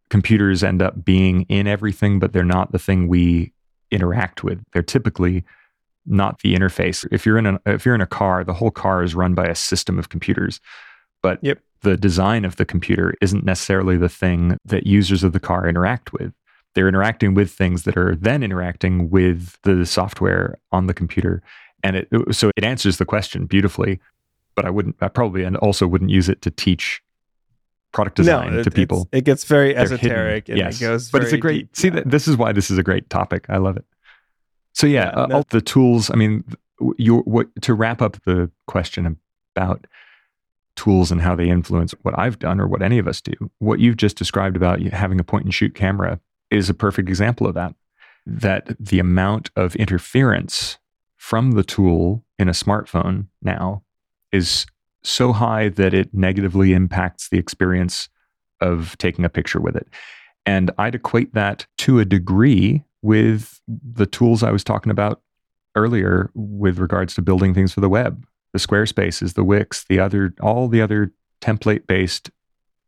computers 0.09 0.61
end 0.61 0.81
up 0.81 1.05
being 1.05 1.43
in 1.43 1.67
everything, 1.67 2.19
but 2.19 2.33
they're 2.33 2.43
not 2.43 2.73
the 2.73 2.79
thing 2.79 3.07
we 3.07 3.53
interact 3.91 4.43
with. 4.43 4.61
They're 4.73 4.81
typically 4.81 5.45
not 6.05 6.39
the 6.41 6.55
interface. 6.55 7.07
If 7.11 7.25
you're 7.25 7.37
in 7.37 7.45
a 7.45 7.59
if 7.65 7.85
you're 7.85 7.95
in 7.95 8.01
a 8.01 8.07
car, 8.07 8.43
the 8.43 8.53
whole 8.53 8.71
car 8.71 9.03
is 9.03 9.15
run 9.15 9.33
by 9.33 9.47
a 9.47 9.55
system 9.55 9.99
of 9.99 10.09
computers. 10.09 10.59
But 11.21 11.39
yep. 11.41 11.59
the 11.81 11.97
design 11.97 12.45
of 12.45 12.55
the 12.55 12.65
computer 12.65 13.13
isn't 13.21 13.45
necessarily 13.45 13.97
the 13.97 14.09
thing 14.09 14.57
that 14.65 14.87
users 14.87 15.23
of 15.23 15.33
the 15.33 15.39
car 15.39 15.67
interact 15.67 16.13
with. 16.13 16.33
They're 16.75 16.87
interacting 16.87 17.33
with 17.33 17.51
things 17.51 17.83
that 17.83 17.97
are 17.97 18.15
then 18.15 18.43
interacting 18.43 19.09
with 19.09 19.57
the 19.63 19.85
software 19.85 20.57
on 20.71 20.87
the 20.87 20.93
computer. 20.93 21.41
And 21.83 21.95
it 21.95 22.07
so 22.31 22.51
it 22.55 22.63
answers 22.63 22.97
the 22.97 23.05
question 23.05 23.45
beautifully, 23.45 23.99
but 24.55 24.65
I 24.65 24.69
wouldn't 24.69 24.95
I 25.01 25.07
probably 25.07 25.43
and 25.43 25.57
also 25.57 25.87
wouldn't 25.87 26.11
use 26.11 26.29
it 26.29 26.41
to 26.43 26.51
teach 26.51 27.01
product 27.91 28.17
design 28.17 28.53
no, 28.53 28.59
it, 28.59 28.63
to 28.63 28.71
people. 28.71 29.09
It 29.11 29.23
gets 29.23 29.43
very 29.43 29.73
They're 29.73 29.83
esoteric 29.83 30.47
yes. 30.47 30.77
it 30.79 30.85
goes 30.85 31.09
But 31.09 31.23
it's 31.23 31.33
a 31.33 31.37
great 31.37 31.67
deep, 31.67 31.75
see 31.75 31.87
yeah. 31.87 31.95
that 31.95 32.09
this 32.09 32.27
is 32.27 32.37
why 32.37 32.51
this 32.51 32.69
is 32.69 32.77
a 32.77 32.83
great 32.83 33.09
topic. 33.09 33.45
I 33.49 33.57
love 33.57 33.77
it. 33.77 33.85
So 34.79 34.87
yeah, 34.87 35.11
yeah 35.13 35.23
uh, 35.23 35.27
all 35.33 35.45
the 35.49 35.59
tools. 35.59 36.09
I 36.09 36.15
mean, 36.15 36.45
you 36.97 37.17
what 37.19 37.49
to 37.63 37.73
wrap 37.73 38.01
up 38.01 38.23
the 38.23 38.49
question 38.65 39.17
about 39.53 39.85
tools 40.77 41.11
and 41.11 41.19
how 41.19 41.35
they 41.35 41.49
influence 41.49 41.93
what 42.03 42.17
I've 42.17 42.39
done 42.39 42.61
or 42.61 42.67
what 42.67 42.81
any 42.81 42.97
of 42.97 43.05
us 43.05 43.19
do. 43.19 43.33
What 43.57 43.81
you've 43.81 43.97
just 43.97 44.15
described 44.15 44.55
about 44.55 44.79
having 44.79 45.19
a 45.19 45.23
point 45.25 45.43
and 45.43 45.53
shoot 45.53 45.75
camera 45.75 46.21
is 46.49 46.69
a 46.69 46.73
perfect 46.73 47.09
example 47.09 47.45
of 47.45 47.55
that. 47.55 47.75
That 48.25 48.73
the 48.79 48.99
amount 48.99 49.51
of 49.57 49.75
interference 49.75 50.77
from 51.17 51.51
the 51.51 51.63
tool 51.63 52.23
in 52.37 52.47
a 52.47 52.53
smartphone 52.53 53.27
now 53.41 53.83
is 54.31 54.65
so 55.03 55.33
high 55.33 55.67
that 55.67 55.93
it 55.93 56.13
negatively 56.13 56.71
impacts 56.71 57.27
the 57.27 57.37
experience 57.37 58.07
of 58.61 58.97
taking 58.97 59.25
a 59.25 59.29
picture 59.29 59.59
with 59.59 59.75
it. 59.75 59.87
And 60.45 60.71
I'd 60.77 60.95
equate 60.95 61.33
that 61.33 61.67
to 61.79 61.99
a 61.99 62.05
degree 62.05 62.85
with 63.01 63.61
the 63.67 64.05
tools 64.05 64.43
I 64.43 64.51
was 64.51 64.63
talking 64.63 64.91
about 64.91 65.21
earlier 65.75 66.31
with 66.33 66.79
regards 66.79 67.13
to 67.15 67.21
building 67.21 67.53
things 67.53 67.73
for 67.73 67.81
the 67.81 67.89
web, 67.89 68.25
the 68.53 68.59
Squarespaces, 68.59 69.33
the 69.33 69.43
Wix, 69.43 69.85
the 69.85 69.99
other, 69.99 70.33
all 70.41 70.67
the 70.67 70.81
other 70.81 71.13
template 71.41 71.87
based, 71.87 72.29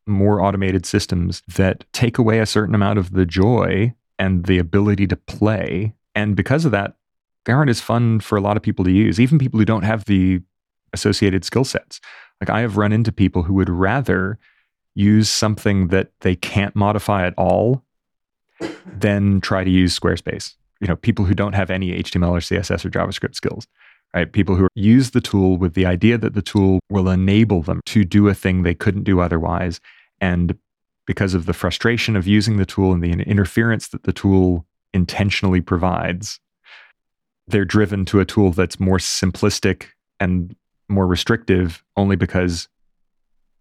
more 0.06 0.42
automated 0.42 0.86
systems 0.86 1.44
that 1.56 1.86
take 1.94 2.18
away 2.18 2.40
a 2.40 2.46
certain 2.46 2.76
amount 2.76 3.00
of 3.00 3.12
the 3.14 3.26
joy 3.26 3.94
and 4.20 4.46
the 4.46 4.58
ability 4.58 5.08
to 5.08 5.16
play. 5.16 5.94
And 6.16 6.36
because 6.36 6.66
of 6.66 6.72
that, 6.72 6.96
they 7.46 7.54
aren't 7.54 7.70
as 7.70 7.82
fun 7.82 8.20
for 8.20 8.38
a 8.38 8.42
lot 8.42 8.58
of 8.58 8.64
people 8.64 8.86
to 8.86 8.92
use, 8.92 9.20
even 9.20 9.40
people 9.40 9.60
who 9.60 9.66
don't 9.66 9.84
have 9.84 10.06
the 10.06 10.42
associated 10.94 11.46
skill 11.46 11.64
sets. 11.64 12.02
Like 12.40 12.50
I 12.50 12.62
have 12.62 12.78
run 12.78 12.92
into 12.92 13.12
people 13.12 13.44
who 13.44 13.54
would 13.54 13.70
rather 13.70 14.38
use 14.94 15.30
something 15.30 15.88
that 15.88 16.12
they 16.22 16.36
can't 16.36 16.76
modify 16.76 17.26
at 17.26 17.34
all 17.38 17.84
then 18.86 19.42
try 19.42 19.64
to 19.64 19.70
use 19.70 19.98
Squarespace. 19.98 20.56
You 20.80 20.88
know, 20.88 20.96
people 20.96 21.26
who 21.26 21.34
don't 21.34 21.54
have 21.54 21.70
any 21.70 21.92
HTML 22.04 22.32
or 22.32 22.40
CSS 22.40 22.86
or 22.86 22.90
JavaScript 22.90 23.36
skills, 23.36 23.68
right? 24.14 24.32
People 24.32 24.56
who 24.56 24.68
use 24.74 25.12
the 25.12 25.22
tool 25.22 25.58
with 25.58 25.74
the 25.74 25.86
idea 25.86 26.18
that 26.18 26.34
the 26.34 26.42
tool 26.42 26.80
will 26.90 27.10
enable 27.10 27.62
them 27.62 27.82
to 27.88 28.04
do 28.04 28.28
a 28.28 28.34
thing 28.34 28.64
they 28.64 28.74
couldn't 28.74 29.04
do 29.04 29.20
otherwise. 29.20 29.80
And 30.20 30.58
because 31.06 31.34
of 31.34 31.46
the 31.46 31.54
frustration 31.54 32.16
of 32.16 32.28
using 32.28 32.58
the 32.58 32.66
tool 32.66 32.94
and 32.94 33.04
the 33.04 33.12
interference 33.12 33.90
that 33.90 34.04
the 34.04 34.14
tool 34.14 34.66
intentionally 34.94 35.62
provides, 35.62 36.40
they're 37.48 37.66
driven 37.66 38.06
to 38.06 38.20
a 38.20 38.26
tool 38.26 38.52
that's 38.52 38.80
more 38.80 38.98
simplistic 38.98 39.88
and 40.20 40.56
more 40.90 41.08
restrictive 41.08 41.84
only 41.96 42.16
because 42.16 42.68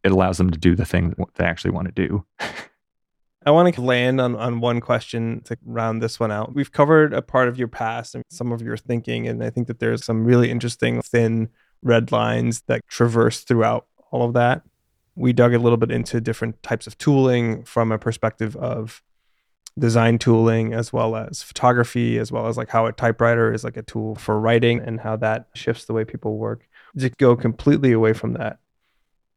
it 0.02 0.12
allows 0.12 0.38
them 0.38 0.50
to 0.50 0.58
do 0.58 0.74
the 0.74 0.84
thing 0.84 1.10
that 1.10 1.34
they 1.34 1.44
actually 1.44 1.70
want 1.70 1.94
to 1.94 2.08
do. 2.08 2.24
I 3.46 3.50
want 3.52 3.74
to 3.74 3.80
land 3.80 4.20
on, 4.20 4.36
on 4.36 4.60
one 4.60 4.80
question 4.80 5.40
to 5.44 5.56
round 5.64 6.02
this 6.02 6.20
one 6.20 6.30
out. 6.30 6.54
We've 6.54 6.70
covered 6.70 7.14
a 7.14 7.22
part 7.22 7.48
of 7.48 7.58
your 7.58 7.68
past 7.68 8.14
and 8.14 8.22
some 8.28 8.52
of 8.52 8.60
your 8.60 8.76
thinking, 8.76 9.26
and 9.26 9.42
I 9.42 9.48
think 9.48 9.66
that 9.68 9.80
there's 9.80 10.04
some 10.04 10.24
really 10.24 10.50
interesting 10.50 11.00
thin 11.00 11.48
red 11.82 12.12
lines 12.12 12.62
that 12.66 12.82
traverse 12.86 13.40
throughout 13.40 13.86
all 14.10 14.24
of 14.24 14.34
that. 14.34 14.62
We 15.14 15.32
dug 15.32 15.54
a 15.54 15.58
little 15.58 15.78
bit 15.78 15.90
into 15.90 16.20
different 16.20 16.62
types 16.62 16.86
of 16.86 16.98
tooling 16.98 17.64
from 17.64 17.92
a 17.92 17.98
perspective 17.98 18.56
of 18.56 19.02
design 19.78 20.18
tooling 20.18 20.74
as 20.74 20.92
well 20.92 21.16
as 21.16 21.42
photography, 21.42 22.18
as 22.18 22.30
well 22.30 22.46
as 22.46 22.58
like 22.58 22.68
how 22.68 22.86
a 22.86 22.92
typewriter 22.92 23.54
is 23.54 23.64
like 23.64 23.78
a 23.78 23.82
tool 23.82 24.16
for 24.16 24.38
writing 24.38 24.80
and 24.80 25.00
how 25.00 25.16
that 25.16 25.46
shifts 25.54 25.86
the 25.86 25.94
way 25.94 26.04
people 26.04 26.36
work. 26.36 26.68
To 26.98 27.08
go 27.08 27.36
completely 27.36 27.92
away 27.92 28.12
from 28.12 28.34
that, 28.34 28.58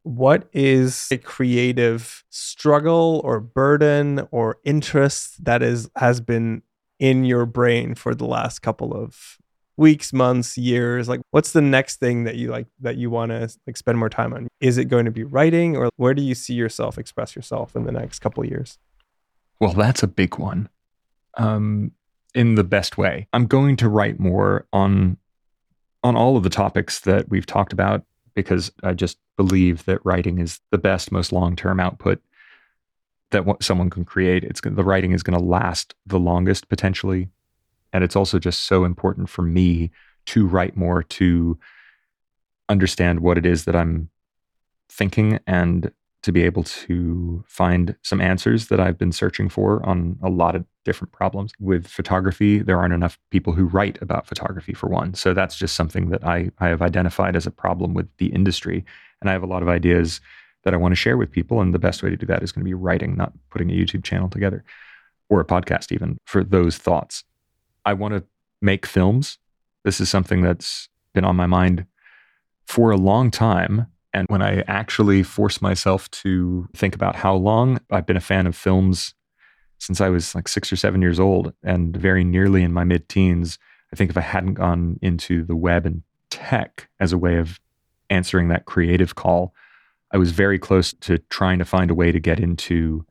what 0.03 0.49
is 0.53 1.07
a 1.11 1.17
creative 1.17 2.23
struggle 2.29 3.21
or 3.23 3.39
burden 3.39 4.27
or 4.31 4.57
interest 4.63 5.43
that 5.43 5.63
is 5.63 5.89
has 5.95 6.21
been 6.21 6.61
in 6.99 7.23
your 7.25 7.45
brain 7.45 7.95
for 7.95 8.13
the 8.13 8.25
last 8.25 8.61
couple 8.61 8.93
of 8.93 9.37
weeks 9.77 10.13
months 10.13 10.57
years? 10.57 11.09
Like 11.09 11.21
what's 11.31 11.53
the 11.53 11.61
next 11.61 11.99
thing 11.99 12.25
that 12.25 12.35
you 12.35 12.51
like 12.51 12.67
that 12.81 12.97
you 12.97 13.09
want 13.09 13.31
to 13.31 13.49
like 13.65 13.77
spend 13.77 13.97
more 13.97 14.09
time 14.09 14.33
on? 14.33 14.47
Is 14.59 14.77
it 14.77 14.85
going 14.85 15.05
to 15.05 15.11
be 15.11 15.23
writing 15.23 15.75
or 15.77 15.89
where 15.95 16.13
do 16.13 16.21
you 16.21 16.35
see 16.35 16.53
yourself 16.53 16.97
express 16.97 17.35
yourself 17.35 17.75
in 17.75 17.85
the 17.85 17.91
next 17.91 18.19
couple 18.19 18.43
of 18.43 18.49
years? 18.49 18.77
Well 19.59 19.73
that's 19.73 20.03
a 20.03 20.07
big 20.07 20.37
one. 20.37 20.69
Um 21.37 21.91
in 22.35 22.55
the 22.55 22.63
best 22.63 22.97
way. 22.97 23.27
I'm 23.31 23.45
going 23.45 23.75
to 23.77 23.87
write 23.87 24.19
more 24.19 24.65
on 24.73 25.17
on 26.03 26.17
all 26.17 26.35
of 26.35 26.43
the 26.43 26.49
topics 26.49 26.99
that 27.01 27.29
we've 27.29 27.45
talked 27.45 27.71
about 27.71 28.03
because 28.33 28.71
I 28.83 28.93
just 28.93 29.17
believe 29.37 29.85
that 29.85 30.05
writing 30.05 30.39
is 30.39 30.59
the 30.71 30.77
best, 30.77 31.11
most 31.11 31.31
long 31.31 31.55
term 31.55 31.79
output 31.79 32.21
that 33.31 33.45
someone 33.61 33.89
can 33.89 34.05
create. 34.05 34.43
It's 34.43 34.61
the 34.61 34.83
writing 34.83 35.11
is 35.11 35.23
going 35.23 35.37
to 35.37 35.43
last 35.43 35.95
the 36.05 36.19
longest 36.19 36.69
potentially, 36.69 37.29
and 37.91 38.03
it's 38.03 38.15
also 38.15 38.39
just 38.39 38.63
so 38.63 38.85
important 38.85 39.29
for 39.29 39.41
me 39.41 39.91
to 40.27 40.47
write 40.47 40.77
more 40.77 41.03
to 41.03 41.57
understand 42.69 43.19
what 43.19 43.37
it 43.37 43.45
is 43.45 43.65
that 43.65 43.75
I'm 43.75 44.09
thinking 44.89 45.39
and 45.47 45.91
to 46.23 46.31
be 46.31 46.43
able 46.43 46.63
to 46.63 47.43
find 47.47 47.95
some 48.01 48.21
answers 48.21 48.67
that 48.67 48.79
I've 48.79 48.97
been 48.97 49.11
searching 49.11 49.49
for 49.49 49.85
on 49.85 50.17
a 50.23 50.29
lot 50.29 50.55
of 50.55 50.65
different 50.85 51.11
problems. 51.11 51.51
With 51.59 51.85
photography, 51.85 52.59
there 52.59 52.79
aren't 52.79 52.93
enough 52.93 53.19
people 53.29 53.53
who 53.53 53.65
write 53.65 54.01
about 54.01 54.25
photography, 54.25 54.73
for 54.73 54.87
one. 54.87 55.13
So 55.13 55.33
that's 55.33 55.55
just 55.55 55.75
something 55.75 56.09
that 56.09 56.25
I, 56.25 56.49
I 56.59 56.69
have 56.69 56.81
identified 56.81 57.35
as 57.35 57.45
a 57.45 57.51
problem 57.51 57.93
with 57.93 58.07
the 58.17 58.27
industry. 58.27 58.85
And 59.19 59.29
I 59.29 59.33
have 59.33 59.43
a 59.43 59.47
lot 59.47 59.61
of 59.61 59.69
ideas 59.69 60.21
that 60.63 60.73
I 60.73 60.77
want 60.77 60.93
to 60.93 60.97
share 60.97 61.17
with 61.17 61.29
people. 61.29 61.59
And 61.59 61.73
the 61.73 61.79
best 61.79 62.01
way 62.01 62.09
to 62.09 62.17
do 62.17 62.25
that 62.27 62.41
is 62.41 62.53
going 62.53 62.63
to 62.63 62.69
be 62.69 62.73
writing, 62.73 63.17
not 63.17 63.33
putting 63.49 63.69
a 63.69 63.73
YouTube 63.73 64.03
channel 64.03 64.29
together 64.29 64.63
or 65.29 65.41
a 65.41 65.45
podcast, 65.45 65.91
even 65.91 66.17
for 66.25 66.41
those 66.43 66.77
thoughts. 66.77 67.25
I 67.85 67.93
want 67.93 68.13
to 68.13 68.23
make 68.61 68.85
films. 68.85 69.37
This 69.83 69.99
is 69.99 70.09
something 70.09 70.41
that's 70.41 70.87
been 71.13 71.25
on 71.25 71.35
my 71.35 71.47
mind 71.47 71.85
for 72.65 72.91
a 72.91 72.97
long 72.97 73.29
time 73.29 73.87
and 74.13 74.27
when 74.29 74.41
I 74.41 74.61
actually 74.67 75.23
force 75.23 75.61
myself 75.61 76.09
to 76.11 76.67
think 76.75 76.95
about 76.95 77.15
how 77.15 77.33
long, 77.35 77.79
I've 77.91 78.05
been 78.05 78.17
a 78.17 78.21
fan 78.21 78.45
of 78.45 78.55
films 78.55 79.15
since 79.79 79.99
I 79.99 80.09
was 80.09 80.35
like 80.35 80.47
six 80.47 80.71
or 80.71 80.75
seven 80.75 81.01
years 81.01 81.19
old 81.19 81.53
and 81.63 81.95
very 81.95 82.23
nearly 82.23 82.63
in 82.63 82.71
my 82.71 82.83
mid 82.83 83.09
teens. 83.09 83.57
I 83.91 83.95
think 83.95 84.09
if 84.09 84.17
I 84.17 84.21
hadn't 84.21 84.53
gone 84.53 84.99
into 85.01 85.43
the 85.43 85.55
web 85.55 85.85
and 85.85 86.03
tech 86.29 86.87
as 86.99 87.11
a 87.11 87.17
way 87.17 87.37
of 87.37 87.59
answering 88.09 88.47
that 88.49 88.65
creative 88.65 89.15
call, 89.15 89.53
I 90.11 90.17
was 90.17 90.31
very 90.31 90.59
close 90.59 90.93
to 91.01 91.17
trying 91.29 91.59
to 91.59 91.65
find 91.65 91.89
a 91.89 91.95
way 91.95 92.11
to 92.11 92.19
get 92.19 92.39
into 92.39 93.05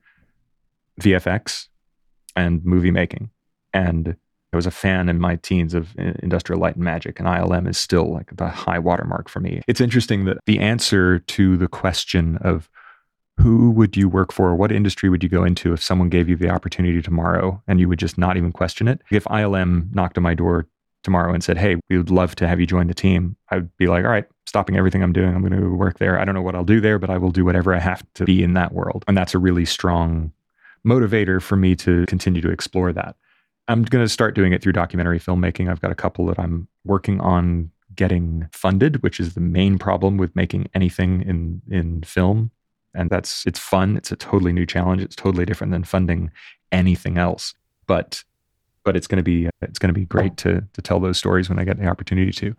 VFX 1.01 1.69
and 2.37 2.65
movie 2.65 2.91
making. 2.91 3.31
And 3.75 4.17
I 4.53 4.57
was 4.57 4.67
a 4.67 4.71
fan 4.71 5.09
in 5.09 5.19
my 5.19 5.37
teens 5.37 5.73
of 5.73 5.99
uh, 5.99 6.13
Industrial 6.23 6.61
Light 6.61 6.77
and 6.77 6.85
Magic, 6.85 7.19
and 7.19 7.27
ILM 7.27 7.69
is 7.69 7.79
still 7.79 8.13
like 8.13 8.37
the 8.37 8.49
high 8.49 8.79
watermark 8.79 9.29
for 9.29 9.41
me. 9.41 9.63
It's 9.67 9.81
interesting 9.81 10.27
that 10.27 10.39
the 10.47 10.59
answer 10.59 11.21
to 11.21 11.57
the 11.57 11.69
question 11.69 12.37
of 12.39 12.69
who 13.39 13.71
would 13.71 13.97
you 13.97 14.09
work 14.09 14.31
for, 14.31 14.55
what 14.55 14.71
industry 14.71 15.09
would 15.09 15.23
you 15.23 15.29
go 15.29 15.43
into 15.43 15.73
if 15.73 15.83
someone 15.83 16.11
gave 16.11 16.29
you 16.29 16.37
the 16.37 16.51
opportunity 16.51 17.01
tomorrow 17.01 17.63
and 17.67 17.81
you 17.81 17.89
would 17.89 17.99
just 17.99 18.19
not 18.19 18.37
even 18.37 18.53
question 18.53 18.89
it? 18.89 19.01
If 19.11 19.25
ILM 19.25 19.95
knocked 19.95 20.19
on 20.19 20.23
my 20.23 20.35
door 20.35 20.67
tomorrow 21.03 21.33
and 21.33 21.43
said, 21.43 21.57
Hey, 21.57 21.77
we 21.89 21.97
would 21.97 22.11
love 22.11 22.37
to 22.37 22.47
have 22.47 22.61
you 22.61 22.67
join 22.67 22.89
the 22.89 22.95
team, 22.95 23.37
I 23.49 23.57
would 23.57 23.77
be 23.79 23.87
like, 23.87 24.05
All 24.05 24.11
right, 24.11 24.27
stopping 24.47 24.77
everything 24.77 25.03
I'm 25.03 25.15
doing, 25.15 25.35
I'm 25.35 25.41
going 25.41 25.59
to 25.59 25.75
work 25.75 25.99
there. 25.99 26.19
I 26.19 26.27
don't 26.27 26.35
know 26.35 26.43
what 26.43 26.55
I'll 26.55 26.63
do 26.63 26.81
there, 26.81 26.99
but 26.99 27.09
I 27.09 27.17
will 27.17 27.31
do 27.31 27.45
whatever 27.45 27.75
I 27.75 27.81
have 27.81 28.05
to 28.15 28.25
be 28.25 28.43
in 28.43 28.53
that 28.53 28.73
world. 28.73 29.05
And 29.09 29.17
that's 29.17 29.35
a 29.35 29.39
really 29.39 29.65
strong 29.65 30.33
motivator 30.87 31.41
for 31.41 31.57
me 31.57 31.75
to 31.77 32.05
continue 32.07 32.43
to 32.43 32.51
explore 32.51 32.93
that. 32.93 33.17
I'm 33.69 33.83
going 33.85 34.05
to 34.05 34.09
start 34.09 34.35
doing 34.35 34.53
it 34.53 34.63
through 34.63 34.73
documentary 34.73 35.21
filmmaking. 35.21 35.71
I've 35.71 35.81
got 35.81 35.93
a 35.93 35.97
couple 35.97 36.27
that 36.27 36.39
I'm 36.39 36.69
working 36.85 37.21
on 37.21 37.71
getting 37.95 38.49
funded, 38.53 39.03
which 39.03 39.21
is 39.21 39.35
the 39.35 39.41
main 39.41 39.79
problem 39.79 40.17
with 40.17 40.35
making 40.35 40.69
anything 40.75 41.23
in 41.23 41.63
in 41.71 42.03
film. 42.03 42.51
And 42.95 43.09
that's 43.09 43.47
it's 43.47 43.59
fun. 43.59 43.97
It's 43.97 44.13
a 44.13 44.17
totally 44.17 44.53
new 44.53 44.67
challenge. 44.67 45.03
It's 45.03 45.17
totally 45.17 45.45
different 45.45 45.73
than 45.73 45.85
funding 45.85 46.31
anything 46.71 47.19
else. 47.19 47.55
But 47.87 48.25
but 48.85 48.97
it's 48.97 49.07
going 49.07 49.19
to 49.19 49.23
be 49.23 49.49
it's 49.61 49.79
going 49.79 49.95
to 49.95 49.99
be 49.99 50.07
great 50.07 50.37
to 50.39 50.65
to 50.73 50.83
tell 50.83 51.01
those 51.01 51.19
stories 51.19 51.49
when 51.49 51.59
I 51.59 51.65
get 51.65 51.79
the 51.79 51.87
opportunity 51.87 52.33
to. 52.33 52.55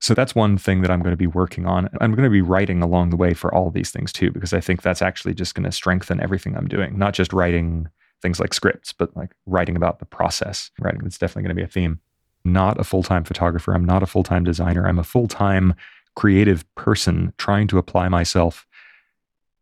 So 0.00 0.14
that's 0.14 0.34
one 0.34 0.58
thing 0.58 0.82
that 0.82 0.90
I'm 0.90 1.00
going 1.00 1.14
to 1.14 1.16
be 1.16 1.26
working 1.26 1.66
on. 1.66 1.88
I'm 2.00 2.12
going 2.12 2.24
to 2.24 2.30
be 2.30 2.42
writing 2.42 2.82
along 2.82 3.10
the 3.10 3.16
way 3.16 3.32
for 3.32 3.52
all 3.54 3.70
these 3.70 3.90
things 3.90 4.12
too, 4.12 4.30
because 4.30 4.52
I 4.52 4.60
think 4.60 4.82
that's 4.82 5.00
actually 5.02 5.34
just 5.34 5.54
going 5.54 5.64
to 5.64 5.72
strengthen 5.72 6.20
everything 6.20 6.54
I'm 6.54 6.68
doing, 6.68 6.98
not 6.98 7.14
just 7.14 7.32
writing 7.32 7.88
things 8.22 8.40
like 8.40 8.54
scripts, 8.54 8.92
but 8.92 9.16
like 9.16 9.30
writing 9.46 9.76
about 9.76 9.98
the 9.98 10.06
process. 10.06 10.70
Writing 10.80 11.00
that's 11.02 11.18
definitely 11.18 11.42
going 11.42 11.56
to 11.56 11.60
be 11.60 11.64
a 11.64 11.68
theme. 11.68 12.00
Not 12.44 12.78
a 12.80 12.84
full 12.84 13.02
time 13.02 13.24
photographer. 13.24 13.74
I'm 13.74 13.84
not 13.84 14.02
a 14.02 14.06
full 14.06 14.22
time 14.22 14.44
designer. 14.44 14.86
I'm 14.86 14.98
a 14.98 15.04
full 15.04 15.28
time 15.28 15.74
creative 16.14 16.64
person 16.74 17.32
trying 17.38 17.68
to 17.68 17.78
apply 17.78 18.08
myself 18.08 18.66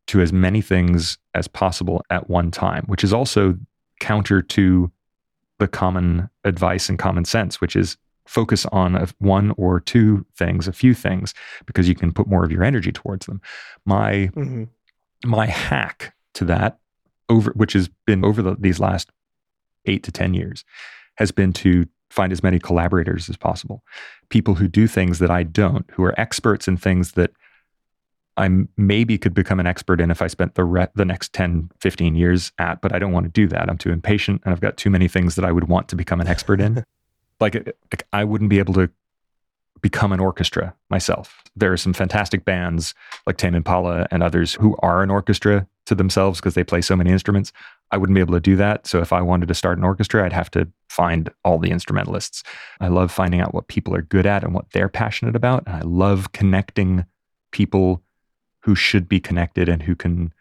to 0.06 0.20
as 0.20 0.32
many 0.32 0.60
things 0.60 1.18
as 1.34 1.48
possible 1.48 2.04
at 2.10 2.28
one 2.28 2.50
time, 2.50 2.84
which 2.86 3.02
is 3.02 3.12
also 3.12 3.58
counter 4.00 4.42
to 4.42 4.90
the 5.58 5.68
common 5.68 6.28
advice 6.44 6.88
and 6.88 6.98
common 6.98 7.24
sense, 7.24 7.60
which 7.60 7.74
is 7.74 7.96
focus 8.26 8.66
on 8.66 8.96
a, 8.96 9.08
one 9.18 9.52
or 9.56 9.80
two 9.80 10.24
things, 10.36 10.66
a 10.66 10.72
few 10.72 10.94
things, 10.94 11.34
because 11.66 11.88
you 11.88 11.94
can 11.94 12.12
put 12.12 12.26
more 12.26 12.44
of 12.44 12.50
your 12.50 12.62
energy 12.62 12.92
towards 12.92 13.26
them. 13.26 13.40
My 13.84 14.30
mm-hmm. 14.34 14.64
my 15.24 15.46
hack 15.46 16.14
to 16.34 16.44
that 16.46 16.78
over 17.28 17.52
which 17.52 17.72
has 17.72 17.88
been 18.06 18.24
over 18.24 18.42
the, 18.42 18.56
these 18.58 18.80
last 18.80 19.10
eight 19.86 20.02
to 20.02 20.12
ten 20.12 20.34
years 20.34 20.64
has 21.16 21.30
been 21.30 21.52
to 21.52 21.86
find 22.10 22.32
as 22.32 22.42
many 22.42 22.58
collaborators 22.58 23.28
as 23.28 23.36
possible. 23.36 23.82
People 24.28 24.54
who 24.54 24.68
do 24.68 24.86
things 24.86 25.18
that 25.18 25.30
i 25.30 25.42
don't 25.42 25.88
who 25.92 26.04
are 26.04 26.18
experts 26.18 26.68
in 26.68 26.76
things 26.76 27.12
that 27.12 27.30
i 28.36 28.48
maybe 28.76 29.18
could 29.18 29.34
become 29.34 29.60
an 29.60 29.66
expert 29.66 30.00
in 30.00 30.10
if 30.10 30.22
i 30.22 30.26
spent 30.26 30.54
the 30.54 30.64
re- 30.64 30.88
the 30.94 31.04
next 31.04 31.32
10 31.32 31.70
15 31.80 32.14
years 32.14 32.52
at 32.58 32.80
but 32.80 32.94
i 32.94 32.98
don't 32.98 33.12
want 33.12 33.24
to 33.24 33.30
do 33.30 33.46
that. 33.48 33.68
I'm 33.68 33.78
too 33.78 33.90
impatient 33.90 34.42
and 34.44 34.52
i've 34.52 34.60
got 34.60 34.76
too 34.76 34.90
many 34.90 35.08
things 35.08 35.34
that 35.36 35.44
i 35.44 35.52
would 35.52 35.68
want 35.68 35.88
to 35.88 35.96
become 35.96 36.20
an 36.20 36.28
expert 36.28 36.60
in. 36.60 36.84
Like, 37.40 37.54
like 37.92 38.06
i 38.12 38.22
wouldn't 38.22 38.48
be 38.48 38.60
able 38.60 38.74
to 38.74 38.88
become 39.84 40.12
an 40.12 40.20
orchestra 40.20 40.74
myself. 40.88 41.42
There 41.54 41.70
are 41.70 41.76
some 41.76 41.92
fantastic 41.92 42.46
bands 42.46 42.94
like 43.26 43.36
Tame 43.36 43.54
Impala 43.54 44.06
and 44.10 44.22
others 44.22 44.54
who 44.54 44.76
are 44.78 45.02
an 45.02 45.10
orchestra 45.10 45.66
to 45.86 45.94
themselves 45.94 46.40
because 46.40 46.54
they 46.54 46.64
play 46.64 46.80
so 46.80 46.96
many 46.96 47.10
instruments. 47.10 47.52
I 47.90 47.96
wouldn't 47.96 48.14
be 48.14 48.20
able 48.20 48.34
to 48.34 48.40
do 48.40 48.56
that. 48.56 48.86
So 48.86 49.00
if 49.00 49.12
I 49.12 49.20
wanted 49.20 49.48
to 49.48 49.54
start 49.54 49.78
an 49.78 49.84
orchestra, 49.84 50.24
I'd 50.24 50.32
have 50.32 50.50
to 50.52 50.68
find 50.88 51.30
all 51.44 51.58
the 51.58 51.70
instrumentalists. 51.70 52.42
I 52.80 52.88
love 52.88 53.12
finding 53.12 53.40
out 53.40 53.54
what 53.54 53.68
people 53.68 53.94
are 53.94 54.02
good 54.02 54.26
at 54.26 54.42
and 54.42 54.54
what 54.54 54.70
they're 54.72 54.88
passionate 54.88 55.36
about. 55.36 55.64
And 55.66 55.76
I 55.76 55.80
love 55.80 56.32
connecting 56.32 57.04
people 57.50 58.02
who 58.60 58.74
should 58.74 59.08
be 59.08 59.20
connected 59.20 59.68
and 59.68 59.82
who 59.82 59.94
can 59.94 60.32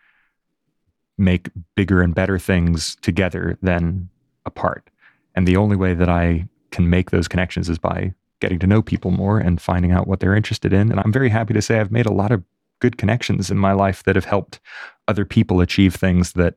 make 1.18 1.50
bigger 1.76 2.02
and 2.02 2.16
better 2.16 2.40
things 2.40 2.96
together 3.02 3.58
than 3.62 4.10
apart. 4.46 4.90
And 5.36 5.48
the 5.48 5.58
only 5.58 5.76
way 5.76 5.94
that 5.94 6.10
I 6.10 6.48
can 6.72 6.90
make 6.90 7.12
those 7.12 7.28
connections 7.28 7.70
is 7.70 7.78
by 7.78 8.14
getting 8.40 8.60
to 8.60 8.68
know 8.68 8.82
people 8.82 9.12
more 9.12 9.40
and 9.40 9.62
finding 9.62 9.92
out 9.92 10.08
what 10.08 10.20
they're 10.20 10.36
interested 10.36 10.74
in. 10.74 10.92
And 10.92 11.00
I'm 11.00 11.14
very 11.14 11.30
happy 11.30 11.54
to 11.54 11.62
say 11.62 11.80
I've 11.80 11.92
made 11.92 12.06
a 12.06 12.14
lot 12.14 12.32
of 12.32 12.44
good 12.84 12.98
connections 12.98 13.50
in 13.50 13.58
my 13.58 13.72
life 13.72 14.04
that 14.04 14.18
have 14.18 14.26
helped 14.26 14.60
other 15.08 15.24
people 15.24 15.62
achieve 15.62 15.96
things 15.96 16.34
that. 16.34 16.54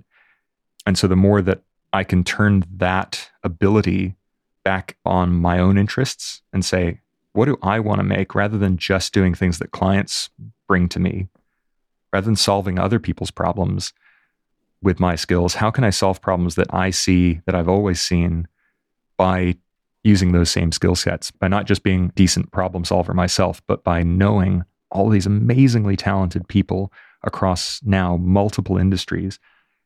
And 0.85 0.99
so 0.99 1.07
the 1.07 1.15
more 1.15 1.41
that 1.41 1.63
I 1.93 2.03
can 2.03 2.25
turn 2.25 2.65
that 2.79 3.31
ability 3.45 4.17
back 4.65 4.97
on 5.05 5.33
my 5.33 5.61
own 5.61 5.79
interests 5.79 6.43
and 6.53 6.65
say, 6.65 7.01
what 7.33 7.45
do 7.45 7.57
I 7.63 7.79
want 7.79 8.01
to 8.01 8.03
make 8.03 8.35
rather 8.35 8.59
than 8.59 8.77
just 8.77 9.15
doing 9.15 9.35
things 9.35 9.61
that 9.61 9.71
clients 9.71 10.29
bring 10.67 10.89
to 10.89 10.99
me, 10.99 11.29
rather 12.13 12.25
than 12.25 12.35
solving 12.35 12.77
other 12.77 12.99
people's 12.99 13.31
problems 13.31 13.93
with 14.83 14.99
my 14.99 15.15
skills, 15.15 15.55
how 15.55 15.71
can 15.71 15.85
I 15.85 15.91
solve 15.91 16.21
problems 16.21 16.57
that 16.57 16.75
I 16.75 16.91
see 16.91 17.41
that 17.47 17.55
I've 17.55 17.69
always 17.69 18.01
seen 18.01 18.49
by 19.17 19.55
using 20.03 20.33
those 20.33 20.51
same 20.51 20.73
skill 20.73 20.97
sets 20.97 21.31
by 21.31 21.47
not 21.47 21.67
just 21.67 21.85
being 21.85 22.07
a 22.07 22.13
decent 22.13 22.51
problem 22.51 22.85
solver 22.85 23.15
myself, 23.15 23.63
but 23.69 23.85
by 23.85 24.03
knowing 24.03 24.65
all 24.91 25.09
these 25.09 25.27
amazingly 25.27 25.97
talented 25.97 26.47
people 26.49 26.93
across 27.23 27.81
now 27.85 28.17
multiple 28.17 28.79
industries 28.79 29.39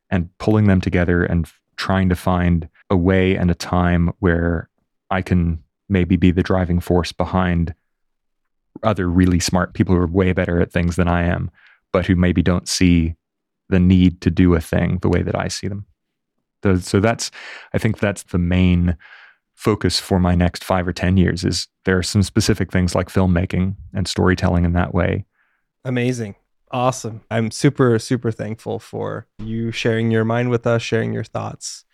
and 0.09 0.29
pulling 0.37 0.67
them 0.67 0.81
together 0.81 1.23
and 1.23 1.49
trying 1.77 2.09
to 2.09 2.15
find 2.15 2.69
a 2.89 2.97
way 2.97 3.35
and 3.35 3.49
a 3.49 3.55
time 3.55 4.11
where 4.19 4.69
I 5.09 5.21
can 5.21 5.63
maybe 5.89 6.15
be 6.15 6.31
the 6.31 6.43
driving 6.43 6.79
force 6.79 7.11
behind 7.11 7.73
other 8.83 9.09
really 9.09 9.39
smart 9.39 9.73
people 9.73 9.95
who 9.95 10.01
are 10.01 10.07
way 10.07 10.33
better 10.33 10.61
at 10.61 10.71
things 10.71 10.95
than 10.95 11.07
I 11.07 11.23
am, 11.23 11.51
but 11.91 12.05
who 12.05 12.15
maybe 12.15 12.41
don't 12.41 12.67
see 12.67 13.15
the 13.69 13.79
need 13.79 14.21
to 14.21 14.29
do 14.29 14.53
a 14.53 14.61
thing 14.61 14.99
the 15.01 15.09
way 15.09 15.21
that 15.21 15.37
I 15.37 15.47
see 15.47 15.67
them. 15.67 15.85
So 16.81 16.99
that's, 16.99 17.31
I 17.73 17.77
think 17.79 17.99
that's 17.99 18.23
the 18.23 18.37
main 18.37 18.95
focus 19.61 19.99
for 19.99 20.19
my 20.19 20.33
next 20.33 20.63
five 20.63 20.87
or 20.87 20.91
10 20.91 21.17
years 21.17 21.45
is 21.45 21.67
there 21.85 21.95
are 21.95 22.01
some 22.01 22.23
specific 22.23 22.71
things 22.71 22.95
like 22.95 23.09
filmmaking 23.09 23.75
and 23.93 24.07
storytelling 24.07 24.65
in 24.65 24.73
that 24.73 24.91
way. 24.91 25.23
Amazing. 25.85 26.33
Awesome. 26.71 27.21
I'm 27.29 27.51
super, 27.51 27.99
super 27.99 28.31
thankful 28.31 28.79
for 28.79 29.27
you 29.37 29.71
sharing 29.71 30.09
your 30.09 30.25
mind 30.25 30.49
with 30.49 30.65
us, 30.65 30.81
sharing 30.81 31.13
your 31.13 31.23
thoughts. 31.23 31.85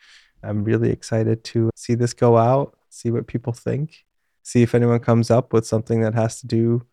I'm 0.41 0.63
really 0.63 0.91
excited 0.91 1.43
to 1.45 1.69
see 1.75 1.93
this 1.93 2.13
go 2.13 2.37
out, 2.37 2.77
see 2.89 3.11
what 3.11 3.27
people 3.27 3.51
think, 3.51 4.05
see 4.43 4.61
if 4.61 4.73
anyone 4.73 5.01
comes 5.01 5.29
up 5.29 5.51
with 5.51 5.67
something 5.67 5.99
that 5.99 6.15
has 6.15 6.39
to 6.39 6.47
do 6.47 6.85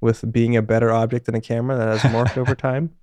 with 0.00 0.32
being 0.32 0.56
a 0.56 0.62
better 0.62 0.90
object 0.90 1.26
than 1.26 1.34
a 1.34 1.42
camera 1.42 1.76
that 1.76 1.98
has 1.98 2.10
morphed 2.10 2.38
over 2.38 2.54
time. 2.68 2.96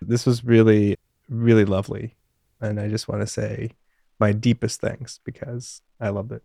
This 0.00 0.24
was 0.24 0.44
really, 0.44 0.96
really 1.28 1.64
lovely. 1.64 2.14
And 2.60 2.78
I 2.78 2.86
just 2.86 3.08
want 3.08 3.22
to 3.22 3.26
say 3.26 3.72
my 4.20 4.30
deepest 4.30 4.80
thanks 4.80 5.18
because 5.24 5.82
I 5.98 6.10
loved 6.10 6.30
it. 6.30 6.44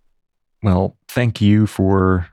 Well, 0.66 0.98
thank 1.08 1.42
you 1.42 1.68
for 1.68 2.28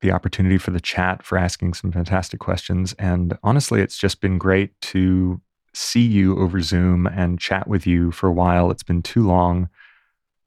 the 0.00 0.10
opportunity 0.10 0.58
for 0.58 0.72
the 0.72 0.80
chat, 0.80 1.22
for 1.22 1.38
asking 1.38 1.74
some 1.74 1.92
fantastic 1.92 2.40
questions. 2.40 2.94
And 2.98 3.38
honestly, 3.44 3.80
it's 3.80 3.96
just 3.96 4.20
been 4.20 4.38
great 4.38 4.72
to 4.80 5.40
see 5.72 6.04
you 6.04 6.36
over 6.36 6.60
Zoom 6.60 7.06
and 7.06 7.38
chat 7.38 7.68
with 7.68 7.86
you 7.86 8.10
for 8.10 8.26
a 8.26 8.32
while. 8.32 8.72
It's 8.72 8.82
been 8.82 9.02
too 9.02 9.24
long. 9.24 9.68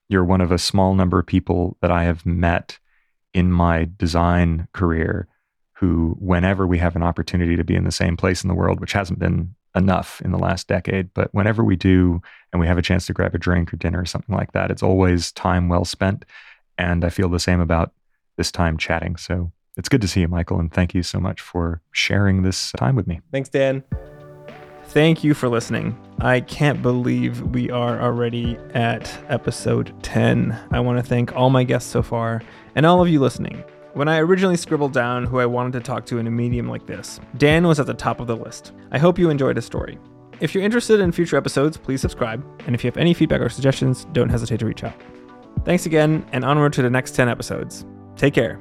You're 0.09 0.25
one 0.25 0.41
of 0.41 0.51
a 0.51 0.57
small 0.57 0.95
number 0.95 1.17
of 1.17 1.27
people 1.27 1.77
that 1.81 1.91
I 1.91 2.03
have 2.03 2.25
met 2.25 2.77
in 3.33 3.53
my 3.53 3.87
design 3.95 4.67
career 4.73 5.29
who, 5.77 6.17
whenever 6.19 6.67
we 6.67 6.79
have 6.79 6.97
an 6.97 7.03
opportunity 7.03 7.55
to 7.55 7.63
be 7.63 7.75
in 7.75 7.85
the 7.85 7.91
same 7.93 8.17
place 8.17 8.43
in 8.43 8.49
the 8.49 8.53
world, 8.53 8.81
which 8.81 8.91
hasn't 8.91 9.19
been 9.19 9.55
enough 9.75 10.21
in 10.25 10.31
the 10.31 10.37
last 10.37 10.67
decade, 10.67 11.13
but 11.13 11.33
whenever 11.33 11.63
we 11.63 11.77
do 11.77 12.21
and 12.51 12.59
we 12.59 12.67
have 12.67 12.77
a 12.77 12.81
chance 12.81 13.05
to 13.05 13.13
grab 13.13 13.33
a 13.33 13.39
drink 13.39 13.73
or 13.73 13.77
dinner 13.77 14.01
or 14.01 14.05
something 14.05 14.35
like 14.35 14.51
that, 14.51 14.71
it's 14.71 14.83
always 14.83 15.31
time 15.31 15.69
well 15.69 15.85
spent. 15.85 16.25
And 16.79 17.05
I 17.05 17.09
feel 17.09 17.29
the 17.29 17.39
same 17.39 17.59
about 17.59 17.91
this 18.37 18.51
time 18.51 18.77
chatting. 18.77 19.17
So 19.17 19.51
it's 19.77 19.89
good 19.89 20.01
to 20.01 20.07
see 20.07 20.21
you, 20.21 20.27
Michael. 20.27 20.59
And 20.59 20.73
thank 20.73 20.95
you 20.95 21.03
so 21.03 21.19
much 21.19 21.41
for 21.41 21.81
sharing 21.91 22.41
this 22.41 22.71
time 22.71 22.95
with 22.95 23.05
me. 23.05 23.19
Thanks, 23.31 23.49
Dan. 23.49 23.83
Thank 24.85 25.23
you 25.23 25.35
for 25.35 25.49
listening. 25.49 25.95
I 26.19 26.39
can't 26.39 26.81
believe 26.81 27.41
we 27.41 27.69
are 27.69 28.01
already 28.01 28.57
at 28.73 29.15
episode 29.27 29.93
10. 30.01 30.57
I 30.71 30.79
want 30.79 30.97
to 30.97 31.03
thank 31.03 31.35
all 31.35 31.51
my 31.51 31.63
guests 31.63 31.91
so 31.91 32.01
far 32.01 32.41
and 32.73 32.87
all 32.87 33.01
of 33.01 33.07
you 33.07 33.19
listening. 33.19 33.63
When 33.93 34.07
I 34.07 34.19
originally 34.19 34.57
scribbled 34.57 34.93
down 34.93 35.25
who 35.25 35.39
I 35.39 35.45
wanted 35.45 35.73
to 35.73 35.81
talk 35.81 36.05
to 36.07 36.17
in 36.17 36.27
a 36.27 36.31
medium 36.31 36.69
like 36.69 36.87
this, 36.87 37.19
Dan 37.37 37.67
was 37.67 37.79
at 37.79 37.85
the 37.85 37.93
top 37.93 38.19
of 38.19 38.27
the 38.27 38.35
list. 38.35 38.71
I 38.91 38.97
hope 38.97 39.19
you 39.19 39.29
enjoyed 39.29 39.57
his 39.57 39.65
story. 39.65 39.99
If 40.39 40.55
you're 40.55 40.63
interested 40.63 41.01
in 41.01 41.11
future 41.11 41.37
episodes, 41.37 41.77
please 41.77 41.99
subscribe. 41.99 42.43
And 42.65 42.73
if 42.73 42.83
you 42.83 42.87
have 42.87 42.97
any 42.97 43.13
feedback 43.13 43.41
or 43.41 43.49
suggestions, 43.49 44.05
don't 44.13 44.29
hesitate 44.29 44.59
to 44.61 44.65
reach 44.65 44.83
out. 44.83 44.95
Thanks 45.65 45.85
again, 45.85 46.25
and 46.31 46.43
onward 46.45 46.73
to 46.73 46.81
the 46.81 46.89
next 46.89 47.11
10 47.11 47.29
episodes. 47.29 47.85
Take 48.15 48.33
care. 48.33 48.59